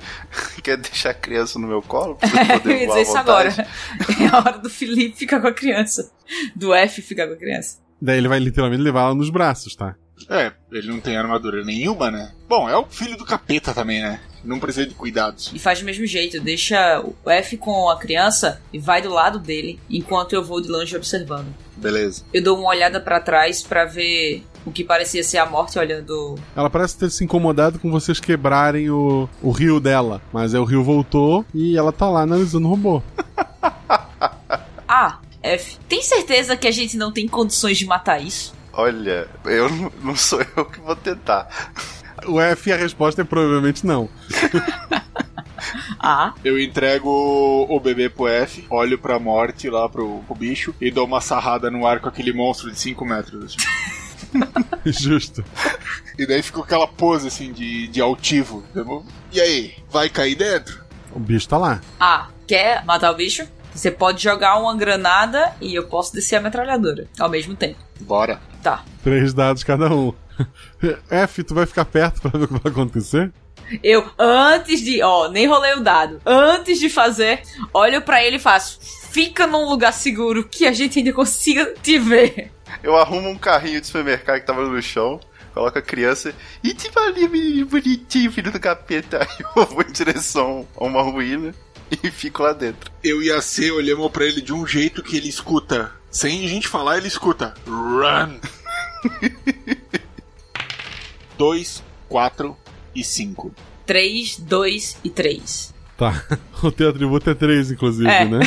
Quer 0.62 0.78
deixar 0.78 1.10
a 1.10 1.14
criança 1.14 1.58
no 1.58 1.66
meu 1.66 1.82
colo? 1.82 2.16
Pra 2.24 2.58
poder 2.58 2.74
Eu 2.74 2.80
ia 2.80 2.86
dizer 2.86 3.02
isso 3.02 3.16
agora. 3.16 3.68
É 4.20 4.26
a 4.26 4.38
hora 4.38 4.58
do 4.58 4.70
Felipe 4.70 5.16
ficar 5.16 5.40
com 5.40 5.48
a 5.48 5.52
criança. 5.52 6.10
Do 6.54 6.74
F 6.74 7.02
ficar 7.02 7.26
com 7.26 7.34
a 7.34 7.36
criança. 7.36 7.78
Daí 8.00 8.18
ele 8.18 8.28
vai 8.28 8.38
literalmente 8.38 8.82
levar 8.82 9.02
ela 9.02 9.14
nos 9.14 9.30
braços, 9.30 9.74
tá? 9.74 9.96
É, 10.28 10.52
ele 10.70 10.88
não 10.88 11.00
tem 11.00 11.16
armadura 11.16 11.64
nenhuma, 11.64 12.10
né? 12.10 12.32
Bom, 12.48 12.68
é 12.68 12.76
o 12.76 12.86
filho 12.86 13.16
do 13.16 13.24
capeta 13.24 13.74
também, 13.74 14.00
né? 14.00 14.20
Não 14.44 14.60
precisa 14.60 14.86
de 14.86 14.94
cuidados. 14.94 15.50
E 15.54 15.58
faz 15.58 15.80
do 15.80 15.84
mesmo 15.84 16.06
jeito, 16.06 16.40
deixa 16.40 17.00
o 17.00 17.30
F 17.30 17.56
com 17.56 17.88
a 17.88 17.98
criança 17.98 18.60
e 18.72 18.78
vai 18.78 19.02
do 19.02 19.10
lado 19.10 19.38
dele, 19.38 19.80
enquanto 19.90 20.34
eu 20.34 20.44
vou 20.44 20.60
de 20.60 20.68
longe 20.68 20.96
observando. 20.96 21.52
Beleza. 21.76 22.24
Eu 22.32 22.42
dou 22.42 22.58
uma 22.58 22.68
olhada 22.68 23.00
para 23.00 23.20
trás 23.20 23.62
para 23.62 23.84
ver 23.84 24.44
o 24.64 24.72
que 24.72 24.82
parecia 24.82 25.22
ser 25.22 25.38
a 25.38 25.46
morte 25.46 25.78
olhando. 25.78 26.36
Ela 26.56 26.70
parece 26.70 26.96
ter 26.96 27.10
se 27.10 27.24
incomodado 27.24 27.78
com 27.78 27.90
vocês 27.90 28.18
quebrarem 28.18 28.90
o, 28.90 29.28
o 29.42 29.50
rio 29.50 29.78
dela. 29.78 30.22
Mas 30.32 30.54
aí 30.54 30.60
o 30.60 30.64
rio 30.64 30.82
voltou 30.82 31.44
e 31.54 31.76
ela 31.76 31.92
tá 31.92 32.08
lá 32.08 32.22
analisando 32.22 32.66
o 32.66 32.70
robô. 32.70 33.02
ah, 34.88 35.18
F. 35.42 35.78
Tem 35.88 36.02
certeza 36.02 36.56
que 36.56 36.66
a 36.66 36.70
gente 36.70 36.96
não 36.96 37.12
tem 37.12 37.28
condições 37.28 37.76
de 37.76 37.86
matar 37.86 38.22
isso? 38.22 38.54
Olha, 38.72 39.28
eu 39.44 39.68
não 40.02 40.16
sou 40.16 40.40
eu 40.56 40.64
que 40.64 40.80
vou 40.80 40.96
tentar. 40.96 41.48
O 42.26 42.40
F 42.40 42.72
a 42.72 42.76
resposta 42.76 43.20
é 43.20 43.24
provavelmente 43.24 43.86
não. 43.86 44.08
ah. 46.00 46.32
Eu 46.42 46.58
entrego 46.58 47.10
o 47.68 47.78
bebê 47.78 48.08
pro 48.08 48.26
F, 48.26 48.64
olho 48.70 48.98
pra 48.98 49.18
morte 49.18 49.68
lá 49.68 49.88
pro, 49.88 50.20
pro 50.26 50.34
bicho 50.34 50.74
e 50.80 50.90
dou 50.90 51.06
uma 51.06 51.20
sarrada 51.20 51.70
no 51.70 51.86
ar 51.86 52.00
com 52.00 52.08
aquele 52.08 52.32
monstro 52.32 52.70
de 52.70 52.78
5 52.78 53.04
metros. 53.04 53.44
Assim. 53.44 53.56
Justo. 54.86 55.44
E 56.18 56.26
daí 56.26 56.42
ficou 56.42 56.62
aquela 56.62 56.86
pose 56.86 57.28
assim 57.28 57.52
de, 57.52 57.88
de 57.88 58.00
altivo. 58.00 58.64
E 59.32 59.40
aí, 59.40 59.74
vai 59.90 60.08
cair 60.08 60.34
dentro? 60.34 60.84
O 61.12 61.18
bicho 61.18 61.48
tá 61.48 61.58
lá. 61.58 61.80
Ah, 61.98 62.28
quer 62.46 62.84
matar 62.84 63.12
o 63.12 63.16
bicho? 63.16 63.46
Você 63.74 63.90
pode 63.90 64.22
jogar 64.22 64.56
uma 64.58 64.76
granada 64.76 65.52
e 65.60 65.74
eu 65.74 65.84
posso 65.86 66.12
descer 66.14 66.36
a 66.36 66.40
metralhadora 66.40 67.08
ao 67.18 67.28
mesmo 67.28 67.56
tempo. 67.56 67.78
Bora. 68.00 68.40
Tá. 68.62 68.84
Três 69.02 69.34
dados 69.34 69.64
cada 69.64 69.92
um. 69.92 70.12
F, 71.10 71.42
tu 71.42 71.54
vai 71.54 71.66
ficar 71.66 71.84
perto 71.84 72.20
pra 72.22 72.38
ver 72.38 72.44
o 72.44 72.48
que 72.48 72.62
vai 72.62 72.72
acontecer? 72.72 73.32
Eu, 73.82 74.08
antes 74.18 74.80
de. 74.80 75.02
Ó, 75.02 75.28
nem 75.28 75.46
rolei 75.46 75.74
o 75.74 75.80
dado. 75.80 76.20
Antes 76.24 76.78
de 76.78 76.88
fazer, 76.88 77.42
olho 77.72 78.02
para 78.02 78.22
ele 78.22 78.36
e 78.36 78.40
faço. 78.40 78.78
Fica 79.10 79.46
num 79.46 79.68
lugar 79.68 79.92
seguro 79.92 80.44
que 80.44 80.66
a 80.66 80.72
gente 80.72 80.98
ainda 80.98 81.12
consiga 81.12 81.72
te 81.82 81.98
ver. 81.98 82.50
Eu 82.82 82.96
arrumo 82.96 83.28
um 83.28 83.38
carrinho 83.38 83.80
de 83.80 83.86
supermercado 83.86 84.40
que 84.40 84.46
tava 84.46 84.66
no 84.66 84.82
chão, 84.82 85.20
coloco 85.52 85.78
a 85.78 85.82
criança 85.82 86.34
e 86.62 86.74
te 86.74 86.90
ali 86.96 87.64
bonitinho, 87.64 88.32
filho 88.32 88.50
do 88.52 88.60
capeta. 88.60 89.26
Eu 89.56 89.66
vou 89.66 89.82
em 89.82 89.92
direção 89.92 90.66
a 90.76 90.84
uma 90.84 91.02
ruína 91.02 91.54
e 92.02 92.10
fico 92.10 92.42
lá 92.42 92.52
dentro. 92.52 92.90
Eu 93.02 93.22
e 93.22 93.30
a 93.30 93.40
C 93.40 93.70
olhamos 93.70 94.10
para 94.10 94.24
ele 94.24 94.40
de 94.40 94.52
um 94.52 94.66
jeito 94.66 95.02
que 95.02 95.16
ele 95.16 95.28
escuta. 95.28 95.92
Sem 96.10 96.44
a 96.44 96.48
gente 96.48 96.68
falar, 96.68 96.98
ele 96.98 97.08
escuta. 97.08 97.54
Run! 97.66 98.38
2, 101.36 101.82
4 102.08 102.56
e 102.94 103.02
5. 103.04 103.54
3, 103.86 104.38
2 104.38 104.98
e 105.04 105.10
3. 105.10 105.74
Tá. 105.96 106.24
O 106.62 106.70
teu 106.72 106.88
atributo 106.88 107.28
é 107.28 107.34
3, 107.34 107.72
inclusive, 107.72 108.08
É. 108.08 108.24
né? 108.24 108.40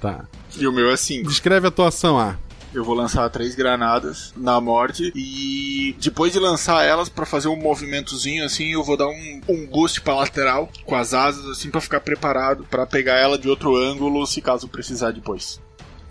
Tá. 0.00 0.24
E 0.56 0.66
o 0.66 0.72
meu 0.72 0.90
é 0.90 0.96
5. 0.96 1.28
Descreve 1.28 1.66
a 1.66 1.68
atuação 1.68 2.18
A. 2.18 2.36
Eu 2.74 2.84
vou 2.84 2.94
lançar 2.94 3.30
três 3.30 3.54
granadas 3.54 4.34
na 4.36 4.60
morte 4.60 5.12
e 5.14 5.96
depois 6.00 6.32
de 6.32 6.40
lançar 6.40 6.84
elas 6.84 7.08
pra 7.08 7.24
fazer 7.24 7.48
um 7.48 7.56
movimentozinho 7.56 8.44
assim, 8.44 8.72
eu 8.72 8.82
vou 8.82 8.96
dar 8.96 9.06
um, 9.06 9.40
um 9.48 9.66
boost 9.66 10.00
pra 10.00 10.16
lateral 10.16 10.68
com 10.84 10.96
as 10.96 11.14
asas 11.14 11.48
assim 11.48 11.70
pra 11.70 11.80
ficar 11.80 12.00
preparado 12.00 12.66
pra 12.68 12.84
pegar 12.84 13.14
ela 13.14 13.38
de 13.38 13.48
outro 13.48 13.76
ângulo 13.76 14.26
se 14.26 14.40
caso 14.40 14.66
precisar 14.66 15.12
depois. 15.12 15.60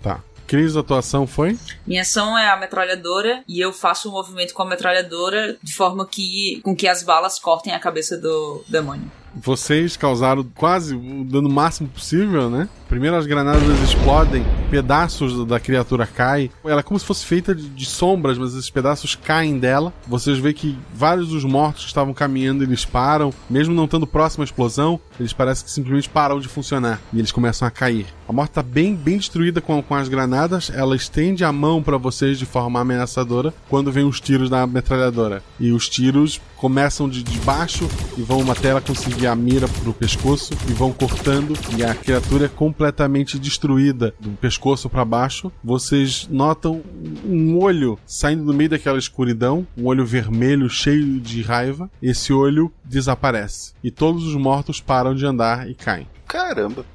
Tá. 0.01 0.21
Cris, 0.47 0.75
a 0.75 0.81
atuação 0.81 1.25
foi? 1.25 1.57
Minha 1.85 2.01
ação 2.01 2.37
é 2.37 2.49
a 2.49 2.57
metralhadora 2.57 3.43
e 3.47 3.59
eu 3.59 3.73
faço 3.73 4.09
um 4.09 4.11
movimento 4.11 4.53
com 4.53 4.61
a 4.61 4.65
metralhadora 4.65 5.57
de 5.61 5.73
forma 5.73 6.05
que 6.05 6.61
com 6.63 6.75
que 6.75 6.87
as 6.87 7.01
balas 7.01 7.39
cortem 7.39 7.73
a 7.73 7.79
cabeça 7.79 8.17
do 8.17 8.63
demônio. 8.67 9.09
Vocês 9.35 9.97
causaram 9.97 10.43
quase 10.55 10.95
o 10.95 11.23
dano 11.23 11.49
máximo 11.49 11.89
possível, 11.89 12.49
né? 12.49 12.69
Primeiro 12.87 13.15
as 13.15 13.25
granadas 13.25 13.63
explodem, 13.79 14.45
pedaços 14.73 15.45
da 15.45 15.59
criatura 15.59 16.07
caem. 16.07 16.49
Ela 16.65 16.79
é 16.79 16.83
como 16.83 16.99
se 16.99 17.05
fosse 17.05 17.23
feita 17.23 17.53
de, 17.53 17.69
de 17.69 17.85
sombras, 17.85 18.39
mas 18.39 18.55
esses 18.55 18.71
pedaços 18.71 19.13
caem 19.13 19.59
dela. 19.59 19.93
Vocês 20.07 20.39
veem 20.39 20.55
que 20.55 20.75
vários 20.91 21.27
dos 21.27 21.43
mortos 21.43 21.83
que 21.83 21.89
estavam 21.89 22.11
caminhando, 22.11 22.63
eles 22.63 22.83
param. 22.83 23.31
Mesmo 23.47 23.75
não 23.75 23.85
estando 23.85 24.07
próximo 24.07 24.41
à 24.41 24.45
explosão, 24.45 24.99
eles 25.19 25.31
parecem 25.31 25.65
que 25.65 25.71
simplesmente 25.71 26.09
param 26.09 26.39
de 26.39 26.47
funcionar. 26.47 26.99
E 27.13 27.19
eles 27.19 27.31
começam 27.31 27.67
a 27.67 27.71
cair. 27.71 28.07
A 28.27 28.33
morte 28.33 28.49
está 28.49 28.63
bem, 28.63 28.95
bem 28.95 29.17
destruída 29.17 29.61
com, 29.61 29.79
com 29.83 29.93
as 29.93 30.09
granadas. 30.09 30.71
Ela 30.73 30.95
estende 30.95 31.43
a 31.43 31.51
mão 31.51 31.83
para 31.83 31.97
vocês 31.97 32.39
de 32.39 32.45
forma 32.47 32.79
ameaçadora 32.79 33.53
quando 33.69 33.91
vem 33.91 34.05
os 34.05 34.19
tiros 34.19 34.49
da 34.49 34.65
metralhadora. 34.65 35.43
E 35.59 35.71
os 35.71 35.87
tiros 35.87 36.41
começam 36.57 37.07
de, 37.07 37.21
de 37.21 37.37
baixo 37.39 37.87
e 38.17 38.23
vão 38.23 38.49
até 38.49 38.69
ela 38.69 38.81
conseguir 38.81 39.27
a 39.27 39.35
mira 39.35 39.67
pro 39.67 39.93
pescoço 39.93 40.53
e 40.67 40.73
vão 40.73 40.93
cortando 40.93 41.53
e 41.77 41.83
a 41.83 41.93
criatura 41.93 42.45
é 42.45 42.47
completamente 42.47 43.37
destruída 43.37 44.15
do 44.19 44.29
pescoço 44.31 44.62
para 44.89 45.03
baixo. 45.03 45.51
Vocês 45.63 46.27
notam 46.31 46.81
um 47.25 47.59
olho 47.59 47.99
saindo 48.05 48.45
do 48.45 48.53
meio 48.53 48.69
daquela 48.69 48.97
escuridão, 48.97 49.67
um 49.77 49.85
olho 49.87 50.05
vermelho 50.05 50.69
cheio 50.69 51.19
de 51.19 51.41
raiva. 51.41 51.89
Esse 52.01 52.31
olho 52.31 52.71
desaparece 52.83 53.73
e 53.83 53.91
todos 53.91 54.23
os 54.25 54.35
mortos 54.35 54.79
param 54.79 55.13
de 55.13 55.25
andar 55.25 55.69
e 55.69 55.75
caem. 55.75 56.07
Caramba. 56.27 56.85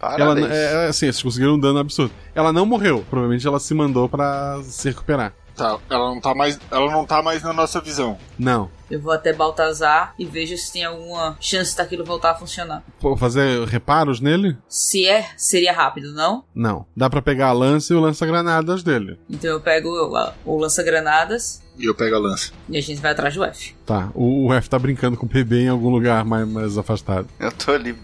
Ela, 0.00 0.18
Parabéns. 0.18 0.46
é, 0.50 0.86
assim, 0.88 1.06
vocês 1.06 1.22
conseguiram 1.22 1.54
um 1.54 1.58
dano 1.58 1.78
absurdo. 1.78 2.12
Ela 2.34 2.52
não 2.52 2.64
morreu, 2.66 3.04
provavelmente 3.08 3.46
ela 3.46 3.58
se 3.58 3.74
mandou 3.74 4.08
para 4.08 4.60
se 4.62 4.88
recuperar. 4.88 5.32
Tá, 5.56 5.78
ela 5.88 6.10
não 6.10 6.20
tá 6.20 6.34
mais, 6.34 6.58
ela 6.70 6.90
não 6.92 7.06
tá 7.06 7.22
mais 7.22 7.42
na 7.42 7.52
nossa 7.52 7.80
visão. 7.80 8.18
Não. 8.38 8.70
Eu 8.90 9.00
vou 9.00 9.10
até 9.12 9.32
Baltazar 9.32 10.14
e 10.18 10.24
vejo 10.26 10.56
se 10.56 10.72
tem 10.72 10.84
alguma 10.84 11.36
chance 11.40 11.74
daquilo 11.76 12.04
voltar 12.04 12.32
a 12.32 12.34
funcionar. 12.34 12.84
Vou 13.00 13.16
fazer 13.16 13.66
reparos 13.66 14.20
nele? 14.20 14.56
Se 14.68 15.06
é, 15.06 15.30
seria 15.36 15.72
rápido, 15.72 16.12
não? 16.12 16.44
Não. 16.54 16.84
Dá 16.94 17.08
pra 17.08 17.22
pegar 17.22 17.48
a 17.48 17.52
lança 17.52 17.92
e 17.92 17.96
o 17.96 18.00
lança-granadas 18.00 18.82
dele. 18.82 19.18
Então 19.30 19.50
eu 19.50 19.60
pego 19.60 19.88
o, 19.88 20.32
o 20.44 20.58
lança-granadas 20.60 21.62
E 21.78 21.86
eu 21.86 21.94
pego 21.94 22.14
a 22.16 22.18
lança. 22.18 22.52
e 22.68 22.76
a 22.76 22.80
gente 22.82 23.00
vai 23.00 23.12
atrás 23.12 23.34
do 23.34 23.42
F. 23.42 23.74
Tá. 23.86 24.10
O, 24.14 24.48
o 24.48 24.52
F 24.52 24.68
tá 24.68 24.78
brincando 24.78 25.16
com 25.16 25.24
o 25.26 25.28
PB 25.28 25.62
em 25.62 25.68
algum 25.68 25.88
lugar 25.88 26.24
mais, 26.24 26.46
mais 26.46 26.78
afastado. 26.78 27.28
Eu 27.40 27.50
tô 27.50 27.72
ali 27.72 27.96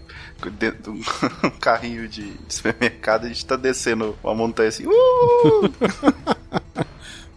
dentro 0.59 0.81
de 0.81 0.99
um 1.45 1.49
carrinho 1.61 2.07
de, 2.09 2.33
supermercado, 2.49 3.25
a 3.25 3.27
gente 3.29 3.45
tá 3.45 3.55
descendo 3.55 4.17
uma 4.23 4.33
montanha 4.35 4.69
assim. 4.69 4.85
Uh! 4.85 5.71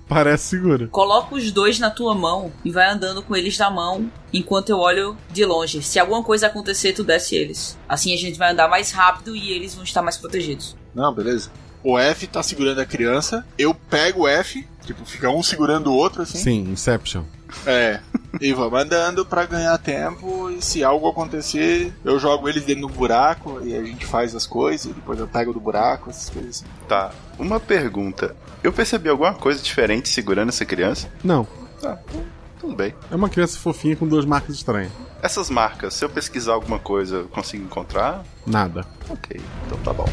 Parece 0.09 0.44
seguro. 0.44 0.88
Coloca 0.88 1.34
os 1.34 1.50
dois 1.50 1.78
na 1.78 1.90
tua 1.90 2.14
mão 2.14 2.52
e 2.64 2.70
vai 2.70 2.88
andando 2.88 3.22
com 3.22 3.34
eles 3.34 3.59
na 3.59 3.70
mão 3.70 4.11
enquanto 4.32 4.70
eu 4.70 4.78
olho 4.78 5.16
de 5.30 5.44
longe. 5.44 5.82
Se 5.82 5.98
alguma 5.98 6.22
coisa 6.22 6.46
acontecer, 6.46 6.92
tu 6.92 7.02
desce 7.02 7.34
eles. 7.34 7.76
Assim 7.88 8.14
a 8.14 8.16
gente 8.16 8.38
vai 8.38 8.52
andar 8.52 8.68
mais 8.68 8.92
rápido 8.92 9.34
e 9.34 9.50
eles 9.50 9.74
vão 9.74 9.82
estar 9.82 10.02
mais 10.02 10.16
protegidos. 10.16 10.76
Não, 10.94 11.12
beleza. 11.12 11.50
O 11.82 11.98
F 11.98 12.26
tá 12.26 12.42
segurando 12.42 12.80
a 12.80 12.86
criança, 12.86 13.46
eu 13.57 13.72
pego 13.72 14.22
o 14.22 14.28
F, 14.28 14.66
tipo, 14.84 15.04
fica 15.04 15.30
um 15.30 15.42
segurando 15.42 15.88
o 15.88 15.94
outro 15.94 16.22
assim. 16.22 16.38
Sim, 16.38 16.61
Inception. 16.70 17.22
É. 17.64 18.00
E 18.40 18.52
vamos 18.52 18.80
andando 18.80 19.24
pra 19.24 19.46
ganhar 19.46 19.78
tempo 19.78 20.50
e 20.50 20.61
se 20.61 20.82
algo 20.82 21.09
acontecer, 21.09 21.92
eu 22.04 22.18
jogo 22.18 22.48
eles 22.48 22.64
dentro 22.64 22.88
do 22.88 22.92
buraco 22.92 23.61
e 23.64 23.74
a 23.74 23.82
gente 23.82 24.04
faz 24.04 24.34
as 24.34 24.46
coisas, 24.46 24.86
e 24.86 24.92
depois 24.92 25.18
eu 25.18 25.28
pego 25.28 25.52
do 25.52 25.61
buraco, 25.61 26.11
essas 26.11 26.28
coisas 26.28 26.57
assim. 26.57 26.66
Tá, 26.88 27.12
uma 27.38 27.61
pergunta. 27.61 28.34
Eu 28.67 28.73
percebi 28.73 29.09
alguma 29.09 29.33
coisa 29.33 29.62
diferente 29.62 30.09
segurando 30.09 30.49
essa 30.49 30.64
criança? 30.64 31.09
Não. 31.23 31.47
Tá, 31.81 32.01
tudo 32.59 32.75
bem. 32.75 32.93
É 33.09 33.14
uma 33.14 33.29
criança 33.29 33.57
fofinha 33.61 33.95
com 33.95 34.09
duas 34.09 34.25
marcas 34.25 34.57
estranhas. 34.57 34.91
Essas 35.23 35.49
marcas, 35.49 35.95
se 35.95 36.05
eu 36.05 36.09
pesquisar 36.09 36.55
alguma 36.55 36.81
coisa, 36.81 37.19
eu 37.19 37.29
consigo 37.29 37.62
encontrar? 37.62 38.25
Nada. 38.45 38.85
Ok, 39.09 39.41
então 39.64 39.79
tá 39.85 39.93
bom. 39.93 40.07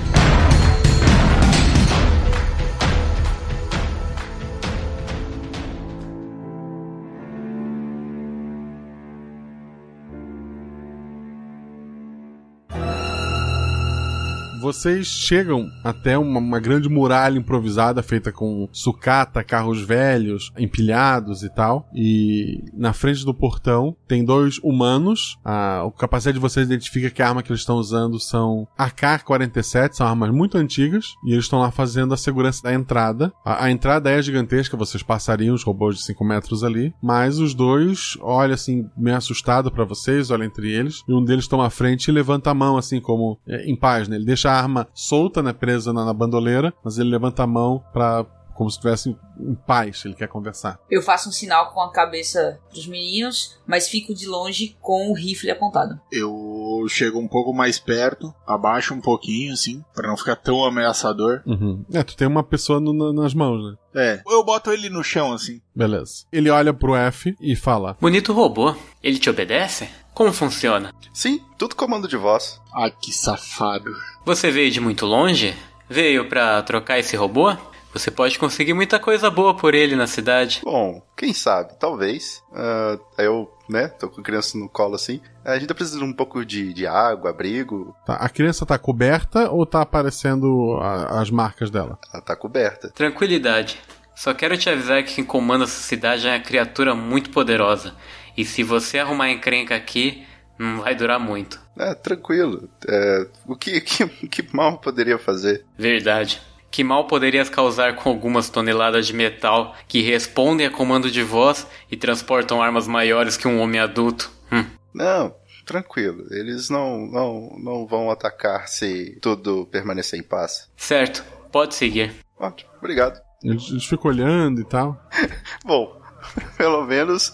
Vocês 14.63 15.07
chegam 15.07 15.69
até 15.83 16.17
uma, 16.17 16.39
uma 16.39 16.57
grande 16.57 16.87
muralha 16.87 17.37
improvisada 17.37 18.01
feita 18.01 18.31
com 18.31 18.69
sucata, 18.71 19.43
carros 19.43 19.81
velhos, 19.81 20.53
empilhados 20.57 21.43
e 21.43 21.49
tal. 21.49 21.89
E 21.93 22.63
na 22.73 22.93
frente 22.93 23.25
do 23.25 23.33
portão 23.33 23.93
tem 24.07 24.23
dois 24.23 24.59
humanos. 24.63 25.37
A, 25.43 25.83
o 25.83 25.91
capacete 25.91 26.35
de 26.35 26.39
vocês 26.39 26.65
identifica 26.65 27.09
que 27.09 27.21
a 27.21 27.27
arma 27.27 27.43
que 27.43 27.51
eles 27.51 27.59
estão 27.59 27.75
usando 27.75 28.17
são 28.21 28.65
AK-47, 28.77 29.95
são 29.95 30.07
armas 30.07 30.31
muito 30.31 30.57
antigas. 30.57 31.07
E 31.25 31.33
eles 31.33 31.43
estão 31.43 31.59
lá 31.59 31.69
fazendo 31.69 32.13
a 32.13 32.17
segurança 32.17 32.63
da 32.63 32.73
entrada. 32.73 33.33
A, 33.43 33.65
a 33.65 33.69
entrada 33.69 34.09
é 34.09 34.21
gigantesca, 34.21 34.77
vocês 34.77 35.03
passariam 35.03 35.55
os 35.55 35.63
robôs 35.63 35.97
de 35.97 36.03
5 36.03 36.23
metros 36.23 36.63
ali. 36.63 36.93
Mas 37.03 37.37
os 37.37 37.53
dois 37.53 38.17
olham 38.21 38.53
assim, 38.53 38.89
meio 38.97 39.17
assustado 39.17 39.69
para 39.69 39.83
vocês, 39.83 40.31
olham 40.31 40.45
entre 40.45 40.71
eles. 40.71 41.03
E 41.05 41.13
um 41.13 41.21
deles 41.21 41.49
toma 41.49 41.67
a 41.67 41.69
frente 41.69 42.07
e 42.07 42.13
levanta 42.13 42.49
a 42.49 42.53
mão, 42.53 42.77
assim, 42.77 43.01
como 43.01 43.37
é, 43.45 43.69
em 43.69 43.75
paz, 43.75 44.07
né? 44.07 44.15
Ele 44.15 44.23
deixa 44.23 44.52
a 44.52 44.52
arma 44.53 44.87
solta, 44.93 45.41
né? 45.41 45.53
Presa 45.53 45.91
na, 45.93 46.05
na 46.05 46.13
bandoleira, 46.13 46.73
mas 46.83 46.97
ele 46.97 47.09
levanta 47.09 47.43
a 47.43 47.47
mão 47.47 47.83
pra. 47.91 48.25
Como 48.53 48.69
se 48.69 48.75
estivesse 48.77 49.09
em, 49.39 49.55
paz, 49.65 50.03
ele 50.05 50.13
quer 50.13 50.27
conversar. 50.27 50.79
Eu 50.87 51.01
faço 51.01 51.27
um 51.27 51.31
sinal 51.31 51.71
com 51.73 51.81
a 51.81 51.91
cabeça 51.91 52.59
pros 52.69 52.85
meninos, 52.85 53.57
mas 53.65 53.87
fico 53.87 54.13
de 54.13 54.27
longe 54.27 54.77
com 54.79 55.09
o 55.09 55.15
rifle 55.15 55.49
apontado. 55.49 55.99
Eu 56.11 56.85
chego 56.87 57.17
um 57.17 57.27
pouco 57.27 57.51
mais 57.51 57.79
perto, 57.79 58.31
abaixo 58.45 58.93
um 58.93 59.01
pouquinho, 59.01 59.53
assim, 59.53 59.83
pra 59.95 60.07
não 60.07 60.15
ficar 60.15 60.35
tão 60.35 60.63
ameaçador. 60.63 61.41
Uhum. 61.47 61.83
É, 61.91 62.03
tu 62.03 62.15
tem 62.15 62.27
uma 62.27 62.43
pessoa 62.43 62.79
no- 62.79 62.93
na- 62.93 63.23
nas 63.23 63.33
mãos, 63.33 63.71
né? 63.71 63.75
É, 63.95 64.21
eu 64.27 64.43
boto 64.45 64.71
ele 64.71 64.87
no 64.87 65.03
chão, 65.03 65.33
assim. 65.33 65.59
Beleza. 65.75 66.25
Ele 66.31 66.51
olha 66.51 66.71
pro 66.75 66.95
F 66.95 67.35
e 67.41 67.55
fala: 67.55 67.97
Bonito 67.99 68.33
robô. 68.33 68.75
Ele 69.01 69.17
te 69.17 69.31
obedece? 69.31 69.89
Como 70.13 70.31
funciona? 70.31 70.93
Sim, 71.13 71.41
tudo 71.57 71.75
comando 71.75 72.07
de 72.07 72.17
voz. 72.17 72.61
Ah, 72.73 72.89
que 72.89 73.11
safado. 73.11 73.91
Você 74.25 74.51
veio 74.51 74.71
de 74.71 74.79
muito 74.79 75.05
longe? 75.05 75.55
Veio 75.89 76.27
pra 76.29 76.61
trocar 76.61 76.99
esse 76.99 77.15
robô? 77.15 77.55
Você 77.93 78.09
pode 78.09 78.39
conseguir 78.39 78.73
muita 78.73 78.99
coisa 78.99 79.29
boa 79.29 79.55
por 79.55 79.75
ele 79.75 79.95
na 79.95 80.07
cidade. 80.07 80.61
Bom, 80.63 80.99
quem 81.15 81.31
sabe, 81.33 81.73
talvez. 81.79 82.41
Ah, 82.51 82.97
eu, 83.19 83.51
né, 83.69 83.87
tô 83.87 84.09
com 84.09 84.21
a 84.21 84.23
criança 84.23 84.57
no 84.57 84.67
colo 84.67 84.95
assim. 84.95 85.21
A 85.45 85.53
gente 85.55 85.67
tá 85.67 85.75
precisando 85.75 86.03
de 86.03 86.09
um 86.09 86.13
pouco 86.13 86.43
de, 86.43 86.73
de 86.73 86.87
água, 86.87 87.29
abrigo. 87.29 87.95
Tá, 88.05 88.15
a 88.15 88.29
criança 88.29 88.65
tá 88.65 88.77
coberta 88.79 89.49
ou 89.51 89.65
tá 89.65 89.81
aparecendo 89.81 90.77
a- 90.81 91.21
as 91.21 91.29
marcas 91.29 91.69
dela? 91.69 91.99
Ela 92.11 92.21
tá 92.23 92.35
coberta. 92.35 92.89
Tranquilidade. 92.89 93.79
Só 94.15 94.33
quero 94.33 94.57
te 94.57 94.69
avisar 94.69 95.03
que 95.03 95.15
quem 95.15 95.23
comanda 95.23 95.63
essa 95.65 95.81
cidade 95.81 96.27
é 96.27 96.31
uma 96.35 96.39
criatura 96.39 96.93
muito 96.95 97.29
poderosa. 97.31 97.95
E 98.35 98.43
se 98.45 98.63
você 98.63 98.99
arrumar 98.99 99.29
encrenca 99.29 99.75
aqui, 99.75 100.25
não 100.57 100.81
vai 100.81 100.95
durar 100.95 101.19
muito. 101.19 101.59
É, 101.77 101.93
tranquilo. 101.93 102.69
É, 102.87 103.27
o 103.45 103.55
que, 103.55 103.79
que, 103.81 104.07
que 104.27 104.55
mal 104.55 104.77
poderia 104.77 105.17
fazer? 105.17 105.65
Verdade. 105.77 106.41
Que 106.71 106.83
mal 106.83 107.05
poderias 107.05 107.49
causar 107.49 107.95
com 107.95 108.09
algumas 108.09 108.49
toneladas 108.49 109.05
de 109.05 109.13
metal 109.13 109.75
que 109.87 110.01
respondem 110.01 110.65
a 110.65 110.71
comando 110.71 111.11
de 111.11 111.21
voz 111.21 111.67
e 111.91 111.95
transportam 111.95 112.63
armas 112.63 112.87
maiores 112.87 113.37
que 113.37 113.47
um 113.47 113.59
homem 113.59 113.79
adulto? 113.79 114.31
Hum. 114.51 114.65
Não, 114.91 115.35
tranquilo. 115.65 116.25
Eles 116.31 116.69
não, 116.69 117.05
não, 117.05 117.55
não 117.59 117.85
vão 117.85 118.09
atacar 118.09 118.67
se 118.67 119.17
tudo 119.21 119.67
permanecer 119.67 120.19
em 120.19 120.23
paz. 120.23 120.67
Certo, 120.75 121.23
pode 121.51 121.75
seguir. 121.75 122.11
Ótimo, 122.39 122.71
obrigado. 122.79 123.21
Eles, 123.43 123.69
eles 123.69 123.85
ficam 123.85 124.09
olhando 124.09 124.59
e 124.59 124.65
tal. 124.65 124.99
Bom, 125.63 126.01
pelo 126.57 126.85
menos 126.85 127.33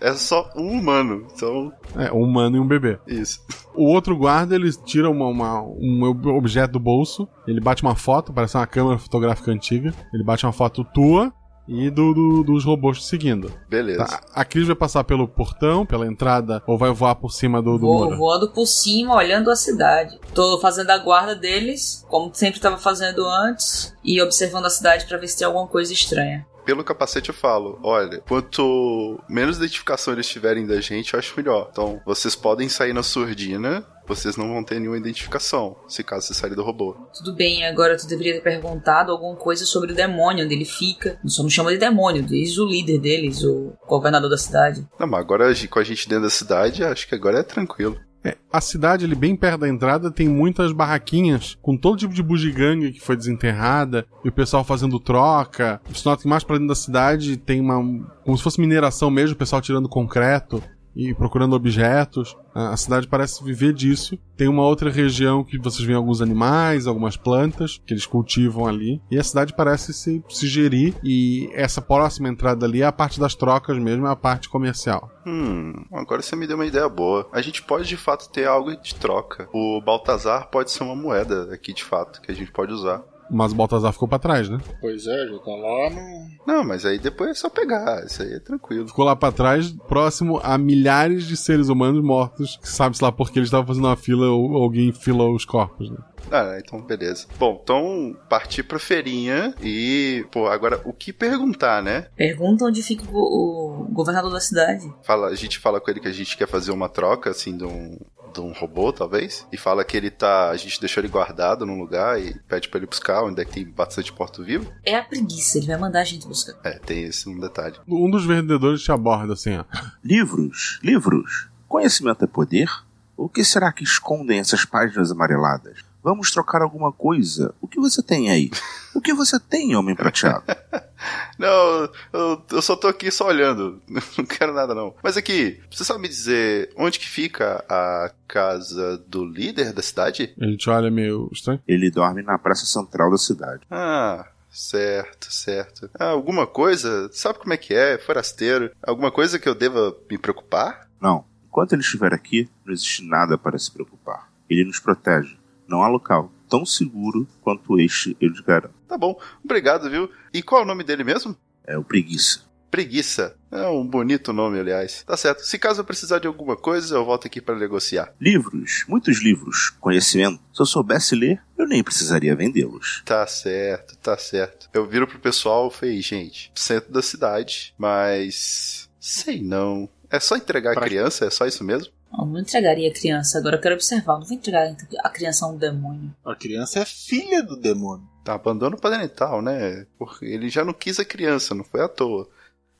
é 0.00 0.12
só 0.14 0.50
um 0.56 0.68
humano. 0.70 1.26
Então, 1.34 1.72
É, 1.96 2.12
um 2.12 2.22
humano 2.22 2.56
e 2.56 2.60
um 2.60 2.66
bebê. 2.66 2.98
isso. 3.06 3.40
O 3.74 3.84
outro 3.84 4.16
guarda, 4.16 4.54
ele 4.54 4.70
tira 4.84 5.08
uma, 5.10 5.26
uma- 5.26 5.62
um 5.62 6.02
ob- 6.04 6.26
objeto 6.28 6.72
do 6.72 6.80
bolso, 6.80 7.28
ele 7.46 7.60
bate 7.60 7.82
uma 7.82 7.94
foto, 7.94 8.32
parece 8.32 8.56
uma 8.56 8.66
câmera 8.66 8.98
fotográfica 8.98 9.50
antiga, 9.50 9.92
ele 10.12 10.24
bate 10.24 10.44
uma 10.46 10.52
foto 10.52 10.84
tua 10.84 11.32
e 11.68 11.88
do, 11.88 12.12
do- 12.12 12.42
dos 12.42 12.64
robôs 12.64 13.06
seguindo. 13.06 13.52
Beleza. 13.68 14.04
Tá, 14.04 14.20
A 14.34 14.44
Cris 14.44 14.66
vai 14.66 14.74
passar 14.74 15.04
pelo 15.04 15.28
portão, 15.28 15.86
pela 15.86 16.04
entrada, 16.06 16.60
ou 16.66 16.76
vai 16.76 16.90
voar 16.90 17.14
por 17.14 17.30
cima 17.30 17.62
do, 17.62 17.74
do 17.74 17.86
Vou 17.86 18.04
muro? 18.06 18.16
voando 18.16 18.50
por 18.50 18.66
cima, 18.66 19.14
olhando 19.14 19.50
a 19.50 19.54
cidade. 19.56 20.18
Tô 20.34 20.58
fazendo 20.58 20.90
a 20.90 20.98
guarda 20.98 21.36
deles, 21.36 22.04
como 22.08 22.34
sempre 22.34 22.56
estava 22.58 22.76
fazendo 22.76 23.24
antes, 23.24 23.94
e 24.04 24.20
observando 24.20 24.66
a 24.66 24.70
cidade 24.70 25.06
pra 25.06 25.16
ver 25.18 25.28
se 25.28 25.38
tem 25.38 25.46
alguma 25.46 25.68
coisa 25.68 25.92
estranha. 25.92 26.44
Pelo 26.64 26.84
capacete 26.84 27.30
eu 27.30 27.34
falo, 27.34 27.78
olha, 27.82 28.20
quanto 28.20 29.20
menos 29.28 29.56
identificação 29.56 30.14
eles 30.14 30.28
tiverem 30.28 30.66
da 30.66 30.80
gente, 30.80 31.14
eu 31.14 31.18
acho 31.18 31.34
melhor. 31.36 31.68
Então, 31.70 32.00
vocês 32.04 32.34
podem 32.34 32.68
sair 32.68 32.92
na 32.92 33.02
surdina, 33.02 33.84
vocês 34.06 34.36
não 34.36 34.48
vão 34.48 34.64
ter 34.64 34.78
nenhuma 34.78 34.98
identificação, 34.98 35.76
se 35.88 36.02
caso 36.02 36.26
você 36.26 36.34
sair 36.34 36.54
do 36.54 36.64
robô. 36.64 36.96
Tudo 37.16 37.34
bem, 37.34 37.64
agora 37.64 37.96
tu 37.96 38.06
deveria 38.06 38.34
ter 38.34 38.42
perguntado 38.42 39.12
alguma 39.12 39.36
coisa 39.36 39.64
sobre 39.64 39.92
o 39.92 39.94
demônio, 39.94 40.44
onde 40.44 40.54
ele 40.54 40.64
fica. 40.64 41.18
Só 41.26 41.42
não 41.42 41.50
chama 41.50 41.70
de 41.70 41.78
demônio, 41.78 42.22
diz 42.22 42.58
o 42.58 42.66
líder 42.66 42.98
deles, 42.98 43.42
o 43.44 43.72
governador 43.86 44.28
da 44.28 44.36
cidade. 44.36 44.86
Não, 44.98 45.06
mas 45.06 45.20
agora 45.20 45.54
com 45.68 45.78
a 45.78 45.84
gente 45.84 46.08
dentro 46.08 46.24
da 46.24 46.30
cidade, 46.30 46.84
acho 46.84 47.06
que 47.06 47.14
agora 47.14 47.38
é 47.38 47.42
tranquilo. 47.42 47.98
É, 48.22 48.36
a 48.52 48.60
cidade 48.60 49.04
ali 49.04 49.14
bem 49.14 49.34
perto 49.34 49.60
da 49.60 49.68
entrada 49.68 50.10
tem 50.10 50.28
muitas 50.28 50.72
barraquinhas 50.72 51.56
com 51.62 51.76
todo 51.76 51.96
tipo 51.96 52.12
de 52.12 52.22
bugiganga 52.22 52.90
que 52.90 53.00
foi 53.00 53.16
desenterrada 53.16 54.06
e 54.22 54.28
o 54.28 54.32
pessoal 54.32 54.62
fazendo 54.62 55.00
troca. 55.00 55.80
Você 55.88 56.06
nota 56.06 56.22
que 56.22 56.28
mais 56.28 56.44
pra 56.44 56.56
dentro 56.56 56.68
da 56.68 56.74
cidade 56.74 57.36
tem 57.38 57.60
uma. 57.60 57.76
como 58.24 58.36
se 58.36 58.42
fosse 58.42 58.60
mineração 58.60 59.10
mesmo, 59.10 59.34
o 59.34 59.38
pessoal 59.38 59.62
tirando 59.62 59.88
concreto 59.88 60.62
e 60.94 61.14
procurando 61.14 61.54
objetos. 61.54 62.36
A 62.54 62.76
cidade 62.76 63.06
parece 63.06 63.44
viver 63.44 63.72
disso. 63.72 64.18
Tem 64.36 64.48
uma 64.48 64.64
outra 64.64 64.90
região 64.90 65.44
que 65.44 65.58
vocês 65.58 65.84
veem 65.84 65.96
alguns 65.96 66.20
animais, 66.20 66.86
algumas 66.86 67.16
plantas 67.16 67.80
que 67.86 67.94
eles 67.94 68.06
cultivam 68.06 68.66
ali. 68.66 69.00
E 69.10 69.18
a 69.18 69.22
cidade 69.22 69.54
parece 69.54 69.92
se, 69.92 70.22
se 70.28 70.46
gerir. 70.48 70.94
E 71.02 71.48
essa 71.52 71.80
próxima 71.80 72.28
entrada 72.28 72.66
ali 72.66 72.82
é 72.82 72.86
a 72.86 72.92
parte 72.92 73.20
das 73.20 73.34
trocas 73.34 73.78
mesmo, 73.78 74.06
é 74.06 74.10
a 74.10 74.16
parte 74.16 74.48
comercial. 74.48 75.10
Hum, 75.26 75.72
agora 75.92 76.22
você 76.22 76.34
me 76.34 76.46
deu 76.46 76.56
uma 76.56 76.66
ideia 76.66 76.88
boa. 76.88 77.28
A 77.32 77.40
gente 77.40 77.62
pode 77.62 77.88
de 77.88 77.96
fato 77.96 78.30
ter 78.30 78.46
algo 78.46 78.74
de 78.76 78.94
troca. 78.94 79.48
O 79.52 79.80
Baltazar 79.80 80.48
pode 80.50 80.70
ser 80.70 80.82
uma 80.82 80.96
moeda 80.96 81.54
aqui 81.54 81.72
de 81.72 81.84
fato, 81.84 82.20
que 82.20 82.32
a 82.32 82.34
gente 82.34 82.50
pode 82.50 82.72
usar. 82.72 83.02
Mas 83.30 83.52
o 83.52 83.54
Baltazar 83.54 83.92
ficou 83.92 84.08
pra 84.08 84.18
trás, 84.18 84.48
né? 84.48 84.58
Pois 84.80 85.06
é, 85.06 85.26
já 85.28 85.38
tá 85.38 85.50
lá 85.50 85.90
no. 85.90 86.30
Não, 86.46 86.64
mas 86.64 86.84
aí 86.84 86.98
depois 86.98 87.30
é 87.30 87.34
só 87.34 87.48
pegar, 87.48 88.04
isso 88.04 88.22
aí 88.22 88.34
é 88.34 88.40
tranquilo. 88.40 88.88
Ficou 88.88 89.04
lá 89.04 89.14
pra 89.14 89.30
trás, 89.30 89.70
próximo 89.88 90.40
a 90.42 90.58
milhares 90.58 91.24
de 91.24 91.36
seres 91.36 91.68
humanos 91.68 92.02
mortos. 92.02 92.56
que 92.56 92.68
Sabe-se 92.68 93.02
lá 93.02 93.12
porque 93.12 93.38
eles 93.38 93.48
estavam 93.48 93.66
fazendo 93.66 93.86
uma 93.86 93.96
fila 93.96 94.28
ou 94.30 94.56
alguém 94.56 94.92
filou 94.92 95.34
os 95.34 95.44
corpos, 95.44 95.90
né? 95.90 95.98
Ah, 96.30 96.58
então 96.58 96.80
beleza. 96.82 97.26
Bom, 97.38 97.58
então 97.62 98.16
partir 98.28 98.62
pra 98.62 98.78
feirinha 98.78 99.54
e, 99.62 100.24
pô, 100.30 100.46
agora 100.46 100.80
o 100.84 100.92
que 100.92 101.12
perguntar, 101.12 101.82
né? 101.82 102.06
Pergunta 102.16 102.64
onde 102.64 102.82
fica 102.82 103.04
o, 103.10 103.82
o 103.82 103.92
governador 103.92 104.32
da 104.32 104.40
cidade. 104.40 104.92
Fala, 105.02 105.28
a 105.28 105.34
gente 105.34 105.58
fala 105.58 105.80
com 105.80 105.90
ele 105.90 106.00
que 106.00 106.08
a 106.08 106.12
gente 106.12 106.36
quer 106.36 106.46
fazer 106.46 106.70
uma 106.72 106.88
troca, 106.88 107.30
assim, 107.30 107.56
de 107.56 107.64
um, 107.64 107.98
de 108.32 108.40
um 108.40 108.52
robô, 108.52 108.92
talvez. 108.92 109.46
E 109.52 109.56
fala 109.56 109.84
que 109.84 109.96
ele 109.96 110.10
tá. 110.10 110.50
A 110.50 110.56
gente 110.56 110.80
deixou 110.80 111.00
ele 111.00 111.08
guardado 111.08 111.66
num 111.66 111.78
lugar 111.78 112.20
e 112.20 112.34
pede 112.48 112.68
pra 112.68 112.78
ele 112.78 112.86
buscar, 112.86 113.22
onde 113.22 113.40
é 113.40 113.44
que 113.44 113.52
tem 113.52 113.64
bastante 113.64 114.12
porto-vivo. 114.12 114.72
É 114.84 114.96
a 114.96 115.04
preguiça, 115.04 115.58
ele 115.58 115.66
vai 115.66 115.76
mandar 115.76 116.00
a 116.00 116.04
gente 116.04 116.26
buscar. 116.26 116.56
É, 116.64 116.78
tem 116.78 117.04
esse 117.04 117.28
um 117.28 117.38
detalhe. 117.38 117.76
Um 117.88 118.10
dos 118.10 118.24
vendedores 118.24 118.82
te 118.82 118.92
aborda 118.92 119.34
assim, 119.34 119.56
ó. 119.56 119.64
Livros, 120.04 120.78
livros. 120.82 121.48
Conhecimento 121.68 122.24
é 122.24 122.28
poder? 122.28 122.68
O 123.16 123.28
que 123.28 123.44
será 123.44 123.70
que 123.72 123.84
escondem 123.84 124.38
essas 124.38 124.64
páginas 124.64 125.10
amareladas? 125.12 125.78
Vamos 126.02 126.30
trocar 126.30 126.62
alguma 126.62 126.90
coisa. 126.90 127.54
O 127.60 127.68
que 127.68 127.78
você 127.78 128.02
tem 128.02 128.30
aí? 128.30 128.50
O 128.94 129.00
que 129.00 129.12
você 129.12 129.38
tem, 129.38 129.76
homem 129.76 129.94
prateado? 129.94 130.44
Não, 131.38 131.88
eu, 132.12 132.42
eu 132.52 132.62
só 132.62 132.76
tô 132.76 132.88
aqui 132.88 133.10
só 133.10 133.26
olhando. 133.26 133.80
Não 134.16 134.24
quero 134.24 134.52
nada, 134.52 134.74
não. 134.74 134.94
Mas 135.02 135.16
aqui, 135.16 135.60
você 135.70 135.84
sabe 135.84 136.00
me 136.00 136.08
dizer 136.08 136.70
onde 136.76 136.98
que 136.98 137.08
fica 137.08 137.64
a 137.68 138.12
casa 138.28 138.98
do 139.08 139.24
líder 139.24 139.72
da 139.72 139.82
cidade? 139.82 140.34
A 140.40 140.46
gente 140.46 140.68
olha 140.68 140.90
meio 140.90 141.28
estranho. 141.32 141.62
Ele 141.66 141.90
dorme 141.90 142.22
na 142.22 142.38
praça 142.38 142.66
central 142.66 143.10
da 143.10 143.16
cidade. 143.16 143.62
Ah, 143.70 144.26
certo, 144.50 145.32
certo. 145.32 145.90
Ah, 145.98 146.06
alguma 146.10 146.46
coisa? 146.46 147.08
Sabe 147.12 147.38
como 147.38 147.52
é 147.52 147.56
que 147.56 147.74
é? 147.74 147.98
Forasteiro. 147.98 148.70
Alguma 148.82 149.10
coisa 149.10 149.38
que 149.38 149.48
eu 149.48 149.54
deva 149.54 149.96
me 150.10 150.18
preocupar? 150.18 150.88
Não. 151.00 151.24
Enquanto 151.46 151.72
ele 151.72 151.82
estiver 151.82 152.12
aqui, 152.14 152.48
não 152.64 152.72
existe 152.72 153.04
nada 153.04 153.36
para 153.36 153.58
se 153.58 153.70
preocupar. 153.72 154.30
Ele 154.48 154.64
nos 154.64 154.78
protege. 154.78 155.39
Não 155.70 155.84
há 155.84 155.88
local 155.88 156.32
tão 156.48 156.66
seguro 156.66 157.28
quanto 157.40 157.78
este, 157.78 158.16
eu 158.20 158.34
te 158.34 158.42
garanto. 158.42 158.74
Tá 158.88 158.98
bom, 158.98 159.16
obrigado, 159.42 159.88
viu? 159.88 160.10
E 160.34 160.42
qual 160.42 160.62
é 160.62 160.64
o 160.64 160.66
nome 160.66 160.82
dele 160.82 161.04
mesmo? 161.04 161.36
É 161.64 161.78
o 161.78 161.84
Preguiça. 161.84 162.40
Preguiça. 162.68 163.36
É 163.52 163.66
um 163.68 163.86
bonito 163.86 164.32
nome, 164.32 164.58
aliás. 164.58 165.04
Tá 165.04 165.16
certo. 165.16 165.42
Se 165.42 165.58
caso 165.58 165.80
eu 165.80 165.84
precisar 165.84 166.18
de 166.18 166.26
alguma 166.26 166.56
coisa, 166.56 166.96
eu 166.96 167.04
volto 167.04 167.26
aqui 167.26 167.40
para 167.40 167.58
negociar. 167.58 168.12
Livros, 168.20 168.84
muitos 168.88 169.22
livros, 169.22 169.70
conhecimento. 169.80 170.40
Se 170.52 170.60
eu 170.60 170.66
soubesse 170.66 171.14
ler, 171.14 171.40
eu 171.56 171.66
nem 171.66 171.82
precisaria 171.82 172.34
vendê-los. 172.34 173.02
Tá 173.04 173.26
certo, 173.26 173.96
tá 173.98 174.16
certo. 174.16 174.68
Eu 174.72 174.86
viro 174.86 175.06
pro 175.06 175.18
pessoal 175.18 175.68
e 175.68 175.76
falei, 175.76 176.00
gente, 176.00 176.50
centro 176.54 176.92
da 176.92 177.02
cidade, 177.02 177.74
mas. 177.78 178.88
Sei 179.00 179.40
não. 179.40 179.88
É 180.10 180.18
só 180.18 180.36
entregar 180.36 180.76
a 180.76 180.80
criança? 180.80 181.24
É 181.24 181.30
só 181.30 181.46
isso 181.46 181.62
mesmo? 181.62 181.92
Não, 182.12 182.26
não 182.26 182.40
entregaria 182.40 182.90
a 182.90 182.94
criança, 182.94 183.38
agora 183.38 183.56
eu 183.56 183.60
quero 183.60 183.74
observar. 183.74 184.18
Não 184.18 184.26
vou 184.26 184.36
entregar 184.36 184.74
a 185.02 185.08
criança 185.08 185.46
a 185.46 185.48
um 185.48 185.56
demônio. 185.56 186.14
A 186.24 186.34
criança 186.34 186.80
é 186.80 186.84
filha 186.84 187.42
do 187.42 187.56
demônio. 187.56 188.08
Tá, 188.24 188.34
abandono 188.34 188.76
parental, 188.76 189.40
né? 189.40 189.86
Porque 189.98 190.24
ele 190.24 190.48
já 190.48 190.64
não 190.64 190.72
quis 190.72 190.98
a 190.98 191.04
criança, 191.04 191.54
não 191.54 191.64
foi 191.64 191.82
à 191.82 191.88
toa. 191.88 192.28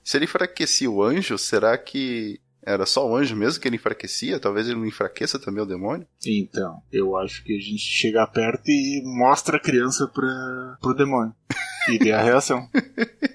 Se 0.02 0.16
ele 0.16 0.24
enfraquecia 0.24 0.90
o 0.90 1.02
anjo, 1.02 1.38
será 1.38 1.76
que 1.78 2.40
era 2.62 2.84
só 2.84 3.08
o 3.08 3.16
anjo 3.16 3.34
mesmo 3.34 3.60
que 3.60 3.68
ele 3.68 3.76
enfraquecia? 3.76 4.38
Talvez 4.38 4.68
ele 4.68 4.78
não 4.78 4.86
enfraqueça 4.86 5.38
também 5.38 5.62
o 5.62 5.66
demônio? 5.66 6.06
Então, 6.26 6.82
eu 6.92 7.16
acho 7.16 7.42
que 7.44 7.56
a 7.56 7.60
gente 7.60 7.78
chega 7.78 8.26
perto 8.26 8.68
e 8.68 9.02
mostra 9.04 9.56
a 9.56 9.60
criança 9.60 10.06
pra, 10.08 10.76
pro 10.80 10.94
demônio. 10.94 11.34
E 11.88 11.98
vê 11.98 12.12
a 12.12 12.22
reação. 12.22 12.68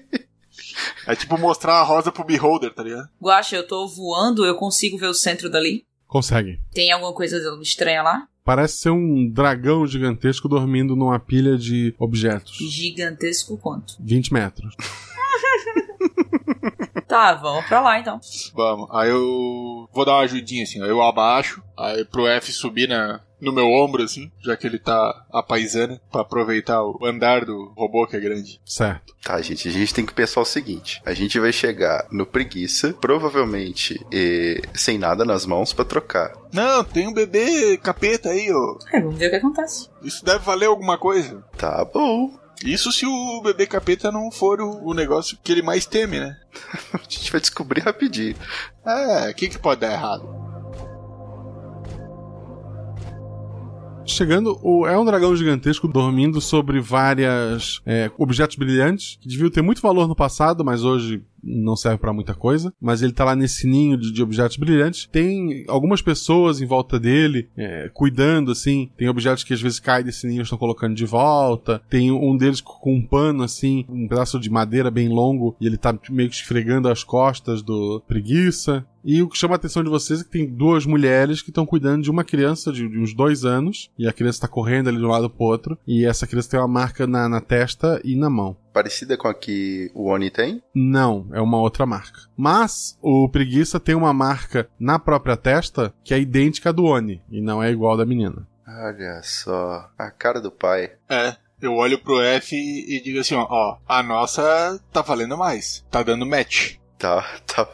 É 1.06 1.14
tipo 1.14 1.38
mostrar 1.38 1.74
a 1.74 1.82
rosa 1.82 2.10
pro 2.10 2.24
beholder, 2.24 2.74
tá 2.74 2.82
ligado? 2.82 3.08
Guaxa, 3.22 3.56
eu 3.56 3.66
tô 3.66 3.86
voando, 3.86 4.44
eu 4.44 4.56
consigo 4.56 4.98
ver 4.98 5.06
o 5.06 5.14
centro 5.14 5.48
dali? 5.48 5.84
Consegue. 6.06 6.60
Tem 6.72 6.90
alguma 6.92 7.12
coisa 7.12 7.38
estranha 7.62 8.02
lá? 8.02 8.26
Parece 8.44 8.78
ser 8.78 8.90
um 8.90 9.28
dragão 9.28 9.86
gigantesco 9.86 10.48
dormindo 10.48 10.94
numa 10.94 11.18
pilha 11.18 11.56
de 11.56 11.94
objetos. 11.98 12.56
Gigantesco 12.58 13.56
quanto? 13.58 13.94
20 14.00 14.32
metros. 14.32 14.74
Tá, 17.08 17.34
vamos 17.34 17.64
pra 17.66 17.80
lá 17.80 18.00
então. 18.00 18.20
Vamos. 18.52 18.88
Aí 18.90 19.08
eu 19.08 19.88
vou 19.92 20.04
dar 20.04 20.14
uma 20.14 20.24
ajudinha 20.24 20.64
assim, 20.64 20.82
ó. 20.82 20.86
Eu 20.86 21.00
abaixo, 21.00 21.62
aí 21.78 22.04
pro 22.04 22.26
F 22.26 22.52
subir 22.52 22.88
na, 22.88 23.20
no 23.40 23.52
meu 23.52 23.70
ombro, 23.70 24.02
assim, 24.02 24.30
já 24.40 24.56
que 24.56 24.66
ele 24.66 24.78
tá 24.78 25.26
a 25.32 25.42
paisana, 25.42 26.00
pra 26.10 26.22
aproveitar 26.22 26.82
o 26.82 27.04
andar 27.04 27.44
do 27.44 27.72
robô 27.76 28.06
que 28.06 28.16
é 28.16 28.20
grande. 28.20 28.60
Certo. 28.64 29.14
Tá, 29.22 29.40
gente, 29.40 29.68
a 29.68 29.72
gente 29.72 29.94
tem 29.94 30.06
que 30.06 30.14
pensar 30.14 30.40
o 30.40 30.44
seguinte: 30.44 31.02
a 31.04 31.12
gente 31.12 31.38
vai 31.38 31.52
chegar 31.52 32.06
no 32.10 32.26
preguiça, 32.26 32.94
provavelmente 33.00 34.04
eh, 34.12 34.62
sem 34.74 34.98
nada 34.98 35.24
nas 35.24 35.44
mãos 35.46 35.72
pra 35.72 35.84
trocar. 35.84 36.32
Não, 36.52 36.82
tem 36.84 37.06
um 37.06 37.12
bebê 37.12 37.76
capeta 37.78 38.30
aí, 38.30 38.50
ó. 38.52 38.78
É, 38.92 39.00
vamos 39.00 39.18
ver 39.18 39.26
o 39.26 39.30
que 39.30 39.36
acontece. 39.36 39.88
Isso 40.02 40.24
deve 40.24 40.44
valer 40.44 40.66
alguma 40.66 40.96
coisa. 40.96 41.44
Tá 41.56 41.84
bom. 41.84 42.38
Isso 42.64 42.90
se 42.90 43.04
o 43.04 43.42
bebê 43.42 43.66
capeta 43.66 44.10
não 44.10 44.30
for 44.30 44.60
o, 44.60 44.88
o 44.88 44.94
negócio 44.94 45.36
que 45.42 45.52
ele 45.52 45.62
mais 45.62 45.84
teme, 45.84 46.18
né? 46.18 46.36
a 46.94 46.98
gente 47.08 47.30
vai 47.30 47.40
descobrir 47.40 47.80
rapidinho. 47.82 48.36
É, 48.84 49.30
o 49.30 49.34
que, 49.34 49.48
que 49.48 49.58
pode 49.58 49.80
dar 49.80 49.92
errado? 49.92 50.55
Chegando, 54.06 54.58
o, 54.62 54.86
é 54.86 54.98
um 54.98 55.04
dragão 55.04 55.34
gigantesco 55.34 55.88
dormindo 55.88 56.40
sobre 56.40 56.80
várias 56.80 57.80
é, 57.84 58.10
objetos 58.16 58.56
brilhantes 58.56 59.18
que 59.20 59.28
deviam 59.28 59.50
ter 59.50 59.62
muito 59.62 59.82
valor 59.82 60.06
no 60.06 60.14
passado, 60.14 60.64
mas 60.64 60.84
hoje 60.84 61.22
não 61.46 61.76
serve 61.76 61.98
pra 61.98 62.12
muita 62.12 62.34
coisa. 62.34 62.72
Mas 62.80 63.02
ele 63.02 63.12
tá 63.12 63.24
lá 63.24 63.36
nesse 63.36 63.66
ninho 63.66 63.96
de, 63.96 64.12
de 64.12 64.22
objetos 64.22 64.56
brilhantes. 64.56 65.08
Tem 65.10 65.64
algumas 65.68 66.02
pessoas 66.02 66.60
em 66.60 66.66
volta 66.66 66.98
dele 66.98 67.48
é, 67.56 67.90
cuidando, 67.92 68.50
assim. 68.50 68.90
Tem 68.96 69.08
objetos 69.08 69.44
que 69.44 69.54
às 69.54 69.60
vezes 69.60 69.78
caem 69.78 70.04
desse 70.04 70.26
ninho 70.26 70.40
e 70.40 70.42
estão 70.42 70.58
colocando 70.58 70.94
de 70.94 71.06
volta. 71.06 71.80
Tem 71.88 72.10
um 72.10 72.36
deles 72.36 72.60
com 72.60 72.94
um 72.94 73.06
pano, 73.06 73.42
assim, 73.42 73.84
um 73.88 74.08
pedaço 74.08 74.40
de 74.40 74.50
madeira 74.50 74.90
bem 74.90 75.08
longo 75.08 75.56
e 75.60 75.66
ele 75.66 75.76
tá 75.76 75.96
meio 76.10 76.28
que 76.28 76.36
esfregando 76.36 76.88
as 76.88 77.04
costas 77.04 77.62
do 77.62 78.02
preguiça. 78.06 78.84
E 79.06 79.22
o 79.22 79.28
que 79.28 79.38
chama 79.38 79.54
a 79.54 79.56
atenção 79.56 79.84
de 79.84 79.88
vocês 79.88 80.20
é 80.20 80.24
que 80.24 80.30
tem 80.30 80.44
duas 80.44 80.84
mulheres 80.84 81.40
que 81.40 81.50
estão 81.50 81.64
cuidando 81.64 82.02
de 82.02 82.10
uma 82.10 82.24
criança 82.24 82.72
de, 82.72 82.88
de 82.88 82.98
uns 82.98 83.14
dois 83.14 83.44
anos. 83.44 83.88
E 83.96 84.08
a 84.08 84.12
criança 84.12 84.40
tá 84.40 84.48
correndo 84.48 84.88
ali 84.88 84.98
de 84.98 85.04
um 85.04 85.08
lado 85.08 85.30
pro 85.30 85.46
outro. 85.46 85.78
E 85.86 86.04
essa 86.04 86.26
criança 86.26 86.50
tem 86.50 86.58
uma 86.58 86.66
marca 86.66 87.06
na, 87.06 87.28
na 87.28 87.40
testa 87.40 88.00
e 88.02 88.16
na 88.16 88.28
mão. 88.28 88.56
Parecida 88.72 89.16
com 89.16 89.28
a 89.28 89.34
que 89.34 89.92
o 89.94 90.10
Oni 90.10 90.28
tem? 90.28 90.60
Não, 90.74 91.28
é 91.32 91.40
uma 91.40 91.58
outra 91.58 91.86
marca. 91.86 92.22
Mas 92.36 92.98
o 93.00 93.28
Preguiça 93.28 93.78
tem 93.78 93.94
uma 93.94 94.12
marca 94.12 94.68
na 94.78 94.98
própria 94.98 95.36
testa 95.36 95.94
que 96.02 96.12
é 96.12 96.18
idêntica 96.18 96.70
à 96.70 96.72
do 96.72 96.84
Oni. 96.84 97.22
E 97.30 97.40
não 97.40 97.62
é 97.62 97.70
igual 97.70 97.94
à 97.94 97.98
da 97.98 98.04
menina. 98.04 98.44
Olha 98.66 99.20
só, 99.22 99.88
a 99.96 100.10
cara 100.10 100.40
do 100.40 100.50
pai. 100.50 100.90
É, 101.08 101.36
Eu 101.62 101.74
olho 101.74 101.98
pro 101.98 102.20
F 102.20 102.54
e 102.54 103.00
digo 103.02 103.20
assim, 103.20 103.34
ó, 103.34 103.46
ó, 103.48 103.78
a 103.88 104.02
nossa 104.02 104.78
tá 104.92 105.00
valendo 105.00 105.38
mais. 105.38 105.84
Tá 105.90 106.02
dando 106.02 106.26
match. 106.26 106.76
Tá, 106.98 107.26
tá. 107.46 107.68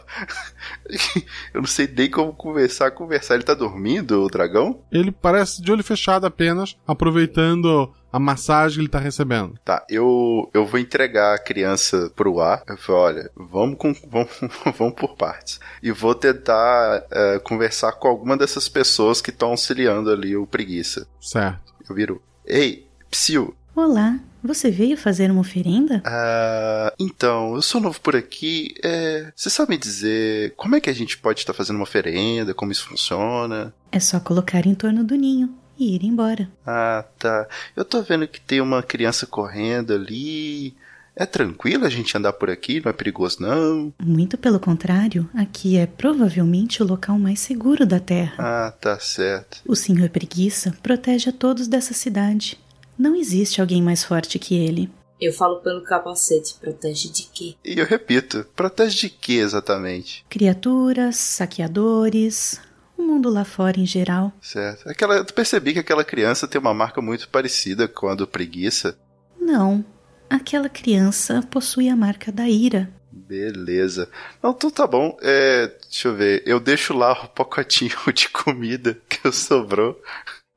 Eu 1.55 1.61
não 1.61 1.69
sei 1.69 1.87
nem 1.87 2.11
como 2.11 2.33
conversar, 2.33 2.91
conversar. 2.91 3.35
Ele 3.35 3.45
tá 3.45 3.55
dormindo, 3.55 4.25
o 4.25 4.29
dragão? 4.29 4.81
Ele 4.91 5.13
parece 5.13 5.63
de 5.63 5.71
olho 5.71 5.85
fechado 5.85 6.27
apenas, 6.27 6.77
aproveitando 6.87 7.93
a 8.13 8.19
massagem 8.19 8.77
que 8.77 8.81
ele 8.83 8.89
tá 8.89 8.99
recebendo. 8.99 9.59
Tá, 9.65 9.87
eu, 9.89 10.51
eu 10.53 10.67
vou 10.67 10.79
entregar 10.79 11.35
a 11.35 11.39
criança 11.39 12.13
pro 12.15 12.41
ar. 12.41 12.63
Eu 12.69 12.77
falo, 12.77 12.99
olha, 12.99 13.31
vamos, 13.35 13.79
com, 13.79 13.95
vamos, 14.11 14.31
vamos 14.77 14.95
por 14.95 15.17
partes. 15.17 15.61
E 15.83 15.91
vou 15.93 16.15
tentar 16.15 17.01
uh, 17.01 17.41
conversar 17.43 17.93
com 17.93 18.09
alguma 18.09 18.37
dessas 18.37 18.69
pessoas 18.69 19.23
que 19.23 19.31
estão 19.31 19.51
auxiliando 19.51 20.11
ali 20.11 20.37
o 20.37 20.47
preguiça. 20.47 21.07
Certo. 21.21 21.73
Eu 21.89 21.95
viro, 21.95 22.23
ei, 22.47 22.87
Psyu. 23.11 23.55
Olá, 23.75 24.19
você 24.43 24.71
veio 24.71 24.97
fazer 24.97 25.31
uma 25.31 25.41
oferenda? 25.41 26.03
Ah, 26.05 26.93
então, 26.99 27.55
eu 27.55 27.63
sou 27.63 27.81
novo 27.81 28.01
por 28.01 28.17
aqui. 28.17 28.75
É, 28.83 29.33
você 29.35 29.49
sabe 29.51 29.71
me 29.71 29.79
dizer 29.79 30.55
como 30.57 30.77
é 30.77 30.81
que 30.81 30.91
a 30.91 30.95
gente 30.95 31.19
pode 31.19 31.41
estar 31.41 31.53
fazendo 31.53 31.77
uma 31.77 31.85
oferenda, 31.85 32.55
como 32.55 32.73
isso 32.73 32.87
funciona? 32.87 33.73
É 33.91 34.01
só 34.01 34.19
colocar 34.21 34.67
em 34.67 34.75
torno 34.75 35.05
do 35.05 35.15
ninho 35.15 35.55
e 35.79 35.97
ir 35.97 36.05
embora. 36.05 36.49
Ah, 36.67 37.05
tá. 37.19 37.47
Eu 37.77 37.85
tô 37.85 38.03
vendo 38.03 38.29
que 38.29 38.41
tem 38.41 38.61
uma 38.61 38.83
criança 38.83 39.27
correndo 39.27 39.93
ali. 39.93 40.75
É 41.15 41.27
tranquilo 41.27 41.85
a 41.85 41.91
gente 41.91 42.17
andar 42.17 42.33
por 42.33 42.49
aqui? 42.49 42.81
Não 42.83 42.89
é 42.89 42.93
perigoso, 42.93 43.37
não? 43.41 43.93
Muito 44.03 44.39
pelo 44.39 44.59
contrário, 44.59 45.29
aqui 45.35 45.77
é 45.77 45.85
provavelmente 45.85 46.83
o 46.83 46.87
local 46.87 47.19
mais 47.19 47.39
seguro 47.39 47.85
da 47.85 48.01
Terra. 48.01 48.35
Ah, 48.39 48.71
tá 48.71 48.99
certo. 48.99 49.61
O 49.67 49.77
Senhor 49.77 50.09
Preguiça 50.09 50.75
protege 50.83 51.29
a 51.29 51.33
todos 51.33 51.69
dessa 51.69 51.93
cidade. 51.93 52.59
Não 52.99 53.15
existe 53.15 53.61
alguém 53.61 53.83
mais 53.83 54.05
forte 54.05 54.39
que 54.39 54.55
ele. 54.55 54.91
Eu 55.21 55.33
falo 55.33 55.61
pelo 55.61 55.83
capacete. 55.83 56.55
Protege 56.61 57.09
de 57.09 57.25
quê? 57.33 57.55
E 57.65 57.79
eu 57.79 57.87
repito, 57.87 58.45
protege 58.57 59.03
de 59.03 59.11
quê 59.11 59.35
exatamente? 59.35 60.25
Criaturas, 60.29 61.17
saqueadores, 61.17 62.61
o 62.99 63.03
mundo 63.03 63.31
lá 63.31 63.45
fora 63.45 63.79
em 63.79 63.87
geral. 63.87 64.33
Certo. 64.41 64.89
Aquela, 64.89 65.19
eu 65.19 65.25
percebi 65.25 65.73
que 65.73 65.79
aquela 65.79 66.05
criança 66.05 66.49
tem 66.49 66.61
uma 66.61 66.75
marca 66.75 67.01
muito 67.01 67.29
parecida 67.29 67.87
com 67.87 68.09
a 68.09 68.15
do 68.15 68.27
preguiça. 68.27 68.99
Não. 69.41 69.85
Aquela 70.29 70.69
criança 70.69 71.43
possui 71.51 71.89
a 71.89 71.97
marca 71.97 72.33
da 72.33 72.49
ira. 72.49 72.91
Beleza. 73.13 74.09
Não, 74.43 74.51
então 74.51 74.71
tá 74.71 74.87
bom. 74.87 75.17
É, 75.21 75.67
deixa 75.89 76.09
eu 76.09 76.15
ver. 76.17 76.43
Eu 76.47 76.59
deixo 76.59 76.95
lá 76.95 77.13
o 77.13 77.29
pacotinho 77.29 77.97
de 78.13 78.29
comida 78.29 78.99
que 79.09 79.31
sobrou. 79.31 80.01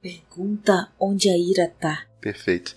Pergunta 0.02 0.92
onde 1.00 1.30
a 1.30 1.38
Ira 1.38 1.72
tá. 1.80 2.04
Perfeito. 2.26 2.74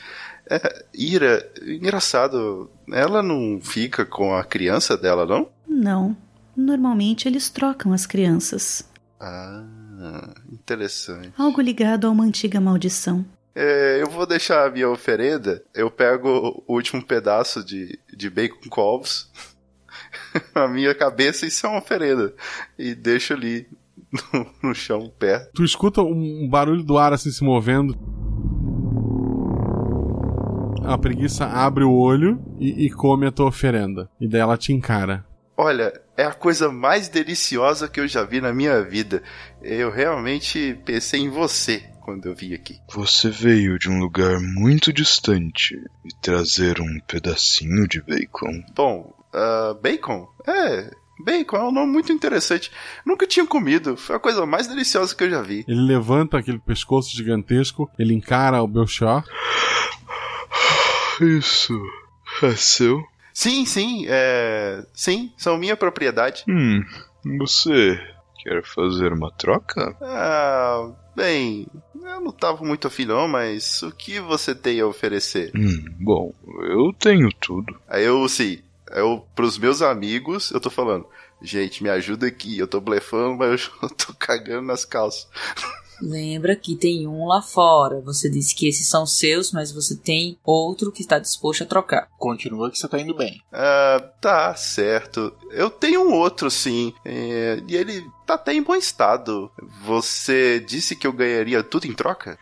É, 0.50 0.84
Ira, 0.92 1.50
engraçado, 1.62 2.70
ela 2.92 3.22
não 3.22 3.58
fica 3.62 4.04
com 4.04 4.34
a 4.34 4.44
criança 4.44 4.94
dela, 4.94 5.24
não? 5.24 5.48
Não. 5.66 6.14
Normalmente 6.54 7.26
eles 7.26 7.48
trocam 7.48 7.94
as 7.94 8.04
crianças. 8.04 8.86
Ah, 9.18 9.64
interessante. 10.52 11.32
Algo 11.38 11.62
ligado 11.62 12.06
a 12.06 12.10
uma 12.10 12.24
antiga 12.24 12.60
maldição. 12.60 13.24
É, 13.54 14.02
eu 14.02 14.10
vou 14.10 14.26
deixar 14.26 14.66
a 14.66 14.70
minha 14.70 14.90
oferenda. 14.90 15.64
Eu 15.74 15.90
pego 15.90 16.62
o 16.66 16.74
último 16.74 17.02
pedaço 17.02 17.64
de, 17.64 17.98
de 18.14 18.28
bacon 18.28 18.68
com 18.68 18.82
ovos. 18.82 19.30
a 20.54 20.68
minha 20.68 20.94
cabeça, 20.94 21.46
isso 21.46 21.64
é 21.64 21.70
uma 21.70 21.78
oferenda. 21.78 22.34
E 22.78 22.94
deixo 22.94 23.32
ali 23.32 23.66
no, 24.12 24.46
no 24.62 24.74
chão 24.74 25.10
perto. 25.18 25.52
Tu 25.54 25.64
escuta 25.64 26.02
um 26.02 26.46
barulho 26.50 26.82
do 26.82 26.98
ar 26.98 27.14
assim 27.14 27.30
se 27.30 27.42
movendo. 27.42 27.98
A 30.89 30.97
preguiça 30.97 31.44
abre 31.44 31.85
o 31.85 31.93
olho 31.93 32.43
e, 32.59 32.86
e 32.86 32.90
come 32.90 33.27
a 33.27 33.31
tua 33.31 33.48
oferenda. 33.48 34.09
E 34.19 34.27
daí 34.27 34.40
ela 34.40 34.56
te 34.56 34.73
encara. 34.73 35.23
Olha, 35.55 35.93
é 36.16 36.24
a 36.24 36.32
coisa 36.32 36.73
mais 36.73 37.10
deliciosa 37.10 37.89
que 37.89 38.01
eu 38.01 38.09
já 38.09 38.24
vi 38.24 38.40
na 38.40 38.55
minha 38.55 38.82
vida. 38.82 39.23
Eu 39.60 39.90
realmente 39.90 40.81
pensei 40.86 41.20
em 41.20 41.28
você 41.28 41.85
quando 42.01 42.24
eu 42.24 42.35
vim 42.35 42.55
aqui. 42.55 42.78
Você 42.90 43.28
veio 43.28 43.78
de 43.78 43.90
um 43.90 43.98
lugar 43.98 44.40
muito 44.40 44.90
distante 44.90 45.74
e 46.06 46.09
trazer 46.23 46.81
um 46.81 46.98
pedacinho 47.06 47.86
de 47.86 48.01
bacon. 48.01 48.65
Bom, 48.74 49.12
uh, 49.35 49.74
bacon? 49.82 50.27
É, 50.47 50.90
Bacon 51.23 51.56
é 51.56 51.65
um 51.65 51.73
nome 51.73 51.93
muito 51.93 52.12
interessante. 52.12 52.70
Nunca 53.05 53.27
tinha 53.27 53.44
comido. 53.44 53.97
Foi 53.97 54.16
a 54.16 54.20
coisa 54.20 54.47
mais 54.47 54.69
deliciosa 54.69 55.15
que 55.15 55.24
eu 55.24 55.31
já 55.31 55.43
vi. 55.43 55.65
Ele 55.69 55.81
levanta 55.81 56.39
aquele 56.39 56.59
pescoço 56.59 57.15
gigantesco, 57.15 57.90
ele 57.98 58.15
encara 58.15 58.62
o 58.62 58.69
Belchor. 58.69 59.24
Isso 61.20 61.81
é 62.43 62.55
seu? 62.57 63.03
Sim, 63.32 63.65
sim, 63.66 64.05
é. 64.09 64.85
Sim, 64.93 65.32
são 65.36 65.57
minha 65.57 65.77
propriedade. 65.77 66.45
Hum, 66.49 66.82
você 67.39 68.01
quer 68.43 68.65
fazer 68.65 69.12
uma 69.12 69.31
troca? 69.32 69.97
Ah, 70.01 70.90
bem, 71.15 71.66
eu 71.95 72.20
não 72.20 72.32
tava 72.32 72.65
muito 72.65 72.86
afim 72.89 73.05
não, 73.05 73.28
mas 73.28 73.82
o 73.82 73.93
que 73.93 74.20
você 74.20 74.55
tem 74.55 74.81
a 74.81 74.86
oferecer? 74.86 75.53
Hum, 75.55 75.85
bom, 76.01 76.35
eu 76.69 76.93
tenho 76.99 77.28
tudo. 77.40 77.78
Aí 77.89 78.05
eu, 78.05 78.28
sim, 78.28 78.61
eu, 78.90 79.27
pros 79.35 79.59
meus 79.59 79.82
amigos, 79.82 80.51
eu 80.51 80.61
tô 80.61 80.70
falando, 80.70 81.07
gente, 81.43 81.82
me 81.82 81.90
ajuda 81.90 82.27
aqui, 82.27 82.59
eu 82.59 82.66
tô 82.66 82.81
blefando, 82.81 83.36
mas 83.36 83.70
eu 83.82 83.89
tô 83.95 84.12
cagando 84.15 84.66
nas 84.66 84.85
calças. 84.85 85.28
Lembra 86.00 86.56
que 86.56 86.76
tem 86.76 87.06
um 87.06 87.26
lá 87.26 87.42
fora. 87.42 88.00
Você 88.02 88.30
disse 88.30 88.54
que 88.54 88.68
esses 88.68 88.88
são 88.88 89.06
seus, 89.06 89.52
mas 89.52 89.72
você 89.72 89.96
tem 89.96 90.38
outro 90.44 90.92
que 90.92 91.02
está 91.02 91.18
disposto 91.18 91.62
a 91.64 91.66
trocar. 91.66 92.08
Continua 92.18 92.70
que 92.70 92.78
você 92.78 92.88
tá 92.88 93.00
indo 93.00 93.14
bem. 93.14 93.42
Ah, 93.52 94.00
tá 94.20 94.54
certo. 94.54 95.34
Eu 95.50 95.70
tenho 95.70 96.08
um 96.08 96.12
outro, 96.12 96.50
sim. 96.50 96.94
É, 97.04 97.62
e 97.66 97.76
ele 97.76 98.04
tá 98.26 98.34
até 98.34 98.54
em 98.54 98.62
bom 98.62 98.74
estado. 98.74 99.50
Você 99.84 100.60
disse 100.60 100.94
que 100.94 101.06
eu 101.06 101.12
ganharia 101.12 101.62
tudo 101.62 101.86
em 101.86 101.94
troca? 101.94 102.38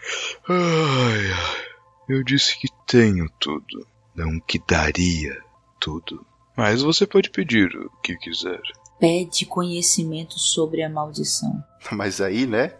Ai, 0.48 1.32
ai. 1.32 1.66
Eu 2.08 2.22
disse 2.22 2.58
que 2.58 2.68
tenho 2.86 3.28
tudo. 3.40 3.86
Não 4.14 4.38
que 4.40 4.58
daria 4.58 5.36
tudo. 5.80 6.24
Mas 6.56 6.82
você 6.82 7.06
pode 7.06 7.30
pedir 7.30 7.68
o 7.76 7.90
que 8.02 8.16
quiser. 8.16 8.60
Pede 8.98 9.44
conhecimento 9.46 10.38
sobre 10.38 10.82
a 10.82 10.88
maldição. 10.88 11.62
Mas 11.92 12.20
aí, 12.20 12.46
né? 12.46 12.72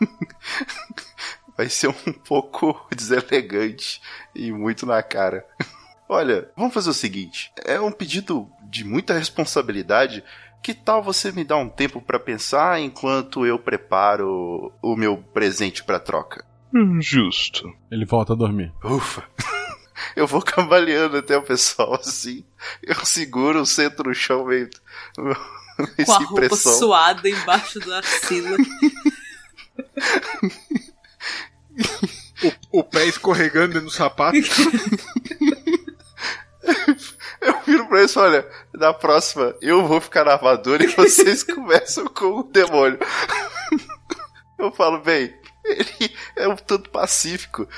Vai 1.56 1.68
ser 1.68 1.88
um 1.88 2.12
pouco 2.12 2.86
deselegante 2.94 4.00
e 4.34 4.50
muito 4.50 4.84
na 4.84 5.02
cara. 5.02 5.46
Olha, 6.08 6.50
vamos 6.56 6.74
fazer 6.74 6.90
o 6.90 6.94
seguinte: 6.94 7.52
é 7.64 7.80
um 7.80 7.92
pedido 7.92 8.48
de 8.62 8.84
muita 8.84 9.14
responsabilidade. 9.14 10.22
Que 10.62 10.72
tal 10.72 11.02
você 11.02 11.30
me 11.30 11.44
dar 11.44 11.58
um 11.58 11.68
tempo 11.68 12.00
para 12.00 12.18
pensar 12.18 12.80
enquanto 12.80 13.44
eu 13.44 13.58
preparo 13.58 14.72
o 14.80 14.96
meu 14.96 15.18
presente 15.18 15.84
para 15.84 16.00
troca? 16.00 16.42
Hum, 16.74 17.00
justo. 17.02 17.70
Ele 17.90 18.06
volta 18.06 18.32
a 18.32 18.36
dormir. 18.36 18.72
Ufa. 18.82 19.22
Eu 20.14 20.26
vou 20.26 20.42
cambaleando 20.42 21.16
até 21.16 21.36
o 21.36 21.42
pessoal 21.42 21.94
assim. 22.00 22.44
Eu 22.82 23.04
seguro 23.04 23.60
o 23.60 23.66
centro 23.66 24.08
no 24.08 24.14
chão 24.14 24.44
meio. 24.46 24.70
Com 25.16 26.12
a 26.12 26.18
roupa 26.18 26.34
pressão. 26.34 26.78
suada 26.78 27.28
embaixo 27.28 27.80
da 27.80 27.98
axila. 27.98 28.56
o, 32.70 32.78
o 32.80 32.84
pé 32.84 33.06
escorregando 33.06 33.80
no 33.80 33.90
sapato. 33.90 34.38
Eu 37.40 37.60
viro 37.66 37.86
pra 37.88 37.98
eles, 37.98 38.16
olha, 38.16 38.48
na 38.72 38.94
próxima 38.94 39.54
eu 39.60 39.86
vou 39.86 40.00
ficar 40.00 40.24
na 40.24 40.32
armadura 40.32 40.82
e 40.82 40.86
vocês 40.86 41.42
começam 41.42 42.06
com 42.06 42.38
o 42.38 42.42
demônio. 42.42 42.98
Eu 44.58 44.72
falo, 44.72 44.98
bem, 45.00 45.34
ele 45.62 46.16
é 46.36 46.48
um 46.48 46.56
tanto 46.56 46.88
pacífico, 46.88 47.68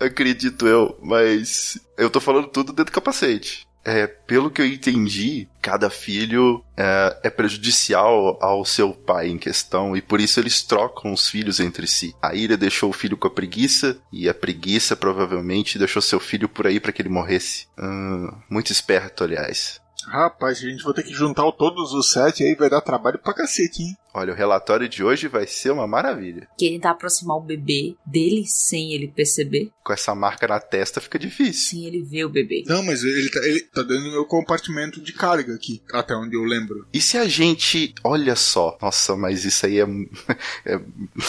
acredito 0.00 0.66
eu, 0.66 0.98
mas 1.02 1.78
eu 1.96 2.10
tô 2.10 2.20
falando 2.20 2.48
tudo 2.48 2.72
dentro 2.72 2.92
do 2.92 2.94
capacete. 2.94 3.66
É, 3.84 4.08
pelo 4.08 4.50
que 4.50 4.60
eu 4.60 4.66
entendi, 4.66 5.46
cada 5.62 5.88
filho 5.88 6.60
é, 6.76 7.20
é, 7.22 7.30
prejudicial 7.30 8.36
ao 8.42 8.64
seu 8.64 8.92
pai 8.92 9.28
em 9.28 9.38
questão 9.38 9.96
e 9.96 10.02
por 10.02 10.20
isso 10.20 10.40
eles 10.40 10.60
trocam 10.60 11.12
os 11.12 11.28
filhos 11.28 11.60
entre 11.60 11.86
si. 11.86 12.12
A 12.20 12.34
Ira 12.34 12.56
deixou 12.56 12.90
o 12.90 12.92
filho 12.92 13.16
com 13.16 13.28
a 13.28 13.30
preguiça 13.30 13.96
e 14.12 14.28
a 14.28 14.34
preguiça 14.34 14.96
provavelmente 14.96 15.78
deixou 15.78 16.02
seu 16.02 16.18
filho 16.18 16.48
por 16.48 16.66
aí 16.66 16.80
para 16.80 16.90
que 16.90 17.00
ele 17.00 17.08
morresse. 17.08 17.68
Hum, 17.78 18.28
muito 18.50 18.72
esperto, 18.72 19.22
aliás. 19.22 19.80
Rapaz, 20.08 20.58
a 20.58 20.68
gente 20.68 20.82
vai 20.82 20.92
ter 20.92 21.04
que 21.04 21.14
juntar 21.14 21.50
todos 21.52 21.92
os 21.92 22.10
sete 22.10 22.42
aí, 22.42 22.56
vai 22.56 22.68
dar 22.68 22.80
trabalho 22.80 23.20
pra 23.20 23.34
cacete, 23.34 23.82
hein? 23.82 23.96
Olha, 24.16 24.32
o 24.32 24.36
relatório 24.36 24.88
de 24.88 25.04
hoje 25.04 25.28
vai 25.28 25.46
ser 25.46 25.70
uma 25.70 25.86
maravilha. 25.86 26.48
Que 26.56 26.70
tentar 26.70 26.92
aproximar 26.92 27.36
o 27.36 27.42
bebê 27.42 27.96
dele 28.06 28.46
sem 28.46 28.94
ele 28.94 29.08
perceber. 29.08 29.70
Com 29.84 29.92
essa 29.92 30.14
marca 30.14 30.48
na 30.48 30.58
testa 30.58 31.02
fica 31.02 31.18
difícil. 31.18 31.76
Sem 31.76 31.84
ele 31.84 32.02
ver 32.02 32.24
o 32.24 32.30
bebê. 32.30 32.64
Não, 32.66 32.82
mas 32.82 33.04
ele 33.04 33.28
tá, 33.28 33.46
ele 33.46 33.60
tá 33.60 33.82
dentro 33.82 34.04
do 34.04 34.12
meu 34.12 34.24
compartimento 34.24 35.02
de 35.02 35.12
carga 35.12 35.54
aqui, 35.54 35.82
até 35.92 36.16
onde 36.16 36.34
eu 36.34 36.44
lembro. 36.44 36.86
E 36.94 37.00
se 37.00 37.18
a 37.18 37.28
gente. 37.28 37.94
Olha 38.02 38.34
só. 38.34 38.78
Nossa, 38.80 39.14
mas 39.14 39.44
isso 39.44 39.66
aí 39.66 39.80
é. 39.80 39.84
é 40.64 40.80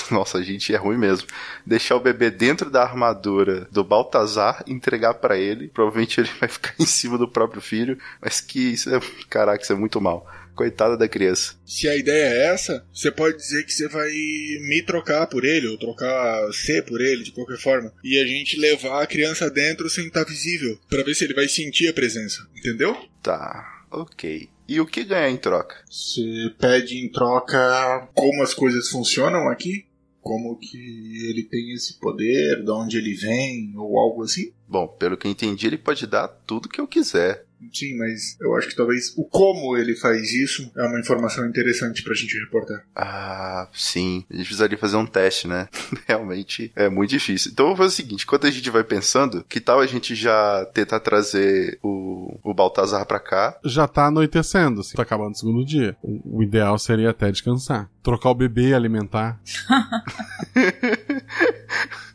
nossa, 0.09 0.37
a 0.37 0.41
gente 0.41 0.73
é 0.73 0.77
ruim 0.77 0.97
mesmo. 0.97 1.27
Deixar 1.65 1.97
o 1.97 1.99
bebê 1.99 2.31
dentro 2.31 2.69
da 2.71 2.83
armadura 2.83 3.67
do 3.69 3.83
Baltazar, 3.83 4.63
entregar 4.65 5.15
para 5.15 5.37
ele. 5.37 5.67
Provavelmente 5.67 6.21
ele 6.21 6.29
vai 6.39 6.47
ficar 6.47 6.73
em 6.79 6.85
cima 6.85 7.17
do 7.17 7.27
próprio 7.27 7.61
filho. 7.61 7.97
Mas 8.21 8.39
que 8.39 8.59
isso 8.59 8.89
é. 8.95 9.01
Caraca, 9.29 9.61
isso 9.61 9.73
é 9.73 9.75
muito 9.75 9.99
mal. 9.99 10.25
Coitada 10.57 10.97
da 10.97 11.07
criança. 11.07 11.53
Se 11.63 11.87
a 11.87 11.95
ideia 11.95 12.33
é 12.33 12.47
essa, 12.47 12.83
você 12.91 13.11
pode 13.11 13.37
dizer 13.37 13.63
que 13.63 13.71
você 13.71 13.87
vai 13.87 14.09
me 14.09 14.81
trocar 14.81 15.27
por 15.27 15.45
ele, 15.45 15.67
ou 15.67 15.77
trocar 15.77 16.51
C 16.51 16.81
por 16.81 16.99
ele, 16.99 17.23
de 17.23 17.31
qualquer 17.31 17.59
forma. 17.59 17.93
E 18.03 18.17
a 18.17 18.25
gente 18.25 18.59
levar 18.59 19.03
a 19.03 19.07
criança 19.07 19.51
dentro 19.51 19.87
sem 19.87 20.07
estar 20.07 20.23
visível, 20.23 20.79
para 20.89 21.03
ver 21.03 21.13
se 21.13 21.23
ele 21.25 21.35
vai 21.35 21.47
sentir 21.47 21.87
a 21.87 21.93
presença. 21.93 22.47
Entendeu? 22.57 22.97
Tá, 23.21 23.85
ok. 23.91 24.49
E 24.67 24.81
o 24.81 24.85
que 24.87 25.03
ganha 25.03 25.29
em 25.29 25.37
troca? 25.37 25.75
Você 25.89 26.51
pede 26.59 26.97
em 26.97 27.09
troca 27.09 28.09
como 28.15 28.41
as 28.41 28.53
coisas 28.53 28.89
funcionam 28.89 29.49
aqui? 29.49 29.85
Como 30.19 30.57
que 30.57 31.29
ele 31.29 31.43
tem 31.43 31.71
esse 31.71 31.99
poder, 31.99 32.63
de 32.63 32.71
onde 32.71 32.97
ele 32.97 33.13
vem, 33.13 33.71
ou 33.77 33.97
algo 33.97 34.23
assim? 34.23 34.51
Bom, 34.67 34.87
pelo 34.87 35.15
que 35.15 35.25
eu 35.25 35.31
entendi, 35.31 35.67
ele 35.67 35.77
pode 35.77 36.05
dar 36.05 36.27
tudo 36.27 36.67
que 36.67 36.81
eu 36.81 36.87
quiser. 36.87 37.45
Sim, 37.73 37.97
mas 37.97 38.37
eu 38.39 38.55
acho 38.55 38.67
que 38.67 38.75
talvez 38.75 39.13
o 39.17 39.25
como 39.25 39.75
ele 39.77 39.95
faz 39.95 40.31
isso 40.31 40.71
é 40.75 40.83
uma 40.83 40.99
informação 40.99 41.47
interessante 41.47 42.03
pra 42.03 42.13
gente 42.13 42.37
reportar. 42.39 42.83
Ah, 42.95 43.67
sim. 43.73 44.25
A 44.29 44.35
gente 44.35 44.45
precisaria 44.45 44.77
fazer 44.77 44.97
um 44.97 45.05
teste, 45.05 45.47
né? 45.47 45.67
Realmente 46.07 46.71
é 46.75 46.89
muito 46.89 47.09
difícil. 47.09 47.51
Então 47.51 47.65
vamos 47.65 47.79
fazer 47.79 47.93
o 47.93 47.95
seguinte: 47.95 48.23
enquanto 48.23 48.47
a 48.47 48.51
gente 48.51 48.69
vai 48.69 48.83
pensando, 48.83 49.43
que 49.47 49.59
tal 49.59 49.79
a 49.79 49.87
gente 49.87 50.15
já 50.15 50.65
tentar 50.73 50.99
trazer 50.99 51.79
o, 51.81 52.39
o 52.43 52.53
Baltazar 52.53 53.05
pra 53.05 53.19
cá? 53.19 53.57
Já 53.65 53.87
tá 53.87 54.07
anoitecendo, 54.07 54.81
assim, 54.81 54.95
tá 54.95 55.03
acabando 55.03 55.33
o 55.33 55.37
segundo 55.37 55.65
dia. 55.65 55.95
O, 56.01 56.39
o 56.39 56.43
ideal 56.43 56.77
seria 56.77 57.09
até 57.09 57.31
descansar. 57.31 57.89
Trocar 58.03 58.29
o 58.29 58.35
bebê 58.35 58.69
e 58.69 58.73
alimentar. 58.73 59.39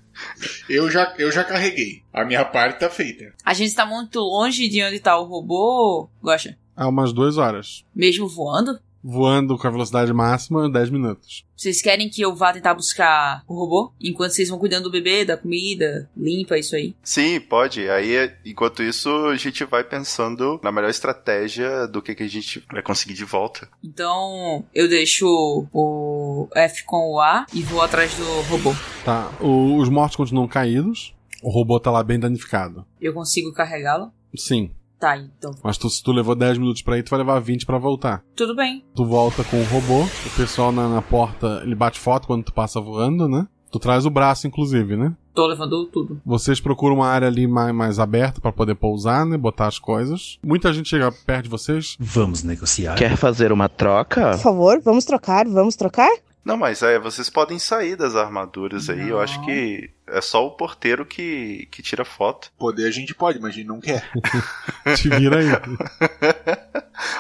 Eu 0.68 0.90
já, 0.90 1.14
eu 1.18 1.30
já 1.30 1.44
carreguei. 1.44 2.02
A 2.12 2.24
minha 2.24 2.44
parte 2.44 2.80
tá 2.80 2.90
feita. 2.90 3.32
A 3.44 3.54
gente 3.54 3.74
tá 3.74 3.86
muito 3.86 4.18
longe 4.20 4.68
de 4.68 4.82
onde 4.82 5.00
tá 5.00 5.18
o 5.18 5.24
robô, 5.24 6.08
Gosta? 6.22 6.56
Há 6.76 6.88
umas 6.88 7.12
duas 7.12 7.36
horas. 7.36 7.84
Mesmo 7.94 8.28
voando? 8.28 8.78
Voando 9.02 9.58
com 9.58 9.66
a 9.66 9.70
velocidade 9.70 10.12
máxima, 10.12 10.70
10 10.70 10.90
minutos. 10.90 11.44
Vocês 11.56 11.80
querem 11.82 12.08
que 12.08 12.22
eu 12.22 12.34
vá 12.34 12.52
tentar 12.52 12.74
buscar 12.74 13.42
o 13.48 13.54
robô? 13.54 13.92
Enquanto 14.00 14.30
vocês 14.32 14.48
vão 14.48 14.58
cuidando 14.58 14.84
do 14.84 14.90
bebê, 14.90 15.24
da 15.24 15.36
comida, 15.36 16.08
limpa 16.16 16.56
isso 16.58 16.74
aí? 16.76 16.94
Sim, 17.02 17.40
pode. 17.40 17.88
Aí, 17.88 18.30
enquanto 18.44 18.82
isso, 18.82 19.08
a 19.26 19.36
gente 19.36 19.64
vai 19.64 19.82
pensando 19.84 20.60
na 20.62 20.70
melhor 20.72 20.90
estratégia 20.90 21.86
do 21.86 22.00
que, 22.02 22.14
que 22.14 22.22
a 22.22 22.28
gente 22.28 22.64
vai 22.72 22.82
conseguir 22.82 23.14
de 23.14 23.24
volta. 23.24 23.68
Então, 23.82 24.64
eu 24.74 24.88
deixo 24.88 25.26
o 25.72 26.48
F 26.54 26.84
com 26.84 27.12
o 27.12 27.20
A 27.20 27.46
e 27.52 27.62
vou 27.62 27.80
atrás 27.80 28.14
do 28.14 28.24
robô. 28.42 28.72
Tá, 29.04 29.30
o- 29.40 29.76
os 29.78 29.88
mortos 29.88 30.16
continuam 30.16 30.48
caídos. 30.48 31.14
O 31.42 31.50
robô 31.50 31.80
tá 31.80 31.90
lá 31.90 32.04
bem 32.04 32.20
danificado. 32.20 32.84
Eu 33.00 33.12
consigo 33.12 33.52
carregá-lo? 33.52 34.12
Sim. 34.36 34.70
Tá, 35.02 35.16
então. 35.16 35.50
Mas 35.64 35.76
tu, 35.76 35.90
se 35.90 36.00
tu 36.00 36.12
levou 36.12 36.36
10 36.36 36.58
minutos 36.58 36.80
pra 36.80 36.96
ir, 36.96 37.02
tu 37.02 37.10
vai 37.10 37.18
levar 37.18 37.40
20 37.40 37.66
pra 37.66 37.76
voltar. 37.76 38.22
Tudo 38.36 38.54
bem. 38.54 38.84
Tu 38.94 39.04
volta 39.04 39.42
com 39.42 39.60
o 39.60 39.64
robô, 39.64 40.02
o 40.04 40.36
pessoal 40.36 40.70
na, 40.70 40.88
na 40.88 41.02
porta, 41.02 41.60
ele 41.64 41.74
bate 41.74 41.98
foto 41.98 42.28
quando 42.28 42.44
tu 42.44 42.52
passa 42.52 42.80
voando, 42.80 43.26
né? 43.28 43.48
Tu 43.72 43.80
traz 43.80 44.06
o 44.06 44.10
braço, 44.10 44.46
inclusive, 44.46 44.96
né? 44.96 45.12
Tô 45.34 45.44
levando 45.44 45.86
tudo. 45.86 46.20
Vocês 46.24 46.60
procuram 46.60 46.94
uma 46.94 47.08
área 47.08 47.26
ali 47.26 47.48
mais, 47.48 47.74
mais 47.74 47.98
aberta 47.98 48.40
pra 48.40 48.52
poder 48.52 48.76
pousar, 48.76 49.26
né? 49.26 49.36
Botar 49.36 49.66
as 49.66 49.78
coisas. 49.80 50.38
Muita 50.40 50.72
gente 50.72 50.88
chega 50.90 51.10
perto 51.10 51.44
de 51.44 51.50
vocês. 51.50 51.96
Vamos 51.98 52.44
negociar. 52.44 52.94
Quer 52.94 53.16
fazer 53.16 53.50
uma 53.50 53.68
troca? 53.68 54.30
Por 54.30 54.38
favor, 54.38 54.80
vamos 54.84 55.04
trocar, 55.04 55.48
vamos 55.48 55.74
trocar? 55.74 56.10
Não, 56.44 56.56
mas 56.56 56.82
é, 56.82 56.98
vocês 56.98 57.30
podem 57.30 57.58
sair 57.58 57.96
das 57.96 58.14
armaduras 58.14 58.88
aí. 58.88 59.08
Eu 59.08 59.20
acho 59.20 59.44
que 59.44 59.90
é 60.12 60.20
só 60.20 60.46
o 60.46 60.52
porteiro 60.52 61.04
que, 61.04 61.66
que 61.70 61.82
tira 61.82 62.04
foto. 62.04 62.52
Poder 62.58 62.86
a 62.86 62.90
gente 62.90 63.14
pode, 63.14 63.40
mas 63.40 63.50
a 63.50 63.54
gente 63.54 63.66
não 63.66 63.80
quer. 63.80 64.08
Te 64.96 65.08
vira 65.08 65.38
aí. 65.38 65.46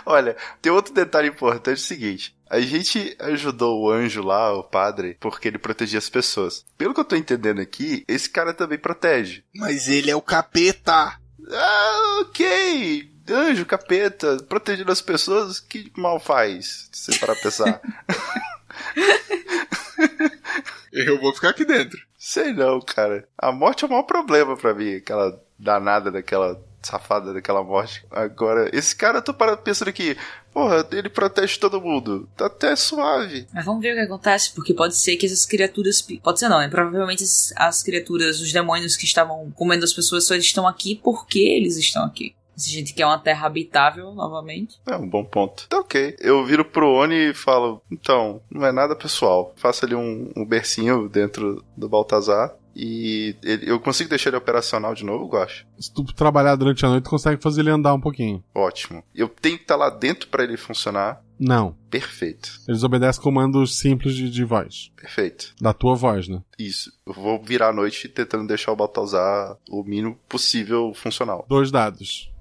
Olha, 0.04 0.36
tem 0.60 0.70
outro 0.70 0.92
detalhe 0.92 1.28
importante 1.28 1.78
é 1.78 1.82
o 1.82 1.86
seguinte. 1.86 2.36
A 2.48 2.60
gente 2.60 3.16
ajudou 3.18 3.80
o 3.80 3.90
anjo 3.90 4.22
lá, 4.22 4.52
o 4.52 4.62
padre, 4.62 5.16
porque 5.18 5.48
ele 5.48 5.58
protegia 5.58 5.98
as 5.98 6.10
pessoas. 6.10 6.66
Pelo 6.76 6.92
que 6.92 7.00
eu 7.00 7.04
tô 7.04 7.16
entendendo 7.16 7.60
aqui, 7.60 8.04
esse 8.06 8.28
cara 8.28 8.52
também 8.52 8.78
protege. 8.78 9.42
Mas 9.54 9.88
ele 9.88 10.10
é 10.10 10.16
o 10.16 10.20
capeta! 10.20 11.18
Ah, 11.50 12.18
ok. 12.20 13.10
Anjo, 13.30 13.64
capeta, 13.64 14.36
protegendo 14.48 14.92
as 14.92 15.00
pessoas, 15.00 15.60
que 15.60 15.90
mal 15.96 16.20
faz? 16.20 16.90
Se 16.92 17.12
você 17.12 17.18
parar 17.18 17.34
pra 17.34 17.42
pensar. 17.42 17.80
Eu 20.92 21.18
vou 21.20 21.34
ficar 21.34 21.50
aqui 21.50 21.64
dentro. 21.64 21.98
Sei 22.18 22.52
não, 22.52 22.80
cara. 22.80 23.26
A 23.38 23.50
morte 23.50 23.82
é 23.82 23.86
o 23.86 23.90
maior 23.90 24.02
problema 24.02 24.56
pra 24.56 24.74
mim, 24.74 24.96
aquela 24.96 25.40
danada 25.58 26.10
daquela 26.10 26.60
safada 26.82 27.32
daquela 27.32 27.62
morte. 27.62 28.04
Agora, 28.10 28.68
esse 28.76 28.94
cara, 28.94 29.18
eu 29.18 29.22
tô 29.22 29.32
parando 29.32 29.58
pensando 29.58 29.88
aqui, 29.88 30.16
porra, 30.52 30.86
ele 30.92 31.08
protege 31.08 31.58
todo 31.58 31.80
mundo. 31.80 32.28
Tá 32.36 32.46
até 32.46 32.74
suave. 32.76 33.46
Mas 33.52 33.64
vamos 33.64 33.80
ver 33.80 33.92
o 33.92 33.94
que 33.94 34.00
acontece, 34.02 34.52
porque 34.52 34.74
pode 34.74 34.96
ser 34.96 35.16
que 35.16 35.26
essas 35.26 35.46
criaturas. 35.46 36.02
Pode 36.22 36.38
ser 36.38 36.48
não, 36.48 36.58
né? 36.58 36.68
Provavelmente 36.68 37.22
as, 37.22 37.52
as 37.56 37.82
criaturas, 37.82 38.40
os 38.40 38.52
demônios 38.52 38.96
que 38.96 39.04
estavam 39.04 39.50
comendo 39.52 39.84
as 39.84 39.92
pessoas 39.92 40.26
só 40.26 40.34
estão 40.34 40.66
aqui 40.66 41.00
porque 41.02 41.38
eles 41.38 41.76
estão 41.76 42.04
aqui. 42.04 42.34
Se 42.62 42.70
a 42.70 42.72
gente 42.78 42.94
quer 42.94 43.06
uma 43.06 43.18
terra 43.18 43.46
habitável 43.46 44.12
novamente. 44.14 44.80
É 44.86 44.96
um 44.96 45.08
bom 45.08 45.24
ponto. 45.24 45.66
Tá 45.68 45.80
ok. 45.80 46.16
Eu 46.20 46.44
viro 46.44 46.64
pro 46.64 46.88
Oni 46.92 47.30
e 47.30 47.34
falo: 47.34 47.82
então, 47.90 48.40
não 48.50 48.64
é 48.64 48.70
nada 48.72 48.94
pessoal. 48.94 49.52
Faça 49.56 49.84
ali 49.84 49.94
um, 49.94 50.30
um 50.36 50.44
bercinho 50.46 51.08
dentro 51.08 51.64
do 51.76 51.88
Baltazar. 51.88 52.54
E 52.74 53.36
ele- 53.42 53.70
eu 53.70 53.78
consigo 53.78 54.08
deixar 54.08 54.30
ele 54.30 54.38
operacional 54.38 54.94
de 54.94 55.04
novo, 55.04 55.26
Gosto? 55.28 55.66
Se 55.78 55.92
tu 55.92 56.02
trabalhar 56.04 56.56
durante 56.56 56.86
a 56.86 56.88
noite, 56.88 57.04
tu 57.04 57.10
consegue 57.10 57.42
fazer 57.42 57.60
ele 57.60 57.70
andar 57.70 57.92
um 57.92 58.00
pouquinho. 58.00 58.42
Ótimo. 58.54 59.02
Eu 59.14 59.28
tenho 59.28 59.56
que 59.58 59.64
estar 59.64 59.76
lá 59.76 59.90
dentro 59.90 60.28
pra 60.28 60.42
ele 60.42 60.56
funcionar. 60.56 61.20
Não. 61.38 61.76
Perfeito. 61.90 62.50
Eles 62.66 62.82
obedecem 62.82 63.20
comandos 63.22 63.78
simples 63.78 64.14
de, 64.14 64.30
de 64.30 64.42
voz. 64.44 64.90
Perfeito. 64.96 65.54
Da 65.60 65.74
tua 65.74 65.94
voz, 65.94 66.28
né? 66.28 66.40
Isso. 66.58 66.90
Eu 67.06 67.12
vou 67.12 67.42
virar 67.42 67.68
a 67.68 67.72
noite 67.74 68.08
tentando 68.08 68.46
deixar 68.46 68.72
o 68.72 68.76
Baltazar 68.76 69.58
o 69.68 69.82
mínimo 69.82 70.18
possível 70.28 70.94
funcional. 70.94 71.44
Dois 71.48 71.70
dados. 71.70 72.31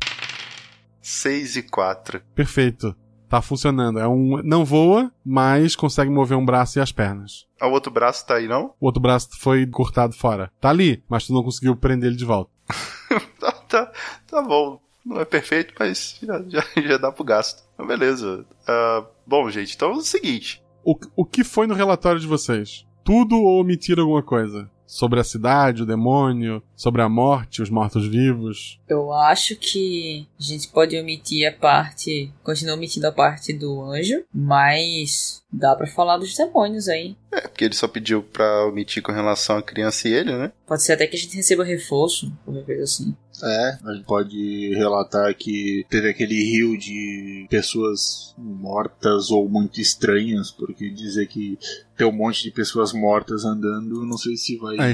6 1.02 1.56
e 1.58 1.64
4. 1.64 2.22
Perfeito. 2.36 2.96
Tá 3.30 3.42
funcionando. 3.42 3.98
É 3.98 4.08
um. 4.08 4.42
Não 4.44 4.66
voa, 4.66 5.12
mas 5.26 5.76
consegue 5.76 6.12
mover 6.12 6.38
um 6.38 6.46
braço 6.46 6.78
e 6.80 6.82
as 6.82 6.92
pernas. 6.92 7.46
Ah, 7.60 7.68
O 7.68 7.72
outro 7.72 7.92
braço 7.92 8.26
tá 8.28 8.36
aí, 8.36 8.48
não? 8.48 8.74
O 8.80 8.86
outro 8.86 9.02
braço 9.02 9.30
foi 9.40 9.66
cortado 9.66 10.14
fora. 10.14 10.52
Tá 10.60 10.70
ali, 10.70 11.02
mas 11.08 11.26
tu 11.26 11.34
não 11.34 11.44
conseguiu 11.44 11.76
prender 11.76 12.10
ele 12.10 12.18
de 12.18 12.26
volta. 12.26 12.52
tá, 13.40 13.52
tá, 13.52 13.92
tá 14.28 14.42
bom. 14.42 14.82
Não 15.06 15.20
é 15.22 15.26
perfeito, 15.26 15.74
mas 15.80 16.20
já, 16.22 16.44
já, 16.48 16.64
já 16.82 16.98
dá 16.98 17.12
pro 17.12 17.24
gasto. 17.24 17.64
Então, 17.74 17.88
beleza. 17.88 18.46
Ah, 18.68 19.06
bom, 19.26 19.50
gente, 19.50 19.76
então 19.76 19.92
é 19.92 19.96
o 19.96 20.02
seguinte. 20.02 20.62
O, 20.84 20.96
o 21.16 21.26
que 21.26 21.44
foi 21.44 21.66
no 21.68 21.74
relatório 21.74 22.20
de 22.20 22.28
vocês? 22.28 22.86
Tudo 23.04 23.36
ou 23.42 23.62
omitiram 23.62 24.04
alguma 24.04 24.22
coisa? 24.22 24.70
Sobre 24.92 25.22
a 25.22 25.24
cidade, 25.24 25.84
o 25.84 25.86
demônio, 25.86 26.62
sobre 26.76 27.02
a 27.02 27.08
morte, 27.08 27.62
os 27.62 27.70
mortos-vivos? 27.70 28.78
Eu 28.90 29.14
acho 29.14 29.56
que 29.56 30.28
a 30.38 30.44
gente 30.44 30.68
pode 30.68 31.00
omitir 31.00 31.48
a 31.48 31.54
parte. 31.54 32.30
Continua 32.44 32.76
omitindo 32.76 33.08
a 33.08 33.12
parte 33.12 33.54
do 33.54 33.82
anjo, 33.86 34.22
mas 34.34 35.42
dá 35.50 35.74
pra 35.78 35.88
falar 35.88 36.18
dos 36.18 36.36
demônios 36.36 36.90
aí. 36.90 37.16
É, 37.32 37.40
porque 37.40 37.64
ele 37.64 37.74
só 37.74 37.88
pediu 37.88 38.22
pra 38.22 38.66
omitir 38.66 39.02
com 39.02 39.14
relação 39.14 39.56
à 39.56 39.62
criança 39.64 40.10
e 40.10 40.14
ele, 40.14 40.38
né? 40.38 40.52
Pode 40.68 40.84
ser 40.84 40.92
até 40.92 41.08
que 41.08 41.16
a 41.16 41.20
gente 41.20 41.38
receba 41.38 41.64
reforço, 41.64 42.30
qualquer 42.44 42.66
coisa 42.66 42.84
assim. 42.84 43.16
É, 43.44 43.78
a 43.84 43.94
gente 43.94 44.06
pode 44.06 44.74
relatar 44.76 45.36
que 45.36 45.86
teve 45.90 46.10
aquele 46.10 46.44
rio 46.44 46.78
de 46.78 47.48
pessoas 47.50 48.34
mortas 48.38 49.32
ou 49.32 49.48
muito 49.50 49.80
estranhas, 49.80 50.52
porque 50.52 50.90
dizer 50.90 51.28
que 51.28 51.58
tem 51.98 52.08
um 52.08 52.12
monte 52.12 52.44
de 52.44 52.52
pessoas 52.52 52.94
mortas 52.94 53.46
andando, 53.46 54.06
não 54.06 54.18
sei 54.18 54.36
se 54.36 54.58
vai. 54.58 54.92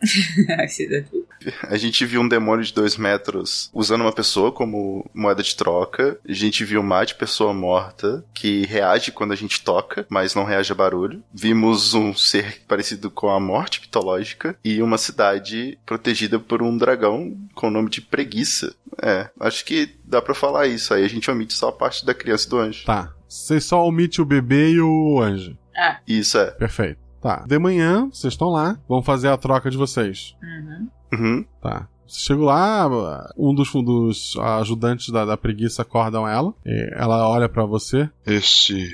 I 0.64 0.68
see 0.68 0.88
dead 0.88 1.04
people. 1.08 1.26
A 1.68 1.76
gente 1.76 2.04
viu 2.06 2.22
um 2.22 2.28
demônio 2.28 2.64
de 2.64 2.72
dois 2.72 2.96
metros 2.96 3.70
usando 3.72 4.00
uma 4.00 4.12
pessoa 4.12 4.50
como 4.50 5.08
moeda 5.12 5.42
de 5.42 5.54
troca. 5.54 6.18
A 6.26 6.32
gente 6.32 6.64
viu 6.64 6.80
uma 6.80 7.04
de 7.04 7.14
pessoa 7.14 7.52
morta 7.52 8.24
que 8.32 8.64
reage 8.64 9.12
quando 9.12 9.32
a 9.32 9.36
gente 9.36 9.62
toca, 9.62 10.06
mas 10.08 10.34
não 10.34 10.44
reage 10.44 10.72
a 10.72 10.74
barulho. 10.74 11.22
Vimos 11.32 11.92
um 11.92 12.14
ser 12.14 12.62
parecido 12.66 13.10
com 13.10 13.28
a 13.28 13.38
morte 13.38 13.80
mitológica 13.82 14.56
e 14.64 14.80
uma 14.82 14.98
cidade 14.98 15.78
protegida 15.84 16.38
por 16.38 16.62
um 16.62 16.76
dragão 16.76 17.36
com 17.54 17.68
o 17.68 17.70
nome 17.70 17.90
de 17.90 18.00
Preguiça. 18.00 18.74
É, 19.02 19.28
acho 19.40 19.64
que 19.64 19.94
dá 20.04 20.20
pra 20.22 20.34
falar 20.34 20.66
isso. 20.66 20.92
Aí 20.94 21.04
a 21.04 21.08
gente 21.08 21.30
omite 21.30 21.54
só 21.54 21.68
a 21.68 21.72
parte 21.72 22.04
da 22.04 22.14
criança 22.14 22.46
e 22.46 22.50
do 22.50 22.58
anjo. 22.58 22.84
Tá. 22.84 23.12
Você 23.28 23.60
só 23.60 23.84
omite 23.86 24.20
o 24.22 24.24
bebê 24.24 24.70
e 24.70 24.80
o 24.80 25.20
anjo. 25.20 25.56
Ah. 25.76 25.98
Isso 26.06 26.38
é. 26.38 26.50
Perfeito. 26.52 26.98
Tá. 27.20 27.44
De 27.46 27.58
manhã, 27.58 28.08
vocês 28.12 28.34
estão 28.34 28.48
lá, 28.48 28.78
vão 28.88 29.02
fazer 29.02 29.28
a 29.28 29.36
troca 29.36 29.70
de 29.70 29.76
vocês. 29.76 30.34
Uhum. 30.42 30.88
Uhum. 31.12 31.44
Tá. 31.60 31.88
Você 32.06 32.20
chega 32.20 32.44
lá, 32.44 33.28
um 33.36 33.52
dos, 33.52 33.72
dos 33.72 34.36
ajudantes 34.60 35.10
da, 35.10 35.24
da 35.24 35.36
preguiça 35.36 35.82
acordam 35.82 36.26
ela. 36.28 36.54
e 36.64 36.90
ela 36.94 37.28
olha 37.28 37.48
pra 37.48 37.64
você. 37.64 38.08
Esse. 38.24 38.92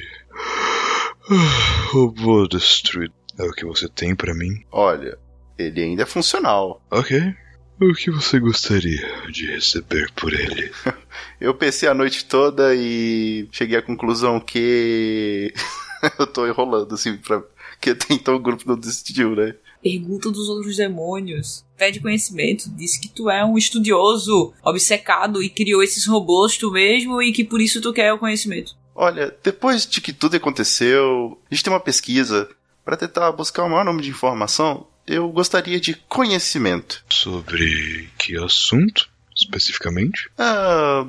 robô 1.92 2.46
destruído. 2.48 3.12
É 3.38 3.44
o 3.44 3.52
que 3.52 3.64
você 3.64 3.88
tem 3.88 4.14
pra 4.14 4.34
mim? 4.34 4.64
Olha, 4.70 5.18
ele 5.58 5.82
ainda 5.82 6.02
é 6.02 6.06
funcional. 6.06 6.82
Ok. 6.90 7.34
O 7.82 7.94
que 7.94 8.12
você 8.12 8.38
gostaria 8.38 9.04
de 9.28 9.44
receber 9.46 10.08
por 10.12 10.32
ele? 10.32 10.70
Eu 11.40 11.52
pensei 11.52 11.88
a 11.88 11.94
noite 11.94 12.24
toda 12.24 12.72
e 12.76 13.48
cheguei 13.50 13.76
à 13.76 13.82
conclusão 13.82 14.38
que. 14.38 15.52
eu 16.16 16.26
tô 16.28 16.46
enrolando, 16.46 16.94
assim, 16.94 17.16
pra. 17.16 17.42
Que 17.80 17.90
até 17.90 18.14
então 18.14 18.36
o 18.36 18.38
grupo 18.38 18.62
não 18.68 18.78
decidiu, 18.78 19.34
né? 19.34 19.56
Pergunta 19.82 20.30
dos 20.30 20.48
outros 20.48 20.76
demônios. 20.76 21.64
Pede 21.76 21.98
conhecimento. 21.98 22.70
Diz 22.70 22.96
que 22.96 23.08
tu 23.08 23.28
é 23.28 23.44
um 23.44 23.58
estudioso, 23.58 24.52
obcecado 24.62 25.42
e 25.42 25.50
criou 25.50 25.82
esses 25.82 26.06
robôs 26.06 26.56
tu 26.56 26.70
mesmo 26.70 27.20
e 27.20 27.32
que 27.32 27.42
por 27.42 27.60
isso 27.60 27.80
tu 27.80 27.92
quer 27.92 28.12
o 28.12 28.18
conhecimento. 28.18 28.76
Olha, 28.94 29.36
depois 29.42 29.84
de 29.84 30.00
que 30.00 30.12
tudo 30.12 30.36
aconteceu, 30.36 31.36
a 31.50 31.52
gente 31.52 31.64
tem 31.64 31.72
uma 31.72 31.80
pesquisa 31.80 32.48
para 32.84 32.96
tentar 32.96 33.32
buscar 33.32 33.64
o 33.64 33.68
maior 33.68 33.84
número 33.84 34.04
de 34.04 34.10
informação. 34.10 34.86
Eu 35.06 35.28
gostaria 35.30 35.80
de 35.80 35.94
conhecimento. 35.94 37.04
Sobre 37.10 38.08
que 38.18 38.36
assunto, 38.36 39.08
especificamente? 39.36 40.30
Ah. 40.38 41.06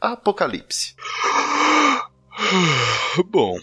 Apocalipse. 0.00 0.94
Bom, 3.30 3.58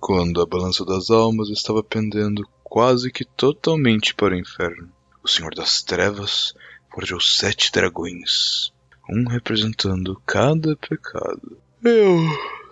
quando 0.00 0.40
a 0.40 0.46
balança 0.46 0.84
das 0.84 1.10
almas 1.10 1.48
estava 1.48 1.82
pendendo 1.82 2.48
quase 2.64 3.10
que 3.10 3.24
totalmente 3.24 4.14
para 4.14 4.34
o 4.34 4.38
inferno, 4.38 4.90
o 5.22 5.28
Senhor 5.28 5.54
das 5.54 5.82
Trevas 5.82 6.54
forjou 6.92 7.20
sete 7.20 7.70
dragões, 7.70 8.72
um 9.08 9.28
representando 9.28 10.20
cada 10.26 10.76
pecado. 10.76 11.58
Eu 11.84 12.20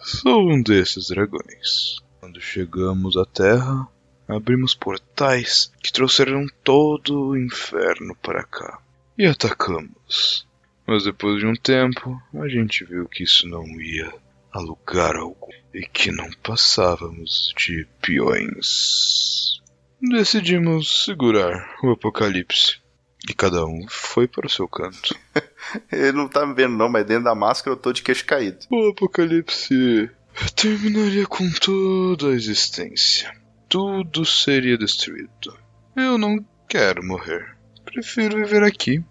sou 0.00 0.50
um 0.50 0.62
desses 0.62 1.08
dragões. 1.08 1.98
Quando 2.20 2.40
chegamos 2.40 3.16
à 3.16 3.24
Terra, 3.24 3.88
abrimos 4.28 4.74
portais 4.74 5.72
que 5.82 5.92
trouxeram 5.92 6.46
todo 6.62 7.28
o 7.28 7.36
inferno 7.36 8.14
para 8.16 8.44
cá 8.44 8.78
e 9.16 9.26
atacamos. 9.26 10.46
Mas 10.86 11.04
depois 11.04 11.40
de 11.40 11.46
um 11.46 11.54
tempo, 11.54 12.20
a 12.34 12.48
gente 12.48 12.84
viu 12.84 13.08
que 13.08 13.24
isso 13.24 13.48
não 13.48 13.64
ia 13.80 14.12
a 14.52 14.60
lugar 14.60 15.16
algum 15.16 15.50
e 15.74 15.82
que 15.86 16.10
não 16.10 16.30
passávamos 16.42 17.52
de 17.56 17.86
peões. 18.00 19.60
Decidimos 20.00 21.04
segurar 21.04 21.76
o 21.82 21.90
apocalipse 21.90 22.78
e 23.28 23.34
cada 23.34 23.64
um 23.66 23.86
foi 23.88 24.28
para 24.28 24.46
o 24.46 24.50
seu 24.50 24.68
canto. 24.68 25.18
Ele 25.90 26.12
não 26.12 26.28
tá 26.28 26.46
me 26.46 26.54
vendo 26.54 26.76
não, 26.76 26.88
mas 26.88 27.04
dentro 27.04 27.24
da 27.24 27.34
máscara 27.34 27.74
eu 27.74 27.80
tô 27.80 27.92
de 27.92 28.02
queixo 28.02 28.24
caído. 28.24 28.58
O 28.70 28.90
apocalipse 28.90 30.08
terminaria 30.54 31.26
com 31.26 31.50
toda 31.50 32.28
a 32.28 32.34
existência. 32.34 33.34
Tudo 33.68 34.24
seria 34.24 34.78
destruído. 34.78 35.58
Eu 35.94 36.16
não 36.18 36.44
quero 36.68 37.04
morrer. 37.04 37.56
Prefiro 37.84 38.36
viver 38.36 38.62
aqui. 38.62 39.02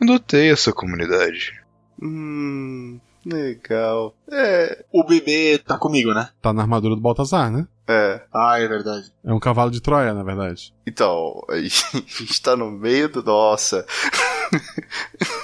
Adotei 0.00 0.50
essa 0.50 0.72
comunidade. 0.72 1.52
Hum, 2.00 2.98
legal. 3.24 4.14
É. 4.30 4.84
O 4.92 5.04
bebê 5.04 5.58
tá 5.58 5.78
comigo, 5.78 6.12
né? 6.12 6.28
Tá 6.40 6.52
na 6.52 6.62
armadura 6.62 6.94
do 6.94 7.00
Baltazar, 7.00 7.50
né? 7.50 7.66
É. 7.86 8.22
Ah, 8.32 8.58
é 8.58 8.66
verdade. 8.66 9.12
É 9.22 9.32
um 9.32 9.38
cavalo 9.38 9.70
de 9.70 9.80
Troia, 9.80 10.14
na 10.14 10.22
verdade. 10.22 10.74
Então, 10.86 11.42
a 11.48 11.58
gente 11.60 12.42
tá 12.42 12.56
no 12.56 12.70
meio 12.70 13.08
do. 13.08 13.22
Nossa. 13.22 13.86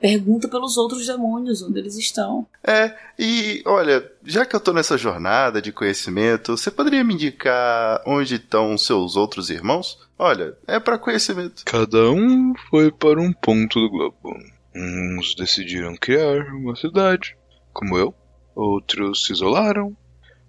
Pergunta 0.00 0.48
pelos 0.48 0.76
outros 0.76 1.06
demônios 1.06 1.62
onde 1.62 1.78
eles 1.78 1.96
estão. 1.96 2.46
É, 2.62 2.94
e 3.18 3.62
olha, 3.66 4.10
já 4.24 4.44
que 4.44 4.54
eu 4.54 4.60
tô 4.60 4.72
nessa 4.72 4.96
jornada 4.96 5.60
de 5.60 5.72
conhecimento, 5.72 6.56
você 6.56 6.70
poderia 6.70 7.04
me 7.04 7.14
indicar 7.14 8.02
onde 8.06 8.36
estão 8.36 8.76
seus 8.78 9.16
outros 9.16 9.50
irmãos? 9.50 9.98
Olha, 10.18 10.56
é 10.66 10.78
para 10.78 10.98
conhecimento. 10.98 11.64
Cada 11.64 12.10
um 12.10 12.54
foi 12.68 12.90
para 12.90 13.20
um 13.20 13.32
ponto 13.32 13.80
do 13.80 13.90
globo. 13.90 14.36
Uns 14.74 15.34
decidiram 15.34 15.96
criar 15.96 16.54
uma 16.54 16.76
cidade, 16.76 17.36
como 17.72 17.98
eu. 17.98 18.14
Outros 18.54 19.26
se 19.26 19.32
isolaram. 19.32 19.96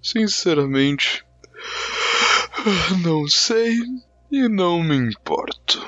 Sinceramente, 0.02 1.23
não 3.03 3.27
sei 3.27 3.80
e 4.31 4.47
não 4.47 4.81
me 4.81 4.95
importo. 4.95 5.85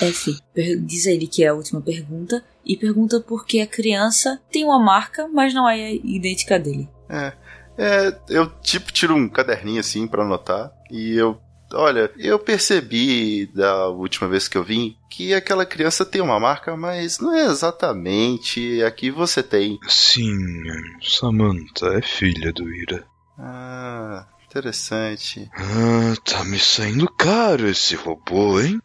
F, 0.00 0.36
diz 0.80 1.06
a 1.06 1.10
ele 1.10 1.26
que 1.26 1.42
é 1.44 1.48
a 1.48 1.54
última 1.54 1.80
pergunta 1.80 2.44
e 2.64 2.76
pergunta 2.76 3.20
por 3.20 3.46
que 3.46 3.60
a 3.60 3.66
criança 3.66 4.40
tem 4.50 4.64
uma 4.64 4.78
marca, 4.78 5.28
mas 5.28 5.54
não 5.54 5.68
é 5.68 5.94
idêntica 5.94 6.58
dele. 6.58 6.88
É, 7.08 7.32
é 7.78 8.18
eu 8.28 8.46
tipo 8.60 8.92
tiro 8.92 9.14
um 9.14 9.28
caderninho 9.28 9.80
assim 9.80 10.06
para 10.06 10.22
anotar 10.22 10.72
e 10.90 11.14
eu 11.14 11.40
Olha, 11.72 12.10
eu 12.16 12.38
percebi 12.38 13.46
da 13.46 13.88
última 13.88 14.28
vez 14.28 14.46
que 14.46 14.56
eu 14.56 14.62
vim 14.62 14.96
que 15.10 15.34
aquela 15.34 15.66
criança 15.66 16.04
tem 16.04 16.20
uma 16.20 16.38
marca, 16.38 16.76
mas 16.76 17.18
não 17.18 17.34
é 17.34 17.46
exatamente 17.46 18.82
a 18.82 18.90
que 18.92 19.10
você 19.10 19.42
tem. 19.42 19.78
Sim, 19.88 20.62
Samantha 21.02 21.86
é 21.86 22.02
filha 22.02 22.52
do 22.52 22.72
Ira. 22.72 23.04
Ah, 23.36 24.26
interessante. 24.54 25.50
Ah, 25.56 26.14
tá 26.24 26.44
me 26.44 26.60
saindo 26.60 27.10
caro 27.10 27.68
esse 27.68 27.96
robô, 27.96 28.60
hein? 28.60 28.80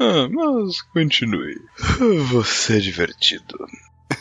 Ah, 0.00 0.28
mas 0.28 0.82
continue. 0.82 1.56
Você 2.32 2.78
é 2.78 2.80
divertido. 2.80 3.64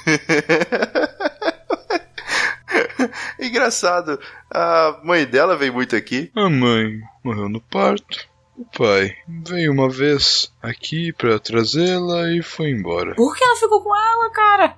Engraçado, 3.40 4.20
a 4.52 5.00
mãe 5.04 5.26
dela 5.26 5.58
veio 5.58 5.74
muito 5.74 5.96
aqui. 5.96 6.32
A 6.36 6.48
mãe 6.48 7.02
morreu 7.24 7.50
no 7.50 7.60
parto. 7.60 8.30
O 8.56 8.64
pai 8.66 9.16
veio 9.28 9.72
uma 9.72 9.90
vez 9.90 10.54
aqui 10.62 11.12
pra 11.12 11.40
trazê-la 11.40 12.32
e 12.32 12.44
foi 12.44 12.70
embora. 12.70 13.16
Por 13.16 13.36
que 13.36 13.44
ela 13.44 13.56
ficou 13.56 13.82
com 13.82 13.96
ela, 13.96 14.30
cara? 14.30 14.78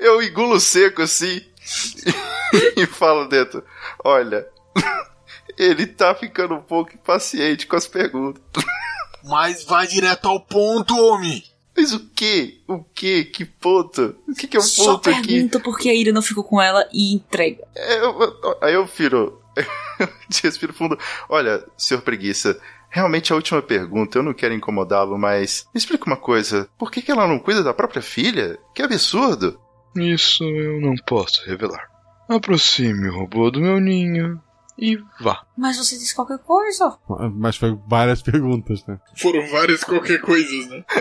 Eu 0.00 0.22
engulo 0.22 0.58
seco 0.58 1.02
assim 1.02 1.42
e 2.76 2.86
falo 2.86 3.26
dentro: 3.28 3.64
Olha, 4.04 4.46
ele 5.58 5.86
tá 5.86 6.14
ficando 6.14 6.54
um 6.54 6.62
pouco 6.62 6.94
impaciente 6.94 7.66
com 7.66 7.76
as 7.76 7.86
perguntas. 7.86 8.42
Mas 9.24 9.64
vai 9.64 9.86
direto 9.86 10.26
ao 10.28 10.40
ponto, 10.40 10.96
homem! 10.96 11.44
Mas 11.76 11.92
o 11.92 12.00
que? 12.10 12.60
O 12.66 12.82
que? 12.82 13.24
Que 13.26 13.44
ponto? 13.44 14.16
O 14.28 14.34
que, 14.34 14.46
que 14.48 14.56
é 14.56 14.60
Só 14.60 14.94
ponto 14.94 15.10
aqui? 15.10 15.26
pergunta 15.34 15.60
por 15.60 15.78
que 15.78 15.88
a 15.88 15.94
Ira 15.94 16.12
não 16.12 16.22
ficou 16.22 16.42
com 16.42 16.60
ela 16.60 16.86
e 16.92 17.14
entrega. 17.14 17.62
É, 17.74 18.00
eu- 18.00 18.18
eu- 18.20 18.58
aí 18.62 18.74
eu 18.74 18.86
viro. 18.86 19.40
de 20.28 20.40
respiro 20.42 20.72
fundo. 20.72 20.98
Olha, 21.28 21.64
senhor 21.76 22.00
preguiça. 22.00 22.58
Realmente 22.88 23.32
a 23.32 23.36
última 23.36 23.60
pergunta, 23.62 24.18
eu 24.18 24.22
não 24.22 24.32
quero 24.32 24.54
incomodá-lo, 24.54 25.16
mas 25.18 25.66
me 25.74 25.78
explica 25.78 26.06
uma 26.06 26.16
coisa. 26.16 26.68
Por 26.78 26.90
que, 26.90 27.02
que 27.02 27.10
ela 27.10 27.26
não 27.26 27.38
cuida 27.38 27.62
da 27.62 27.74
própria 27.74 28.00
filha? 28.02 28.58
Que 28.74 28.82
absurdo! 28.82 29.60
Isso 29.96 30.44
eu 30.44 30.80
não 30.80 30.94
posso 31.06 31.44
revelar. 31.46 31.88
Aproxime 32.28 33.08
o 33.08 33.18
robô 33.18 33.50
do 33.50 33.60
meu 33.60 33.80
ninho 33.80 34.40
e 34.78 34.96
vá. 35.20 35.42
Mas 35.56 35.76
você 35.76 35.98
disse 35.98 36.14
qualquer 36.14 36.38
coisa. 36.38 36.96
Mas 37.34 37.56
foi 37.56 37.76
várias 37.86 38.22
perguntas, 38.22 38.84
né? 38.86 38.98
Foram 39.16 39.46
várias 39.48 39.84
qualquer 39.84 40.20
coisas, 40.20 40.68
né? 40.68 40.84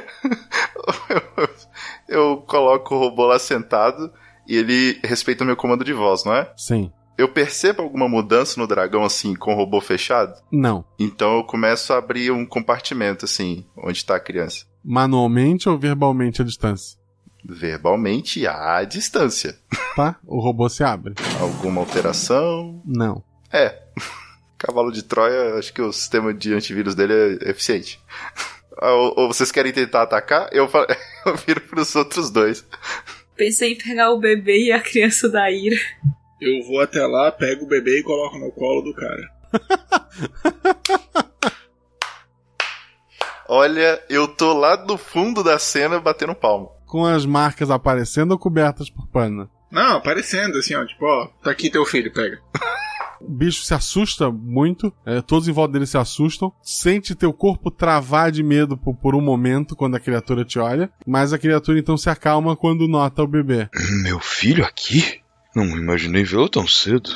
Eu 2.08 2.38
coloco 2.48 2.96
o 2.96 3.00
robô 3.00 3.26
lá 3.26 3.40
sentado 3.40 4.12
e 4.48 4.56
ele 4.56 5.00
respeita 5.04 5.44
o 5.44 5.48
meu 5.48 5.56
comando 5.56 5.86
de 5.86 5.94
voz, 5.94 6.26
não 6.26 6.34
é? 6.34 6.52
Sim. 6.58 6.92
Eu 7.18 7.32
percebo 7.32 7.82
alguma 7.82 8.08
mudança 8.08 8.60
no 8.60 8.66
dragão, 8.66 9.04
assim, 9.04 9.36
com 9.36 9.54
o 9.54 9.56
robô 9.56 9.80
fechado? 9.80 10.34
Não. 10.52 10.84
Então 10.98 11.38
eu 11.38 11.44
começo 11.44 11.94
a 11.94 11.98
abrir 11.98 12.32
um 12.32 12.46
compartimento, 12.46 13.26
assim, 13.26 13.66
onde 13.78 14.04
tá 14.04 14.16
a 14.16 14.20
criança. 14.20 14.66
Manualmente 14.84 15.70
ou 15.70 15.78
verbalmente 15.78 16.42
à 16.42 16.46
distância? 16.46 16.98
Verbalmente 17.44 18.46
à 18.46 18.84
distância. 18.84 19.58
Tá? 19.96 20.18
O 20.26 20.40
robô 20.40 20.68
se 20.70 20.84
abre. 20.84 21.14
Alguma 21.40 21.82
alteração? 21.82 22.82
Não. 22.86 23.24
É. 23.52 23.82
Cavalo 24.58 24.92
de 24.92 25.04
Troia, 25.04 25.56
acho 25.56 25.72
que 25.74 25.82
o 25.82 25.92
sistema 25.94 26.34
de 26.34 26.54
antivírus 26.54 26.94
dele 26.96 27.14
é 27.42 27.50
eficiente. 27.50 28.00
Ah, 28.82 28.94
Ou, 28.94 29.14
ou 29.18 29.28
vocês 29.28 29.52
querem 29.52 29.74
tentar 29.74 30.04
atacar? 30.04 30.48
Eu, 30.54 30.66
fa- 30.70 30.88
eu 31.26 31.36
viro 31.36 31.60
pros 31.60 31.94
outros 31.98 32.30
dois. 32.32 32.66
Pensei 33.36 33.74
em 33.74 33.78
pegar 33.78 34.10
o 34.12 34.20
bebê 34.20 34.68
e 34.68 34.72
a 34.72 34.80
criança 34.80 35.28
da 35.28 35.52
Ira. 35.52 35.76
Eu 36.40 36.66
vou 36.66 36.80
até 36.80 37.06
lá, 37.06 37.30
pego 37.30 37.66
o 37.66 37.68
bebê 37.68 38.00
e 38.00 38.04
coloco 38.04 38.38
no 38.40 38.50
colo 38.54 38.82
do 38.84 38.94
cara. 38.94 39.30
Olha, 43.48 44.02
eu 44.10 44.28
tô 44.28 44.54
lá 44.54 44.78
no 44.86 44.98
fundo 44.98 45.44
da 45.44 45.58
cena 45.58 46.00
batendo 46.00 46.36
palmo. 46.36 46.72
Com 46.90 47.06
as 47.06 47.24
marcas 47.24 47.70
aparecendo 47.70 48.32
ou 48.32 48.40
cobertas 48.40 48.90
por 48.90 49.08
pano? 49.08 49.48
Não, 49.72 49.98
aparecendo 49.98 50.58
assim, 50.58 50.74
ó. 50.74 50.84
Tipo, 50.84 51.06
ó, 51.06 51.28
tá 51.44 51.52
aqui 51.52 51.70
teu 51.70 51.86
filho, 51.86 52.12
pega. 52.12 52.42
O 53.22 53.30
bicho 53.30 53.64
se 53.64 53.74
assusta 53.74 54.32
muito, 54.32 54.94
é, 55.06 55.22
todos 55.22 55.48
em 55.48 55.52
volta 55.52 55.74
dele 55.74 55.86
se 55.86 55.98
assustam, 55.98 56.54
sente 56.64 57.14
teu 57.14 57.34
corpo 57.34 57.70
travar 57.70 58.32
de 58.32 58.42
medo 58.42 58.78
por, 58.78 58.96
por, 58.96 59.14
um 59.14 59.20
momento 59.20 59.76
quando 59.76 59.96
a 59.96 60.00
criatura 60.00 60.46
te 60.46 60.58
olha, 60.58 60.90
mas 61.06 61.34
a 61.34 61.38
criatura 61.38 61.78
então 61.78 61.98
se 61.98 62.10
acalma 62.10 62.56
quando 62.56 62.88
nota 62.88 63.22
o 63.22 63.28
bebê. 63.28 63.68
Meu 64.04 64.22
filho 64.22 64.64
aqui? 64.64 65.20
Não 65.54 65.66
imaginei 65.66 66.24
vê-lo 66.24 66.48
tão 66.48 66.66
cedo. 66.66 67.10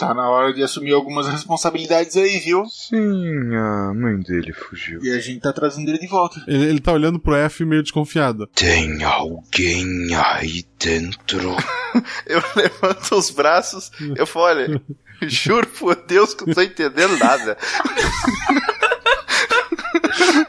Tá 0.00 0.14
na 0.14 0.30
hora 0.30 0.50
de 0.54 0.62
assumir 0.62 0.94
algumas 0.94 1.28
responsabilidades 1.28 2.16
aí, 2.16 2.38
viu? 2.38 2.64
Sim, 2.64 3.54
a 3.54 3.92
mãe 3.94 4.18
dele 4.18 4.50
fugiu. 4.50 4.98
E 5.04 5.10
a 5.10 5.20
gente 5.20 5.40
tá 5.40 5.52
trazendo 5.52 5.90
ele 5.90 5.98
de 5.98 6.06
volta. 6.06 6.42
Ele, 6.48 6.64
ele 6.64 6.80
tá 6.80 6.90
olhando 6.90 7.18
pro 7.18 7.34
F 7.34 7.66
meio 7.66 7.82
desconfiado. 7.82 8.46
Tem 8.46 9.04
alguém 9.04 10.08
aí 10.14 10.64
dentro. 10.78 11.54
eu 12.26 12.42
levanto 12.56 13.14
os 13.14 13.28
braços, 13.28 13.90
eu 14.16 14.26
falo, 14.26 14.46
olha, 14.46 14.82
juro 15.20 15.66
por 15.66 15.94
Deus 15.94 16.32
que 16.32 16.46
não 16.46 16.54
tô 16.54 16.62
entendendo 16.62 17.18
nada. 17.18 17.58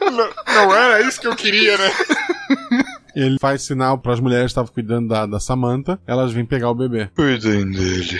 não, 0.00 0.30
não 0.54 0.74
era 0.74 1.06
isso 1.06 1.20
que 1.20 1.26
eu 1.26 1.36
queria, 1.36 1.76
né? 1.76 1.92
Ele 3.14 3.38
faz 3.38 3.60
sinal 3.60 3.98
para 3.98 4.14
as 4.14 4.20
mulheres 4.20 4.44
que 4.44 4.52
estavam 4.52 4.72
cuidando 4.72 5.08
da, 5.08 5.26
da 5.26 5.38
Samantha, 5.38 6.00
elas 6.06 6.32
vêm 6.32 6.46
pegar 6.46 6.70
o 6.70 6.74
bebê. 6.74 7.10
Cuidem 7.14 7.70
dele. 7.70 8.18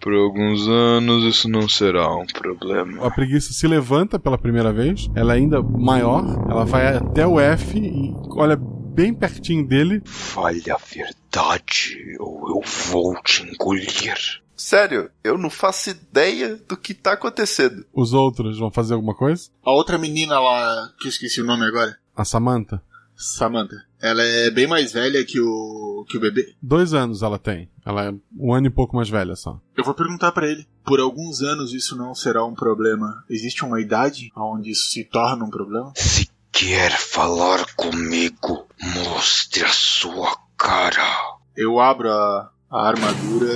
Por 0.00 0.14
alguns 0.14 0.66
anos 0.66 1.24
isso 1.24 1.48
não 1.48 1.68
será 1.68 2.10
um 2.16 2.26
problema. 2.26 3.06
A 3.06 3.10
preguiça 3.10 3.52
se 3.52 3.66
levanta 3.66 4.18
pela 4.18 4.38
primeira 4.38 4.72
vez, 4.72 5.08
ela 5.14 5.34
é 5.34 5.36
ainda 5.36 5.62
maior, 5.62 6.24
ela 6.48 6.64
vai 6.64 6.96
até 6.96 7.26
o 7.26 7.38
F 7.38 7.78
e 7.78 8.12
olha 8.30 8.56
bem 8.56 9.12
pertinho 9.12 9.66
dele. 9.66 10.02
Fale 10.04 10.70
a 10.70 10.76
verdade 10.76 12.16
ou 12.18 12.48
eu 12.48 12.62
vou 12.90 13.14
te 13.22 13.42
engolir. 13.42 14.40
Sério, 14.56 15.10
eu 15.24 15.38
não 15.38 15.48
faço 15.48 15.90
ideia 15.90 16.56
do 16.68 16.76
que 16.76 16.92
tá 16.92 17.12
acontecendo. 17.12 17.84
Os 17.94 18.12
outros 18.12 18.58
vão 18.58 18.70
fazer 18.70 18.94
alguma 18.94 19.14
coisa? 19.14 19.48
A 19.64 19.72
outra 19.72 19.96
menina 19.96 20.38
lá, 20.38 20.90
que 21.00 21.06
eu 21.06 21.10
esqueci 21.10 21.40
o 21.40 21.46
nome 21.46 21.64
agora. 21.64 21.96
A 22.14 22.24
Samantha. 22.24 22.82
Samantha. 23.20 23.76
Ela 24.00 24.22
é 24.22 24.50
bem 24.50 24.66
mais 24.66 24.92
velha 24.92 25.24
que 25.24 25.38
o 25.40 26.06
que 26.08 26.16
o 26.16 26.20
bebê. 26.20 26.54
Dois 26.62 26.94
anos 26.94 27.22
ela 27.22 27.38
tem. 27.38 27.68
Ela 27.84 28.06
é 28.06 28.14
um 28.38 28.54
ano 28.54 28.66
e 28.66 28.70
pouco 28.70 28.96
mais 28.96 29.08
velha 29.08 29.36
só. 29.36 29.60
Eu 29.76 29.84
vou 29.84 29.94
perguntar 29.94 30.32
para 30.32 30.48
ele. 30.48 30.66
Por 30.84 30.98
alguns 30.98 31.42
anos 31.42 31.72
isso 31.74 31.96
não 31.96 32.14
será 32.14 32.44
um 32.44 32.54
problema. 32.54 33.22
Existe 33.28 33.64
uma 33.64 33.80
idade 33.80 34.30
onde 34.34 34.70
isso 34.70 34.90
se 34.90 35.04
torna 35.04 35.44
um 35.44 35.50
problema? 35.50 35.92
Se 35.94 36.28
quer 36.50 36.92
falar 36.92 37.64
comigo, 37.76 38.66
mostre 38.94 39.64
a 39.64 39.68
sua 39.68 40.36
cara. 40.56 41.36
Eu 41.56 41.78
abro 41.78 42.10
a, 42.10 42.50
a 42.70 42.88
armadura 42.88 43.52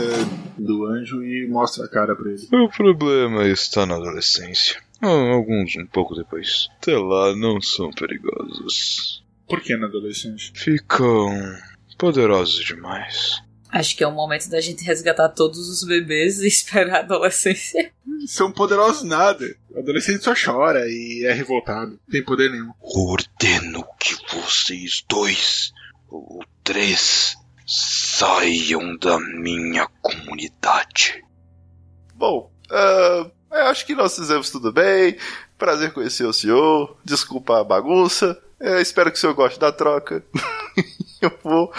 do 0.58 0.84
anjo 0.86 1.24
e 1.24 1.48
mostro 1.48 1.82
a 1.82 1.88
cara 1.88 2.14
para 2.14 2.30
ele. 2.30 2.46
O 2.52 2.68
problema 2.68 3.46
está 3.46 3.86
na 3.86 3.94
adolescência. 3.94 4.82
Alguns 5.00 5.76
um 5.76 5.86
pouco 5.86 6.14
depois. 6.14 6.68
Até 6.78 6.96
lá 6.96 7.34
não 7.34 7.60
são 7.60 7.90
perigosos. 7.90 9.23
Por 9.48 9.60
que 9.60 9.76
na 9.76 9.86
adolescência? 9.86 10.52
Ficam 10.54 11.28
poderosos 11.98 12.64
demais. 12.64 13.42
Acho 13.70 13.96
que 13.96 14.04
é 14.04 14.06
o 14.06 14.12
momento 14.12 14.48
da 14.48 14.60
gente 14.60 14.84
resgatar 14.84 15.28
todos 15.30 15.68
os 15.68 15.84
bebês 15.84 16.40
e 16.40 16.46
esperar 16.48 16.96
a 16.96 17.00
adolescência. 17.00 17.92
São 18.26 18.52
poderosos 18.52 19.02
nada. 19.02 19.44
O 19.70 19.80
adolescente 19.80 20.22
só 20.22 20.32
chora 20.32 20.86
e 20.86 21.24
é 21.26 21.32
revoltado. 21.32 21.90
Não 21.90 21.98
tem 22.10 22.22
poder 22.22 22.50
nenhum. 22.50 22.72
Ordeno 22.80 23.84
que 23.98 24.14
vocês 24.32 25.04
dois 25.08 25.72
ou 26.08 26.44
três 26.62 27.36
saiam 27.66 28.96
da 28.96 29.18
minha 29.18 29.88
comunidade. 30.00 31.24
Bom, 32.14 32.52
uh, 32.70 33.30
eu 33.50 33.66
acho 33.66 33.84
que 33.84 33.94
nós 33.94 34.14
fizemos 34.14 34.50
tudo 34.50 34.72
bem. 34.72 35.16
Prazer 35.58 35.92
conhecer 35.92 36.24
o 36.24 36.32
senhor. 36.32 36.96
Desculpa 37.04 37.60
a 37.60 37.64
bagunça. 37.64 38.40
Eu 38.64 38.80
espero 38.80 39.12
que 39.12 39.18
o 39.18 39.20
senhor 39.20 39.34
goste 39.34 39.60
da 39.60 39.70
troca. 39.70 40.24
eu 41.20 41.30
vou 41.42 41.70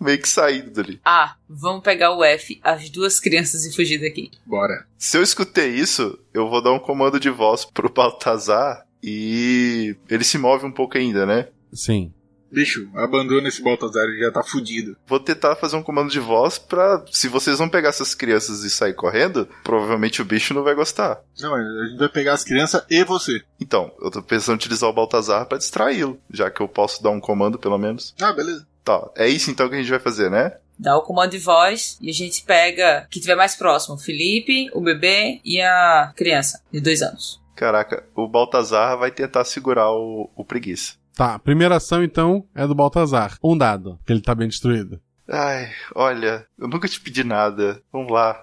meio 0.00 0.20
que 0.20 0.28
saindo 0.28 0.72
dali. 0.72 1.00
Ah, 1.04 1.36
vamos 1.48 1.84
pegar 1.84 2.12
o 2.12 2.24
F, 2.24 2.60
as 2.60 2.90
duas 2.90 3.20
crianças 3.20 3.64
e 3.64 3.72
fugir 3.72 4.00
daqui. 4.00 4.32
Bora. 4.44 4.84
Se 4.98 5.16
eu 5.16 5.22
escutei 5.22 5.68
isso, 5.68 6.18
eu 6.34 6.50
vou 6.50 6.60
dar 6.60 6.72
um 6.72 6.80
comando 6.80 7.20
de 7.20 7.30
voz 7.30 7.64
pro 7.64 7.92
Baltazar 7.92 8.84
e 9.00 9.94
ele 10.10 10.24
se 10.24 10.38
move 10.38 10.66
um 10.66 10.72
pouco 10.72 10.98
ainda, 10.98 11.24
né? 11.24 11.46
Sim. 11.72 12.12
Bicho, 12.50 12.88
abandona 12.94 13.48
esse 13.48 13.62
Baltazar, 13.62 14.04
ele 14.04 14.20
já 14.20 14.30
tá 14.30 14.42
fudido. 14.42 14.96
Vou 15.06 15.20
tentar 15.20 15.56
fazer 15.56 15.76
um 15.76 15.82
comando 15.82 16.10
de 16.10 16.20
voz 16.20 16.58
pra. 16.58 17.04
Se 17.10 17.28
vocês 17.28 17.58
vão 17.58 17.68
pegar 17.68 17.90
essas 17.90 18.14
crianças 18.14 18.64
e 18.64 18.70
sair 18.70 18.94
correndo, 18.94 19.48
provavelmente 19.62 20.22
o 20.22 20.24
bicho 20.24 20.54
não 20.54 20.62
vai 20.62 20.74
gostar. 20.74 21.20
Não, 21.40 21.54
a 21.54 21.86
gente 21.86 21.98
vai 21.98 22.08
pegar 22.08 22.32
as 22.32 22.44
crianças 22.44 22.82
e 22.90 23.04
você. 23.04 23.42
Então, 23.60 23.92
eu 24.00 24.10
tô 24.10 24.22
pensando 24.22 24.54
em 24.54 24.58
utilizar 24.58 24.88
o 24.88 24.92
Baltazar 24.92 25.46
pra 25.46 25.58
distraí-lo, 25.58 26.18
já 26.30 26.50
que 26.50 26.60
eu 26.60 26.68
posso 26.68 27.02
dar 27.02 27.10
um 27.10 27.20
comando 27.20 27.58
pelo 27.58 27.78
menos. 27.78 28.14
Ah, 28.20 28.32
beleza. 28.32 28.66
Tá, 28.84 29.10
é 29.16 29.28
isso 29.28 29.50
então 29.50 29.68
que 29.68 29.74
a 29.74 29.78
gente 29.78 29.90
vai 29.90 30.00
fazer, 30.00 30.30
né? 30.30 30.56
Dá 30.78 30.96
o 30.96 31.02
comando 31.02 31.32
de 31.32 31.38
voz 31.38 31.98
e 32.00 32.08
a 32.08 32.12
gente 32.12 32.44
pega 32.44 33.04
o 33.04 33.10
que 33.10 33.20
tiver 33.20 33.34
mais 33.34 33.56
próximo: 33.56 33.96
o 33.96 33.98
Felipe, 33.98 34.70
o 34.72 34.80
bebê 34.80 35.40
e 35.44 35.60
a 35.60 36.12
criança 36.16 36.62
de 36.72 36.80
dois 36.80 37.02
anos. 37.02 37.40
Caraca, 37.56 38.04
o 38.14 38.28
Baltazar 38.28 38.96
vai 38.96 39.10
tentar 39.10 39.44
segurar 39.44 39.90
o, 39.90 40.30
o 40.36 40.44
preguiça. 40.44 40.94
Tá, 41.18 41.36
primeira 41.36 41.74
ação 41.78 42.04
então 42.04 42.46
é 42.54 42.64
do 42.64 42.76
Baltazar. 42.76 43.36
Um 43.42 43.58
dado, 43.58 43.96
porque 43.96 44.12
ele 44.12 44.22
tá 44.22 44.36
bem 44.36 44.46
destruído. 44.46 45.00
Ai, 45.28 45.68
olha, 45.92 46.46
eu 46.56 46.68
nunca 46.68 46.86
te 46.86 47.00
pedi 47.00 47.24
nada. 47.24 47.82
Vamos 47.92 48.12
lá. 48.12 48.40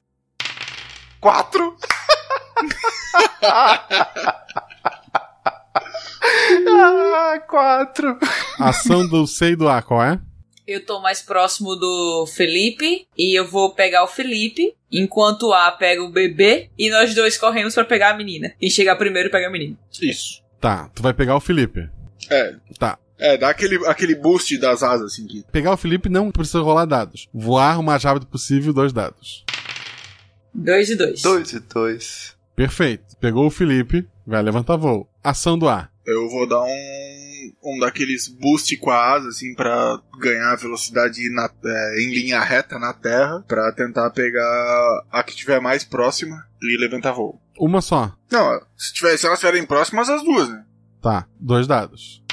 Quatro! 1.22 1.78
ah, 6.68 7.40
quatro! 7.48 8.20
Ação 8.60 9.08
do 9.08 9.26
C 9.26 9.52
e 9.52 9.56
do 9.56 9.70
A, 9.70 9.82
qual 9.82 10.04
é? 10.04 10.20
Eu 10.68 10.86
tô 10.86 11.00
mais 11.00 11.22
próximo 11.22 11.78
do 11.78 12.26
Felipe 12.28 13.08
e 13.18 13.40
eu 13.40 13.48
vou 13.48 13.74
pegar 13.74 14.04
o 14.04 14.08
Felipe, 14.08 14.76
enquanto 14.92 15.44
o 15.44 15.54
A 15.54 15.72
pega 15.72 16.04
o 16.04 16.12
bebê 16.12 16.70
e 16.78 16.90
nós 16.90 17.16
dois 17.16 17.38
corremos 17.38 17.74
para 17.74 17.86
pegar 17.86 18.10
a 18.10 18.18
menina. 18.18 18.54
Quem 18.60 18.70
chegar 18.70 18.98
primeiro 18.98 19.32
pega 19.32 19.48
a 19.48 19.50
menina. 19.52 19.78
Isso. 20.02 20.44
Tá, 20.60 20.90
tu 20.94 21.02
vai 21.02 21.14
pegar 21.14 21.38
o 21.38 21.40
Felipe. 21.40 21.95
É. 22.30 22.56
Tá. 22.78 22.98
É, 23.18 23.38
dá 23.38 23.50
aquele, 23.50 23.78
aquele 23.88 24.16
boost 24.16 24.58
das 24.58 24.84
asas, 24.84 25.14
assim. 25.14 25.26
Que... 25.26 25.44
Pegar 25.52 25.72
o 25.72 25.78
Felipe 25.78 26.10
não 26.10 26.32
precisa 26.32 26.62
rolar 26.62 26.86
dados. 26.86 27.30
Voar 27.34 27.80
o 27.80 27.84
mais 27.84 28.04
rápido 28.04 28.28
possível, 28.28 28.74
dois 28.74 28.92
dados. 28.92 29.46
Dois 30.54 30.90
e 30.90 30.96
dois. 30.96 31.22
Dois 31.22 31.54
e 31.54 31.60
dois. 31.60 32.36
Perfeito. 32.56 33.16
Pegou 33.20 33.48
o 33.48 33.52
Felipe, 33.52 34.08
vai 34.26 34.42
levantar 34.42 34.78
voo. 34.78 35.10
Ação 35.24 35.58
do 35.58 35.68
ar. 35.68 35.92
Eu 36.06 36.30
vou 36.30 36.48
dar 36.48 36.62
um, 36.62 37.52
um 37.64 37.80
daqueles 37.80 38.28
boost 38.28 38.78
com 38.78 38.92
a 38.92 39.14
asa, 39.14 39.30
assim, 39.30 39.56
pra 39.56 40.00
ganhar 40.20 40.56
velocidade 40.56 41.30
na, 41.34 41.50
é, 41.66 42.02
em 42.02 42.14
linha 42.14 42.40
reta 42.40 42.78
na 42.78 42.94
terra, 42.94 43.44
pra 43.48 43.72
tentar 43.72 44.12
pegar 44.12 45.04
a 45.12 45.24
que 45.24 45.32
estiver 45.32 45.60
mais 45.60 45.84
próxima 45.84 46.46
e 46.62 46.78
levantar 46.80 47.14
voo. 47.14 47.42
Uma 47.58 47.82
só. 47.82 48.16
Não, 48.32 48.62
se, 48.78 48.94
tiver, 48.94 49.18
se 49.18 49.26
elas 49.26 49.40
estiverem 49.40 49.66
próximas, 49.66 50.08
as 50.08 50.24
duas, 50.24 50.48
né? 50.48 50.64
Tá, 51.06 51.30
dois 51.40 51.68
dados. 51.68 52.24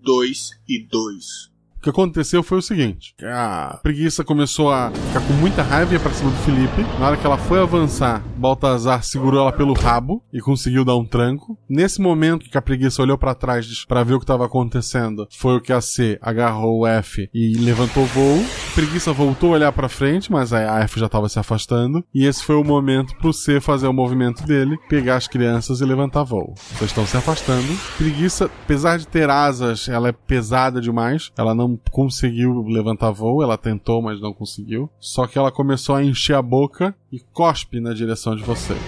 Dois 0.00 0.52
e 0.66 0.82
dois 0.82 1.52
que 1.86 1.90
aconteceu 1.90 2.42
foi 2.42 2.58
o 2.58 2.62
seguinte: 2.62 3.14
a 3.22 3.78
preguiça 3.82 4.24
começou 4.24 4.72
a 4.72 4.90
ficar 4.90 5.26
com 5.26 5.32
muita 5.34 5.62
raiva 5.62 5.92
e 5.92 5.94
ia 5.94 6.00
pra 6.00 6.12
cima 6.12 6.30
do 6.30 6.36
Felipe. 6.38 6.82
Na 6.98 7.06
hora 7.06 7.16
que 7.16 7.24
ela 7.24 7.38
foi 7.38 7.60
avançar, 7.60 8.22
Baltazar 8.36 9.04
segurou 9.04 9.40
ela 9.40 9.52
pelo 9.52 9.72
rabo 9.72 10.22
e 10.32 10.40
conseguiu 10.40 10.84
dar 10.84 10.96
um 10.96 11.04
tranco. 11.04 11.56
Nesse 11.68 12.00
momento 12.00 12.50
que 12.50 12.58
a 12.58 12.62
preguiça 12.62 13.02
olhou 13.02 13.16
para 13.16 13.34
trás 13.34 13.84
para 13.84 14.02
ver 14.02 14.14
o 14.14 14.18
que 14.18 14.24
estava 14.24 14.46
acontecendo, 14.46 15.28
foi 15.30 15.56
o 15.56 15.60
que 15.60 15.72
a 15.72 15.80
C 15.80 16.18
agarrou 16.20 16.80
o 16.80 16.86
F 16.86 17.28
e 17.32 17.54
levantou 17.58 18.02
o 18.02 18.06
voo. 18.06 18.44
A 18.72 18.74
preguiça 18.74 19.12
voltou 19.12 19.50
a 19.50 19.52
olhar 19.54 19.72
para 19.72 19.88
frente, 19.88 20.30
mas 20.30 20.52
a 20.52 20.80
F 20.80 20.98
já 20.98 21.06
estava 21.06 21.28
se 21.28 21.38
afastando. 21.38 22.04
E 22.14 22.26
esse 22.26 22.42
foi 22.42 22.56
o 22.56 22.64
momento 22.64 23.16
pro 23.16 23.32
C 23.32 23.60
fazer 23.60 23.86
o 23.86 23.92
movimento 23.92 24.44
dele, 24.44 24.76
pegar 24.88 25.16
as 25.16 25.28
crianças 25.28 25.80
e 25.80 25.84
levantar 25.84 26.24
voo. 26.24 26.54
Vocês 26.56 26.90
estão 26.90 27.06
se 27.06 27.16
afastando. 27.16 27.66
Preguiça, 27.96 28.46
apesar 28.46 28.98
de 28.98 29.06
ter 29.06 29.30
asas, 29.30 29.88
ela 29.88 30.08
é 30.08 30.12
pesada 30.12 30.80
demais. 30.80 31.30
Ela 31.36 31.54
não 31.54 31.75
conseguiu 31.90 32.62
levantar 32.62 33.10
voo, 33.10 33.42
ela 33.42 33.56
tentou, 33.56 34.02
mas 34.02 34.20
não 34.20 34.32
conseguiu. 34.32 34.90
Só 34.98 35.26
que 35.26 35.38
ela 35.38 35.52
começou 35.52 35.94
a 35.94 36.04
encher 36.04 36.34
a 36.34 36.42
boca 36.42 36.94
e 37.12 37.20
cospe 37.20 37.80
na 37.80 37.92
direção 37.92 38.34
de 38.36 38.42
vocês. 38.42 38.80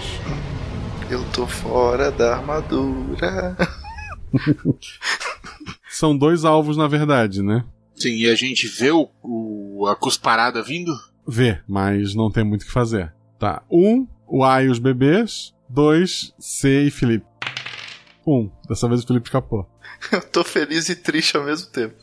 Eu 1.11 1.25
tô 1.33 1.47
fora 1.47 2.11
da 2.11 2.37
armadura. 2.37 3.57
São 5.89 6.17
dois 6.17 6.45
alvos, 6.45 6.77
na 6.77 6.87
verdade, 6.87 7.43
né? 7.43 7.65
Sim, 7.95 8.15
e 8.15 8.29
a 8.29 8.35
gente 8.35 8.69
vê 8.69 8.91
o, 8.91 9.09
o 9.23 9.87
a 9.87 9.97
cusparada 9.97 10.63
vindo? 10.63 10.93
Vê, 11.27 11.61
mas 11.67 12.15
não 12.15 12.31
tem 12.31 12.45
muito 12.45 12.63
o 12.63 12.67
que 12.67 12.73
fazer. 12.73 13.13
Tá. 13.39 13.63
Um, 13.71 14.07
o 14.27 14.45
A 14.45 14.63
e 14.63 14.69
os 14.69 14.79
bebês. 14.79 15.55
Dois, 15.69 16.35
C 16.39 16.85
e 16.85 16.91
Felipe. 16.91 17.27
Um. 18.27 18.51
Dessa 18.69 18.89
vez 18.89 19.03
o 19.03 19.07
Felipe 19.07 19.29
escapou. 19.29 19.69
Eu 20.13 20.21
tô 20.21 20.45
feliz 20.45 20.89
e 20.89 20.97
triste 20.97 21.37
ao 21.37 21.45
mesmo 21.45 21.71
tempo. 21.71 21.97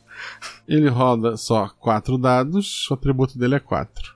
Ele 0.68 0.90
roda 0.90 1.38
só 1.38 1.70
quatro 1.80 2.18
dados, 2.18 2.90
o 2.90 2.94
atributo 2.96 3.38
dele 3.38 3.56
é 3.56 3.60
4. 3.60 4.14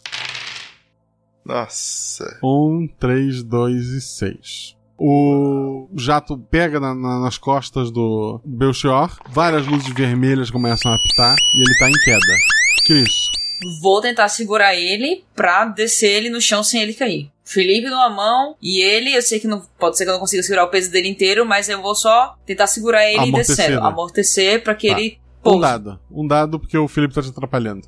Nossa. 1.45 2.40
1, 2.44 2.88
3, 2.99 3.44
2 3.44 3.86
e 3.88 4.02
6. 4.02 4.76
O 4.98 5.88
jato 5.95 6.38
pega 6.38 6.80
na- 6.80 6.94
na- 6.94 7.19
nas 7.22 7.38
costas 7.38 7.90
do 7.90 8.41
Belchior, 8.44 9.18
várias 9.30 9.65
luzes 9.65 9.94
vermelhas 9.94 10.52
começam 10.52 10.91
a 10.91 10.95
apitar 10.95 11.36
e 11.56 11.61
ele 11.61 11.80
tá 11.80 11.90
em 11.90 12.03
queda. 12.03 12.36
Cris, 12.86 13.30
Vou 13.81 13.99
tentar 13.99 14.30
segurar 14.30 14.73
ele 14.73 15.26
pra 15.36 15.65
descer 15.65 16.07
ele 16.11 16.30
no 16.30 16.40
chão 16.40 16.64
sem 16.64 16.81
ele 16.81 16.94
cair. 16.94 17.30
Felipe 17.44 17.90
numa 17.90 18.10
mão 18.10 18.56
e 18.61 18.80
ele, 18.81 19.14
eu 19.14 19.22
sei 19.22 19.38
que 19.38 19.48
não 19.48 19.61
pode 19.77 19.98
ser 19.98 20.06
que 20.06 20.10
eu 20.10 20.14
não 20.14 20.19
consiga 20.22 20.41
segurar 20.44 20.64
o 20.64 20.69
peso 20.69 20.90
dele 20.90 21.10
inteiro, 21.10 21.45
mas 21.45 21.68
eu 21.68 21.81
vou 21.81 21.94
só 21.94 22.38
tentar 22.45 22.68
segurar 22.68 23.06
ele 23.06 23.18
Amortecer, 23.19 23.56
descendo, 23.57 23.81
né? 23.81 23.88
amortecer 23.88 24.64
pra 24.64 24.73
que 24.76 24.88
Tá. 24.90 24.98
ele 24.98 25.19
um 25.45 25.60
dado. 25.60 25.99
Um 26.11 26.28
dado 26.28 26.60
porque 26.60 26.78
o 26.78 26.88
Felipe 26.88 27.14
tá 27.14 27.22
te 27.22 27.30
atrapalhando. 27.30 27.88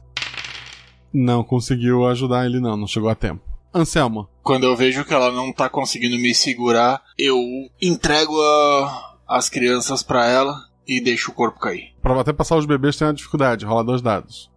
Não 1.13 1.43
conseguiu 1.43 2.07
ajudar 2.07 2.45
ele, 2.45 2.59
não, 2.59 2.77
não 2.77 2.87
chegou 2.87 3.09
a 3.09 3.15
tempo. 3.15 3.41
Anselmo, 3.73 4.27
Quando 4.43 4.63
eu 4.65 4.75
vejo 4.75 5.05
que 5.05 5.13
ela 5.13 5.31
não 5.31 5.53
tá 5.53 5.69
conseguindo 5.69 6.17
me 6.17 6.33
segurar, 6.35 7.01
eu 7.17 7.37
entrego 7.81 8.33
a- 8.41 9.15
as 9.27 9.49
crianças 9.49 10.03
pra 10.03 10.27
ela 10.27 10.55
e 10.87 10.99
deixo 11.01 11.31
o 11.31 11.33
corpo 11.33 11.59
cair. 11.59 11.93
pra 12.01 12.19
até 12.19 12.33
passar 12.33 12.57
os 12.57 12.65
bebês 12.65 12.97
tem 12.97 13.07
uma 13.07 13.13
dificuldade, 13.13 13.63
rola 13.65 13.83
dois 13.83 14.01
dados. 14.01 14.49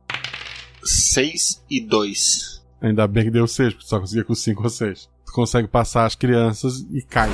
6 0.82 1.62
e 1.70 1.80
2. 1.80 2.62
Ainda 2.80 3.06
bem 3.06 3.24
que 3.24 3.30
deu 3.30 3.46
6, 3.46 3.72
porque 3.72 3.86
tu 3.86 3.88
só 3.88 4.00
conseguia 4.00 4.24
com 4.24 4.34
5 4.34 4.62
ou 4.62 4.68
6. 4.68 5.08
Tu 5.26 5.32
consegue 5.32 5.68
passar 5.68 6.04
as 6.06 6.14
crianças 6.14 6.80
e 6.90 7.00
cai. 7.02 7.30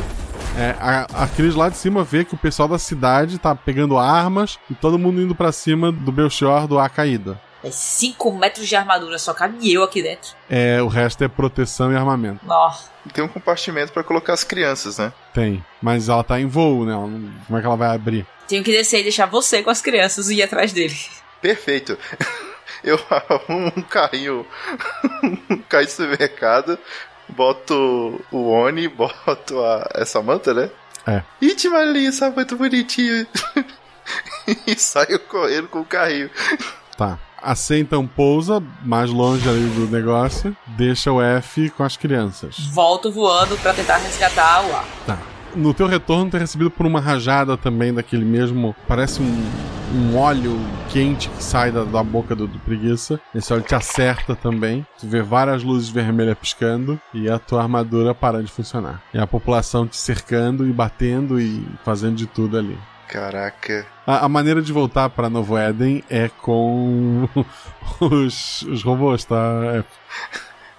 É, 0.61 0.77
a, 0.78 1.24
a 1.24 1.27
Cris 1.27 1.55
lá 1.55 1.70
de 1.70 1.77
cima 1.78 2.05
vê 2.05 2.23
que 2.23 2.35
o 2.35 2.39
pessoal 2.39 2.69
da 2.69 2.78
cidade 2.78 3.39
tá 3.39 3.55
pegando 3.55 3.97
armas 3.97 4.59
e 4.70 4.74
todo 4.74 4.99
mundo 4.99 5.23
indo 5.23 5.35
pra 5.35 5.51
cima 5.53 5.91
do 5.91 6.12
Belchior 6.12 6.66
do 6.69 6.78
A 6.78 6.87
caído. 6.87 7.39
É 7.65 7.70
5 7.70 8.31
metros 8.32 8.69
de 8.69 8.77
armadura, 8.77 9.19
só 9.19 9.32
cabe 9.32 9.73
eu 9.73 9.82
aqui 9.82 10.03
dentro. 10.03 10.32
É, 10.51 10.82
o 10.82 10.87
resto 10.89 11.24
é 11.24 11.28
proteção 11.28 11.91
e 11.91 11.97
armamento. 11.97 12.45
Nossa. 12.45 12.91
Tem 13.12 13.24
um 13.24 13.28
compartimento 13.28 13.91
pra 13.91 14.05
colocar 14.05 14.35
as 14.35 14.45
crianças, 14.45 14.99
né? 14.99 15.12
Tem. 15.32 15.65
Mas 15.81 16.11
ela 16.11 16.23
tá 16.23 16.39
em 16.39 16.47
voo, 16.47 16.85
né? 16.85 16.93
Não- 16.93 17.32
como 17.47 17.59
é 17.59 17.61
que 17.62 17.66
ela 17.66 17.77
vai 17.77 17.95
abrir? 17.95 18.27
Tenho 18.47 18.62
que 18.62 18.73
descer 18.73 19.01
e 19.01 19.05
deixar 19.05 19.27
você 19.27 19.62
com 19.62 19.70
as 19.70 19.81
crianças 19.81 20.28
e 20.28 20.37
ir 20.37 20.43
atrás 20.43 20.73
dele. 20.74 20.95
Perfeito. 21.41 21.97
Eu 22.82 22.99
arrumo 23.11 23.73
um 23.77 23.82
carrinho, 23.82 24.47
um 25.51 25.59
carrinho 25.69 25.87
de 25.89 25.93
supermercado, 25.93 26.78
boto 27.31 28.20
o 28.31 28.51
Oni, 28.51 28.86
boto 28.89 29.61
a, 29.65 29.89
essa 29.94 30.23
manta, 30.23 30.52
né? 30.52 30.70
É. 31.07 31.23
Ih, 31.40 31.69
Malissa, 31.69 32.31
muito 32.31 32.57
bonitinho. 32.57 33.27
e 34.66 34.74
saio 34.77 35.19
correndo 35.20 35.69
com 35.69 35.81
o 35.81 35.85
carrinho. 35.85 36.31
Tá. 36.97 37.19
A 37.43 37.55
C 37.55 37.78
então 37.78 38.07
pousa 38.07 38.62
mais 38.85 39.09
longe 39.09 39.48
ali 39.48 39.66
do 39.70 39.89
negócio, 39.89 40.55
deixa 40.66 41.11
o 41.11 41.23
F 41.23 41.70
com 41.70 41.82
as 41.82 41.97
crianças. 41.97 42.59
Volto 42.59 43.11
voando 43.11 43.57
pra 43.57 43.73
tentar 43.73 43.97
resgatar 43.97 44.66
o 44.66 44.77
ar. 44.77 44.85
Tá. 45.07 45.19
No 45.55 45.75
teu 45.75 45.87
retorno, 45.87 46.31
tu 46.31 46.37
é 46.37 46.41
recebido 46.41 46.71
por 46.71 46.87
uma 46.87 47.01
rajada 47.01 47.57
também 47.57 47.93
daquele 47.93 48.25
mesmo. 48.25 48.75
Parece 48.87 49.21
um, 49.21 49.51
um 49.95 50.17
óleo 50.17 50.57
quente 50.89 51.29
que 51.29 51.43
sai 51.43 51.73
da, 51.73 51.83
da 51.85 52.03
boca 52.03 52.35
do, 52.37 52.47
do 52.47 52.59
preguiça. 52.61 53.21
Esse 53.35 53.53
óleo 53.53 53.63
te 53.63 53.75
acerta 53.75 54.37
também. 54.37 54.87
Tu 54.99 55.07
vê 55.07 55.23
várias 55.23 55.63
luzes 55.63 55.89
vermelhas 55.89 56.39
piscando 56.39 57.01
e 57.13 57.29
a 57.29 57.39
tua 57.39 57.63
armadura 57.63 58.15
para 58.15 58.43
de 58.43 58.51
funcionar. 58.51 59.03
E 59.13 59.19
a 59.19 59.27
população 59.27 59.87
te 59.87 59.97
cercando 59.97 60.67
e 60.67 60.73
batendo 60.73 61.41
e 61.41 61.67
fazendo 61.85 62.15
de 62.17 62.27
tudo 62.27 62.57
ali. 62.57 62.79
Caraca. 63.09 63.85
A, 64.07 64.25
a 64.27 64.29
maneira 64.29 64.63
de 64.63 64.73
voltar 64.73 65.11
para 65.11 65.29
Novo 65.29 65.59
Éden 65.59 66.05
é 66.09 66.29
com 66.29 67.29
os, 68.01 68.63
os 68.63 68.83
robôs, 68.85 69.25
tá? 69.25 69.37
É- 69.75 69.85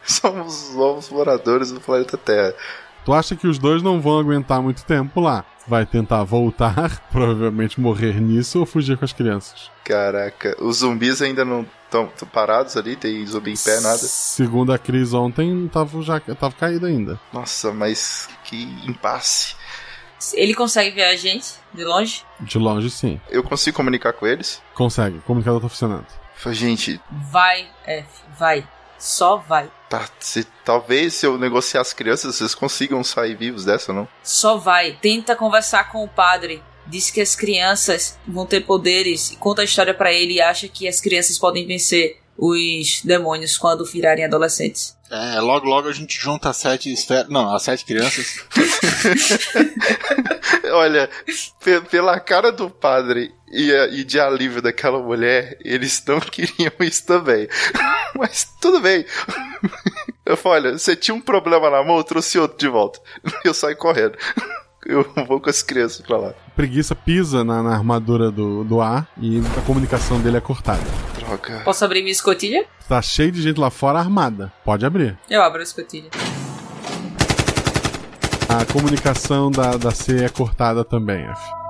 Somos 0.03 0.69
os 0.69 0.75
novos 0.75 1.09
moradores 1.09 1.71
do 1.71 1.79
planeta 1.79 2.17
Terra. 2.17 2.53
Tu 3.03 3.13
acha 3.13 3.35
que 3.35 3.47
os 3.47 3.57
dois 3.57 3.81
não 3.81 3.99
vão 3.99 4.19
aguentar 4.19 4.61
muito 4.61 4.83
tempo 4.85 5.19
lá? 5.19 5.43
Vai 5.67 5.85
tentar 5.85 6.23
voltar, 6.23 7.01
provavelmente 7.11 7.79
morrer 7.79 8.19
nisso 8.19 8.59
ou 8.59 8.65
fugir 8.65 8.97
com 8.97 9.05
as 9.05 9.13
crianças. 9.13 9.71
Caraca. 9.83 10.55
Os 10.59 10.77
zumbis 10.77 11.21
ainda 11.21 11.43
não 11.43 11.65
estão 11.85 12.09
parados 12.31 12.77
ali? 12.77 12.95
Tem 12.95 13.25
zumbi 13.25 13.51
em 13.51 13.57
pé, 13.57 13.79
nada? 13.81 13.97
Segundo 13.97 14.71
a 14.71 14.77
Cris 14.77 15.13
ontem, 15.13 15.67
tava, 15.67 16.01
já, 16.01 16.19
tava 16.19 16.53
caído 16.53 16.85
ainda. 16.85 17.19
Nossa, 17.33 17.71
mas 17.71 18.29
que 18.43 18.63
impasse. 18.87 19.55
Ele 20.33 20.53
consegue 20.53 20.91
ver 20.91 21.05
a 21.05 21.15
gente 21.15 21.53
de 21.73 21.83
longe? 21.83 22.23
De 22.39 22.57
longe, 22.57 22.89
sim. 22.91 23.19
Eu 23.29 23.43
consigo 23.43 23.75
comunicar 23.75 24.13
com 24.13 24.27
eles? 24.27 24.61
Consegue. 24.75 25.17
O 25.17 25.21
comunicador 25.21 25.61
tá 25.61 25.69
funcionando. 25.69 26.05
Fala, 26.35 26.55
Gente, 26.55 26.99
Vai, 27.31 27.67
F, 27.85 28.07
vai. 28.37 28.67
Só 29.01 29.37
vai. 29.37 29.69
tá, 29.89 30.07
se, 30.19 30.45
talvez 30.63 31.15
se 31.15 31.25
eu 31.25 31.37
negociar 31.37 31.81
as 31.81 31.91
crianças, 31.91 32.35
vocês 32.35 32.53
consigam 32.53 33.03
sair 33.03 33.35
vivos 33.35 33.65
dessa, 33.65 33.91
não? 33.91 34.07
Só 34.23 34.57
vai. 34.57 34.97
Tenta 35.01 35.35
conversar 35.35 35.91
com 35.91 36.03
o 36.03 36.07
padre. 36.07 36.63
Diz 36.85 37.09
que 37.09 37.19
as 37.19 37.35
crianças 37.35 38.17
vão 38.27 38.45
ter 38.45 38.61
poderes. 38.61 39.35
Conta 39.39 39.61
a 39.63 39.65
história 39.65 39.93
pra 39.93 40.13
ele 40.13 40.35
e 40.35 40.41
acha 40.41 40.67
que 40.67 40.87
as 40.87 41.01
crianças 41.01 41.39
podem 41.39 41.65
vencer 41.65 42.19
os 42.37 43.01
demônios 43.03 43.57
quando 43.57 43.85
virarem 43.85 44.25
adolescentes. 44.25 44.95
É, 45.11 45.41
logo 45.41 45.67
logo 45.67 45.89
a 45.89 45.91
gente 45.91 46.17
junta 46.17 46.49
as 46.49 46.57
sete 46.57 46.91
esferas. 46.91 47.27
Não, 47.27 47.53
as 47.53 47.63
sete 47.63 47.83
crianças. 47.83 48.39
Olha, 50.71 51.09
pe- 51.63 51.81
pela 51.81 52.19
cara 52.19 52.51
do 52.51 52.69
padre 52.69 53.33
e, 53.51 53.71
e 53.91 54.03
de 54.03 54.19
alívio 54.19 54.61
daquela 54.61 54.99
mulher, 54.99 55.57
eles 55.65 56.01
não 56.07 56.19
queriam 56.31 56.71
isso 56.79 57.05
também. 57.05 57.47
Mas 58.15 58.47
tudo 58.61 58.79
bem. 58.79 59.05
Eu 60.25 60.37
falo, 60.37 60.55
olha, 60.55 60.77
você 60.77 60.95
tinha 60.95 61.15
um 61.15 61.21
problema 61.21 61.69
na 61.69 61.83
mão, 61.83 61.97
eu 61.97 62.03
trouxe 62.03 62.39
outro 62.39 62.57
de 62.57 62.67
volta. 62.67 62.99
Eu 63.43 63.53
saio 63.53 63.75
correndo. 63.75 64.17
Eu 64.85 65.05
vou 65.27 65.39
com 65.39 65.49
as 65.49 65.61
crianças 65.61 66.01
pra 66.05 66.17
lá. 66.17 66.33
Preguiça 66.55 66.95
pisa 66.95 67.43
na, 67.43 67.61
na 67.61 67.73
armadura 67.73 68.31
do, 68.31 68.63
do 68.63 68.81
ar 68.81 69.07
e 69.17 69.41
a 69.57 69.61
comunicação 69.61 70.19
dele 70.19 70.37
é 70.37 70.41
cortada. 70.41 70.81
Droga. 71.15 71.61
Posso 71.63 71.85
abrir 71.85 72.01
minha 72.01 72.11
escotilha? 72.11 72.65
Tá 72.87 73.01
cheio 73.01 73.31
de 73.31 73.41
gente 73.41 73.59
lá 73.59 73.69
fora 73.69 73.99
armada. 73.99 74.51
Pode 74.65 74.85
abrir. 74.85 75.17
Eu 75.29 75.41
abro 75.41 75.59
a 75.59 75.63
escotilha. 75.63 76.09
A 78.49 78.65
comunicação 78.65 79.49
da, 79.49 79.77
da 79.77 79.91
C 79.91 80.25
é 80.25 80.29
cortada 80.29 80.83
também, 80.83 81.23
F. 81.23 81.60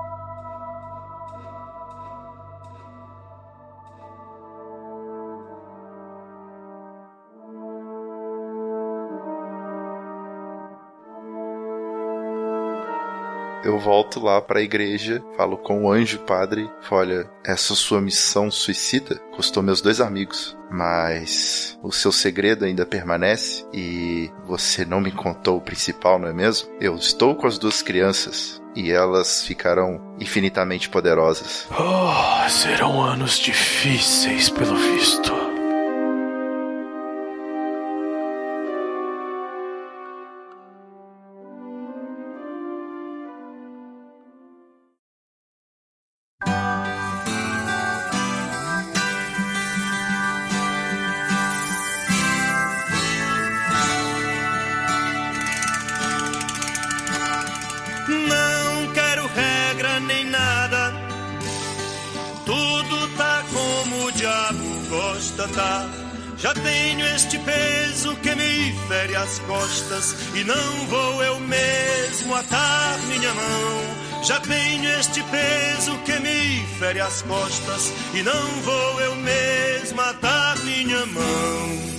Eu 13.64 13.78
volto 13.78 14.20
lá 14.20 14.40
pra 14.40 14.60
igreja, 14.62 15.22
falo 15.36 15.56
com 15.56 15.84
o 15.84 15.92
anjo 15.92 16.18
padre, 16.20 16.68
falo, 16.82 17.00
olha, 17.00 17.30
essa 17.44 17.74
sua 17.74 18.00
missão 18.00 18.50
suicida 18.50 19.20
custou 19.34 19.62
meus 19.62 19.80
dois 19.80 20.00
amigos, 20.00 20.56
mas 20.70 21.78
o 21.82 21.92
seu 21.92 22.10
segredo 22.10 22.64
ainda 22.64 22.84
permanece 22.84 23.64
e 23.72 24.30
você 24.44 24.84
não 24.84 25.00
me 25.00 25.12
contou 25.12 25.58
o 25.58 25.60
principal, 25.60 26.18
não 26.18 26.28
é 26.28 26.32
mesmo? 26.32 26.68
Eu 26.80 26.96
estou 26.96 27.34
com 27.34 27.46
as 27.46 27.58
duas 27.58 27.82
crianças 27.82 28.60
e 28.74 28.90
elas 28.90 29.44
ficarão 29.44 30.00
infinitamente 30.18 30.88
poderosas. 30.88 31.68
Oh, 31.70 32.48
serão 32.48 33.02
anos 33.02 33.38
difíceis, 33.38 34.48
pelo 34.48 34.76
visto. 34.76 35.41
E 70.34 70.44
não 70.44 70.86
vou 70.86 71.22
eu 71.22 71.40
mesmo 71.40 72.34
atar 72.34 72.98
minha 73.08 73.34
mão. 73.34 74.24
Já 74.24 74.38
tenho 74.40 74.88
este 75.00 75.22
peso 75.24 75.98
que 76.04 76.18
me 76.20 76.66
fere 76.78 77.00
as 77.00 77.22
costas 77.22 77.92
e 78.14 78.22
não 78.22 78.46
vou 78.62 79.00
eu 79.00 79.16
mesmo 79.16 80.00
atar 80.00 80.58
minha 80.60 81.04
mão. 81.06 81.92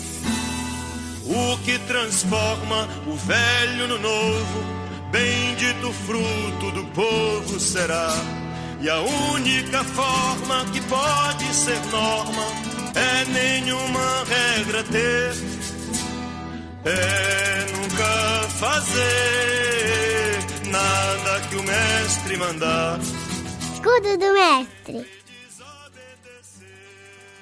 O 1.26 1.57
que 1.64 1.77
transforma 1.80 2.88
o 3.07 3.15
velho 3.15 3.88
no 3.88 3.99
novo, 3.99 4.64
bendito 5.11 5.91
fruto 6.05 6.72
do 6.72 6.85
povo 6.93 7.60
será. 7.60 8.14
E 8.81 8.89
a 8.89 8.99
única 8.99 9.84
forma 9.84 10.65
que 10.72 10.81
pode 10.81 11.53
ser 11.53 11.80
norma 11.91 12.45
é 12.95 13.26
nenhuma 13.26 14.23
regra 14.26 14.84
ter, 14.84 15.34
é 16.85 17.53
nunca 17.94 18.49
fazer 18.49 20.40
nada 20.68 21.41
que 21.48 21.56
o 21.56 21.64
mestre 21.64 22.38
mandar. 22.38 22.99
Escudo 23.74 24.18
do 24.18 24.34
mestre. 24.34 25.06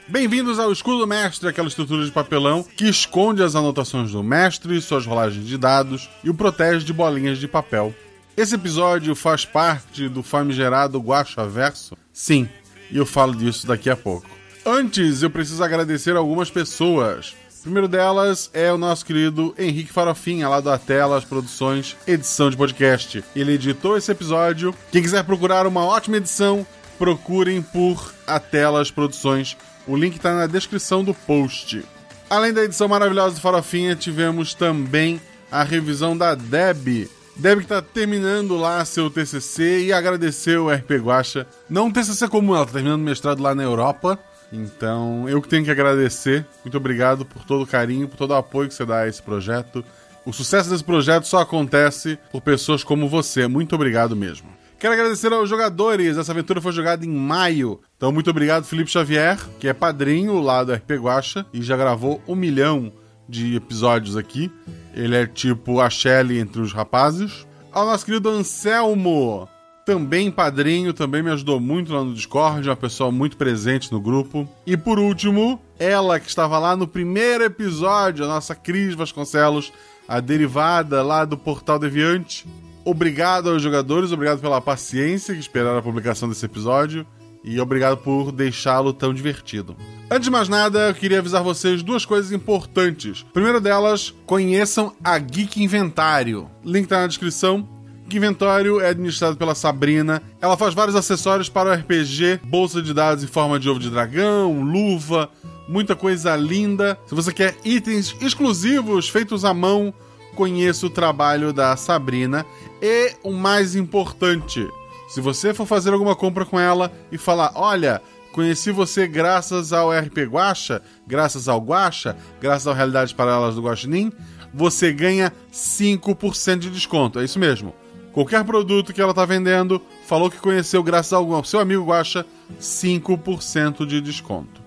Bem-vindos 0.08 0.60
ao 0.60 0.74
Escudo 0.74 1.08
Mestre, 1.08 1.48
aquela 1.48 1.70
estrutura 1.70 2.04
de 2.04 2.12
papelão 2.12 2.64
que 2.64 2.90
esconde 2.90 3.42
as 3.42 3.56
anotações 3.56 4.12
do 4.12 4.22
mestre, 4.22 4.82
suas 4.82 5.06
rolagens 5.06 5.46
de 5.46 5.58
dados 5.58 6.10
e 6.22 6.30
o 6.30 6.34
protege 6.34 6.86
de 6.86 6.92
bolinhas 6.92 7.38
de 7.38 7.48
papel. 7.48 7.96
Esse 8.36 8.56
episódio 8.56 9.16
faz 9.16 9.46
parte 9.46 10.10
do 10.10 10.22
famigerado 10.22 11.00
Guacha 11.00 11.48
Verso? 11.48 11.96
Sim, 12.12 12.50
e 12.90 12.98
eu 12.98 13.06
falo 13.06 13.34
disso 13.34 13.66
daqui 13.66 13.90
a 13.90 13.96
pouco. 13.96 14.30
Antes, 14.66 15.24
eu 15.24 15.30
preciso 15.30 15.64
agradecer 15.64 16.18
algumas 16.18 16.50
pessoas. 16.50 17.36
Primeiro 17.62 17.88
delas 17.88 18.50
é 18.54 18.74
o 18.74 18.78
nosso 18.78 19.06
querido 19.06 19.54
Henrique 19.56 19.94
Farofinha, 19.94 20.50
lá 20.50 20.60
da 20.60 20.80
Telas 20.80 21.24
Produções, 21.24 21.96
edição 22.08 22.50
de 22.50 22.58
podcast. 22.58 23.24
Ele 23.36 23.54
editou 23.54 23.96
esse 23.96 24.12
episódio. 24.12 24.74
Quem 24.92 25.04
quiser 25.04 25.24
procurar 25.24 25.68
uma 25.68 25.86
ótima 25.86 26.18
edição, 26.18 26.66
procurem 26.98 27.62
por 27.62 28.14
Atelas 28.26 28.90
Produções. 28.90 29.56
O 29.86 29.96
link 29.96 30.16
está 30.16 30.34
na 30.34 30.48
descrição 30.48 31.04
do 31.04 31.14
post. 31.14 31.84
Além 32.28 32.52
da 32.52 32.64
edição 32.64 32.88
maravilhosa 32.88 33.36
do 33.36 33.42
Farofinha, 33.42 33.96
tivemos 33.96 34.56
também 34.56 35.22
a 35.52 35.62
revisão 35.64 36.18
da 36.18 36.34
Deb. 36.34 37.08
Deb 37.36 37.60
que 37.60 37.66
está 37.66 37.82
terminando 37.82 38.58
lá 38.58 38.84
seu 38.86 39.08
TCC 39.10 39.86
e 39.86 39.94
agradeceu 39.94 40.66
o 40.66 40.72
RP 40.72 40.94
Guacha. 40.94 41.46
Não 41.70 41.92
TCC 41.92 42.28
comum, 42.28 42.56
ela 42.56 42.64
está 42.64 42.74
terminando 42.74 43.02
mestrado 43.02 43.42
lá 43.42 43.54
na 43.54 43.62
Europa. 43.62 44.18
Então, 44.52 45.30
eu 45.30 45.42
que 45.42 45.48
tenho 45.48 45.64
que 45.64 45.72
agradecer. 45.72 46.46
Muito 46.64 46.78
obrigado 46.78 47.26
por 47.26 47.44
todo 47.46 47.64
o 47.64 47.68
carinho, 47.68 48.08
por 48.08 48.18
todo 48.18 48.32
o 48.32 48.36
apoio 48.36 48.68
que 48.68 48.74
você 48.74 48.86
dá 48.86 49.02
a 49.02 49.08
esse 49.08 49.22
projeto. 49.22 49.84
O 50.26 50.34
sucesso 50.34 50.70
desse 50.70 50.84
projeto 50.84 51.26
só 51.26 51.40
acontece 51.40 52.20
por 52.32 52.42
pessoas 52.42 52.84
como 52.84 53.08
você. 53.08 53.48
Muito 53.48 53.74
obrigado 53.76 54.16
mesmo. 54.16 54.50
Quero 54.78 54.94
agradecer 54.94 55.32
aos 55.32 55.50
jogadores. 55.50 56.18
Essa 56.18 56.32
aventura 56.32 56.60
foi 56.60 56.72
jogada 56.72 57.06
em 57.06 57.10
maio. 57.10 57.80
Então, 57.96 58.12
muito 58.12 58.30
obrigado, 58.30 58.66
Felipe 58.66 58.92
Xavier, 58.92 59.40
que 59.60 59.68
é 59.68 59.74
padrinho 59.74 60.40
lá 60.40 60.64
do 60.64 60.74
RP 60.74 60.92
Guacha 61.00 61.46
e 61.54 61.62
já 61.62 61.78
gravou 61.78 62.22
um 62.28 62.36
milhão 62.36 62.92
de 63.30 63.56
episódios 63.56 64.18
aqui. 64.18 64.52
Ele 64.94 65.16
é 65.16 65.26
tipo 65.26 65.80
a 65.80 65.90
Shelly 65.90 66.40
entre 66.40 66.62
os 66.62 66.74
rapazes. 66.74 67.48
Ao 67.72 67.86
nosso 67.86 68.06
querido 68.06 68.30
Anselmo, 68.30 69.48
também 69.92 70.32
padrinho, 70.32 70.94
também 70.94 71.22
me 71.22 71.30
ajudou 71.32 71.60
muito 71.60 71.92
lá 71.92 72.02
no 72.02 72.14
Discord, 72.14 72.70
uma 72.70 72.78
pessoa 72.78 73.12
muito 73.12 73.36
presente 73.36 73.92
no 73.92 74.00
grupo. 74.00 74.48
E 74.66 74.78
por 74.78 74.98
último, 74.98 75.62
ela 75.78 76.18
que 76.18 76.30
estava 76.30 76.58
lá 76.58 76.78
no 76.78 76.88
primeiro 76.88 77.44
episódio, 77.44 78.24
a 78.24 78.28
nossa 78.30 78.56
Cris 78.56 78.96
Vasconcelos, 78.96 79.74
a 80.08 80.22
derivada 80.22 81.04
lá 81.04 81.26
do 81.26 81.38
Portal 81.38 81.78
Deviante. 81.78 82.48
Obrigado 82.86 83.50
aos 83.50 83.62
jogadores, 83.62 84.14
obrigado 84.14 84.40
pela 84.40 84.62
paciência 84.62 85.34
que 85.34 85.42
esperaram 85.42 85.80
a 85.80 85.84
publicação 85.84 86.30
desse 86.30 86.46
episódio 86.46 87.06
e 87.44 87.60
obrigado 87.60 87.98
por 87.98 88.32
deixá-lo 88.32 88.94
tão 88.94 89.14
divertido. 89.14 89.76
Antes 90.10 90.24
de 90.24 90.32
mais 90.32 90.48
nada, 90.48 90.88
eu 90.88 90.94
queria 90.94 91.20
avisar 91.20 91.44
vocês 91.44 91.84
duas 91.84 92.06
coisas 92.06 92.32
importantes. 92.32 93.26
Primeira 93.34 93.60
delas, 93.60 94.14
conheçam 94.26 94.94
a 95.04 95.18
Geek 95.18 95.62
Inventário. 95.62 96.50
Link 96.64 96.88
tá 96.88 97.02
na 97.02 97.08
descrição. 97.08 97.81
Geek 98.12 98.18
Inventário 98.18 98.82
é 98.82 98.90
administrado 98.90 99.38
pela 99.38 99.56
Sabrina. 99.56 100.22
Ela 100.42 100.58
faz 100.58 100.74
vários 100.74 100.98
acessórios 100.98 101.48
para 101.48 101.70
o 101.70 101.74
RPG, 101.74 102.42
bolsa 102.44 102.82
de 102.82 102.94
dados 102.94 103.24
em 103.24 103.28
forma 103.28 103.58
de 103.58 103.70
ovo 103.70 103.80
de 103.80 103.90
dragão, 103.90 104.62
luva, 104.62 105.30
muita 105.68 105.96
coisa 105.96 106.36
linda. 106.36 107.00
Se 107.06 107.16
você 107.16 107.32
quer 107.32 107.56
itens 107.64 108.14
exclusivos 108.20 109.08
feitos 109.08 109.46
à 109.46 109.54
mão, 109.54 109.94
conheça 110.36 110.86
o 110.86 110.90
trabalho 110.90 111.54
da 111.54 111.78
Sabrina. 111.78 112.46
E 112.82 113.14
o 113.24 113.32
mais 113.32 113.76
importante, 113.78 114.68
se 115.08 115.22
você 115.22 115.54
for 115.54 115.66
fazer 115.66 115.94
alguma 115.94 116.16
compra 116.16 116.46
com 116.46 116.60
ela 116.60 116.92
e 117.14 117.18
falar, 117.18 117.54
olha, 117.56 118.02
conheci 118.34 118.72
você 118.72 119.08
graças 119.08 119.72
ao 119.72 119.90
RP 119.90 120.26
Guacha, 120.30 120.82
graças 121.08 121.48
ao 121.48 121.62
Guacha, 121.62 122.18
graças 122.42 122.68
ao 122.68 122.74
Realidades 122.74 123.14
Paralelas 123.14 123.56
do 123.56 123.62
Guaxinim, 123.62 124.12
você 124.54 124.92
ganha 124.92 125.32
5% 125.54 126.60
de 126.60 126.70
desconto. 126.70 127.20
É 127.20 127.24
isso 127.24 127.40
mesmo. 127.40 127.74
Qualquer 128.14 128.44
produto 128.44 128.94
que 128.94 129.02
ela 129.02 129.12
está 129.12 129.26
vendendo, 129.26 129.82
falou 130.06 130.30
que 130.30 130.38
conheceu 130.38 130.84
graças 130.84 131.14
ao 131.14 131.44
seu 131.44 131.60
amigo 131.60 131.86
Guacha, 131.86 132.26
5% 132.60 133.86
de 133.86 134.02
desconto. 134.02 134.62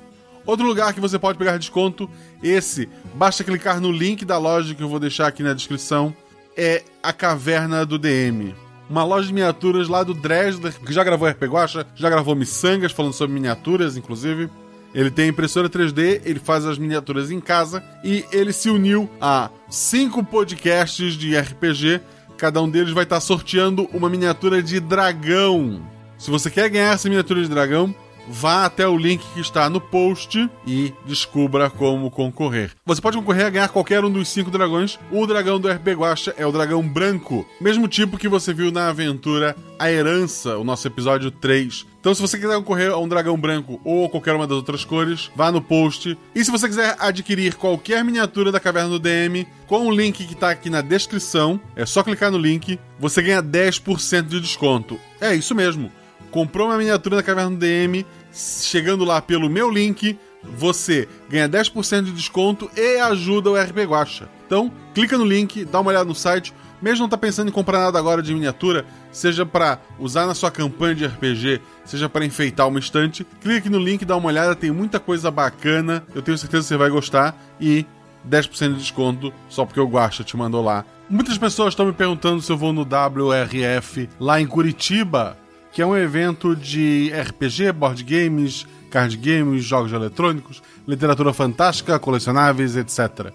Outro 0.47 0.67
lugar 0.67 0.93
que 0.93 1.01
você 1.01 1.19
pode 1.19 1.39
pegar 1.39 1.57
desconto, 1.57 2.09
esse, 2.43 2.89
basta 3.15 3.45
clicar 3.45 3.81
no 3.81 3.91
link 3.91 4.25
da 4.25 4.39
loja 4.39 4.75
que 4.75 4.83
eu 4.83 4.89
vou 4.89 5.01
deixar 5.01 5.27
aqui 5.27 5.43
na 5.43 5.55
descrição, 5.55 6.15
é 6.57 6.83
a 7.03 7.13
Caverna 7.13 7.85
do 7.85 7.99
DM. 7.99 8.55
Uma 8.89 9.05
loja 9.05 9.27
de 9.27 9.33
miniaturas 9.33 9.89
lá 9.89 10.03
do 10.03 10.13
Dresdler, 10.13 10.79
que 10.79 10.93
já 10.93 11.03
gravou 11.03 11.29
RP 11.29 11.45
Guacha, 11.45 11.87
já 11.95 12.11
gravou 12.11 12.35
Missangas, 12.35 12.93
falando 12.93 13.15
sobre 13.15 13.35
miniaturas, 13.35 13.97
inclusive. 13.97 14.51
Ele 14.95 15.11
tem 15.11 15.29
impressora 15.29 15.69
3D, 15.69 16.21
ele 16.25 16.39
faz 16.39 16.65
as 16.65 16.79
miniaturas 16.79 17.31
em 17.31 17.41
casa 17.41 17.83
e 18.05 18.25
ele 18.31 18.53
se 18.53 18.71
uniu 18.71 19.11
a 19.21 19.51
cinco 19.69 20.23
podcasts 20.23 21.15
de 21.15 21.37
RPG. 21.37 22.01
Cada 22.45 22.61
um 22.61 22.69
deles 22.69 22.93
vai 22.93 23.05
estar 23.05 23.21
sorteando 23.21 23.89
uma 23.91 24.11
miniatura 24.11 24.63
de 24.63 24.79
dragão. 24.79 25.81
Se 26.19 26.31
você 26.31 26.51
quer 26.51 26.69
ganhar 26.69 26.93
essa 26.93 27.09
miniatura 27.09 27.41
de 27.41 27.49
dragão, 27.49 27.95
vá 28.29 28.65
até 28.65 28.87
o 28.87 28.97
link 28.97 29.25
que 29.33 29.41
está 29.41 29.69
no 29.69 29.81
post 29.81 30.49
e 30.67 30.93
descubra 31.07 31.71
como 31.71 32.11
concorrer. 32.11 32.71
Você 32.85 33.01
pode 33.01 33.17
concorrer 33.17 33.47
a 33.47 33.51
ganhar 33.51 33.69
qualquer 33.69 34.05
um 34.05 34.11
dos 34.11 34.29
cinco 34.29 34.51
dragões. 34.51 34.99
O 35.11 35.27
dragão 35.27 35.61
do 35.61 35.69
RP 35.69 35.89
Guacha 35.89 36.35
é 36.37 36.47
o 36.47 36.53
dragão 36.53 36.87
branco, 36.87 37.47
mesmo 37.61 37.89
tipo 37.89 38.19
que 38.19 38.29
você 38.29 38.53
viu 38.53 38.71
na 38.71 38.89
aventura 38.89 39.57
A 39.79 39.91
Herança, 39.91 40.57
o 40.57 40.65
nosso 40.65 40.87
episódio 40.87 41.31
3. 41.31 41.87
Então, 42.01 42.15
se 42.15 42.21
você 42.21 42.39
quiser 42.39 42.57
concorrer 42.57 42.91
a 42.91 42.99
um 42.99 43.09
dragão 43.09 43.39
branco 43.39 43.81
ou 43.83 44.11
qualquer 44.11 44.35
uma 44.35 44.47
das 44.47 44.59
outras 44.59 44.85
cores, 44.85 45.31
vá 45.35 45.51
no 45.51 45.63
post. 45.63 46.19
E 46.35 46.45
se 46.45 46.51
você 46.51 46.69
quiser 46.69 46.95
adquirir 46.99 47.55
qualquer 47.55 48.05
miniatura 48.05 48.53
da 48.53 48.61
Caverna 48.61 48.91
do 48.91 48.99
DM, 48.99 49.47
com 49.67 49.87
o 49.87 49.91
link 49.91 50.23
que 50.27 50.35
está 50.35 50.51
aqui 50.51 50.69
na 50.69 50.83
descrição, 50.83 51.59
é 51.75 51.87
só 51.87 52.03
clicar 52.03 52.31
no 52.31 52.37
link, 52.37 52.79
você 53.01 53.23
ganha 53.23 53.43
10% 53.43 54.27
de 54.27 54.39
desconto. 54.39 55.01
É 55.19 55.35
isso 55.35 55.55
mesmo 55.55 55.91
comprou 56.35 56.67
uma 56.67 56.77
miniatura 56.77 57.15
da 57.15 57.23
Caverna 57.23 57.53
do 57.53 57.57
DM, 57.59 58.05
chegando 58.33 59.05
lá 59.05 59.23
pelo 59.23 59.49
meu 59.49 59.71
link, 59.71 60.19
você 60.43 61.09
ganha 61.31 61.49
10% 61.49 62.07
de 62.07 62.11
desconto 62.11 62.69
e 62.77 62.99
ajuda 62.99 63.51
o 63.51 63.55
RP 63.57 63.85
Guacha. 63.87 64.29
Então, 64.45 64.69
clica 64.93 65.17
no 65.17 65.25
link, 65.25 65.65
dá 65.65 65.79
uma 65.79 65.91
olhada 65.91 66.07
no 66.07 66.15
site. 66.15 66.53
Mesmo 66.83 67.03
não 67.03 67.09
tá 67.09 67.17
pensando 67.17 67.51
em 67.51 67.53
comprar 67.53 67.79
nada 67.79 68.01
agora 68.01 68.21
de 68.21 68.35
miniatura, 68.35 68.85
seja 69.13 69.47
para 69.47 69.79
usar 69.97 70.27
na 70.27 70.35
sua 70.35 70.51
campanha 70.51 70.97
de 70.97 71.07
RPG, 71.07 71.61
seja 71.85 72.09
para 72.09 72.25
enfeitar 72.25 72.67
uma 72.67 72.81
estante, 72.81 73.25
clica 73.41 73.59
aqui 73.59 73.71
no 73.71 73.79
link, 73.79 74.05
dá 74.05 74.17
uma 74.17 74.27
olhada, 74.27 74.57
tem 74.57 74.73
muita 74.73 74.99
coisa 74.99 75.31
bacana. 75.31 76.05
Eu 76.17 76.21
tenho 76.21 76.37
certeza 76.37 76.65
que 76.65 76.69
você 76.69 76.77
vai 76.77 76.91
gostar 76.91 77.41
e 77.61 77.87
10% 78.29 78.73
de 78.73 78.79
desconto 78.81 79.33
só 79.49 79.65
porque 79.65 79.79
o 79.79 79.87
Guacha 79.87 80.25
te 80.25 80.37
mandou 80.37 80.65
lá. 80.65 80.85
Muitas 81.09 81.39
pessoas 81.39 81.75
estão 81.75 81.87
me 81.87 81.93
perguntando 81.93 82.43
se 82.43 82.51
eu 82.51 82.57
vou 82.57 82.73
no 82.73 82.83
WRF 82.83 84.09
lá 84.19 84.41
em 84.41 84.49
Curitiba 84.49 85.37
que 85.75 85.83
é 85.83 85.87
um 85.87 85.97
evento 85.97 86.55
de 86.55 87.13
RPG, 87.13 87.73
board 87.73 88.05
games, 88.05 88.65
card 88.91 89.17
games, 89.17 89.65
jogos 89.65 89.93
eletrônicos, 89.93 90.63
literatura 90.87 91.33
fantástica, 91.33 91.99
colecionáveis, 91.99 92.77
etc. 92.77 93.33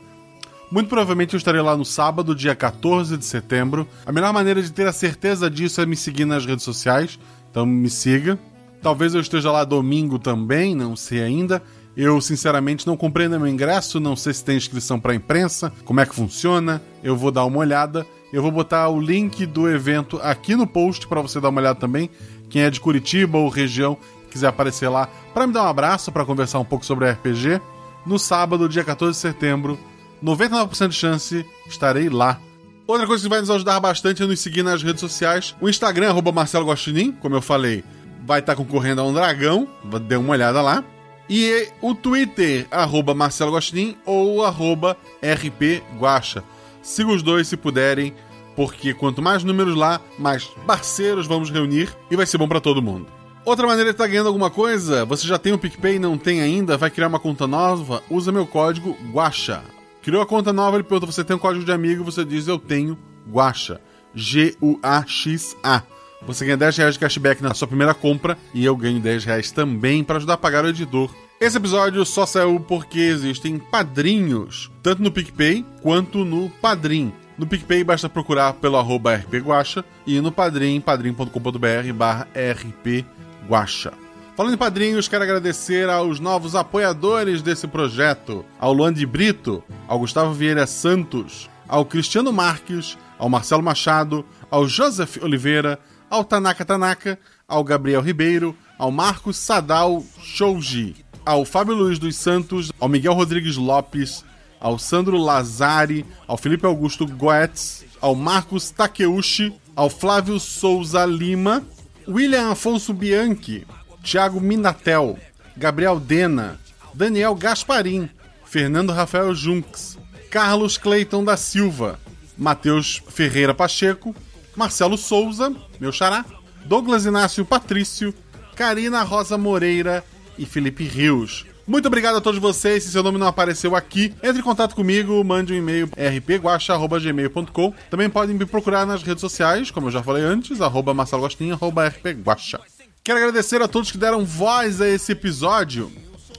Muito 0.71 0.87
provavelmente 0.87 1.33
eu 1.33 1.37
estarei 1.37 1.59
lá 1.59 1.75
no 1.75 1.83
sábado, 1.83 2.33
dia 2.33 2.55
14 2.55 3.17
de 3.17 3.25
setembro. 3.25 3.85
A 4.05 4.13
melhor 4.13 4.31
maneira 4.31 4.61
de 4.61 4.71
ter 4.71 4.87
a 4.87 4.93
certeza 4.93 5.49
disso 5.49 5.81
é 5.81 5.85
me 5.85 5.97
seguir 5.97 6.23
nas 6.23 6.45
redes 6.45 6.63
sociais, 6.63 7.19
então 7.51 7.65
me 7.65 7.89
siga. 7.89 8.39
Talvez 8.81 9.13
eu 9.13 9.19
esteja 9.19 9.51
lá 9.51 9.65
domingo 9.65 10.17
também, 10.17 10.73
não 10.73 10.95
sei 10.95 11.21
ainda. 11.21 11.61
Eu, 12.01 12.21
sinceramente, 12.21 12.87
não 12.87 12.95
comprei 12.95 13.27
meu 13.27 13.45
ingresso, 13.45 13.99
não 13.99 14.15
sei 14.15 14.33
se 14.33 14.41
tem 14.41 14.55
inscrição 14.55 14.97
para 14.97 15.13
imprensa, 15.13 15.69
como 15.83 15.99
é 15.99 16.05
que 16.05 16.15
funciona. 16.15 16.81
Eu 17.03 17.13
vou 17.13 17.29
dar 17.29 17.43
uma 17.43 17.57
olhada. 17.57 18.07
Eu 18.31 18.41
vou 18.41 18.49
botar 18.49 18.87
o 18.87 19.01
link 19.01 19.45
do 19.45 19.69
evento 19.69 20.17
aqui 20.23 20.55
no 20.55 20.65
post 20.65 21.05
para 21.09 21.19
você 21.19 21.41
dar 21.41 21.49
uma 21.49 21.59
olhada 21.59 21.77
também. 21.77 22.09
Quem 22.49 22.61
é 22.61 22.69
de 22.69 22.79
Curitiba 22.79 23.37
ou 23.37 23.49
região 23.49 23.97
quiser 24.31 24.47
aparecer 24.47 24.87
lá 24.87 25.09
para 25.33 25.45
me 25.45 25.51
dar 25.51 25.63
um 25.63 25.67
abraço, 25.67 26.09
para 26.09 26.23
conversar 26.23 26.59
um 26.59 26.63
pouco 26.63 26.85
sobre 26.85 27.11
RPG. 27.11 27.59
No 28.05 28.17
sábado, 28.17 28.69
dia 28.69 28.85
14 28.85 29.17
de 29.17 29.21
setembro, 29.21 29.77
99% 30.23 30.87
de 30.87 30.95
chance 30.95 31.45
estarei 31.67 32.07
lá. 32.07 32.39
Outra 32.87 33.07
coisa 33.07 33.21
que 33.21 33.29
vai 33.29 33.41
nos 33.41 33.49
ajudar 33.49 33.77
bastante 33.81 34.23
é 34.23 34.25
nos 34.25 34.39
seguir 34.39 34.63
nas 34.63 34.81
redes 34.81 35.01
sociais. 35.01 35.53
O 35.59 35.67
Instagram, 35.67 36.11
arroba 36.11 36.31
Marcelo 36.31 36.73
como 37.19 37.35
eu 37.35 37.41
falei, 37.41 37.83
vai 38.25 38.39
estar 38.39 38.55
concorrendo 38.55 39.01
a 39.01 39.03
um 39.03 39.11
dragão. 39.11 39.67
Dê 40.07 40.15
uma 40.15 40.31
olhada 40.31 40.61
lá. 40.61 40.81
E 41.29 41.69
o 41.79 41.93
Twitter, 41.93 42.65
arroba 42.71 43.13
Marcelo 43.13 43.53
Guaxinim 43.53 43.95
ou 44.05 44.43
arroba 44.43 44.97
RP 45.21 45.83
Guaxa. 45.99 46.43
Siga 46.81 47.11
os 47.11 47.21
dois 47.21 47.47
se 47.47 47.55
puderem, 47.55 48.15
porque 48.55 48.93
quanto 48.93 49.21
mais 49.21 49.43
números 49.43 49.75
lá, 49.75 50.01
mais 50.17 50.45
parceiros 50.65 51.27
vamos 51.27 51.51
reunir 51.51 51.95
e 52.09 52.15
vai 52.15 52.25
ser 52.25 52.39
bom 52.39 52.47
para 52.47 52.59
todo 52.59 52.81
mundo. 52.81 53.07
Outra 53.45 53.67
maneira 53.67 53.91
de 53.91 53.95
estar 53.95 54.07
ganhando 54.07 54.27
alguma 54.27 54.49
coisa, 54.49 55.05
você 55.05 55.27
já 55.27 55.37
tem 55.37 55.53
o 55.53 55.57
PicPay 55.57 55.95
e 55.95 55.99
não 55.99 56.17
tem 56.17 56.41
ainda, 56.41 56.77
vai 56.77 56.89
criar 56.89 57.07
uma 57.07 57.19
conta 57.19 57.47
nova, 57.47 58.03
usa 58.09 58.31
meu 58.31 58.45
código 58.45 58.97
GUAXA. 59.11 59.63
Criou 60.01 60.21
a 60.21 60.25
conta 60.25 60.51
nova, 60.51 60.77
ele 60.77 60.83
pergunta, 60.83 61.11
você 61.11 61.23
tem 61.23 61.35
um 61.35 61.39
código 61.39 61.63
de 61.63 61.71
amigo, 61.71 62.03
você 62.03 62.25
diz, 62.25 62.47
eu 62.47 62.57
tenho 62.57 62.97
GUAXA. 63.27 63.79
G-U-A-X-A. 64.15 65.83
Você 66.25 66.45
ganha 66.45 66.57
10 66.57 66.77
reais 66.77 66.93
de 66.95 66.99
cashback 66.99 67.41
na 67.41 67.53
sua 67.53 67.67
primeira 67.67 67.93
compra 67.93 68.37
e 68.53 68.65
eu 68.65 68.75
ganho 68.75 68.99
10 68.99 69.25
reais 69.25 69.51
também 69.51 70.03
para 70.03 70.17
ajudar 70.17 70.33
a 70.33 70.37
pagar 70.37 70.65
o 70.65 70.67
editor. 70.67 71.13
Esse 71.39 71.57
episódio 71.57 72.05
só 72.05 72.25
saiu 72.25 72.59
porque 72.59 72.99
existem 72.99 73.57
padrinhos, 73.57 74.69
tanto 74.83 75.01
no 75.01 75.11
PicPay 75.11 75.65
quanto 75.81 76.25
no 76.25 76.49
Padrim. 76.61 77.13
No 77.37 77.47
PicPay 77.47 77.85
basta 77.85 78.09
procurar 78.09 78.53
pelo 78.53 78.75
arroba 78.75 79.15
rpguacha 79.15 79.85
e 80.05 80.19
no 80.19 80.31
Padrim, 80.33 80.81
padrim.com.br 80.81 81.93
barra 81.95 82.27
rpguacha. 82.35 83.93
Falando 84.35 84.53
em 84.53 84.57
padrinhos, 84.57 85.09
quero 85.09 85.23
agradecer 85.23 85.89
aos 85.89 86.17
novos 86.17 86.55
apoiadores 86.55 87.41
desse 87.41 87.67
projeto, 87.67 88.45
ao 88.57 88.71
Luan 88.71 88.93
de 88.93 89.05
Brito, 89.05 89.61
ao 89.85 89.99
Gustavo 89.99 90.33
Vieira 90.33 90.65
Santos, 90.65 91.49
ao 91.67 91.83
Cristiano 91.83 92.31
Marques, 92.31 92.97
ao 93.17 93.27
Marcelo 93.27 93.61
Machado, 93.61 94.25
ao 94.49 94.65
Joseph 94.65 95.17
Oliveira, 95.21 95.77
ao 96.09 96.23
Tanaka 96.23 96.65
Tanaka, 96.65 97.19
ao 97.47 97.63
Gabriel 97.63 98.01
Ribeiro, 98.01 98.55
ao 98.77 98.91
Marcos 98.91 99.37
Sadal 99.37 100.03
Shouji, 100.21 100.95
ao 101.25 101.45
Fábio 101.45 101.75
Luiz 101.75 101.99
dos 101.99 102.15
Santos, 102.15 102.71
ao 102.79 102.89
Miguel 102.89 103.13
Rodrigues 103.13 103.57
Lopes, 103.57 104.23
ao 104.59 104.77
Sandro 104.79 105.17
Lazari, 105.17 106.05
ao 106.27 106.37
Felipe 106.37 106.65
Augusto 106.65 107.05
Goetz, 107.05 107.85
ao 108.01 108.15
Marcos 108.15 108.71
Takeuchi, 108.71 109.53
ao 109.75 109.89
Flávio 109.89 110.39
Souza 110.39 111.05
Lima, 111.05 111.63
William 112.07 112.51
Afonso 112.51 112.93
Bianchi, 112.93 113.65
Thiago 114.03 114.41
Minatel, 114.41 115.17
Gabriel 115.55 115.99
Dena, 115.99 116.59
Daniel 116.93 117.35
Gasparim, 117.35 118.09
Fernando 118.45 118.91
Rafael 118.91 119.33
Junks, 119.35 119.97
Carlos 120.29 120.77
Cleiton 120.77 121.23
da 121.23 121.37
Silva, 121.37 121.99
Matheus 122.37 123.01
Ferreira 123.09 123.53
Pacheco, 123.53 124.15
Marcelo 124.59 124.97
Souza, 124.97 125.55
meu 125.79 125.89
xará, 125.89 126.25
Douglas 126.65 127.05
Inácio 127.05 127.45
Patrício, 127.45 128.13
Karina 128.57 129.03
Rosa 129.03 129.37
Moreira 129.37 130.03
e 130.37 130.45
Felipe 130.45 130.83
Rios. 130.83 131.45
Muito 131.65 131.85
obrigado 131.85 132.17
a 132.17 132.21
todos 132.21 132.41
vocês. 132.41 132.83
Se 132.83 132.91
seu 132.91 133.01
nome 133.01 133.17
não 133.17 133.27
apareceu 133.27 133.73
aqui, 133.73 134.13
entre 134.21 134.39
em 134.39 134.43
contato 134.43 134.75
comigo, 134.75 135.23
mande 135.23 135.53
um 135.53 135.55
e-mail 135.55 135.89
rpguacha.gmail.com. 135.97 137.73
Também 137.89 138.09
podem 138.09 138.35
me 138.35 138.45
procurar 138.45 138.85
nas 138.85 139.01
redes 139.01 139.21
sociais, 139.21 139.71
como 139.71 139.87
eu 139.87 139.91
já 139.91 140.03
falei 140.03 140.23
antes, 140.23 140.59
arroba 140.59 140.93
arroba 140.93 141.87
rpguacha. 141.87 142.59
Quero 143.01 143.17
agradecer 143.17 143.61
a 143.61 143.67
todos 143.67 143.91
que 143.91 143.97
deram 143.97 144.25
voz 144.25 144.81
a 144.81 144.89
esse 144.89 145.13
episódio. 145.13 145.89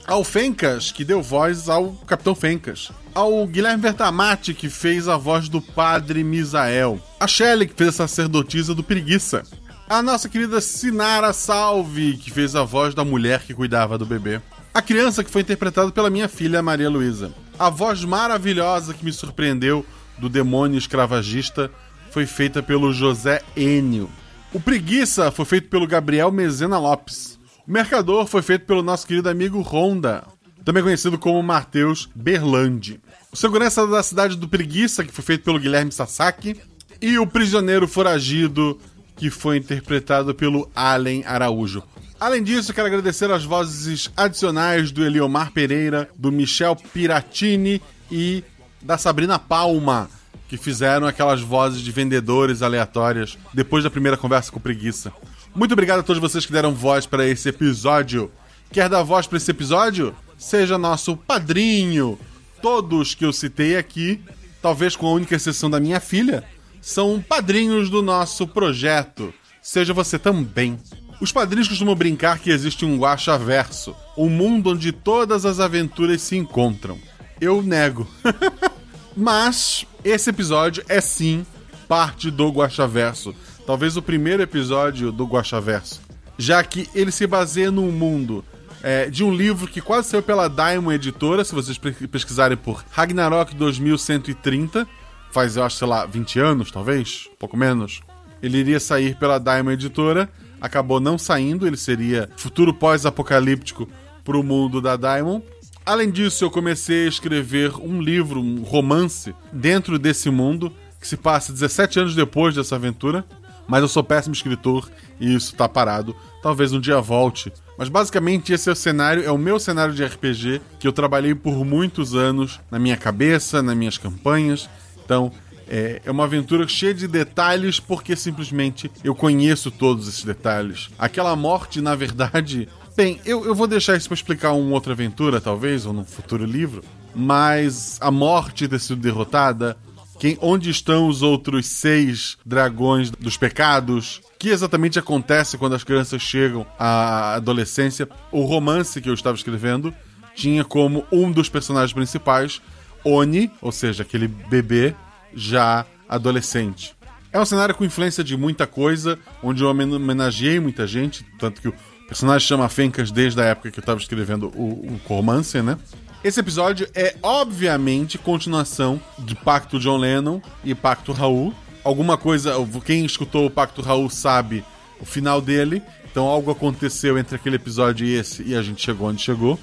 Ao 0.07 0.23
Fencas, 0.23 0.91
que 0.91 1.05
deu 1.05 1.21
voz 1.21 1.69
ao 1.69 1.91
Capitão 2.07 2.35
Fencas. 2.35 2.91
Ao 3.13 3.45
Guilherme 3.45 3.83
Vertamati, 3.83 4.53
que 4.53 4.69
fez 4.69 5.07
a 5.07 5.15
voz 5.15 5.47
do 5.47 5.61
Padre 5.61 6.23
Misael. 6.23 6.99
A 7.19 7.27
Shelley, 7.27 7.67
que 7.67 7.75
fez 7.75 7.89
a 7.89 8.07
sacerdotisa 8.07 8.73
do 8.73 8.83
Preguiça. 8.83 9.43
A 9.87 10.01
nossa 10.01 10.27
querida 10.27 10.59
Sinara 10.59 11.33
Salve, 11.33 12.17
que 12.17 12.31
fez 12.31 12.55
a 12.55 12.63
voz 12.63 12.95
da 12.95 13.05
mulher 13.05 13.43
que 13.43 13.53
cuidava 13.53 13.97
do 13.97 14.05
bebê. 14.05 14.41
A 14.73 14.81
criança 14.81 15.23
que 15.23 15.29
foi 15.29 15.41
interpretada 15.41 15.91
pela 15.91 16.09
minha 16.09 16.27
filha 16.27 16.61
Maria 16.61 16.89
Luísa. 16.89 17.31
A 17.59 17.69
voz 17.69 18.03
maravilhosa 18.03 18.93
que 18.93 19.05
me 19.05 19.11
surpreendeu 19.11 19.85
do 20.17 20.29
demônio 20.29 20.77
escravagista 20.77 21.69
foi 22.09 22.25
feita 22.25 22.63
pelo 22.63 22.91
José 22.93 23.41
Enio. 23.55 24.09
O 24.53 24.59
Preguiça 24.59 25.31
foi 25.31 25.45
feito 25.45 25.69
pelo 25.69 25.87
Gabriel 25.87 26.31
Mezena 26.31 26.77
Lopes. 26.77 27.39
O 27.67 27.71
Mercador 27.71 28.25
foi 28.25 28.41
feito 28.41 28.65
pelo 28.65 28.81
nosso 28.81 29.05
querido 29.05 29.29
amigo 29.29 29.61
Honda, 29.61 30.23
também 30.65 30.81
conhecido 30.81 31.17
como 31.17 31.41
Mateus 31.43 32.09
Berlandi. 32.15 32.99
O 33.31 33.37
Segurança 33.37 33.85
da 33.85 34.01
Cidade 34.01 34.35
do 34.35 34.47
Preguiça, 34.47 35.03
que 35.03 35.11
foi 35.11 35.23
feito 35.23 35.43
pelo 35.43 35.59
Guilherme 35.59 35.91
Sasaki. 35.91 36.59
E 36.99 37.17
o 37.17 37.25
Prisioneiro 37.25 37.87
Foragido, 37.87 38.79
que 39.15 39.29
foi 39.29 39.57
interpretado 39.57 40.33
pelo 40.35 40.69
Allen 40.75 41.23
Araújo. 41.25 41.83
Além 42.19 42.43
disso, 42.43 42.73
quero 42.73 42.87
agradecer 42.87 43.31
as 43.31 43.43
vozes 43.43 44.11
adicionais 44.15 44.91
do 44.91 45.03
Eliomar 45.03 45.51
Pereira, 45.51 46.09
do 46.15 46.31
Michel 46.31 46.75
Piratini 46.75 47.81
e 48.11 48.43
da 48.81 48.97
Sabrina 48.97 49.39
Palma, 49.39 50.09
que 50.47 50.57
fizeram 50.57 51.07
aquelas 51.07 51.41
vozes 51.41 51.81
de 51.81 51.91
vendedores 51.91 52.61
aleatórias 52.61 53.37
depois 53.53 53.83
da 53.83 53.89
primeira 53.89 54.17
conversa 54.17 54.51
com 54.51 54.59
preguiça. 54.59 55.11
Muito 55.53 55.73
obrigado 55.73 55.99
a 55.99 56.03
todos 56.03 56.21
vocês 56.21 56.45
que 56.45 56.51
deram 56.51 56.73
voz 56.73 57.05
para 57.05 57.27
esse 57.27 57.49
episódio. 57.49 58.31
Quer 58.71 58.87
dar 58.87 59.03
voz 59.03 59.27
para 59.27 59.37
esse 59.37 59.51
episódio? 59.51 60.15
Seja 60.37 60.77
nosso 60.77 61.17
padrinho. 61.17 62.17
Todos 62.61 63.13
que 63.13 63.25
eu 63.25 63.33
citei 63.33 63.75
aqui, 63.75 64.21
talvez 64.61 64.95
com 64.95 65.07
a 65.07 65.11
única 65.11 65.35
exceção 65.35 65.69
da 65.69 65.79
minha 65.79 65.99
filha, 65.99 66.43
são 66.81 67.21
padrinhos 67.21 67.89
do 67.89 68.01
nosso 68.01 68.47
projeto. 68.47 69.33
Seja 69.61 69.93
você 69.93 70.17
também. 70.17 70.79
Os 71.19 71.33
padrinhos 71.33 71.67
costumam 71.67 71.95
brincar 71.95 72.39
que 72.39 72.49
existe 72.49 72.85
um 72.85 72.97
Guacha 72.97 73.37
Verso, 73.37 73.93
um 74.17 74.29
mundo 74.29 74.71
onde 74.71 74.93
todas 74.93 75.45
as 75.45 75.59
aventuras 75.59 76.21
se 76.21 76.37
encontram. 76.37 76.97
Eu 77.41 77.61
nego. 77.61 78.07
Mas 79.15 79.85
esse 80.03 80.29
episódio 80.29 80.83
é 80.87 81.01
sim 81.01 81.45
parte 81.89 82.31
do 82.31 82.49
Guacha 82.49 82.87
Verso. 82.87 83.35
Talvez 83.65 83.95
o 83.95 84.01
primeiro 84.01 84.41
episódio 84.41 85.11
do 85.11 85.25
Guacha 85.25 85.61
Verso. 85.61 86.01
Já 86.37 86.63
que 86.63 86.89
ele 86.95 87.11
se 87.11 87.27
baseia 87.27 87.69
num 87.69 87.91
mundo 87.91 88.43
é, 88.81 89.09
de 89.09 89.23
um 89.23 89.33
livro 89.33 89.67
que 89.67 89.81
quase 89.81 90.09
saiu 90.09 90.23
pela 90.23 90.47
Diamond 90.47 90.95
Editora, 90.95 91.43
se 91.43 91.53
vocês 91.53 91.77
pesquisarem 91.77 92.57
por 92.57 92.83
Ragnarok 92.89 93.55
2130, 93.55 94.87
faz, 95.31 95.55
eu 95.55 95.63
acho, 95.63 95.77
sei 95.77 95.87
lá, 95.87 96.05
20 96.05 96.39
anos, 96.39 96.71
talvez, 96.71 97.29
pouco 97.37 97.55
menos. 97.55 98.01
Ele 98.41 98.57
iria 98.57 98.79
sair 98.79 99.15
pela 99.15 99.37
Diamond 99.37 99.73
Editora, 99.73 100.27
acabou 100.59 100.99
não 100.99 101.17
saindo, 101.17 101.67
ele 101.67 101.77
seria 101.77 102.29
futuro 102.35 102.73
pós-apocalíptico 102.73 103.87
para 104.23 104.37
o 104.37 104.43
mundo 104.43 104.81
da 104.81 104.95
Diamond. 104.95 105.43
Além 105.85 106.09
disso, 106.09 106.43
eu 106.43 106.51
comecei 106.51 107.05
a 107.05 107.09
escrever 107.09 107.73
um 107.79 108.01
livro, 108.01 108.39
um 108.39 108.63
romance, 108.63 109.33
dentro 109.51 109.99
desse 109.99 110.29
mundo, 110.29 110.71
que 110.99 111.07
se 111.07 111.17
passa 111.17 111.53
17 111.53 111.99
anos 111.99 112.15
depois 112.15 112.55
dessa 112.55 112.75
aventura. 112.75 113.25
Mas 113.71 113.83
eu 113.83 113.87
sou 113.87 114.03
péssimo 114.03 114.35
escritor 114.35 114.91
e 115.17 115.33
isso 115.33 115.55
tá 115.55 115.69
parado. 115.69 116.13
Talvez 116.43 116.73
um 116.73 116.79
dia 116.81 116.99
volte. 116.99 117.53
Mas 117.77 117.87
basicamente 117.87 118.51
esse 118.51 118.67
é 118.67 118.73
o 118.73 118.75
cenário, 118.75 119.23
é 119.23 119.31
o 119.31 119.37
meu 119.37 119.57
cenário 119.61 119.93
de 119.93 120.03
RPG 120.03 120.59
que 120.77 120.85
eu 120.85 120.91
trabalhei 120.91 121.33
por 121.33 121.63
muitos 121.63 122.13
anos 122.13 122.59
na 122.69 122.77
minha 122.77 122.97
cabeça, 122.97 123.63
nas 123.63 123.77
minhas 123.77 123.97
campanhas. 123.97 124.69
Então, 125.05 125.31
é, 125.69 126.01
é 126.03 126.11
uma 126.11 126.25
aventura 126.25 126.67
cheia 126.67 126.93
de 126.93 127.07
detalhes 127.07 127.79
porque 127.79 128.13
simplesmente 128.13 128.91
eu 129.05 129.15
conheço 129.15 129.71
todos 129.71 130.05
esses 130.05 130.25
detalhes. 130.25 130.89
Aquela 130.99 131.33
morte, 131.33 131.79
na 131.79 131.95
verdade. 131.95 132.67
Bem, 132.97 133.21
eu, 133.25 133.45
eu 133.45 133.55
vou 133.55 133.67
deixar 133.67 133.95
isso 133.95 134.09
para 134.09 134.15
explicar 134.15 134.51
uma 134.51 134.73
outra 134.73 134.91
aventura, 134.91 135.39
talvez, 135.39 135.85
ou 135.85 135.93
num 135.93 136.03
futuro 136.03 136.43
livro. 136.43 136.83
Mas 137.15 137.97
a 138.01 138.11
morte 138.11 138.67
ter 138.67 138.79
sido 138.81 138.99
derrotada, 138.99 139.77
quem, 140.21 140.37
onde 140.39 140.69
estão 140.69 141.07
os 141.07 141.23
outros 141.23 141.65
seis 141.65 142.37
dragões 142.45 143.09
dos 143.09 143.37
pecados? 143.37 144.17
O 144.17 144.37
que 144.37 144.49
exatamente 144.49 144.99
acontece 144.99 145.57
quando 145.57 145.73
as 145.73 145.83
crianças 145.83 146.21
chegam 146.21 146.63
à 146.77 147.33
adolescência? 147.33 148.07
O 148.31 148.43
romance 148.43 149.01
que 149.01 149.09
eu 149.09 149.15
estava 149.15 149.35
escrevendo 149.35 149.91
tinha 150.35 150.63
como 150.63 151.03
um 151.11 151.31
dos 151.31 151.49
personagens 151.49 151.91
principais 151.91 152.61
Oni, 153.03 153.49
ou 153.59 153.71
seja, 153.71 154.03
aquele 154.03 154.27
bebê 154.27 154.93
já 155.33 155.87
adolescente. 156.07 156.95
É 157.33 157.39
um 157.39 157.45
cenário 157.45 157.73
com 157.73 157.83
influência 157.83 158.23
de 158.23 158.37
muita 158.37 158.67
coisa, 158.67 159.17
onde 159.41 159.63
eu 159.63 159.69
homenageei 159.71 160.59
muita 160.59 160.85
gente, 160.85 161.25
tanto 161.39 161.59
que 161.59 161.67
o 161.67 161.73
personagem 162.07 162.47
chama 162.47 162.69
Fencas 162.69 163.09
desde 163.09 163.41
a 163.41 163.45
época 163.45 163.71
que 163.71 163.79
eu 163.79 163.81
estava 163.81 163.99
escrevendo 163.99 164.49
o, 164.49 164.85
o 164.85 165.01
romance, 165.07 165.59
né? 165.63 165.79
Esse 166.23 166.39
episódio 166.39 166.87
é, 166.93 167.15
obviamente, 167.23 168.19
continuação 168.19 169.01
de 169.17 169.33
Pacto 169.33 169.79
John 169.79 169.97
Lennon 169.97 170.39
e 170.63 170.75
Pacto 170.75 171.11
Raul. 171.11 171.51
Alguma 171.83 172.15
coisa, 172.15 172.53
quem 172.85 173.03
escutou 173.03 173.47
o 173.47 173.49
Pacto 173.49 173.81
Raul 173.81 174.07
sabe 174.07 174.63
o 174.99 175.05
final 175.05 175.41
dele. 175.41 175.81
Então 176.05 176.27
algo 176.27 176.51
aconteceu 176.51 177.17
entre 177.17 177.35
aquele 177.35 177.55
episódio 177.55 178.05
e 178.05 178.13
esse 178.13 178.43
e 178.43 178.55
a 178.55 178.61
gente 178.61 178.83
chegou 178.83 179.09
onde 179.09 179.19
chegou. 179.19 179.57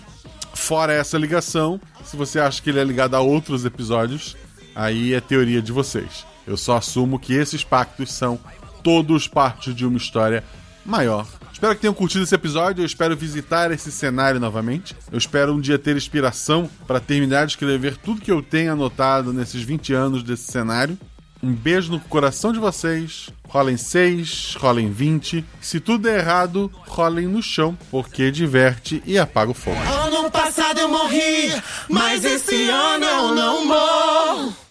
Fora 0.53 0.93
essa 0.93 1.17
ligação, 1.17 1.81
se 2.05 2.17
você 2.17 2.41
acha 2.41 2.61
que 2.61 2.71
ele 2.71 2.81
é 2.81 2.85
ligado 2.85 3.15
a 3.15 3.21
outros 3.21 3.65
episódios, 3.65 4.37
aí 4.75 5.15
é 5.15 5.21
teoria 5.21 5.63
de 5.63 5.71
vocês. 5.71 6.27
Eu 6.45 6.57
só 6.57 6.79
assumo 6.79 7.21
que 7.21 7.35
esses 7.35 7.63
pactos 7.63 8.13
são 8.13 8.37
todos 8.83 9.29
parte 9.29 9.73
de 9.73 9.87
uma 9.87 9.97
história 9.97 10.43
maior 10.85 11.25
Espero 11.59 11.75
que 11.75 11.81
tenham 11.81 11.93
curtido 11.93 12.23
esse 12.23 12.37
episódio. 12.37 12.83
Eu 12.83 12.87
espero 12.87 13.17
visitar 13.17 13.73
esse 13.73 13.91
cenário 13.91 14.39
novamente. 14.39 14.95
Eu 15.11 15.19
espero 15.19 15.53
um 15.53 15.61
dia 15.61 15.77
ter 15.77 15.97
inspiração 15.97 16.71
para 16.87 17.01
terminar 17.01 17.47
de 17.47 17.55
escrever 17.55 17.97
tudo 17.97 18.21
que 18.21 18.31
eu 18.31 18.41
tenho 18.41 18.75
anotado 18.75 19.33
nesses 19.33 19.61
20 19.63 19.93
anos 19.93 20.23
desse 20.23 20.53
cenário. 20.53 20.97
Um 21.43 21.53
beijo 21.53 21.91
no 21.91 21.99
coração 21.99 22.53
de 22.53 22.61
vocês. 22.61 23.31
Rolem 23.49 23.77
6, 23.77 24.55
rolem 24.55 24.93
20. 24.93 25.45
Se 25.61 25.81
tudo 25.81 26.05
der 26.05 26.21
errado, 26.21 26.71
rolem 26.87 27.27
no 27.27 27.43
chão, 27.43 27.77
porque 27.91 28.31
diverte 28.31 29.03
e 29.05 29.19
apaga 29.19 29.51
o 29.51 29.55
fogo. 29.55 29.81
Ano 29.81 30.31
passado 30.31 30.79
eu 30.79 30.89
morri, 30.89 31.61
mas 31.89 32.25
esse 32.25 32.71
ano 32.71 33.05
eu 33.05 33.35
não 33.35 33.67
morro. 33.67 34.68